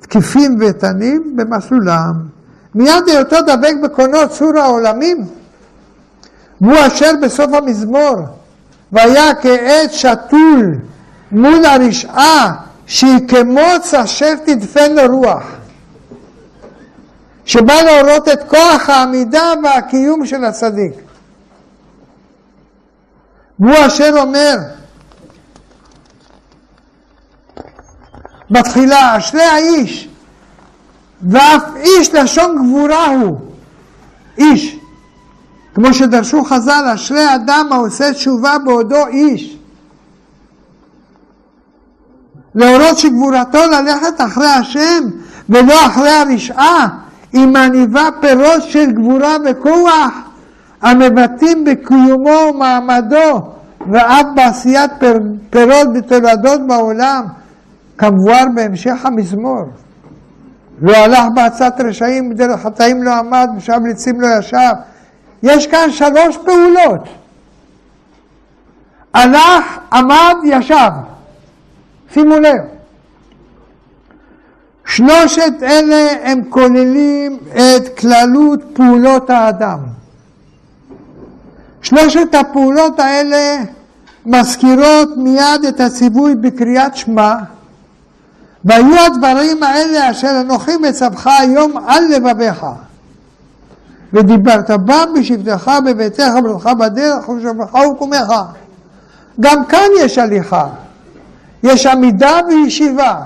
תקיפים 0.00 0.56
ואיתנים 0.60 1.36
במסלולם. 1.36 2.12
מיד 2.74 3.08
היותו 3.08 3.36
דבק 3.42 3.74
בקונו 3.82 4.28
צור 4.30 4.58
העולמים, 4.58 5.24
והוא 6.60 6.86
אשר 6.86 7.10
בסוף 7.22 7.52
המזמור, 7.52 8.14
והיה 8.92 9.34
כעץ 9.34 9.90
שתול 9.90 10.74
מול 11.32 11.64
הרשעה, 11.64 12.54
שהיא 12.86 13.28
כמוץ 13.28 13.94
אשר 13.94 14.34
תדפן 14.44 14.94
רוח. 15.08 15.44
שבא 17.44 17.74
להורות 17.74 18.28
את 18.28 18.42
כוח 18.48 18.88
העמידה 18.90 19.52
והקיום 19.64 20.26
של 20.26 20.44
הצדיק. 20.44 20.92
והוא 23.58 23.86
אשר 23.86 24.10
אומר 24.20 24.56
בתחילה, 28.54 29.16
אשרי 29.18 29.42
האיש, 29.42 30.08
ואף 31.30 31.62
איש 31.76 32.14
לשון 32.14 32.56
גבורה 32.56 33.06
הוא, 33.06 33.36
איש. 34.38 34.76
כמו 35.74 35.94
שדרשו 35.94 36.44
חז"ל, 36.44 36.90
אשרי 36.94 37.34
אדם 37.34 37.68
העושה 37.70 38.12
תשובה 38.12 38.58
בעודו 38.58 39.06
איש. 39.06 39.56
להורות 42.54 42.98
שגבורתו 42.98 43.58
ללכת 43.58 44.20
אחרי 44.20 44.46
השם 44.46 45.04
ולא 45.48 45.86
אחרי 45.86 46.10
הרשעה, 46.10 46.88
היא 47.32 47.46
מניבה 47.46 48.08
פירות 48.20 48.62
של 48.62 48.90
גבורה 48.90 49.36
וכוח 49.44 50.12
המבטאים 50.82 51.64
בקיומו 51.64 52.30
ומעמדו 52.50 53.40
ואף 53.90 54.26
בעשיית 54.34 54.90
פירות 55.50 55.92
בתולדות 55.92 56.66
בעולם, 56.66 57.24
כמבואר 57.98 58.44
בהמשך 58.54 59.04
המזמור. 59.04 59.64
לא 60.82 60.96
הלך 60.96 61.24
בעצת 61.34 61.74
רשעים, 61.88 62.30
בדרך 62.30 62.60
חטאים 62.60 63.02
לא 63.02 63.14
עמד, 63.14 63.48
ושב 63.58 63.80
לצים 63.90 64.20
לא 64.20 64.28
ישב. 64.38 64.72
יש 65.42 65.66
כאן 65.66 65.90
שלוש 65.90 66.36
פעולות. 66.44 67.08
הלך, 69.14 69.78
עמד, 69.92 70.36
ישב. 70.44 70.90
שימו 72.14 72.38
לב. 72.38 72.60
שלושת 74.86 75.52
אלה 75.62 76.08
הם 76.22 76.40
כוללים 76.48 77.38
את 77.52 77.98
כללות 77.98 78.60
פעולות 78.72 79.30
האדם. 79.30 79.78
שלושת 81.82 82.34
הפעולות 82.34 83.00
האלה 83.00 83.56
מזכירות 84.26 85.08
מיד 85.16 85.64
את 85.68 85.80
הציווי 85.80 86.34
בקריאת 86.34 86.96
שמע, 86.96 87.34
והיו 88.64 89.00
הדברים 89.06 89.62
האלה 89.62 90.10
אשר 90.10 90.40
אנוכי 90.40 90.76
מצווך 90.76 91.26
היום 91.26 91.76
על 91.86 92.04
לבביך. 92.04 92.66
ודיברת 94.12 94.70
בם 94.70 95.14
בשבתך 95.18 95.72
בביתך 95.86 96.30
ובלך 96.38 96.66
בדרך 96.66 97.28
ובשבתך 97.28 97.74
וקומך. 97.74 98.32
גם 99.40 99.64
כאן 99.64 99.88
יש 100.00 100.18
הליכה, 100.18 100.66
יש 101.62 101.86
עמידה 101.86 102.40
וישיבה. 102.48 103.20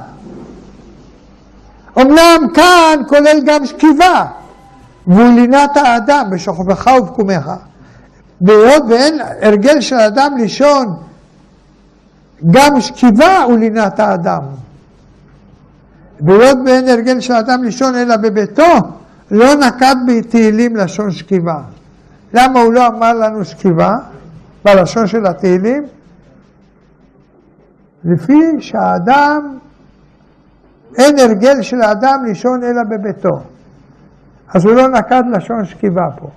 אמנם 2.00 2.46
כאן 2.54 3.00
כולל 3.08 3.40
גם 3.44 3.66
שכיבה, 3.66 4.24
והוא 5.06 5.34
לינת 5.34 5.76
האדם 5.76 6.30
בשוכבך 6.30 6.90
ובקומך. 6.98 7.50
בהיות 8.40 8.82
ואין 8.88 9.20
הרגל 9.42 9.80
של 9.80 9.96
אדם 9.96 10.36
לישון, 10.36 10.96
גם 12.50 12.80
שכיבה 12.80 13.42
הוא 13.42 13.58
לינת 13.58 14.00
האדם. 14.00 14.42
בהיות 16.20 16.58
ואין 16.66 16.88
הרגל 16.88 17.20
של 17.20 17.32
אדם 17.32 17.64
לישון 17.64 17.94
אלא 17.94 18.16
בביתו, 18.16 18.72
לא 19.30 19.54
נקט 19.54 19.96
בתהילים 20.06 20.76
לשון 20.76 21.10
שכיבה. 21.10 21.60
למה 22.34 22.60
הוא 22.60 22.72
לא 22.72 22.86
אמר 22.86 23.12
לנו 23.12 23.44
שכיבה 23.44 23.96
בלשון 24.64 25.06
של 25.06 25.26
התהילים? 25.26 25.86
לפי 28.04 28.40
שהאדם, 28.60 29.58
אין 30.98 31.18
הרגל 31.18 31.62
של 31.62 31.80
האדם 31.80 32.24
לישון 32.26 32.62
אלא 32.62 32.82
בביתו. 32.82 33.40
אז 34.54 34.64
הוא 34.64 34.72
לא 34.74 34.88
נקט 34.88 35.24
לשון 35.32 35.64
שכיבה 35.64 36.08
פה. 36.18 36.30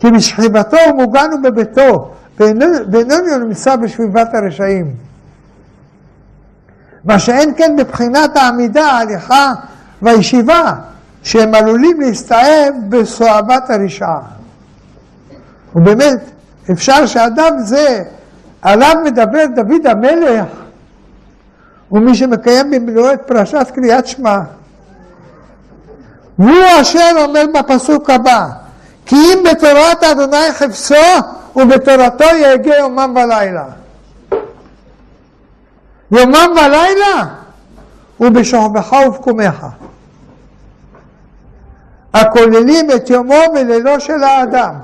כי 0.00 0.10
בשכיבתו 0.10 0.76
הוא 0.86 1.02
מוגן 1.02 1.30
ובביתו, 1.34 2.10
ואיננו 2.38 3.38
נמצא 3.44 3.76
בשביבת 3.76 4.34
הרשעים. 4.34 4.94
מה 7.04 7.18
שאין 7.18 7.54
כן 7.56 7.76
בבחינת 7.78 8.36
העמידה, 8.36 8.86
ההליכה 8.86 9.52
והישיבה, 10.02 10.74
שהם 11.22 11.54
עלולים 11.54 12.00
להסתאב 12.00 12.74
בסואבת 12.88 13.70
הרשעה. 13.70 14.20
ובאמת, 15.74 16.20
אפשר 16.70 17.06
שאדם 17.06 17.58
זה, 17.58 18.02
עליו 18.62 18.96
מדבר 19.04 19.46
דוד 19.54 19.86
המלך, 19.86 20.46
הוא 21.88 22.00
מי 22.00 22.14
שמקיים 22.14 22.70
במלואו 22.70 23.12
את 23.12 23.20
פרשת 23.26 23.66
קריאת 23.74 24.06
שמע. 24.06 24.40
והוא 26.38 26.80
אשר 26.80 27.10
אומר 27.16 27.44
בפסוק 27.54 28.10
הבא, 28.10 28.46
כי 29.06 29.16
אם 29.16 29.38
בתורת 29.50 30.02
אדוני 30.02 30.52
חפצו, 30.52 30.94
ובתורתו 31.56 32.24
יהגה 32.24 32.76
יומם 32.76 33.14
ולילה. 33.16 33.64
יומם 36.18 36.50
ולילה, 36.56 37.24
ובשוכבך 38.20 38.92
ובקומך. 39.06 39.66
הכוללים 42.14 42.90
את 42.90 43.10
יומו 43.10 43.40
ולילו 43.54 44.00
של 44.00 44.22
האדם. 44.22 44.74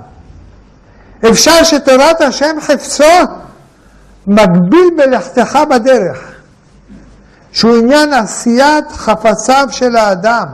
אפשר 1.30 1.64
שתורת 1.64 2.20
השם 2.20 2.56
חפצו 2.60 3.04
מגביל 4.26 4.90
מלאכתך 4.96 5.58
בדרך, 5.70 6.18
שהוא 7.52 7.76
עניין 7.76 8.12
עשיית 8.12 8.92
חפציו 8.92 9.66
של 9.70 9.96
האדם. 9.96 10.46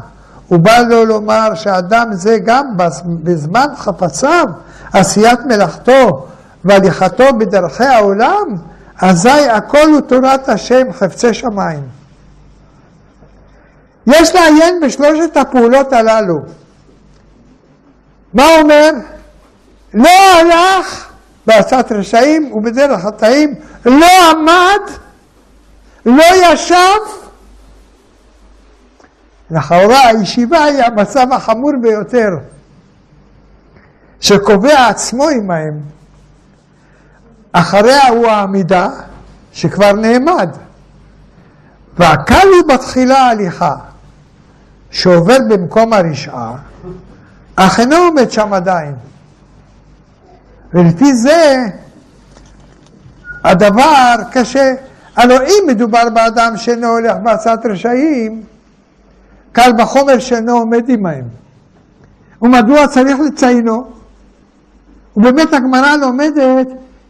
הוא 0.48 0.58
בא 0.58 0.78
לו 0.78 1.04
לומר 1.04 1.54
שאדם 1.54 2.08
זה 2.12 2.38
גם 2.44 2.66
בזמן 3.06 3.66
חפציו, 3.76 4.46
עשיית 4.92 5.40
מלאכתו 5.46 6.26
והליכתו 6.64 7.24
בדרכי 7.38 7.84
העולם, 7.84 8.56
אזי 9.02 9.50
הכל 9.50 9.88
הוא 9.92 10.00
תורת 10.00 10.48
השם 10.48 10.92
חפצי 10.92 11.34
שמיים. 11.34 11.82
יש 14.06 14.34
לעיין 14.34 14.80
בשלושת 14.80 15.36
הפעולות 15.36 15.92
הללו. 15.92 16.36
מה 18.34 18.44
אומר? 18.60 18.90
לא 19.94 20.10
הלך 20.10 21.12
בעשת 21.46 21.86
רשעים 21.90 22.52
ובדרך 22.54 23.00
חטאים, 23.00 23.54
לא 23.86 24.30
עמד, 24.30 24.80
לא 26.06 26.24
ישב. 26.42 27.00
לכאורה 29.50 30.08
הישיבה 30.08 30.64
היא 30.64 30.82
המצב 30.82 31.32
החמור 31.32 31.72
ביותר, 31.82 32.28
שקובע 34.20 34.88
עצמו 34.88 35.28
עמהם. 35.28 35.95
אחריה 37.58 38.08
הוא 38.08 38.26
העמידה, 38.26 38.88
שכבר 39.52 39.92
נעמד. 39.92 40.50
והקל 41.98 42.48
הוא 42.60 42.74
בתחילה 42.74 43.18
ההליכה, 43.18 43.76
שעובר 44.90 45.36
במקום 45.48 45.92
הרשעה, 45.92 46.52
אך 47.56 47.80
אינו 47.80 47.96
עומד 47.96 48.30
שם 48.30 48.52
עדיין. 48.52 48.94
ולפי 50.74 51.14
זה 51.14 51.66
הדבר 53.44 54.16
קשה. 54.32 54.74
הלוא 55.16 55.38
אם 55.42 55.66
מדובר 55.66 56.08
באדם 56.14 56.56
שאינו 56.56 56.86
הולך 56.86 57.16
בעשת 57.22 57.58
רשעים, 57.64 58.42
קל 59.52 59.70
וחומר 59.78 60.18
שאינו 60.18 60.52
עומד 60.52 60.84
עמהם. 60.88 61.24
ומדוע 62.42 62.86
צריך 62.86 63.16
לציינו? 63.26 63.90
ובאמת 65.16 65.52
הגמרא 65.52 65.96
לומדת 65.96 66.66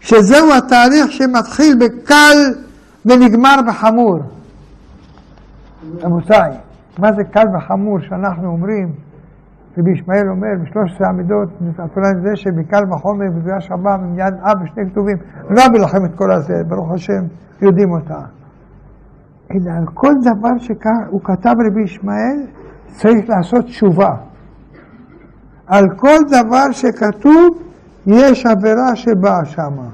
שזהו 0.07 0.49
התהליך 0.59 1.13
שמתחיל 1.13 1.79
בקל 1.81 2.37
ונגמר 3.07 3.57
בחמור. 3.69 4.19
רבותיי, 6.01 6.51
מה 6.99 7.13
זה 7.13 7.25
קל 7.25 7.45
וחמור 7.57 8.01
שאנחנו 8.01 8.49
אומרים? 8.49 8.93
רבי 9.79 9.91
ישמעאל 9.93 10.29
אומר 10.29 10.49
בשלוש 10.63 10.93
עשרה 10.95 11.09
עמידות, 11.09 11.49
התורה 11.79 12.11
זה 12.23 12.37
שבקל 12.37 12.93
וחומר 12.93 13.27
בגלל 13.37 13.61
שבה 13.61 13.97
ממיד 13.97 14.35
אב 14.43 14.63
ושני 14.63 14.91
כתובים. 14.91 15.17
לא 15.51 15.67
אביא 15.67 15.81
לכם 15.81 16.05
את 16.05 16.15
כל 16.15 16.33
הזה, 16.33 16.55
ברוך 16.69 16.93
השם, 16.93 17.23
יודעים 17.63 17.91
אותה. 17.91 18.21
אלא 19.51 19.71
על 19.79 19.87
כל 19.95 20.13
דבר 20.21 20.59
שהוא 20.59 21.21
כתב 21.25 21.55
רבי 21.67 21.83
ישמעאל, 21.85 22.47
צריך 22.87 23.29
לעשות 23.29 23.65
תשובה. 23.65 24.15
על 25.67 25.85
כל 25.97 26.19
דבר 26.29 26.73
שכתוב, 26.73 27.66
יש 28.07 28.47
עבירה 28.47 28.97
שבאה 28.97 29.45
שמה. 29.45 29.89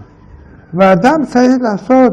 ואדם 0.74 1.24
צריך 1.24 1.52
לעשות 1.60 2.12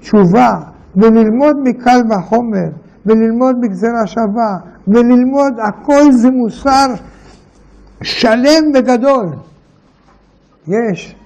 תשובה 0.00 0.60
וללמוד 0.96 1.56
מקל 1.62 2.00
וחומר 2.10 2.68
וללמוד 3.06 3.56
בגזרה 3.60 4.06
שווה 4.06 4.58
וללמוד, 4.88 5.54
הכל 5.62 6.12
זה 6.12 6.30
מוסר 6.30 6.86
שלם 8.02 8.64
וגדול. 8.74 9.26
יש. 10.68 11.16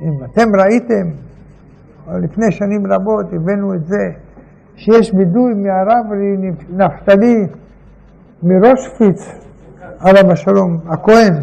אם 0.00 0.24
אתם 0.24 0.56
ראיתם, 0.56 1.10
לפני 2.22 2.52
שנים 2.52 2.92
רבות 2.92 3.26
הבאנו 3.32 3.74
את 3.74 3.86
זה, 3.86 4.10
שיש 4.76 5.12
בידוי 5.14 5.54
מהרב 5.54 6.06
נפתלי 6.70 7.46
מרושפיץ, 8.42 9.28
עליו 10.00 10.32
השלום, 10.32 10.78
הכהן, 10.86 11.34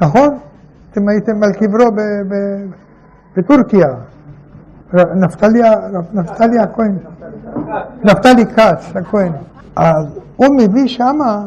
נכון? 0.00 0.38
אתם 0.90 1.08
הייתם 1.08 1.42
על 1.42 1.52
קברו 1.52 1.84
בטורקיה. 3.36 3.88
נפתלי, 6.14 6.58
הכהן, 6.58 6.98
נפתלי 8.04 8.46
כץ, 8.46 8.96
הכהן. 8.96 9.32
אז 9.76 10.18
הוא 10.36 10.56
מביא 10.58 10.86
שמה, 10.86 11.46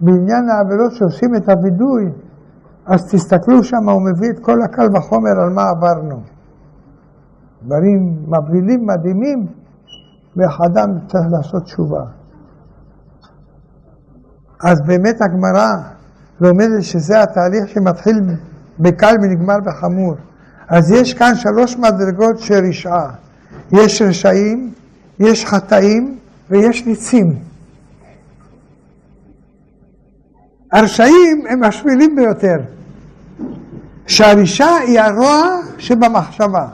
בעניין 0.00 0.48
העבירות 0.50 0.92
שעושים 0.92 1.34
את 1.34 1.48
הווידוי, 1.48 2.12
אז 2.86 3.10
תסתכלו 3.12 3.64
שמה, 3.64 3.92
הוא 3.92 4.02
מביא 4.02 4.30
את 4.30 4.38
כל 4.38 4.62
הקל 4.62 4.96
וחומר 4.96 5.40
על 5.40 5.50
מה 5.50 5.62
עברנו. 5.68 6.20
דברים 7.62 8.22
מבלילים 8.26 8.86
מדהימים, 8.86 9.46
ואיך 10.36 10.60
אדם 10.60 10.98
צריך 11.06 11.24
לעשות 11.30 11.62
תשובה. 11.62 12.04
אז 14.64 14.80
באמת 14.86 15.16
הגמרא 15.20 15.97
לומדת 16.40 16.82
שזה 16.82 17.22
התהליך 17.22 17.68
שמתחיל 17.68 18.20
בקל 18.78 19.14
ונגמר 19.22 19.56
בחמור. 19.64 20.14
אז 20.68 20.90
יש 20.90 21.14
כאן 21.14 21.32
שלוש 21.34 21.76
מדרגות 21.76 22.38
של 22.38 22.64
רשעה. 22.68 23.10
יש 23.72 24.02
רשעים, 24.02 24.72
יש 25.20 25.44
חטאים 25.44 26.18
ויש 26.50 26.86
ניצים. 26.86 27.38
הרשעים 30.72 31.44
הם 31.48 31.64
השבילים 31.64 32.16
ביותר, 32.16 32.56
שהרשעה 34.06 34.76
היא 34.76 35.00
הרוע 35.00 35.60
שבמחשבה. 35.78 36.66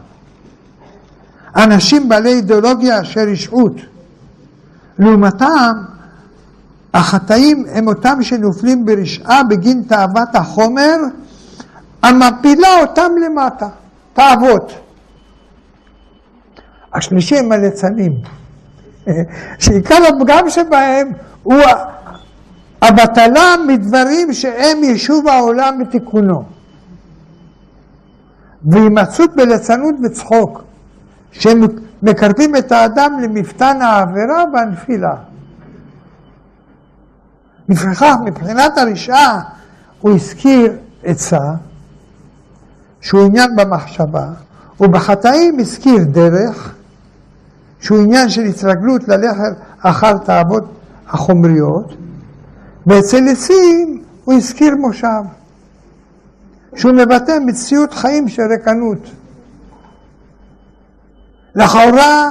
אנשים 1.57 2.09
בעלי 2.09 2.33
אידיאולוגיה 2.33 3.05
של 3.05 3.21
רשעות. 3.21 3.77
לעומתם, 4.99 5.73
החטאים 6.95 7.65
הם 7.73 7.89
אותם 7.89 8.23
שנופלים 8.23 8.87
ברשעה 8.87 9.43
בגין 9.43 9.83
תאוות 9.89 10.29
החומר 10.35 10.97
המפילה 12.03 12.81
אותם 12.81 13.13
למטה, 13.25 13.69
תאוות. 14.13 14.73
השלישי 16.95 17.39
הם 17.39 17.53
הליצנים, 17.53 18.13
שעיקר 19.59 19.99
הפגם 20.09 20.51
שבהם 20.51 21.13
הוא 21.43 21.63
הבטלה 22.83 23.55
מדברים 23.67 24.33
שהם 24.33 24.85
יישוב 24.85 25.29
העולם 25.29 25.79
בתיקונו. 25.81 26.45
והימצאות 28.65 29.37
בליצנות 29.37 29.95
וצחוק, 30.05 30.63
שהם 31.33 31.61
מקרבים 32.03 32.57
את 32.57 32.73
האדם 32.73 33.21
למפתן 33.23 33.83
העבירה 33.83 34.45
והנפילה. 34.53 35.15
לפיכך, 37.69 38.15
מבחינת 38.25 38.79
הרשעה, 38.79 39.41
הוא 40.01 40.15
הזכיר 40.15 40.73
עצה, 41.05 41.53
שהוא 43.01 43.25
עניין 43.25 43.57
במחשבה, 43.57 44.29
ובחטאים 44.81 45.59
הזכיר 45.59 46.05
דרך, 46.05 46.75
שהוא 47.81 47.99
עניין 47.99 48.29
של 48.29 48.43
התרגלות 48.43 49.09
ללכת 49.09 49.53
אחר 49.81 50.19
תאוות 50.19 50.65
החומריות, 51.09 51.95
ואצל 52.87 53.29
עצים 53.33 54.03
הוא 54.25 54.35
הזכיר 54.35 54.77
מושב, 54.77 55.23
שהוא 56.77 56.93
מבטא 56.93 57.39
מציאות 57.47 57.95
חיים 57.95 58.29
של 58.29 58.43
רקנות. 58.43 58.99
לכאורה, 61.55 62.31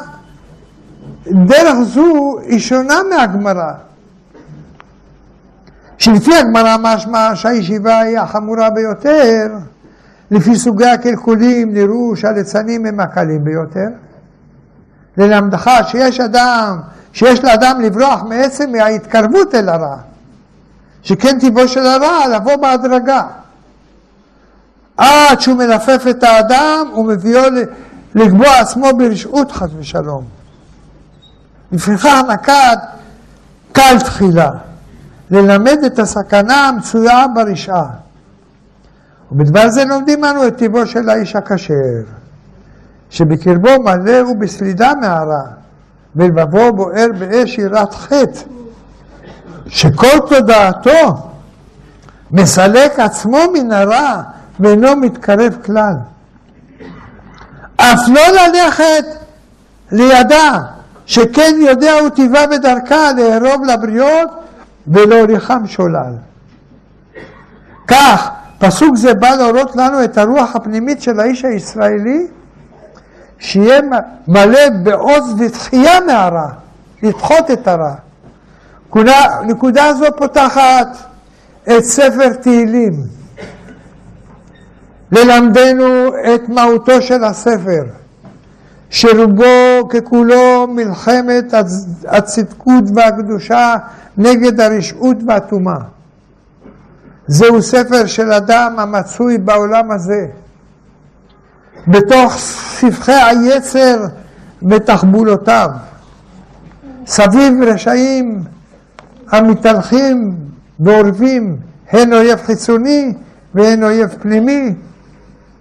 דרך 1.28 1.76
זו 1.84 2.36
היא 2.46 2.60
שונה 2.60 2.96
מהגמרא. 3.10 3.74
שלפי 5.98 6.36
הגמרא 6.36 6.76
משמע 6.80 7.36
שהישיבה 7.36 8.00
היא 8.00 8.20
החמורה 8.20 8.70
ביותר, 8.70 9.48
לפי 10.32 10.56
סוגי 10.56 10.86
הקלקולים 10.86 11.74
נראו 11.74 12.16
שהליצנים 12.16 12.86
הם 12.86 13.00
הקלים 13.00 13.44
ביותר. 13.44 13.88
ללמדך 15.18 15.72
שיש 15.88 16.20
אדם, 16.20 16.80
שיש 17.14 17.44
לאדם 17.44 17.82
לברוח 17.82 18.24
מעצם 18.24 18.72
מההתקרבות 18.72 19.56
אל 19.56 19.70
הרע. 19.70 19.98
שכן 21.04 21.40
טיבו 21.40 21.68
של 21.68 21.86
הרע 21.86 22.28
לבוא 22.28 22.56
בהדרגה. 22.56 23.22
עד 24.98 25.42
שהוא 25.42 25.58
מלפף 25.58 26.04
את 26.10 26.24
האדם 26.24 26.88
ומביאו 26.98 27.42
לקבוע 28.16 28.60
עצמו 28.60 28.88
ברשעות 28.98 29.52
חס 29.52 29.70
ושלום. 29.80 30.24
לפיכך 31.72 32.22
נקט 32.30 32.80
קל 33.72 34.00
תחילה, 34.00 34.52
ללמד 35.34 35.78
את 35.86 36.00
הסכנה 36.00 36.68
המצויה 36.68 37.26
ברשעה. 37.36 37.86
ובדבר 39.32 39.70
זה 39.70 39.86
לומדים 39.86 40.26
אנו 40.26 40.48
את 40.48 40.58
טיבו 40.58 40.86
של 40.86 41.10
האיש 41.10 41.36
הכשר, 41.36 41.74
שבקרבו 43.10 43.70
מלא 43.84 44.20
הוא 44.20 44.36
בסלידה 44.36 44.94
מהרע, 45.02 45.42
ולבבו 46.16 46.74
בוער 46.74 47.08
באש 47.20 47.58
יראת 47.58 47.94
חטא, 47.94 48.40
שכל 49.68 50.20
תודעתו 50.30 51.30
מסלק 52.32 53.00
עצמו 53.00 53.40
מן 53.54 53.72
הרע 53.72 54.22
ואינו 54.60 54.96
מתקרב 54.96 55.58
כלל. 55.66 55.96
אף 57.78 58.00
לא 58.08 58.22
ללכת 58.32 59.06
לידה, 59.92 60.60
שכן 61.06 61.56
יודע 61.60 61.94
הוא 62.00 62.10
טיבה 62.10 62.48
בדרכה 62.48 63.12
לארוב 63.18 63.66
לבריות 63.66 64.43
ולהוליכם 64.88 65.68
שולל. 65.68 66.14
כך, 67.88 68.30
פסוק 68.60 68.96
זה 68.96 69.14
בא 69.14 69.30
להורות 69.30 69.76
לנו 69.76 70.04
את 70.04 70.18
הרוח 70.18 70.56
הפנימית 70.56 71.02
של 71.02 71.20
האיש 71.20 71.46
הישראלי, 71.46 72.28
שיהיה 73.40 73.82
מלא 74.28 74.70
בעוז 74.84 75.36
ותחייה 75.40 76.00
מהרע, 76.08 76.48
לדחות 77.04 77.52
את 77.52 77.68
הרע. 77.68 77.94
נקודה 79.46 79.94
זו 79.94 80.06
פותחת 80.18 80.88
את 81.64 81.84
ספר 81.84 82.34
תהילים, 82.34 82.94
ללמדנו 85.12 86.08
את 86.36 86.50
מהותו 86.50 87.02
של 87.02 87.24
הספר, 87.24 87.84
שרובו 88.94 89.90
ככולו 89.90 90.68
מלחמת 90.68 91.54
הצדקות 92.08 92.84
והקדושה 92.96 93.76
נגד 94.18 94.60
הרשעות 94.60 95.18
והטומאה. 95.28 95.80
זהו 97.28 97.62
ספר 97.62 98.06
של 98.06 98.32
אדם 98.32 98.76
המצוי 98.78 99.38
בעולם 99.38 99.92
הזה, 99.92 100.26
בתוך 101.88 102.38
סבכי 102.38 103.12
היצר 103.12 104.06
ותחבולותיו. 104.70 105.70
סביב 107.08 107.64
רשעים 107.64 108.44
המתהלכים 109.32 110.36
ועורבים, 110.80 111.58
הן 111.92 112.14
אויב 112.14 112.40
חיצוני 112.46 113.14
והן 113.56 113.84
אויב 113.84 114.16
פנימי. 114.22 114.76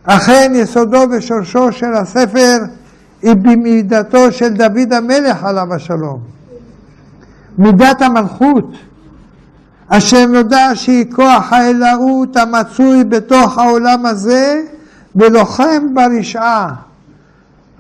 אכן 0.05 0.53
יסודו 0.55 1.05
ושורשו 1.11 1.73
של 1.73 1.93
הספר 1.95 2.59
היא 3.23 3.35
במידתו 3.35 4.33
של 4.33 4.49
דוד 4.49 4.93
המלך 4.93 5.45
עליו 5.45 5.75
השלום. 5.75 6.21
מידת 7.59 8.03
המלכות, 8.03 8.73
אשר 9.89 10.27
נודע 10.27 10.71
שהיא 10.75 11.13
כוח 11.13 11.53
האלוהות 11.53 12.37
המצוי 12.37 13.05
בתוך 13.05 13.59
העולם 13.59 14.07
הזה 14.07 14.63
ולוחם 15.17 15.95
ברשעה. 15.95 16.75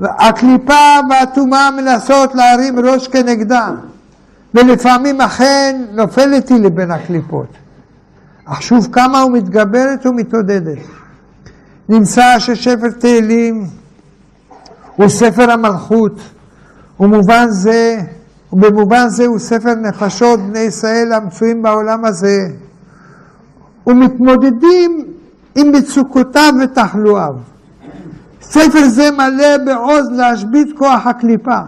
הקליפה 0.00 0.98
והטומאה 1.10 1.70
מנסות 1.70 2.34
להרים 2.34 2.78
ראש 2.78 3.08
כנגדה, 3.08 3.70
ולפעמים 4.54 5.20
אכן 5.20 5.82
נופלת 5.92 6.48
היא 6.48 6.58
לבין 6.58 6.90
הקליפות. 6.90 7.46
אך 8.44 8.62
שוב 8.62 8.88
כמה 8.92 9.24
ומתגברת 9.24 10.06
ומתעודדת. 10.06 10.78
נמצא 11.88 12.38
ששפר 12.38 12.90
תהילים 12.98 13.66
הוא 14.96 15.08
ספר 15.08 15.50
המלכות, 15.50 16.20
ומובן 17.00 17.46
זה, 17.50 18.00
ובמובן 18.52 19.08
זה 19.08 19.26
הוא 19.26 19.38
ספר 19.38 19.74
נפשות 19.74 20.40
בני 20.40 20.58
ישראל 20.58 21.12
המצויים 21.12 21.62
בעולם 21.62 22.04
הזה, 22.04 22.48
ומתמודדים 23.86 25.04
עם 25.54 25.72
מצוקותיו 25.72 26.52
ותחלואיו. 26.62 27.34
ספר 28.42 28.88
זה 28.88 29.10
מלא 29.10 29.56
בעוז 29.64 30.10
להשבית 30.10 30.68
כוח 30.78 31.06
הקליפה. 31.06 31.58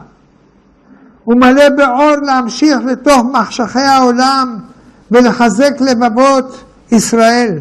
הוא 1.24 1.34
מלא 1.36 1.68
באור 1.68 2.16
להמשיך 2.22 2.78
לתוך 2.86 3.22
מחשכי 3.32 3.80
העולם 3.80 4.58
ולחזק 5.10 5.80
לבבות 5.80 6.64
ישראל. 6.92 7.58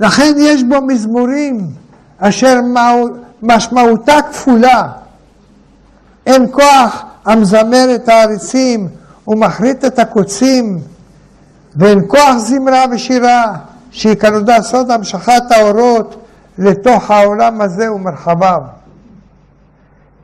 לכן 0.00 0.34
יש 0.36 0.62
בו 0.62 0.82
מזמורים 0.86 1.60
אשר 2.18 2.60
משמעותה 3.42 4.22
כפולה. 4.32 4.82
אין 6.26 6.46
כוח 6.52 7.04
המזמר 7.24 7.94
את 7.94 8.08
העריצים 8.08 8.88
ומחריט 9.28 9.84
את 9.84 9.98
הקוצים, 9.98 10.78
ואין 11.76 12.00
כוח 12.08 12.36
זמרה 12.36 12.84
ושירה 12.90 13.52
שיקנודה 13.90 14.62
סוד 14.62 14.90
המשכת 14.90 15.42
האורות 15.50 16.26
לתוך 16.58 17.10
העולם 17.10 17.60
הזה 17.60 17.92
ומרחביו. 17.92 18.60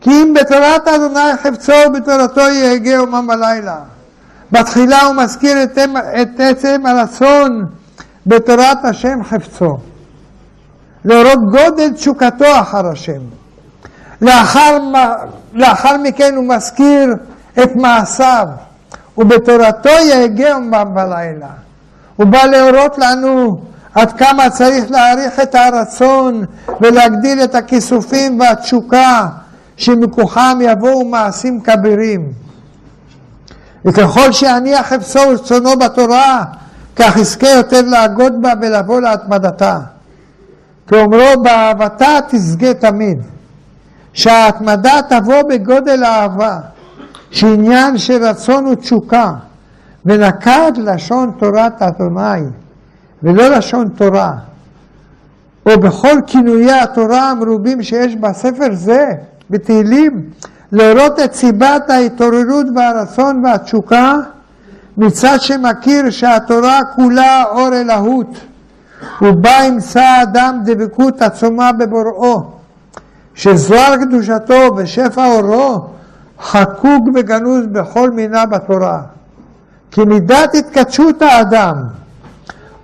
כי 0.00 0.10
אם 0.10 0.34
בתורת 0.40 0.88
אדוני 0.88 1.36
חפצו 1.42 1.72
ובתורתו 1.88 2.40
יהגה 2.40 2.90
יומם 2.90 3.28
ולילה. 3.28 3.78
בתחילה 4.52 5.02
הוא 5.02 5.14
מזכיר 5.14 5.62
את, 5.62 5.78
את 6.22 6.28
עצם 6.38 6.86
הרצון 6.86 7.66
בתורת 8.26 8.84
השם 8.84 9.24
חפצו. 9.24 9.76
להורות 11.04 11.38
גודל 11.50 11.92
תשוקתו 11.92 12.60
אחר 12.60 12.86
השם. 12.86 13.20
לאחר, 14.22 14.78
לאחר 15.54 15.96
מכן 15.96 16.34
הוא 16.34 16.48
מזכיר 16.48 17.14
את 17.62 17.76
מעשיו, 17.76 18.46
ובתורתו 19.18 19.88
יהגה 19.88 20.48
יומם 20.48 20.96
ולילה. 20.96 21.48
הוא 22.16 22.26
בא 22.26 22.44
להורות 22.44 22.98
לנו 22.98 23.60
עד 23.94 24.12
כמה 24.12 24.50
צריך 24.50 24.90
להעריך 24.90 25.40
את 25.40 25.54
הרצון 25.54 26.44
ולהגדיל 26.80 27.44
את 27.44 27.54
הכיסופים 27.54 28.40
והתשוקה 28.40 29.26
שמכוחם 29.76 30.58
יבואו 30.62 31.04
מעשים 31.04 31.60
כבירים. 31.60 32.32
וככל 33.84 34.32
שיניח 34.32 34.92
אפסו 34.92 35.18
ורצונו 35.18 35.78
בתורה, 35.78 36.44
כך 36.96 37.16
יזכה 37.16 37.48
יותר 37.48 37.80
להגות 37.82 38.32
בה 38.40 38.52
ולבוא 38.60 39.00
להתמדתה. 39.00 39.78
כאומרו 40.92 41.42
באהבתה 41.42 42.18
תשגה 42.28 42.74
תמיד. 42.74 43.18
שההתמדה 44.12 45.00
תבוא 45.08 45.42
בגודל 45.42 46.02
האהבה, 46.04 46.58
שעניין 47.30 47.98
של 47.98 48.24
רצון 48.24 48.66
ותשוקה, 48.66 49.32
ונקט 50.06 50.78
לשון 50.78 51.30
תורת 51.38 51.82
אדוני, 51.82 52.42
ולא 53.22 53.48
לשון 53.48 53.88
תורה. 53.88 54.32
או 55.66 55.80
בכל 55.80 56.20
כינויי 56.26 56.80
התורה 56.80 57.30
המרובים 57.30 57.82
שיש 57.82 58.16
בספר 58.16 58.68
זה, 58.72 59.10
בתהילים, 59.50 60.22
לראות 60.72 61.20
את 61.20 61.34
סיבת 61.34 61.90
ההתעוררות 61.90 62.66
והרצון 62.76 63.44
והתשוקה, 63.44 64.16
מצד 64.96 65.36
שמכיר 65.40 66.10
שהתורה 66.10 66.80
כולה 66.94 67.44
אור 67.44 67.68
אלהות, 67.68 68.38
ובה 69.22 69.64
ימצא 69.66 70.22
אדם 70.22 70.60
דבקות 70.64 71.22
עצומה 71.22 71.72
בבוראו, 71.72 72.42
שזוהר 73.34 73.96
קדושתו 73.96 74.76
ושפע 74.76 75.26
אורו 75.26 75.86
חקוק 76.40 77.08
וגנוז 77.14 77.66
בכל 77.66 78.10
מינה 78.10 78.46
בתורה. 78.46 79.02
כמידת 79.92 80.54
התקדשות 80.54 81.22
האדם 81.22 81.76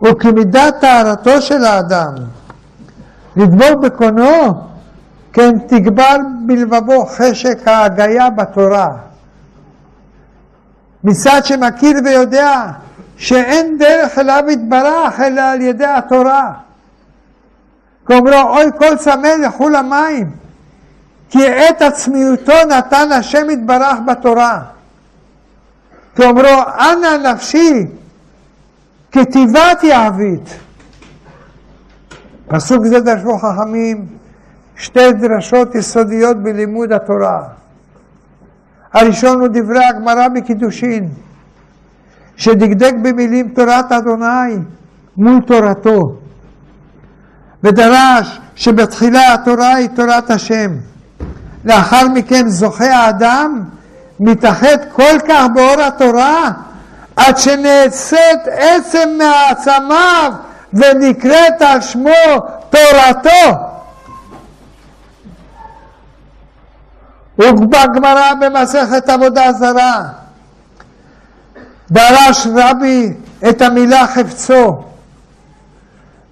וכמידת 0.02 0.74
טהרתו 0.80 1.42
של 1.42 1.64
האדם, 1.64 2.14
לדבור 3.36 3.74
בקונו, 3.82 4.62
כן 5.32 5.58
תגבר 5.66 6.16
בלבבו 6.46 7.06
חשק 7.06 7.68
ההגייה 7.68 8.30
בתורה. 8.30 8.88
מצד 11.04 11.40
שמכיר 11.44 11.96
ויודע 12.04 12.66
שאין 13.18 13.78
דרך 13.78 14.18
אליו 14.18 14.44
יתברך 14.48 15.20
אלא 15.20 15.40
על 15.40 15.60
ידי 15.60 15.86
התורה. 15.86 16.52
כאומרו, 18.06 18.40
אוי 18.40 18.64
כל 18.78 18.96
צמא 18.96 19.28
לכו 19.46 19.68
למים, 19.68 20.30
כי 21.30 21.38
את 21.48 21.82
עצמיותו 21.82 22.52
נתן 22.68 23.12
השם 23.12 23.50
יתברך 23.50 23.98
בתורה. 24.06 24.60
כאומרו, 26.16 26.62
אנא 26.78 27.32
נפשי, 27.32 27.86
כתיבת 29.12 29.82
יעבית. 29.82 30.48
פסוק 32.48 32.86
זה 32.86 33.00
דרשו 33.00 33.38
חכמים 33.38 34.06
שתי 34.76 35.12
דרשות 35.12 35.74
יסודיות 35.74 36.36
בלימוד 36.36 36.92
התורה. 36.92 37.42
הראשון 38.92 39.40
הוא 39.40 39.48
דברי 39.52 39.84
הגמרא 39.84 40.28
בקידושין, 40.28 41.08
שדקדק 42.38 42.94
במילים 43.02 43.48
תורת 43.48 43.92
אדוני 43.92 44.56
מול 45.16 45.40
תורתו, 45.46 46.16
ודרש 47.64 48.40
שבתחילה 48.56 49.34
התורה 49.34 49.74
היא 49.74 49.88
תורת 49.88 50.30
השם. 50.30 50.70
לאחר 51.64 52.08
מכן 52.08 52.48
זוכה 52.48 52.96
האדם, 52.96 53.64
מתאחד 54.20 54.76
כל 54.92 55.18
כך 55.28 55.46
באור 55.54 55.80
התורה, 55.82 56.50
עד 57.16 57.38
שנעשית 57.38 58.40
עצם 58.46 59.18
מעצמיו 59.18 60.32
ונקראת 60.74 61.62
על 61.62 61.80
שמו 61.80 62.10
תורתו. 62.70 63.58
ובגמרא 67.38 68.34
במסכת 68.34 69.08
עבודה 69.08 69.52
זרה 69.52 70.02
דרש 71.90 72.46
רבי 72.54 73.12
את 73.50 73.62
המילה 73.62 74.06
חפצו 74.06 74.82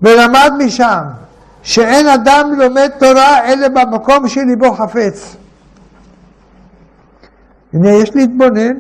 ולמד 0.03 0.53
משם 0.59 1.03
שאין 1.63 2.07
אדם 2.07 2.53
לומד 2.59 2.91
תורה 2.99 3.45
אלא 3.45 3.69
במקום 3.69 4.29
שליבו 4.29 4.75
חפץ. 4.75 5.37
הנה 7.73 7.91
יש 7.91 8.11
להתבונן 8.15 8.75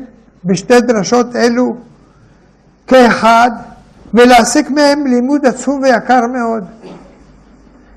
בשתי 0.44 0.80
דרשות 0.80 1.36
אלו 1.36 1.76
כאחד 2.86 3.50
ולהסיק 4.14 4.70
מהם 4.70 5.06
לימוד 5.06 5.46
עצום 5.46 5.82
ויקר 5.82 6.20
מאוד. 6.26 6.64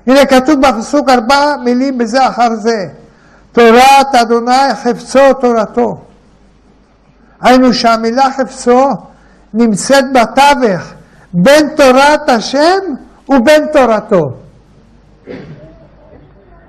הנה 0.06 0.26
כתוב 0.26 0.60
בפסוק 0.60 1.08
ארבע 1.08 1.56
מילים 1.64 1.98
בזה 1.98 2.28
אחר 2.28 2.54
זה. 2.54 2.88
תורת 3.52 4.14
אדוני 4.22 4.74
חפצו 4.82 5.32
תורתו. 5.40 6.04
היינו 7.42 7.74
שהמילה 7.74 8.24
חפצו 8.36 8.88
נמצאת 9.54 10.04
בתווך 10.12 10.82
בין 11.32 11.68
תורת 11.76 12.28
השם 12.28 12.78
ובין 13.28 13.66
תורתו. 13.72 14.32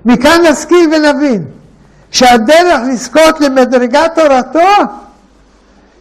מכאן 0.04 0.40
נשכיל 0.50 0.94
ונבין 0.94 1.44
שהדרך 2.10 2.80
לזכות 2.88 3.40
למדרגת 3.40 4.14
תורתו 4.14 4.84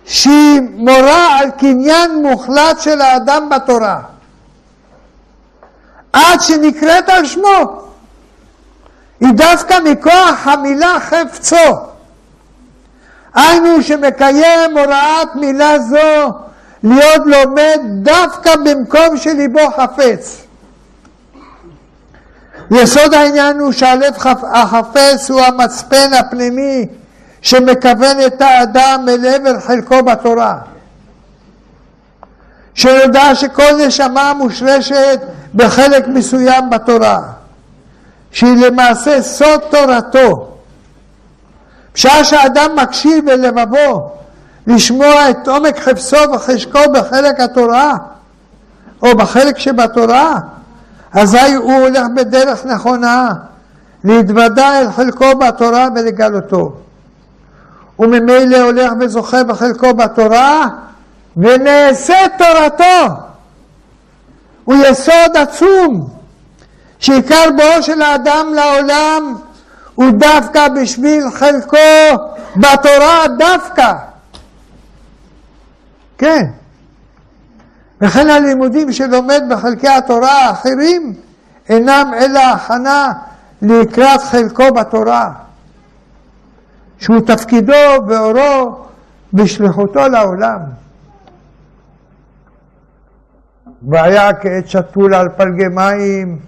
שהיא 0.05 0.61
מורה 0.75 1.39
על 1.39 1.51
קניין 1.51 2.21
מוחלט 2.21 2.79
של 2.79 3.01
האדם 3.01 3.49
בתורה. 3.49 3.99
עד 6.13 6.41
שנקראת 6.41 7.09
על 7.09 7.25
שמו. 7.25 7.81
היא 9.19 9.33
דווקא 9.33 9.77
מכוח 9.85 10.47
המילה 10.47 10.97
חפצו 10.99 11.90
היינו 13.33 13.83
שמקיים 13.83 14.77
הוראת 14.77 15.35
מילה 15.35 15.79
זו 15.79 16.33
להיות 16.83 17.21
לומד 17.25 17.79
דווקא 17.85 18.55
במקום 18.55 19.17
שליבו 19.17 19.59
חפץ 19.77 20.41
יסוד 22.71 23.13
העניין 23.13 23.59
הוא 23.59 23.71
שהלב 23.71 24.13
החפץ 24.53 25.29
הוא 25.29 25.41
המצפן 25.41 26.13
הפנימי 26.13 26.87
שמכוון 27.41 28.17
את 28.27 28.41
האדם 28.41 29.05
אל 29.09 29.25
עבר 29.25 29.59
חלקו 29.59 30.03
בתורה. 30.03 30.57
שיודע 32.73 33.35
שכל 33.35 33.87
נשמה 33.87 34.33
מושרשת 34.33 35.19
בחלק 35.55 36.07
מסוים 36.07 36.69
בתורה, 36.69 37.21
שהיא 38.31 38.65
למעשה 38.65 39.21
סוד 39.21 39.59
תורתו. 39.69 40.50
בשעה 41.95 42.23
שאדם 42.23 42.75
מקשיב 42.75 43.25
בלבבו 43.25 44.11
לשמוע 44.67 45.29
את 45.29 45.47
עומק 45.47 45.79
חפצו 45.79 46.17
וחשקו 46.33 46.79
בחלק 46.93 47.39
התורה, 47.39 47.97
או 49.03 49.17
בחלק 49.17 49.57
שבתורה, 49.59 50.39
אזי 51.13 51.53
הוא 51.55 51.73
הולך 51.73 52.07
בדרך 52.15 52.65
נכונה 52.65 53.33
להתוודע 54.03 54.79
אל 54.79 54.91
חלקו 54.91 55.35
בתורה 55.35 55.87
ולגלותו. 55.95 56.73
וממילא 57.99 58.57
הולך 58.57 58.93
וזוכה 58.99 59.43
בחלקו 59.43 59.93
בתורה 59.93 60.67
ונעשה 61.37 62.17
תורתו. 62.37 63.15
הוא 64.63 64.75
יסוד 64.75 65.37
עצום 65.37 66.09
שעיקר 66.99 67.49
בואו 67.57 67.83
של 67.83 68.01
האדם 68.01 68.53
לעולם 68.55 69.35
הוא 69.95 70.11
דווקא 70.11 70.67
בשביל 70.67 71.23
חלקו 71.31 71.77
בתורה 72.55 73.25
דווקא. 73.37 73.93
כן. 76.17 76.45
וכן 78.01 78.29
הלימודים 78.29 78.91
שלומד 78.91 79.43
בחלקי 79.49 79.87
התורה 79.87 80.31
האחרים 80.31 81.13
אינם 81.69 82.11
אלא 82.19 82.39
הכנה 82.39 83.13
לקראת 83.61 84.21
חלקו 84.21 84.73
בתורה, 84.73 85.31
שהוא 86.99 87.19
תפקידו 87.19 88.07
ואורו 88.07 88.85
בשליחותו 89.33 90.07
לעולם. 90.07 90.59
והיה 93.89 94.33
כעת 94.33 94.67
שתול 94.67 95.13
על 95.13 95.29
פלגי 95.29 95.67
מים, 95.67 96.39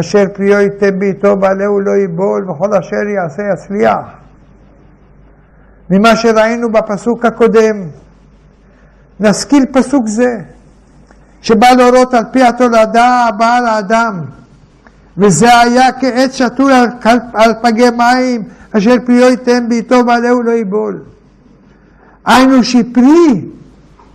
אשר 0.00 0.24
פריו 0.34 0.60
ייתן 0.60 0.98
בעיתו 0.98 1.36
בעלהו 1.36 1.80
לא 1.80 1.96
יבול, 1.96 2.50
וכל 2.50 2.74
אשר 2.74 2.96
יעשה 2.96 3.42
יצליח. 3.52 4.06
ממה 5.90 6.16
שראינו 6.16 6.72
בפסוק 6.72 7.24
הקודם, 7.24 7.82
נשכיל 9.20 9.64
פסוק 9.72 10.08
זה. 10.08 10.36
שבא 11.42 11.70
להורות 11.70 12.14
על 12.14 12.24
פי 12.32 12.42
התולדה 12.42 13.26
הבאה 13.28 13.60
לאדם, 13.60 14.20
וזה 15.18 15.60
היה 15.60 15.92
כעץ 15.92 16.34
שתול 16.34 16.72
על, 16.72 17.18
על 17.34 17.54
פגי 17.62 17.90
מים, 17.90 18.42
אשר 18.72 18.94
פריו 19.06 19.28
ייתן 19.28 19.68
בעיתו 19.68 20.06
ועליהו 20.06 20.42
לא 20.42 20.50
יבול. 20.50 21.02
היינו 22.26 22.64
שפרי 22.64 23.44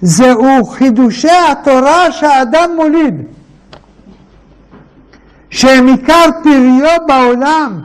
זהו 0.01 0.65
חידושי 0.65 1.27
התורה 1.51 2.11
שהאדם 2.11 2.69
מוליד, 2.75 3.15
שהם 5.53 5.87
עיקר 5.87 6.25
פריו 6.43 6.97
בעולם 7.07 7.81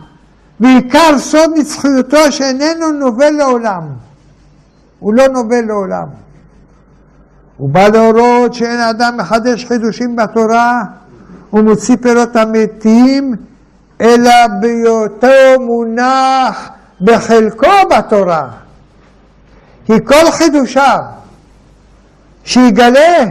ועיקר 0.60 1.18
סוד 1.18 1.50
נצחיותו 1.56 2.32
שאיננו 2.32 2.92
נובל 2.92 3.30
לעולם. 3.30 3.82
הוא 4.98 5.14
לא 5.14 5.28
נובל 5.28 5.64
לעולם. 5.66 6.06
הוא 7.56 7.70
בא 7.70 7.88
להורות 7.88 8.54
שאין 8.54 8.80
אדם 8.80 9.16
מחדש 9.16 9.64
חידושים 9.64 10.16
בתורה 10.16 10.82
ומוציא 11.52 11.96
פירות 12.02 12.36
המתים, 12.36 13.34
אלא 14.00 14.46
בהיותו 14.60 15.60
מונח 15.60 16.68
בחלקו 17.00 17.88
בתורה. 17.90 18.48
כי 19.86 19.92
כל 20.04 20.30
חידושיו 20.30 21.00
שיגלה 22.44 23.24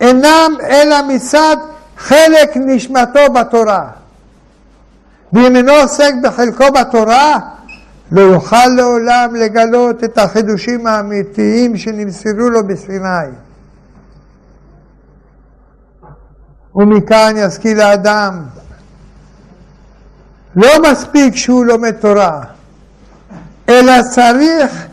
אינם 0.00 0.52
אלא 0.70 0.96
מצד 1.08 1.56
חלק 1.98 2.56
נשמתו 2.56 3.32
בתורה. 3.34 3.90
ואם 5.32 5.56
אינו 5.56 5.72
עוסק 5.72 6.12
בחלקו 6.22 6.64
בתורה, 6.80 7.38
לא 8.12 8.20
יוכל 8.20 8.66
לעולם 8.76 9.34
לגלות 9.34 10.04
את 10.04 10.18
החידושים 10.18 10.86
האמיתיים 10.86 11.76
שנמסרו 11.76 12.50
לו 12.50 12.66
בסיני. 12.66 13.26
ומכאן 16.74 17.34
ישכיל 17.36 17.80
האדם. 17.80 18.42
לא 20.56 20.68
מספיק 20.90 21.36
שהוא 21.36 21.64
לומד 21.64 21.92
תורה, 21.92 22.40
אלא 23.68 24.02
צריך 24.02 24.86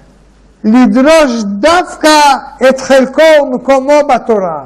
לדרוש 0.63 1.43
דווקא 1.43 2.19
את 2.69 2.81
חלקו 2.81 3.21
ומקומו 3.41 3.93
בתורה, 4.09 4.63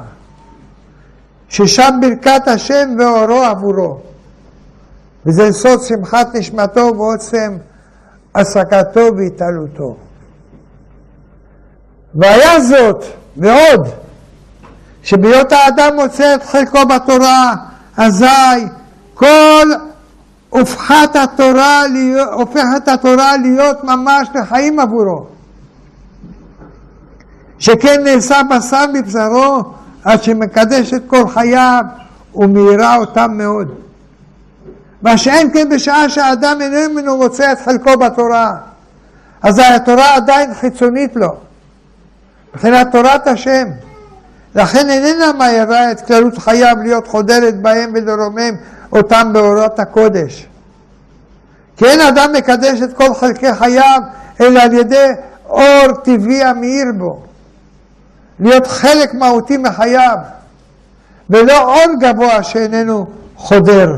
ששם 1.48 1.98
ברכת 2.00 2.48
השם 2.48 2.96
ואורו 2.98 3.42
עבורו. 3.42 3.98
וזה 5.26 5.52
סוד 5.52 5.82
שמחת 5.82 6.34
נשמתו 6.34 6.92
ועוצם 6.96 7.56
עסקתו 8.34 9.16
והתעלותו. 9.16 9.96
והיה 12.14 12.60
זאת, 12.60 13.04
ועוד, 13.36 13.88
שבהיות 15.02 15.52
האדם 15.52 15.94
מוצא 15.94 16.34
את 16.34 16.42
חלקו 16.42 16.78
בתורה, 16.86 17.54
אזי 17.96 18.66
כל 19.14 19.66
הופכת 20.50 21.16
התורה, 21.16 21.82
הופכת 22.32 22.88
התורה 22.88 23.36
להיות 23.36 23.84
ממש 23.84 24.28
לחיים 24.34 24.80
עבורו. 24.80 25.26
שכן 27.58 28.04
נעשה 28.04 28.40
בשר 28.50 28.84
מבשרו 28.92 29.62
עד 30.06 30.22
שמקדש 30.22 30.94
את 30.94 31.02
כל 31.06 31.28
חייו 31.28 31.84
ומאירה 32.34 32.96
אותם 32.96 33.30
מאוד. 33.34 33.74
מה 35.02 35.18
שאין 35.18 35.52
כן 35.52 35.68
בשעה 35.68 36.08
שהאדם 36.08 36.58
איננו 36.60 37.16
מוצא 37.16 37.52
את 37.52 37.60
חלקו 37.60 37.96
בתורה. 37.96 38.56
אז 39.42 39.58
התורה 39.58 40.14
עדיין 40.14 40.54
חיצונית 40.54 41.16
לו, 41.16 41.36
מבחינת 42.54 42.92
תורת 42.92 43.26
השם. 43.26 43.68
לכן 44.54 44.90
איננה 44.90 45.32
מהירה 45.32 45.92
את 45.92 46.00
כללות 46.00 46.38
חייו 46.38 46.76
להיות 46.82 47.08
חודרת 47.08 47.60
בהם 47.60 47.92
ולרומם 47.94 48.54
אותם 48.92 49.30
באורות 49.32 49.78
הקודש. 49.80 50.46
כי 51.76 51.84
אין 51.84 52.00
אדם 52.00 52.32
מקדש 52.32 52.82
את 52.82 52.92
כל 52.92 53.14
חלקי 53.14 53.54
חייו, 53.54 54.00
אלא 54.40 54.60
על 54.60 54.72
ידי 54.72 55.12
אור 55.48 55.92
טבעי 56.04 56.44
המאיר 56.44 56.86
בו. 56.98 57.25
להיות 58.40 58.66
חלק 58.66 59.14
מהותי 59.14 59.56
מחייו, 59.56 60.16
ולא 61.30 61.62
אור 61.62 61.94
גבוה 62.00 62.42
שאיננו 62.42 63.06
חודר. 63.36 63.96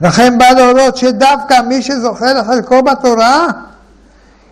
לכן 0.00 0.38
בא 0.38 0.50
להורות 0.50 0.96
שדווקא 0.96 1.60
מי 1.68 1.82
שזוכה 1.82 2.32
לחלקו 2.32 2.82
בתורה, 2.82 3.46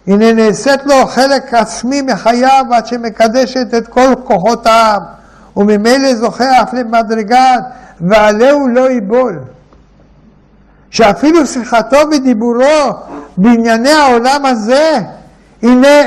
הנה 0.07 0.33
נעשית 0.33 0.87
לו 0.87 1.07
חלק 1.07 1.55
עצמי 1.55 2.03
מחייו 2.03 2.65
עד 2.73 2.87
שמקדשת 2.87 3.75
את 3.79 3.89
כל 3.89 4.15
כוחותיו, 4.25 4.99
וממילא 5.57 6.15
זוכה 6.15 6.63
אף 6.63 6.75
למדרגת 6.75 7.63
ועלהו 8.01 8.69
לא 8.69 8.91
ייבול. 8.91 9.39
שאפילו 10.91 11.47
שיחתו 11.47 11.97
ודיבורו 12.13 12.93
בענייני 13.37 13.93
העולם 13.93 14.47
הזה, 14.47 14.99
הנה 15.63 15.99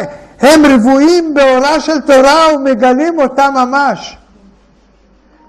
הם 0.44 0.66
רבועים 0.66 1.34
באורה 1.34 1.80
של 1.80 2.02
תורה 2.02 2.56
ומגלים 2.56 3.20
אותה 3.20 3.50
ממש. 3.50 4.18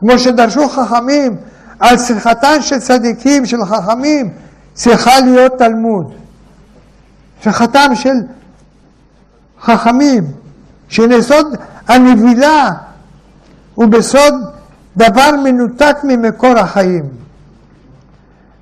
כמו 0.00 0.18
שדרשו 0.18 0.68
חכמים 0.68 1.36
על 1.80 1.98
שיחתן 1.98 2.62
של 2.62 2.78
צדיקים, 2.78 3.46
של 3.46 3.64
חכמים, 3.64 4.30
צריכה 4.74 5.20
להיות 5.20 5.52
תלמוד. 5.58 6.14
שחתם 7.42 7.94
של 7.94 8.16
חכמים, 9.60 10.24
שנסוד 10.88 11.56
הנבילה 11.88 12.70
הוא 13.74 13.86
בסוד 13.86 14.34
דבר 14.96 15.30
מנותק 15.44 15.96
ממקור 16.04 16.58
החיים. 16.58 17.08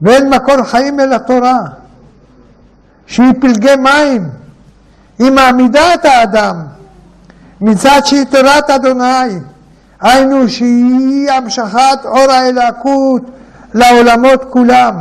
ואין 0.03 0.29
מקור 0.29 0.63
חיים 0.65 1.01
אלא 1.01 1.19
תורה, 1.19 1.61
שהיא 3.07 3.33
פלגי 3.41 3.77
מים, 3.77 4.29
היא 5.23 5.31
מעמידה 5.31 5.95
את 5.95 6.05
האדם 6.05 6.57
מצד 7.61 8.01
שהיא 8.05 8.25
תורת 8.25 8.71
אדוני, 8.71 9.39
היינו 10.01 10.49
שהיא 10.49 11.31
המשכת 11.31 11.99
אור 12.05 12.31
האלוקות 12.31 13.23
לעולמות 13.75 14.45
כולם. 14.51 14.95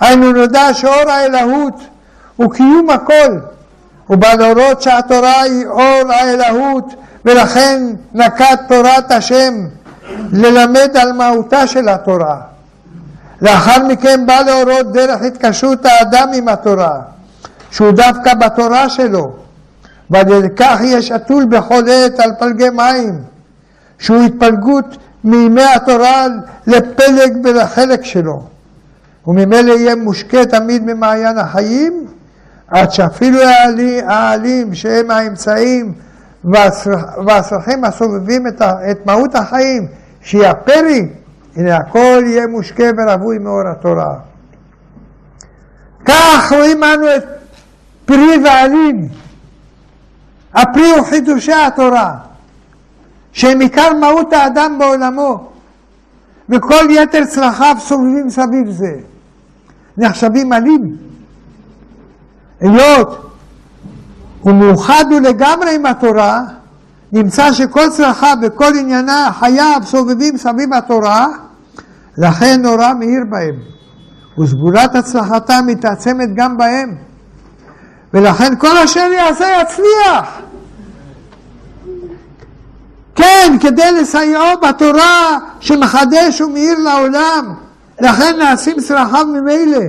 היינו 0.00 0.32
נודע 0.32 0.74
שאור 0.74 1.10
האלוהות 1.10 1.74
הוא 2.36 2.52
קיום 2.52 2.90
הכל, 2.90 3.38
ובא 4.10 4.34
להורות 4.34 4.82
שהתורה 4.82 5.40
היא 5.42 5.66
אור 5.66 6.12
האלוהות, 6.12 6.94
ולכן 7.24 7.82
נקט 8.14 8.60
תורת 8.68 9.12
השם 9.12 9.54
ללמד 10.32 10.96
על 10.96 11.12
מהותה 11.12 11.66
של 11.66 11.88
התורה. 11.88 12.36
לאחר 13.42 13.84
מכן 13.88 14.26
בא 14.26 14.40
להורות 14.40 14.92
דרך 14.92 15.22
התקשרות 15.22 15.86
האדם 15.86 16.28
עם 16.34 16.48
התורה, 16.48 17.00
שהוא 17.74 17.90
דווקא 17.90 18.34
בתורה 18.34 18.88
שלו, 18.88 19.32
ועל 20.10 20.28
ידי 20.28 20.48
כך 20.56 20.78
יהיה 20.80 21.02
שתול 21.02 21.44
בכל 21.44 21.82
עת 21.88 22.20
על 22.20 22.30
פלגי 22.38 22.70
מים, 22.70 23.14
שהוא 23.98 24.22
התפלגות 24.22 24.96
מימי 25.24 25.64
התורה 25.76 26.26
לפלג 26.66 27.36
ולחלק 27.44 28.04
שלו, 28.04 28.42
וממילא 29.26 29.72
יהיה 29.72 29.96
מושקה 29.96 30.46
תמיד 30.46 30.84
ממעיין 30.84 31.38
החיים, 31.38 32.06
עד 32.68 32.90
שאפילו 32.90 33.38
העלים 34.06 34.74
שהם 34.74 35.10
האמצעים 35.10 35.92
והצרכים 37.26 37.84
הסובבים 37.84 38.46
את, 38.46 38.62
את 38.62 39.06
מהות 39.06 39.34
החיים, 39.34 39.86
שהיא 40.20 40.46
הפרי, 40.46 41.08
הנה 41.56 41.76
הכל 41.76 42.22
יהיה 42.26 42.46
מושקה 42.46 42.84
ורווי 42.98 43.38
מאור 43.38 43.68
התורה. 43.68 44.14
כך 46.04 46.52
רואים 46.52 46.84
אנו 46.84 47.06
את 47.16 47.24
פרי 48.06 48.38
ועלים. 48.44 49.08
הפרי 50.54 50.90
הוא 50.90 51.06
חידושי 51.06 51.52
התורה, 51.52 52.14
שהם 53.32 53.60
עיקר 53.60 53.94
מהות 54.00 54.32
האדם 54.32 54.78
בעולמו, 54.78 55.48
וכל 56.48 56.86
יתר 56.90 57.24
צרכיו 57.24 57.76
סובבים 57.78 58.30
סביב 58.30 58.70
זה. 58.70 58.92
נחשבים 59.96 60.52
עלים. 60.52 60.96
היות 62.60 63.30
ומאוחד 64.44 65.04
הוא 65.10 65.20
לגמרי 65.20 65.74
עם 65.74 65.86
התורה, 65.86 66.42
נמצא 67.12 67.52
שכל 67.52 67.90
צרכיו 67.90 68.36
וכל 68.42 68.72
עניינה 68.80 69.30
חייו 69.38 69.80
סובבים 69.84 70.36
סביב 70.36 70.74
התורה, 70.74 71.26
לכן 72.18 72.62
נורא 72.62 72.94
מאיר 72.98 73.20
בהם, 73.30 73.54
וסגולת 74.38 74.94
הצלחתם 74.94 75.64
מתעצמת 75.66 76.28
גם 76.34 76.56
בהם, 76.56 76.96
ולכן 78.14 78.56
כל 78.58 78.78
אשר 78.78 79.10
יעשה 79.12 79.44
יצליח. 79.62 80.40
כן, 83.14 83.56
כדי 83.60 83.92
לסייעו 84.00 84.60
בתורה 84.68 85.38
שמחדש 85.60 86.40
ומאיר 86.40 86.78
לעולם, 86.78 87.54
לכן 88.00 88.36
נעשים 88.38 88.80
צרכיו 88.80 89.26
ממילא. 89.26 89.84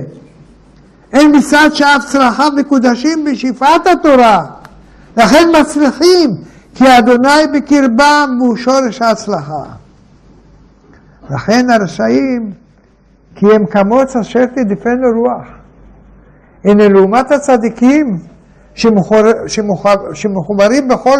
אין 1.12 1.36
מצד 1.36 1.70
שאף 1.74 2.04
צרכיו 2.06 2.52
מקודשים 2.56 3.24
בשפעת 3.24 3.86
התורה, 3.86 4.44
לכן 5.16 5.48
מצליחים, 5.60 6.30
כי 6.74 6.98
אדוני 6.98 7.46
בקרבם 7.52 8.38
הוא 8.40 8.56
שורש 8.56 9.02
ההצלחה. 9.02 9.64
לכן 11.30 11.70
הרשעים, 11.70 12.52
כי 13.34 13.46
הם 13.54 13.66
כמוץ 13.66 14.16
אשר 14.16 14.46
תדפנו 14.46 15.08
רוח. 15.14 15.55
הנה 16.64 16.88
לעומת 16.88 17.32
הצדיקים 17.32 18.18
שמחור, 18.74 19.22
שמחור, 19.46 19.92
שמחוברים 20.14 20.88
בכל 20.88 21.18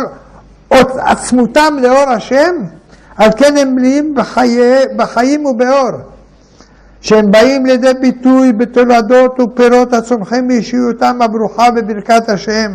עצמותם 0.99 1.75
לאור 1.83 2.11
השם, 2.11 2.55
על 3.17 3.31
כן 3.37 3.57
הם 3.57 3.75
מלאים 3.75 4.15
בחיי, 4.15 4.85
בחיים 4.97 5.47
ובאור. 5.47 5.91
שהם 7.01 7.31
באים 7.31 7.67
לידי 7.67 7.95
ביטוי 8.01 8.53
בתולדות 8.53 9.41
ופירות 9.41 9.93
הצומחים 9.93 10.49
מאישיותם 10.49 11.23
הברוכה 11.23 11.71
בברכת 11.71 12.29
השם. 12.29 12.71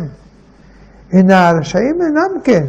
הנה 1.12 1.48
הרשעים 1.48 2.02
אינם 2.02 2.30
כן. 2.44 2.64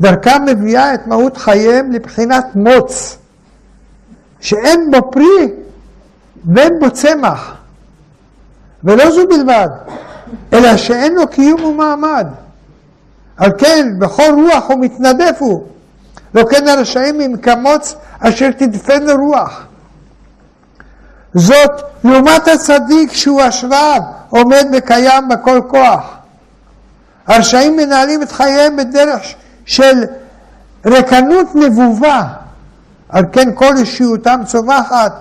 דרכם 0.00 0.44
מביאה 0.46 0.94
את 0.94 1.06
מהות 1.06 1.36
חייהם 1.36 1.92
לבחינת 1.92 2.46
מוץ, 2.54 3.18
שאין 4.40 4.90
בו 4.90 5.10
פרי 5.10 5.52
ואין 6.54 6.72
בו 6.80 6.90
צמח. 6.90 7.61
ולא 8.84 9.10
זו 9.10 9.26
בלבד, 9.28 9.68
אלא 10.52 10.76
שאין 10.76 11.14
לו 11.14 11.26
קיום 11.28 11.64
ומעמד. 11.64 12.26
על 13.36 13.50
כן, 13.58 13.98
בכל 13.98 14.34
רוח 14.34 14.64
הוא 14.70 14.80
מתנדף 14.80 15.36
הוא. 15.38 15.66
לא 16.34 16.44
כן 16.50 16.68
הרשעים 16.68 17.20
עם 17.20 17.36
כמוץ 17.36 17.94
אשר 18.20 18.50
תדפן 18.50 19.10
רוח. 19.10 19.64
זאת 21.34 21.82
לעומת 22.04 22.48
הצדיק 22.48 23.12
שהוא 23.12 23.42
השבב, 23.42 24.00
עומד 24.30 24.66
וקיים 24.72 25.28
בכל 25.28 25.60
כוח. 25.68 26.16
הרשעים 27.26 27.76
מנהלים 27.76 28.22
את 28.22 28.32
חייהם 28.32 28.76
בדרך 28.76 29.22
של 29.64 30.04
רקנות 30.86 31.54
נבובה, 31.54 32.22
על 33.08 33.24
כן 33.32 33.48
כל 33.54 33.76
אישיותם 33.76 34.40
צומחת 34.46 35.12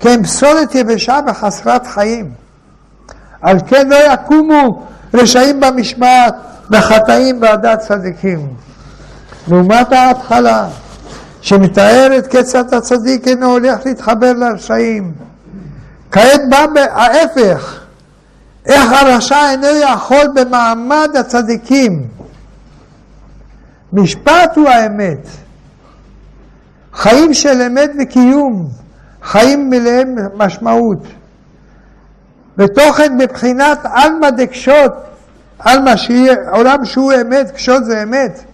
כהם 0.00 0.22
פסולת 0.22 0.74
יבשה 0.74 1.18
וחסרת 1.26 1.86
חיים. 1.86 2.43
על 3.44 3.58
כן 3.66 3.88
לא 3.88 3.96
יקומו 4.12 4.86
רשעים 5.14 5.60
במשמעת 5.60 6.34
וחטאים 6.70 7.40
בעדת 7.40 7.78
צדיקים. 7.78 8.48
לעומת 9.48 9.92
ההתחלה, 9.92 10.68
שמתארת 11.40 12.26
כיצד 12.26 12.74
הצדיק 12.74 13.28
אינו 13.28 13.46
הולך 13.46 13.86
להתחבר 13.86 14.32
לרשעים. 14.32 15.12
כעת 16.10 16.40
בא 16.48 16.66
ההפך, 16.90 17.80
איך 18.66 18.92
הרשע 18.92 19.50
אינו 19.50 19.66
יכול 19.66 20.28
במעמד 20.34 21.08
הצדיקים. 21.20 22.06
משפט 23.92 24.56
הוא 24.56 24.68
האמת. 24.68 25.28
חיים 26.94 27.34
של 27.34 27.62
אמת 27.62 27.90
וקיום, 28.02 28.68
חיים 29.22 29.70
מלאי 29.70 30.04
משמעות. 30.36 31.06
ותוכן 32.58 33.18
בבחינת 33.18 33.78
עלמא 33.84 34.30
דקשות, 34.30 34.92
עלמא 35.58 35.96
שיהיה 35.96 36.50
עולם 36.50 36.84
שהוא 36.84 37.12
אמת, 37.20 37.50
קשות 37.50 37.84
זה 37.84 38.02
אמת. 38.02 38.44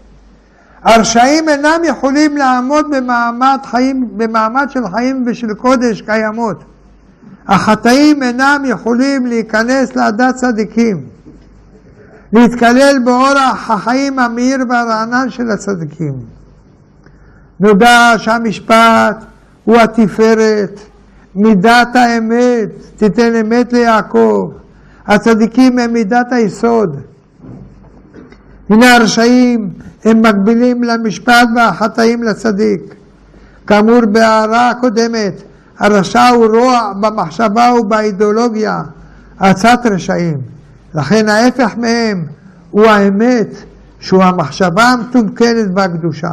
הרשעים 0.83 1.49
אינם 1.49 1.81
יכולים 1.85 2.37
לעמוד 2.37 2.87
במעמד, 2.91 3.59
חיים, 3.65 4.09
במעמד 4.17 4.67
של 4.71 4.89
חיים 4.89 5.25
ושל 5.27 5.55
קודש 5.55 6.01
קיימות. 6.01 6.65
החטאים 7.49 8.23
אינם 8.23 8.63
יכולים 8.67 9.27
להיכנס 9.27 9.97
לעדת 9.97 10.35
צדיקים, 10.35 11.03
להתקלל 12.33 12.99
באורח 13.05 13.71
החיים 13.71 14.19
המאיר 14.19 14.59
והרענן 14.69 15.31
של 15.31 15.51
הצדיקים. 15.51 16.15
נודע 17.61 18.15
שהמשפט 18.17 19.25
הוא 19.65 19.77
התפארת, 19.77 20.81
מידת 21.35 21.97
האמת, 21.97 22.69
תיתן 22.97 23.35
אמת 23.35 23.73
ליעקב. 23.73 24.51
הצדיקים 25.07 25.79
הם 25.79 25.93
מידת 25.93 26.33
היסוד. 26.33 26.97
הנה 28.71 28.95
הרשעים 28.95 29.71
הם 30.05 30.23
מקבילים 30.23 30.83
למשפט 30.83 31.49
והחטאים 31.57 32.23
לצדיק. 32.23 32.95
כאמור 33.67 34.01
בהערה 34.13 34.71
הקודמת, 34.71 35.43
הרשע 35.79 36.29
הוא 36.29 36.47
רוע 36.47 36.93
במחשבה 37.01 37.73
ובאידיאולוגיה, 37.81 38.83
עצת 39.39 39.81
רשעים. 39.85 40.39
לכן 40.95 41.29
ההפך 41.29 41.77
מהם 41.77 42.25
הוא 42.71 42.87
האמת, 42.87 43.49
שהוא 44.01 44.23
המחשבה 44.23 44.83
המתומכנת 44.83 45.67
והקדושה. 45.75 46.33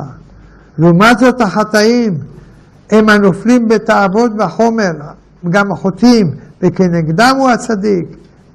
לעומת 0.77 1.19
זאת 1.19 1.41
החטאים 1.41 2.17
הם 2.91 3.09
הנופלים 3.09 3.67
בתאוות 3.67 4.31
והחומר, 4.37 4.91
גם 5.49 5.71
החוטאים, 5.71 6.31
וכנגדם 6.61 7.35
הוא 7.37 7.49
הצדיק, 7.49 8.05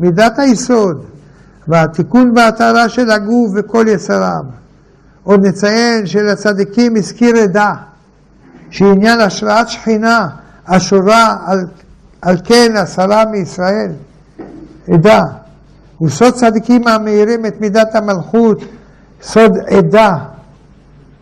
מידת 0.01 0.39
היסוד, 0.39 1.05
והתיקון 1.69 2.33
וההטהרה 2.37 2.89
של 2.89 3.11
הגוף 3.11 3.51
וכל 3.55 3.85
יסריו. 3.89 4.43
עוד 5.23 5.47
נציין 5.47 6.07
שלצדיקים 6.07 6.97
הזכיר 6.97 7.37
עדה, 7.37 7.75
שעניין 8.71 9.21
השראת 9.21 9.69
שכינה 9.69 10.29
אשורה 10.65 11.37
על, 11.47 11.67
על 12.23 12.37
כן 12.45 12.73
עשרה 12.77 13.25
מישראל, 13.25 13.93
עדה. 14.89 15.23
וסוד 16.03 16.35
צדיקים 16.35 16.89
המאירים 16.89 17.47
את 17.47 17.61
מידת 17.61 17.95
המלכות, 17.95 18.65
סוד 19.23 19.53
עדה. 19.67 20.17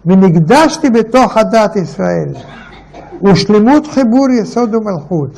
ונקדשתי 0.07 0.91
בתוך 0.91 1.37
הדת 1.37 1.77
ישראל, 1.77 2.29
ושלמות 3.23 3.87
חיבור 3.87 4.31
יסוד 4.31 4.75
ומלכות. 4.75 5.31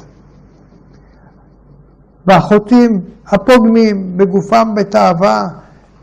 והחוטאים 2.27 3.01
הפוגמים 3.27 4.17
בגופם 4.17 4.75
בתאווה 4.75 5.49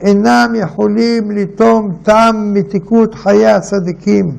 אינם 0.01 0.53
יכולים 0.55 1.31
לטום 1.31 1.95
טעם 2.03 2.53
מתיקות 2.53 3.15
חיי 3.15 3.47
הצדיקים, 3.47 4.37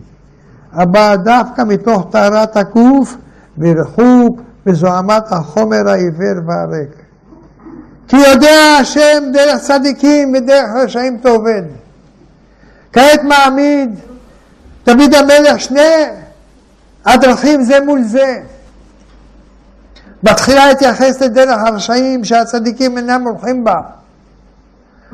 הבאה 0.73 1.17
דווקא 1.17 1.62
מתוך 1.62 2.07
טהרת 2.10 2.57
הגוף 2.57 3.17
וריחוק 3.59 4.41
וזוהמת 4.67 5.33
החומר 5.33 5.89
העיוור 5.89 6.35
והריק. 6.47 6.91
כי 8.09 8.17
יודע 8.17 8.77
השם 8.81 9.23
דרך 9.33 9.60
צדיקים 9.60 10.33
ודרך 10.35 10.70
רשעים 10.85 11.19
תעובד. 11.23 11.62
כעת 12.93 13.23
מעמיד 13.25 13.91
דוד 14.86 15.15
המלך 15.15 15.60
שני 15.60 16.05
הדרכים 17.05 17.62
זה 17.62 17.81
מול 17.81 18.03
זה. 18.03 18.41
בתחילה 20.23 20.70
התייחס 20.70 21.23
לדרך 21.23 21.59
הרשעים 21.67 22.25
שהצדיקים 22.25 22.99
אינם 22.99 23.23
הולכים 23.27 23.65
בה. 23.65 23.81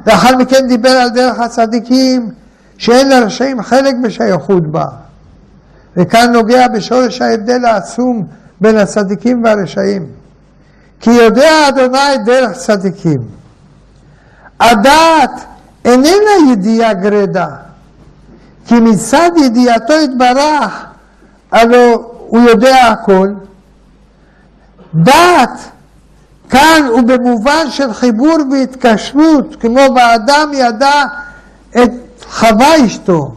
לאחר 0.06 0.36
מכן 0.36 0.66
דיבר 0.68 0.90
על 0.90 1.10
דרך 1.10 1.40
הצדיקים 1.40 2.30
שאין 2.78 3.08
לרשעים 3.08 3.62
חלק 3.62 3.94
בשייכות 4.02 4.70
בה. 4.70 4.84
וכאן 5.96 6.32
נוגע 6.32 6.68
בשורש 6.68 7.22
ההבדל 7.22 7.64
העצום 7.64 8.26
בין 8.60 8.76
הצדיקים 8.76 9.44
והרשעים. 9.44 10.06
כי 11.00 11.10
יודע 11.10 11.68
אדוני 11.68 12.18
דרך 12.24 12.52
צדיקים. 12.52 13.20
הדעת 14.60 15.44
איננה 15.84 16.52
ידיעה 16.52 16.94
גרידא, 16.94 17.46
כי 18.66 18.74
מצד 18.74 19.30
ידיעתו 19.44 19.92
יתברך, 19.92 20.86
הלא 21.56 22.12
הוא 22.26 22.40
יודע 22.40 22.76
הכל. 22.76 23.28
דעת 24.94 25.58
כאן 26.50 26.82
הוא 26.88 27.00
במובן 27.02 27.70
של 27.70 27.92
חיבור 27.92 28.36
והתקשרות, 28.50 29.56
כמו 29.60 29.80
באדם 29.94 30.50
ידע 30.54 31.02
את 31.70 31.90
חווה 32.30 32.86
אשתו. 32.86 33.34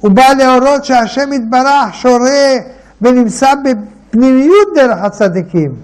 הוא 0.00 0.10
בא 0.10 0.32
להורות 0.38 0.84
שהשם 0.84 1.32
יתברך 1.32 1.94
שורה 1.94 2.56
ונמצא 3.02 3.54
בפנימיות 3.54 4.68
דרך 4.74 4.98
הצדיקים. 4.98 5.74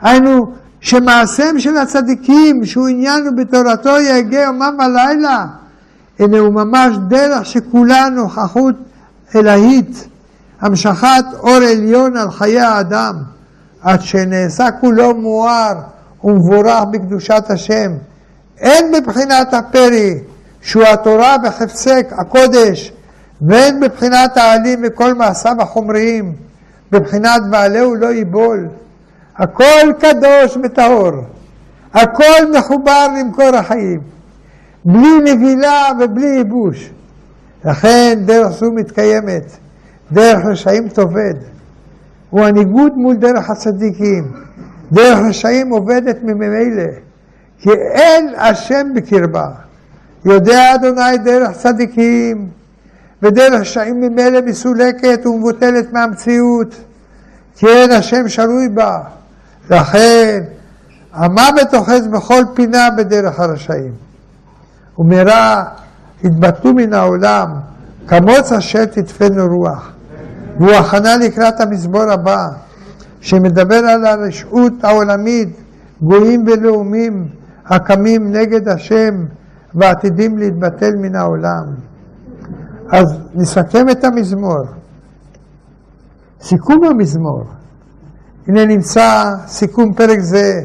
היינו 0.00 0.52
שמעשיהם 0.80 1.60
של 1.60 1.76
הצדיקים, 1.76 2.64
שהוא 2.64 2.88
עניין 2.88 3.28
ובתורתו 3.28 4.00
יגה 4.00 4.42
יומם 4.42 4.76
ולילה, 4.78 5.46
הנה 6.18 6.38
הוא 6.38 6.54
ממש 6.54 6.96
דרך 7.08 7.46
שכולה 7.46 8.08
נוכחות 8.08 8.74
אלהית, 9.34 10.08
המשכת 10.60 11.24
אור 11.38 11.54
עליון 11.54 12.16
על 12.16 12.30
חיי 12.30 12.60
האדם. 12.60 13.14
עד 13.84 14.02
שנעשה 14.02 14.70
כולו 14.80 15.14
מואר 15.14 15.72
ומבורך 16.24 16.84
בקדושת 16.90 17.44
השם. 17.48 17.92
אין 18.58 18.92
בבחינת 18.92 19.54
הפרי, 19.54 20.18
שהוא 20.60 20.84
התורה 20.84 21.36
בחפצי 21.38 21.90
הקודש, 22.10 22.92
ואין 23.48 23.80
בבחינת 23.80 24.36
העלים 24.36 24.80
וכל 24.86 25.14
מעשיו 25.14 25.54
החומריים, 25.58 26.32
בבחינת 26.90 27.42
בעלהו 27.50 27.94
לא 27.94 28.06
ייבול. 28.06 28.68
הכל 29.36 29.92
קדוש 29.98 30.58
וטהור, 30.62 31.12
הכל 31.94 32.52
מחובר 32.58 33.06
למקור 33.18 33.56
החיים, 33.56 34.00
בלי 34.84 35.32
נבילה 35.32 35.88
ובלי 36.00 36.26
ייבוש. 36.26 36.90
לכן 37.64 38.18
דרך 38.24 38.52
זו 38.52 38.72
מתקיימת, 38.72 39.56
דרך 40.12 40.44
רשעים 40.44 40.88
תאבד. 40.88 41.34
הוא 42.30 42.44
הניגוד 42.44 42.92
מול 42.96 43.16
דרך 43.16 43.50
הצדיקים. 43.50 44.32
דרך 44.92 45.18
רשעים 45.28 45.70
עובדת 45.70 46.22
ממילא, 46.22 46.90
כי 47.58 47.70
אין 47.70 48.34
השם 48.38 48.86
בקרבה. 48.94 49.48
יודע 50.24 50.74
אדוני 50.74 51.18
דרך 51.24 51.56
צדיקים, 51.56 52.48
ודרך 53.22 53.60
רשעים 53.60 54.00
ממילא 54.00 54.40
מסולקת 54.40 55.26
ומבוטלת 55.26 55.92
מהמציאות, 55.92 56.74
כי 57.56 57.66
אין 57.66 57.90
השם 57.90 58.28
שרוי 58.28 58.68
בה. 58.68 59.00
לכן 59.70 60.42
המוות 61.12 61.74
אוחז 61.74 62.06
בכל 62.06 62.42
פינה 62.54 62.90
בדרך 62.96 63.40
הרשעים. 63.40 63.92
ומרע 64.98 65.64
התבטאו 66.24 66.74
מן 66.74 66.92
העולם, 66.92 67.48
כמוץ 68.06 68.52
אשר 68.52 68.84
תדפנו 68.84 69.46
רוח. 69.46 69.93
והוא 70.58 70.72
הכנה 70.72 71.16
לקראת 71.16 71.60
המזמור 71.60 72.02
הבא, 72.02 72.48
שמדבר 73.20 73.76
על 73.76 74.06
הרשעות 74.06 74.72
העולמית, 74.84 75.48
גויים 76.02 76.44
ולאומים 76.46 77.28
הקמים 77.66 78.32
נגד 78.32 78.68
השם 78.68 79.14
ועתידים 79.74 80.38
להתבטל 80.38 80.96
מן 80.96 81.16
העולם. 81.16 81.64
אז 82.90 83.18
נסכם 83.34 83.88
את 83.90 84.04
המזמור. 84.04 84.64
סיכום 86.40 86.84
המזמור. 86.84 87.44
הנה 88.46 88.64
נמצא 88.66 89.34
סיכום 89.46 89.94
פרק 89.94 90.20
זה, 90.20 90.60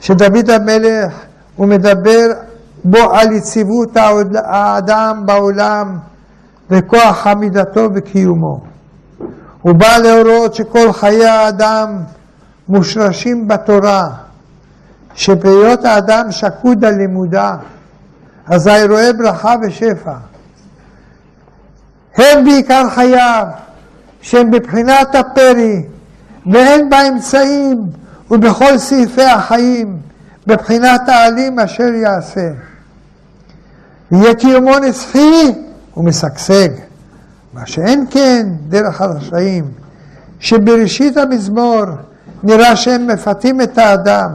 שדוד 0.00 0.50
המלך, 0.50 1.14
הוא 1.56 1.66
מדבר 1.66 2.26
בו 2.84 2.98
על 3.12 3.32
יציבות 3.32 3.96
האדם 4.34 5.22
בעולם 5.26 5.98
וכוח 6.70 7.26
עמידתו 7.26 7.88
וקיומו. 7.94 8.73
הוא 9.64 9.74
בא 9.74 9.98
להורות 9.98 10.54
שכל 10.54 10.92
חיי 10.92 11.26
האדם 11.26 11.98
מושרשים 12.68 13.48
בתורה, 13.48 14.08
שבהיות 15.14 15.84
האדם 15.84 16.32
שקוד 16.32 16.84
על 16.84 16.94
לימודה, 16.94 17.56
אזי 18.46 18.84
רואה 18.88 19.12
ברכה 19.12 19.54
ושפע. 19.62 20.14
הם 22.16 22.44
בעיקר 22.44 22.82
חייו, 22.90 23.46
שהם 24.20 24.50
בבחינת 24.50 25.14
הפרי, 25.14 25.82
והן 26.52 26.90
באמצעים 26.90 27.86
ובכל 28.30 28.78
סעיפי 28.78 29.24
החיים, 29.24 29.98
בבחינת 30.46 31.08
העלים 31.08 31.58
אשר 31.58 31.88
יעשה. 32.02 32.50
יהיה 34.12 34.34
קיומו 34.34 34.78
נצחי 34.78 35.52
ומשגשג. 35.96 36.68
מה 37.54 37.66
שאין 37.66 38.06
כן 38.10 38.46
דרך 38.68 39.00
הרשעים, 39.00 39.64
שבראשית 40.40 41.16
המזמור 41.16 41.84
נראה 42.42 42.76
שהם 42.76 43.06
מפתים 43.06 43.60
את 43.60 43.78
האדם, 43.78 44.30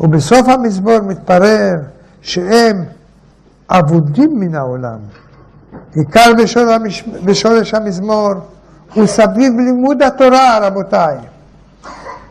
ובסוף 0.00 0.48
המזמור 0.48 1.00
מתברר 1.00 1.74
שהם 2.22 2.84
אבודים 3.70 4.40
מן 4.40 4.54
העולם. 4.54 4.98
עיקר 5.94 6.32
בשורש 7.24 7.74
המזמור 7.74 8.32
הוא 8.94 9.06
סביב 9.06 9.60
לימוד 9.60 10.02
התורה, 10.02 10.58
רבותיי, 10.62 11.16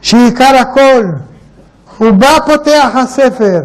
שעיקר 0.01 0.55
הכל, 0.61 1.05
הוא 1.97 2.11
בא 2.11 2.39
פותח 2.45 2.89
הספר, 2.95 3.61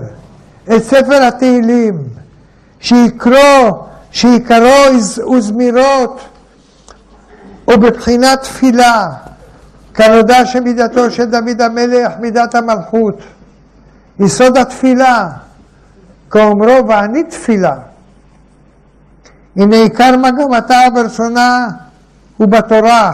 את 0.76 0.82
ספר 0.82 1.22
התהילים, 1.22 1.98
שיקרוא, 2.80 3.70
שעיקרו 4.10 4.68
וזמירות 5.36 6.20
ובבחינת 7.72 8.42
תפילה, 8.42 9.08
כנודע 9.94 10.46
שמידתו 10.46 11.10
של 11.10 11.24
דוד 11.24 11.60
המלך 11.60 12.12
מידת 12.20 12.54
המלכות, 12.54 13.22
יסוד 14.20 14.56
התפילה, 14.56 15.28
כאומרו 16.30 16.88
ואני 16.88 17.24
תפילה. 17.24 17.76
הנה 19.56 19.76
עיקר 19.76 20.16
מגמתה 20.16 20.80
ורצונה 20.96 21.68
הוא 22.36 22.48
בתורה, 22.48 23.12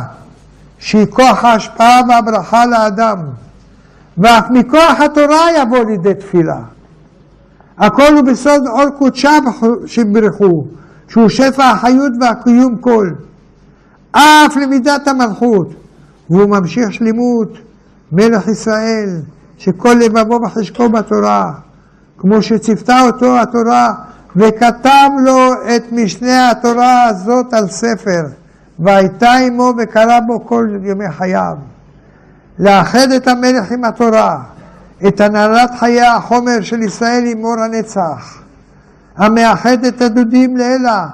שהיא 0.79 1.07
כוח 1.11 1.45
ההשפעה 1.45 2.01
והברכה 2.09 2.67
לאדם, 2.67 3.19
ואף 4.19 4.45
מכוח 4.51 5.01
התורה 5.01 5.47
יבוא 5.59 5.85
לידי 5.85 6.15
תפילה. 6.15 6.59
הכל 7.79 8.15
הוא 8.15 8.25
בסוד 8.25 8.67
אור 8.67 8.91
קודשה 8.99 9.39
שברכו, 9.87 10.65
שהוא 11.09 11.29
שפע 11.29 11.65
החיות 11.65 12.13
והקיום 12.21 12.77
כל. 12.77 13.11
אף 14.17 14.57
למידת 14.57 15.09
המלכות, 15.09 15.75
והוא 16.31 16.47
ממשיך 16.47 16.93
שלימות 16.93 17.59
מלך 18.13 18.49
ישראל, 18.49 19.21
שכל 19.59 19.95
לבבו 20.01 20.41
בחשקו 20.41 20.89
בתורה, 20.89 21.53
כמו 22.19 22.43
שציוותה 22.43 23.01
אותו 23.07 23.39
התורה, 23.39 23.95
וכתב 24.37 25.09
לו 25.25 25.53
את 25.77 25.93
משנה 25.93 26.51
התורה 26.51 27.05
הזאת 27.05 27.55
על 27.55 27.69
ספר, 27.69 28.23
והייתה 28.79 29.33
עמו 29.33 29.73
וקרא 29.79 30.21
בו 30.21 30.47
כל 30.47 30.69
ימי 30.83 31.11
חייו. 31.11 31.57
לאחד 32.59 33.11
את 33.17 33.29
המלך 33.29 33.73
עם 33.73 33.85
התורה, 33.85 34.39
את 35.09 35.21
הנהלת 35.21 35.71
חיי 35.79 36.03
החומר 36.03 36.61
של 36.61 36.83
ישראל 36.83 37.25
עם 37.27 37.45
אור 37.45 37.61
הנצח, 37.61 38.43
המאחד 39.17 39.85
את 39.85 40.03
הדודים 40.03 40.57
לאלה, 40.57 41.07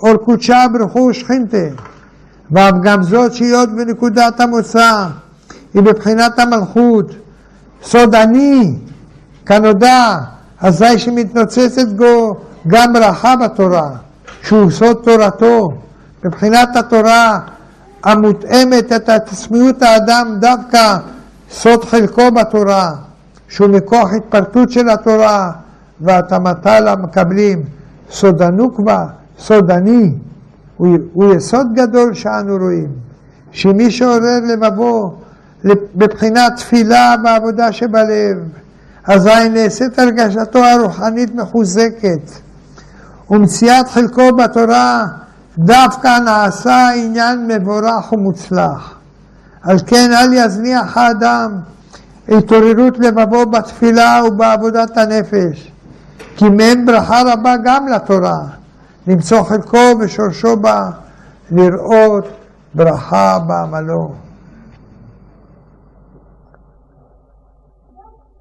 אור 0.00 0.16
קודשה 0.16 0.64
ברכו 0.72 0.98
ושכינתה, 0.98 1.66
ואף 2.50 2.74
גם 2.82 3.02
זאת 3.02 3.34
שהיות 3.34 3.68
בנקודת 3.68 4.40
המוצא 4.40 5.06
היא 5.74 5.82
בבחינת 5.82 6.38
המלכות, 6.38 7.12
סוד 7.82 8.14
אני, 8.14 8.74
כנודע, 9.46 10.18
אזי 10.60 10.98
שמתנוצצת 10.98 11.88
בו 11.96 12.36
גם 12.66 12.92
ברכה 12.92 13.36
בתורה, 13.36 13.90
שהוא 14.42 14.70
סוד 14.70 14.96
תורתו, 15.04 15.68
מבחינת 16.24 16.76
התורה 16.76 17.38
המותאמת 18.04 18.92
את 18.92 19.08
עצמיות 19.08 19.82
האדם 19.82 20.36
דווקא 20.40 20.96
סוד 21.50 21.84
חלקו 21.84 22.30
בתורה, 22.30 22.92
שהוא 23.48 23.68
מכוח 23.68 24.08
התפרטות 24.16 24.70
של 24.70 24.88
התורה 24.88 25.50
והתאמתה 26.00 26.80
למקבלים, 26.80 27.62
סוד 28.10 28.42
הנוקבה, 28.42 29.06
סוד 29.38 29.70
אני, 29.70 30.12
הוא, 30.76 30.96
הוא 31.12 31.34
יסוד 31.34 31.66
גדול 31.74 32.14
שאנו 32.14 32.56
רואים, 32.56 32.88
שמי 33.50 33.90
שעורר 33.90 34.40
לבבו 34.48 35.14
בבחינת 35.94 36.56
תפילה 36.56 37.14
ועבודה 37.24 37.72
שבלב, 37.72 38.38
אזי 39.04 39.48
נעשית 39.50 39.98
הרגשתו 39.98 40.58
הרוחנית 40.58 41.34
מחוזקת, 41.34 42.30
ומציאת 43.30 43.88
חלקו 43.88 44.36
בתורה 44.36 45.06
דווקא 45.58 46.18
נעשה 46.18 46.88
עניין 46.88 47.48
מבורך 47.48 48.12
ומוצלח. 48.12 48.94
על 49.62 49.76
כן 49.86 50.10
אל 50.12 50.32
יזניח 50.32 50.96
האדם 50.96 51.52
התעוררות 52.28 52.98
לבבו 52.98 53.46
בתפילה 53.46 54.20
ובעבודת 54.26 54.98
הנפש, 54.98 55.72
כי 56.36 56.48
מהם 56.48 56.86
ברכה 56.86 57.22
רבה 57.26 57.54
גם 57.64 57.88
לתורה, 57.88 58.40
למצוא 59.06 59.42
חלקו 59.42 59.98
ושורשו 60.00 60.56
בה, 60.56 60.90
לראות 61.50 62.28
ברכה 62.74 63.38
בעמלו. 63.38 64.12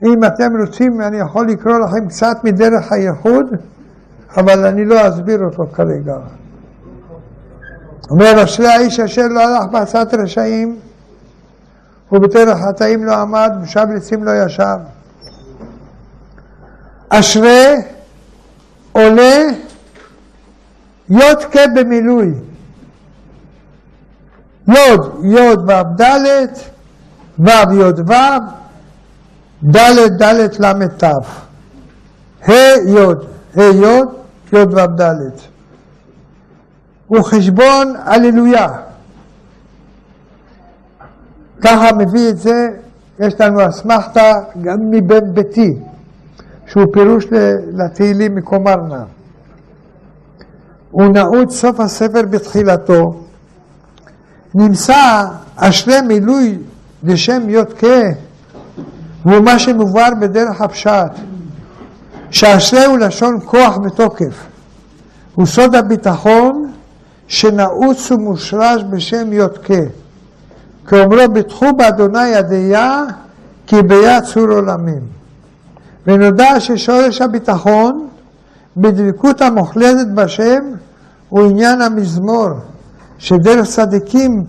אם 0.04 0.24
אתם 0.24 0.62
רוצים, 0.62 1.02
אני 1.02 1.18
יכול 1.18 1.48
לקרוא 1.48 1.80
לכם 1.80 2.08
קצת 2.08 2.38
מדרך 2.44 2.92
הייחוד, 2.92 3.46
אבל 4.38 4.66
אני 4.66 4.86
לא 4.86 5.08
אסביר 5.08 5.44
אותו 5.44 5.68
כרגע. 5.74 6.18
אומר 8.10 8.44
אשרי 8.44 8.68
האיש 8.68 9.00
אשר 9.00 9.28
לא 9.28 9.42
הלך 9.42 9.72
בעצת 9.72 10.14
רשעים 10.14 10.80
ובדרך 12.12 12.58
חטאים 12.58 13.06
לא 13.06 13.16
עמד 13.16 13.52
ושב 13.64 13.86
לצים 13.96 14.24
לא 14.24 14.32
ישב. 14.46 14.78
אשרי 17.10 17.76
עולה 18.92 19.42
י"ק 21.10 21.56
במילוי. 21.76 22.34
י' 24.68 24.74
י' 25.24 25.56
ו' 25.68 26.02
ד' 26.02 26.48
ו' 27.40 27.74
י' 27.74 28.02
ו' 28.08 28.14
ד' 29.64 30.22
ד' 30.22 30.24
ל' 30.60 30.88
ת' 30.98 31.04
ה' 31.04 32.54
י' 32.88 32.98
ה' 33.56 33.64
י' 33.64 34.02
י' 34.54 34.66
ו' 34.74 34.88
ד' 35.00 35.56
הוא 37.08 37.22
חשבון 37.24 37.94
הללויה. 38.06 38.68
ככה 41.62 41.94
מביא 41.94 42.30
את 42.30 42.38
זה, 42.38 42.70
יש 43.20 43.42
לנו 43.42 43.70
אסמכתה 43.70 44.34
גם 44.62 44.92
מבן 44.92 45.34
ביתי, 45.34 45.78
שהוא 46.68 46.86
פירוש 46.94 47.26
לתהילים 47.74 48.36
מקומרנה. 48.36 49.04
הוא 50.96 51.06
נעוץ 51.06 51.56
סוף 51.56 51.80
הספר 51.80 52.22
בתחילתו, 52.30 53.14
נמצא 54.56 55.26
אשרי 55.56 56.02
מילוי 56.02 56.58
לשם 57.04 57.50
י"ק, 57.50 57.84
והוא 59.26 59.44
מה 59.44 59.60
שמובהר 59.60 60.10
בדרך 60.20 60.62
הפשט, 60.62 61.12
שאשרי 62.32 62.86
הוא 62.86 62.98
לשון 62.98 63.40
כוח 63.46 63.78
ותוקף, 63.78 64.46
הוא 65.36 65.46
סוד 65.46 65.76
הביטחון 65.76 66.72
שנעוץ 67.28 68.12
ומושרש 68.12 68.84
בשם 68.90 69.34
י"ק. 69.34 69.70
כאומרו 70.88 71.28
בטחו 71.34 71.74
באדוני 71.74 72.28
ידיה 72.28 73.04
כי 73.68 73.82
ביד 73.82 74.24
צור 74.24 74.48
עולמים. 74.48 75.02
ונודע 76.08 76.60
ששורש 76.60 77.22
הביטחון 77.22 78.08
בדבקות 78.78 79.42
המוחלטת 79.42 80.08
בשם 80.16 80.64
הוא 81.30 81.50
עניין 81.50 81.82
המזמור, 81.82 82.50
שדרך 83.18 83.68
צדיקים 83.68 84.46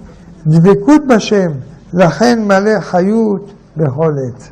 דבקות 0.46 1.06
בשם, 1.06 1.52
לכן 1.92 2.44
מלא 2.44 2.80
חיות 2.80 3.52
בכל 3.76 4.14
עת. 4.28 4.48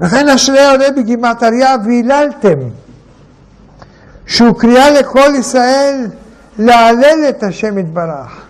לכן 0.00 0.28
אשרי 0.28 0.66
עולה 0.66 0.90
בגימטריה 0.96 1.76
והיללתם, 1.84 2.58
שהוא 4.26 4.58
קריאה 4.58 5.00
לכל 5.00 5.30
ישראל 5.38 6.06
להלל 6.58 7.18
את 7.28 7.42
השם 7.42 7.78
יתברך. 7.78 8.46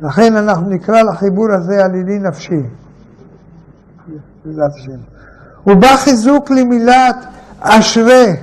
לכן 0.00 0.36
אנחנו 0.36 0.68
נקרא 0.68 1.02
לחיבור 1.02 1.52
הזה 1.52 1.84
עלילי 1.84 2.18
נפשי. 2.18 2.62
בעזרת 4.44 4.70
השם. 4.74 5.17
ובא 5.68 5.96
חיזוק 5.96 6.50
למילת 6.50 7.16
אשרי 7.60 8.36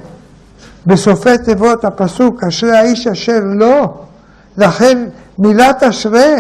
בסופי 0.86 1.38
תיבות 1.38 1.86
הפסוק 1.86 2.44
אשרי 2.44 2.78
האיש 2.78 3.08
אשר 3.08 3.40
לא, 3.44 3.94
לכן 4.58 4.98
מילת 5.40 5.84
אשרי 5.84 6.36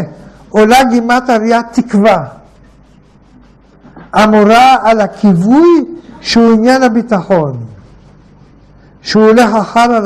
עולה 0.50 0.84
גימת 0.84 1.30
אריה 1.30 1.62
תקווה. 1.72 2.24
המורה 4.14 4.78
על 4.84 5.02
הכיווי 5.02 5.86
שהוא 6.22 6.54
עניין 6.54 6.84
הביטחון. 6.84 7.66
שהוא 9.02 9.26
הולך 9.26 9.56
אחר 9.56 10.00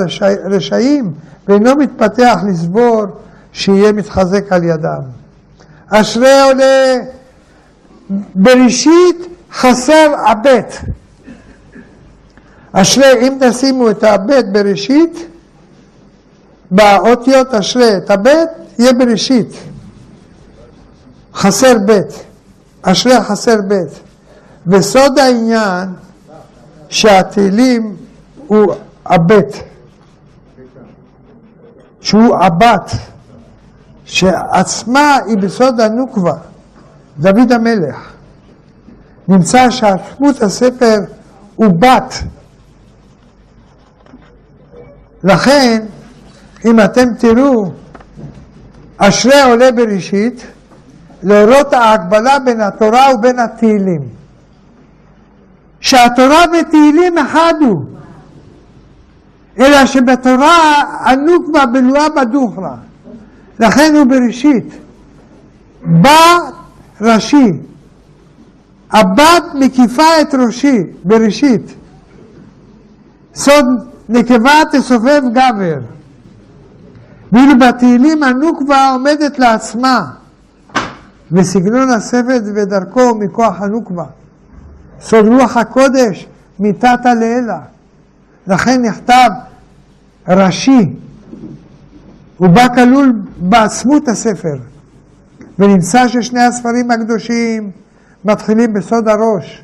הרשעים 0.45 1.14
ואינו 1.48 1.75
מתפתח 1.75 2.40
לסבור 2.48 3.03
שיהיה 3.51 3.91
מתחזק 3.91 4.51
על 4.51 4.64
ידם. 4.64 5.01
אשרי 5.90 6.41
עולה 6.41 6.95
בראשית 8.35 9.39
חסר 9.53 10.14
הבט. 10.26 10.74
אשרי, 12.72 13.28
אם 13.28 13.38
תשימו 13.42 13.90
את 13.90 14.03
הבט 14.03 14.45
בראשית, 14.52 15.28
באותיות 16.72 17.53
אשרי 17.53 17.98
את 17.98 18.11
הבט, 18.11 18.50
יהיה 18.80 18.94
בראשית. 18.94 19.53
חסר 21.34 21.78
בית. 21.86 22.24
אשרי 22.82 23.24
חסר 23.24 23.61
בית. 23.68 24.00
וסוד 24.68 25.19
העניין 25.19 25.90
שהתהילים 26.90 27.95
הוא 28.48 28.74
הבט, 29.06 29.53
שהוא 32.02 32.36
הבת, 32.36 32.92
שעצמה 34.06 35.18
היא 35.26 35.38
בסוד 35.38 35.80
הנוקבה, 35.80 36.34
דוד 37.19 37.52
המלך. 37.52 38.11
נמצא 39.30 39.69
שעצמות 39.69 40.41
הספר 40.41 40.95
הוא 41.56 41.74
בת. 41.80 42.14
לכן, 45.24 45.85
אם 46.66 46.80
אתם 46.80 47.06
תראו, 47.19 47.72
אשרי 48.98 49.41
עולה 49.41 49.72
בראשית, 49.72 50.45
להורות 51.24 51.74
ההקבלה 51.74 52.40
בין 52.40 52.61
התורה 52.61 53.16
ובין 53.16 53.40
התהילים. 53.40 54.01
שהתורה 55.80 56.45
ותהילים 56.59 57.17
אחד 57.17 57.53
הוא. 57.61 57.82
אלא 59.59 59.85
שבתורה 59.85 60.82
הנוקבה 60.99 61.66
בלואה 61.66 62.09
בדוכרא, 62.09 62.75
לכן 63.59 63.95
הוא 63.95 64.06
בראשית. 64.06 64.74
בא 65.83 66.38
ראשי, 67.01 67.51
הבת 68.92 69.43
מקיפה 69.53 70.22
את 70.22 70.35
ראשי, 70.35 70.84
בראשית. 71.03 71.74
סוד 73.35 73.66
נקבה 74.09 74.61
תסובב 74.72 75.22
גבר. 75.32 75.80
ואילו 77.32 77.59
בתהילים 77.59 78.24
הנוקבה 78.24 78.90
עומדת 78.92 79.40
לעצמה, 79.40 80.11
וסגנון 81.32 81.90
הספר 81.90 82.38
ודרכו 82.56 83.16
מכוח 83.16 83.61
הנוקבה. 83.61 84.06
סוד 85.01 85.26
רוח 85.27 85.58
הקודש 85.58 86.27
מתתא 86.59 87.14
לאלה. 87.19 87.59
לכן 88.48 88.82
נכתב 88.82 89.30
ראשי, 90.27 90.93
הוא 92.38 92.48
בא 92.48 92.68
כלול 92.76 93.14
בעצמות 93.38 94.08
הספר, 94.08 94.58
ונמצא 95.59 96.08
ששני 96.08 96.42
הספרים 96.42 96.92
הקדושים 96.92 97.72
מתחילים 98.25 98.73
בסוד 98.73 99.07
הראש, 99.07 99.64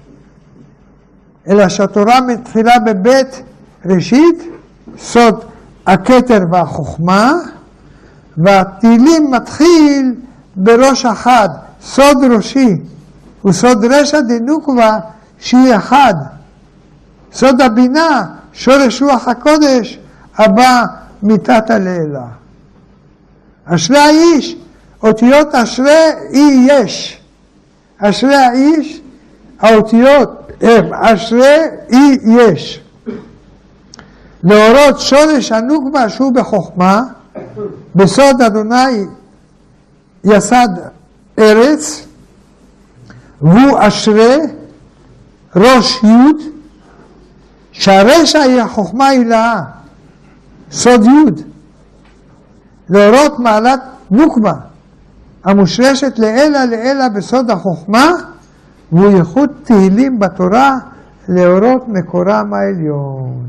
אלא 1.48 1.70
שהתורה 1.70 2.22
מתחילה 2.22 2.80
בבית 2.80 3.42
ראשית, 3.86 4.44
סוד 4.98 5.44
הכתר 5.88 6.40
והחוכמה, 6.52 7.34
והתהילים 8.38 9.32
מתחיל 9.32 10.14
בראש 10.56 11.06
אחד, 11.06 11.50
סוד 11.82 12.18
ראשי, 12.32 12.76
וסוד 13.46 13.86
רשע 13.86 14.20
דנוקבה 14.22 15.00
שהיא 15.40 15.76
אחד. 15.76 16.14
סוד 17.34 17.62
הבינה, 17.62 18.26
שורש 18.54 19.02
רוח 19.02 19.28
הקודש, 19.28 20.00
הבא 20.38 20.84
מתתא 21.24 21.74
לעילה. 21.74 22.26
אשרי 23.66 23.98
האיש, 23.98 24.56
אותיות 25.04 25.56
אשרי 25.56 26.10
אי 26.30 26.68
יש. 26.70 27.22
אשרי 27.98 28.36
האיש, 28.36 29.02
האותיות 29.60 30.52
הם 30.62 30.94
אשרי 30.94 31.58
אי 31.90 32.18
יש. 32.26 32.82
להורות 34.44 35.00
שורש 35.00 35.52
הנוקבה 35.52 36.10
שהוא 36.10 36.34
בחוכמה, 36.34 37.04
בסוד 37.96 38.42
אדוני 38.42 39.06
יסד 40.24 40.70
ארץ, 41.40 42.06
והוא 43.42 43.78
אשרי 43.80 44.38
ראש 45.56 46.04
י' 46.04 46.50
שהרשע 47.72 48.40
היא 48.40 48.62
החוכמה 48.62 49.08
הילאה, 49.08 49.62
סוד 50.72 51.06
י', 51.06 51.44
להורות 52.90 53.40
מעלת 53.40 53.80
נוקבה, 54.12 54.54
המושרשת 55.46 56.20
לעילא 56.20 56.64
לעילא 56.64 57.08
בסוד 57.08 57.50
החוכמה, 57.50 58.12
והוא 58.92 59.18
ייחוד 59.18 59.50
תהילים 59.64 60.20
בתורה 60.20 60.78
להורות 61.28 61.88
מקורם 61.88 62.54
העליון. 62.54 63.46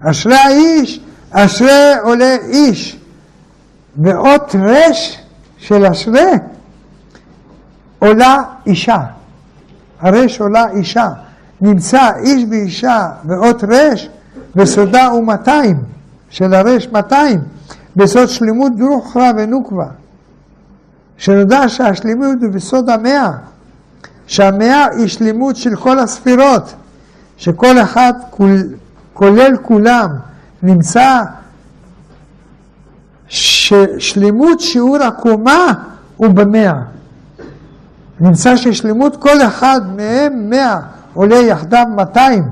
אשרי 0.00 0.34
האיש, 0.34 1.00
אשרי 1.30 1.92
עולה 2.02 2.36
איש, 2.48 2.98
ואות 3.98 4.54
רש 4.54 5.20
של 5.58 5.86
אשרי 5.86 6.32
עולה 7.98 8.36
אישה. 8.66 8.98
הרש 10.00 10.40
עולה 10.40 10.70
אישה. 10.70 11.08
נמצא 11.60 12.10
איש 12.16 12.44
ואישה 12.50 13.08
ואות 13.24 13.64
רש, 13.68 14.08
וסודה 14.56 15.06
הוא 15.06 15.24
200, 15.24 15.76
של 16.30 16.54
הרש 16.54 16.88
200, 16.92 17.40
בסוד 17.96 18.28
שלמות 18.28 18.72
דרוכרה 18.76 19.30
ונוקבה. 19.36 19.86
שנודע 21.18 21.68
שהשלמות 21.68 22.36
הוא 22.42 22.50
בסוד 22.50 22.90
המאה, 22.90 23.30
שהמאה 24.26 24.86
היא 24.86 25.06
שלמות 25.06 25.56
של 25.56 25.76
כל 25.76 25.98
הספירות, 25.98 26.74
שכל 27.36 27.78
אחד, 27.78 28.12
כולל 29.14 29.56
כולם, 29.62 30.10
נמצא 30.62 31.22
ששלמות 33.28 34.60
שיעור 34.60 34.96
הקומה 34.96 35.72
הוא 36.16 36.28
במאה. 36.28 36.74
נמצא 38.20 38.56
ששלמות 38.56 39.16
כל 39.16 39.42
אחד 39.42 39.80
מהם 39.96 40.50
מאה, 40.50 40.80
עולה 41.14 41.36
יחדיו 41.36 41.86
מאתיים. 41.96 42.44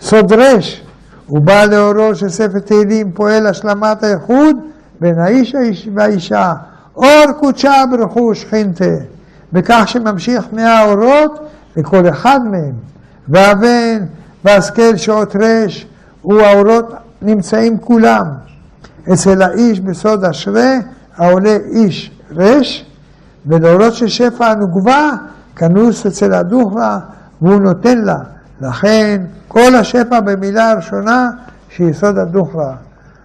סוד 0.00 0.32
רש, 0.32 0.82
הוא 1.26 1.40
בא 1.40 1.64
לאורו 1.64 2.14
של 2.14 2.28
ספר 2.28 2.58
תהילים, 2.58 3.12
פועל 3.12 3.46
השלמת 3.46 4.02
האיחוד 4.02 4.56
בין 5.00 5.18
האיש 5.18 5.54
והאישה. 5.94 6.54
אור 6.96 7.32
קודשה 7.40 7.84
ברכו 7.90 8.34
שכינתה, 8.34 8.84
בכך 9.52 9.82
שממשיך 9.86 10.44
מאה 10.52 10.84
אורות 10.84 11.48
לכל 11.76 12.08
אחד 12.08 12.40
מהם. 12.50 12.72
והבן 13.28 14.04
והשכל 14.44 14.96
שעות 14.96 15.36
רש, 15.40 15.86
והאורות 16.24 16.94
נמצאים 17.22 17.78
כולם. 17.78 18.26
אצל 19.12 19.42
האיש 19.42 19.80
בסוד 19.80 20.24
אשרי, 20.24 20.78
העולה 21.16 21.56
איש 21.70 22.10
רש, 22.36 22.86
ולאורות 23.46 23.94
של 23.94 24.08
שפע 24.08 24.46
הנוגבה, 24.46 25.10
כנוס 25.56 26.06
אצל 26.06 26.34
הדוכלה, 26.34 26.98
והוא 27.42 27.60
נותן 27.60 27.98
לה. 27.98 28.18
לכן 28.60 29.22
כל 29.48 29.74
השפע 29.74 30.20
במילה 30.20 30.70
הראשונה 30.70 31.30
שיסוד 31.70 32.18
הדוכלה. 32.18 32.72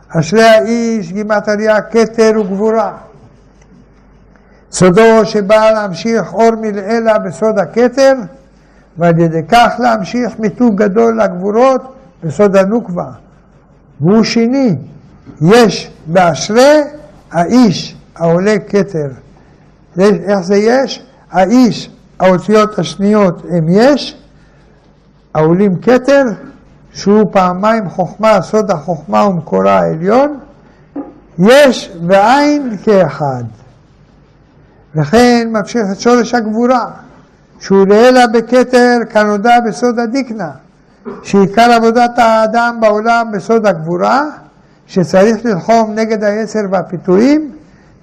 אשרי 0.09 0.43
האיש 0.43 1.11
גימטריה 1.11 1.81
כתר 1.81 2.31
וגבורה. 2.39 2.91
סודו 4.71 5.25
שבא 5.25 5.71
להמשיך 5.71 6.33
אור 6.33 6.55
מלעילה 6.61 7.19
בסוד 7.19 7.59
הכתר, 7.59 8.13
ועל 8.97 9.19
ידי 9.19 9.41
כך 9.49 9.73
להמשיך 9.79 10.39
מיתוג 10.39 10.83
גדול 10.83 11.21
לגבורות 11.21 11.95
בסוד 12.23 12.55
הנוקבה. 12.55 13.11
והוא 14.01 14.23
שני, 14.23 14.75
יש 15.41 15.91
באשרי 16.05 16.81
האיש 17.31 17.95
העולה 18.15 18.55
כתר. 18.67 19.07
איך 19.99 20.39
זה 20.41 20.55
יש? 20.55 21.03
האיש, 21.31 21.89
האותיות 22.19 22.79
השניות 22.79 23.41
הם 23.49 23.65
יש, 23.69 24.17
העולים 25.33 25.75
כתר, 25.81 26.23
שהוא 26.93 27.31
פעמיים 27.31 27.89
חוכמה, 27.89 28.41
סוד 28.41 28.71
החוכמה 28.71 29.25
ומקורה 29.25 29.79
העליון, 29.79 30.39
יש 31.39 31.91
ועין 32.07 32.77
כאחד. 32.83 33.43
ממשיך 34.95 35.81
את 35.91 35.99
שורש 35.99 36.33
הגבורה, 36.33 36.85
שהוא 37.59 37.87
לעילה 37.87 38.27
בכתר 38.27 38.97
כנודע 39.09 39.59
בסוד 39.59 39.99
הדיקנה, 39.99 40.51
שעיקר 41.23 41.71
עבודת 41.71 42.19
האדם 42.19 42.77
בעולם 42.81 43.31
בסוד 43.33 43.65
הגבורה, 43.65 44.23
שצריך 44.87 45.45
ללחום 45.45 45.93
נגד 45.95 46.23
היצר 46.23 46.59
והפיתויים, 46.71 47.51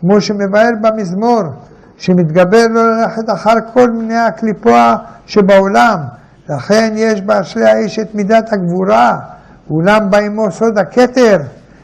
כמו 0.00 0.20
שמבאר 0.20 0.70
במזמור, 0.80 1.42
שמתגבר 1.96 2.66
לא 2.70 2.96
ללכת 2.96 3.30
אחר 3.30 3.54
כל 3.72 3.90
מיני 3.90 4.18
הקליפוע 4.18 4.96
שבעולם. 5.26 5.98
לכן 6.48 6.92
יש 6.96 7.20
באשרי 7.20 7.64
האיש 7.64 7.98
את 7.98 8.14
מידת 8.14 8.52
הגבורה, 8.52 9.18
אולם 9.70 10.10
בא 10.10 10.18
עמו 10.18 10.50
סוד 10.50 10.78
הכתר, 10.78 11.36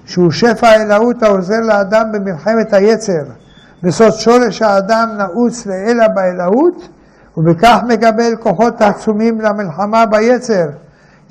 שהוא 0.07 0.31
שפע 0.31 0.68
האלוהות 0.68 1.23
העוזר 1.23 1.60
לאדם 1.60 2.12
במלחמת 2.12 2.73
היצר. 2.73 3.44
בסוד 3.85 4.13
שורש 4.13 4.63
האדם 4.63 5.09
נעוץ 5.19 5.67
לעילא 5.67 6.09
באלוהות, 6.09 6.89
ובכך 7.37 7.79
מקבל 7.89 8.37
כוחות 8.41 8.83
עצומים 8.83 9.41
למלחמה 9.41 10.07
ביצר. 10.07 10.67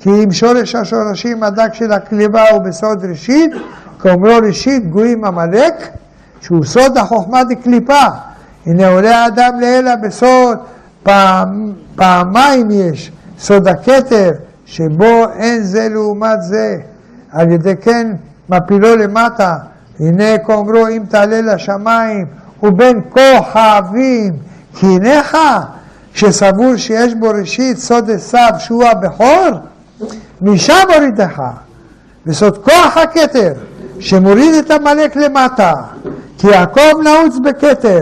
כי 0.00 0.10
אם 0.10 0.32
שורש 0.32 0.74
השורשים 0.74 1.42
הדק 1.42 1.74
של 1.74 1.92
הקליבה 1.92 2.50
הוא 2.50 2.62
בסוד 2.62 3.04
ראשית, 3.04 3.50
כאומרו 4.00 4.36
ראשית 4.42 4.90
גויים 4.90 5.24
עמלק, 5.24 5.74
שהוא 6.40 6.64
סוד 6.64 6.98
החוכמה 6.98 7.44
דקליפה. 7.44 8.02
הנה 8.66 8.88
עולה 8.88 9.24
האדם 9.24 9.60
לעילא 9.60 9.96
בסוד, 9.96 10.58
פעם, 11.02 11.72
פעמיים 11.96 12.70
יש, 12.70 13.12
סוד 13.38 13.68
הכתר, 13.68 14.30
שבו 14.66 15.24
אין 15.36 15.62
זה 15.62 15.88
לעומת 15.88 16.42
זה, 16.42 16.76
על 17.32 17.50
ידי 17.50 17.76
כן 17.76 18.12
מפילו 18.48 18.96
למטה. 18.96 19.56
הנה 20.00 20.38
כאומרו 20.38 20.88
אם 20.88 21.02
תעלה 21.08 21.40
לשמיים 21.40 22.26
ובין 22.64 23.00
כוכבים 23.10 24.32
כי 24.76 24.86
הנך, 24.86 25.38
שסבור 26.14 26.76
שיש 26.76 27.14
בו 27.14 27.28
ראשית 27.28 27.78
סוד 27.78 28.10
עשיו 28.10 28.50
שהוא 28.58 28.84
הבכור, 28.84 29.50
משם 30.42 30.84
הורידך. 30.94 31.42
וסוד 32.26 32.58
כוח 32.58 32.96
הכתר, 32.96 33.52
שמוריד 34.00 34.54
את 34.54 34.70
עמלק 34.70 35.16
למטה, 35.16 35.72
כי 36.38 36.46
יעקב 36.46 37.00
נעוץ 37.04 37.36
בכתר. 37.44 38.00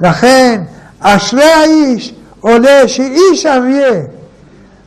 לכן, 0.00 0.62
אשרי 1.00 1.52
האיש 1.52 2.14
עולה 2.40 2.88
שאיש 2.88 3.46
אריה, 3.46 4.02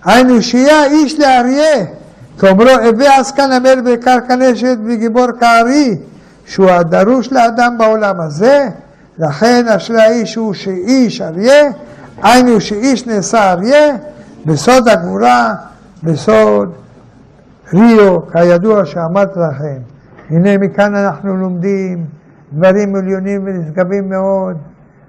היינו 0.05 0.41
שיהיה 0.41 0.85
איש 0.85 1.19
לאריה, 1.19 1.85
כאומרו 2.39 2.69
הווה 2.69 3.19
עסקן 3.19 3.51
המר 3.51 3.75
בקרקע 3.85 4.35
נשת 4.35 4.77
וגיבור 4.85 5.27
כארי, 5.39 5.97
שהוא 6.45 6.69
הדרוש 6.69 7.31
לאדם 7.31 7.77
בעולם 7.77 8.21
הזה, 8.21 8.69
לכן 9.17 9.67
אשרי 9.67 10.01
האיש 10.01 10.35
הוא 10.35 10.53
שאיש 10.53 11.21
אריה, 11.21 11.71
היינו 12.23 12.61
שאיש 12.61 13.07
נעשה 13.07 13.51
אריה, 13.51 13.95
בסוד 14.45 14.87
הגבורה, 14.87 15.53
בסוד 16.03 16.73
ריו, 17.73 18.27
כידוע 18.31 18.85
שאמרתי 18.85 19.39
לכם. 19.39 19.77
הנה 20.29 20.57
מכאן 20.57 20.95
אנחנו 20.95 21.37
לומדים 21.37 22.05
דברים 22.53 22.95
עליונים 22.95 23.41
ונשגבים 23.45 24.09
מאוד 24.09 24.57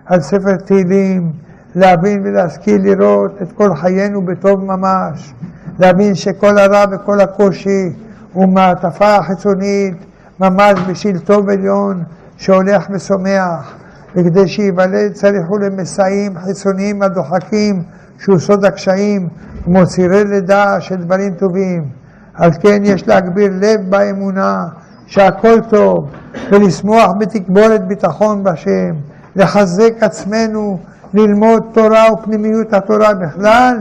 על 0.06 0.20
ספר 0.20 0.56
תהילים, 0.56 1.32
להבין 1.74 2.22
ולהשכיל 2.24 2.82
לראות 2.82 3.42
את 3.42 3.52
כל 3.52 3.74
חיינו 3.74 4.22
בטוב 4.22 4.64
ממש, 4.64 5.34
להבין 5.78 6.14
שכל 6.14 6.58
הרע 6.58 6.84
וכל 6.90 7.20
הקושי 7.20 7.92
הוא 8.32 8.48
מעטפה 8.48 9.22
חיצונית 9.22 9.96
ממש 10.40 10.80
בשביל 10.88 11.18
טוב 11.18 11.50
עליון 11.50 12.02
שהולך 12.36 12.86
ושומח. 12.90 13.74
וכדי 14.16 14.48
שייוולד 14.48 15.12
צריכו 15.12 15.58
למסעים 15.58 16.38
חיצוניים 16.44 17.02
הדוחקים, 17.02 17.82
שהוא 18.18 18.38
סוד 18.38 18.64
הקשיים, 18.64 19.28
כמו 19.64 19.86
צירי 19.86 20.24
לידה 20.24 20.80
של 20.80 20.96
דברים 20.96 21.34
טובים. 21.34 21.88
על 22.34 22.50
כן 22.60 22.82
יש 22.84 23.08
להגביר 23.08 23.52
לב 23.60 23.80
באמונה 23.90 24.64
שהכל 25.06 25.60
טוב, 25.70 26.10
ולשמוח 26.52 27.10
בתקבולת 27.18 27.86
ביטחון 27.88 28.44
בשם, 28.44 28.94
לחזק 29.36 29.92
עצמנו, 30.00 30.78
ללמוד 31.14 31.62
תורה 31.72 32.12
ופנימיות 32.12 32.72
התורה 32.72 33.14
בכלל, 33.14 33.76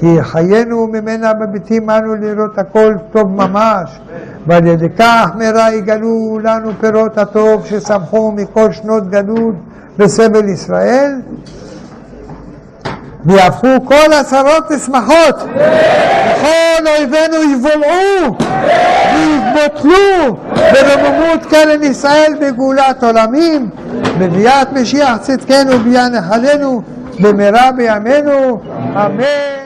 כי 0.00 0.22
חיינו 0.22 0.86
ממנה 0.86 1.32
מביטים 1.40 1.90
אנו 1.90 2.14
לראות 2.14 2.58
הכל 2.58 2.94
טוב 3.12 3.30
ממש, 3.30 4.00
ועל 4.46 4.66
ידי 4.66 4.88
כך 4.98 5.30
מהרה 5.34 5.74
יגלו 5.74 6.38
לנו 6.42 6.70
פירות 6.80 7.18
הטוב 7.18 7.66
שצמחו 7.66 8.32
מכל 8.32 8.72
שנות 8.72 9.10
גלות 9.10 9.54
בסבל 9.98 10.48
ישראל, 10.48 11.12
ויהפכו 13.24 13.68
כל 13.84 14.12
הצרות 14.20 14.70
לשמחות, 14.70 15.36
וכל 15.42 16.86
אויבינו 16.86 17.52
יבולעו 17.52 18.36
ויתבוטלו 19.56 20.36
ברוממות 20.72 21.46
קרן 21.50 21.82
ישראל 21.82 22.32
בגאולת 22.40 23.04
עולמים, 23.04 23.68
בביאת 24.18 24.72
משיח 24.72 25.16
צדקנו 25.16 25.72
וביאה 25.72 26.08
נחלנו 26.08 26.82
במהרה 27.20 27.72
בימינו, 27.72 28.60
אמן. 28.96 29.56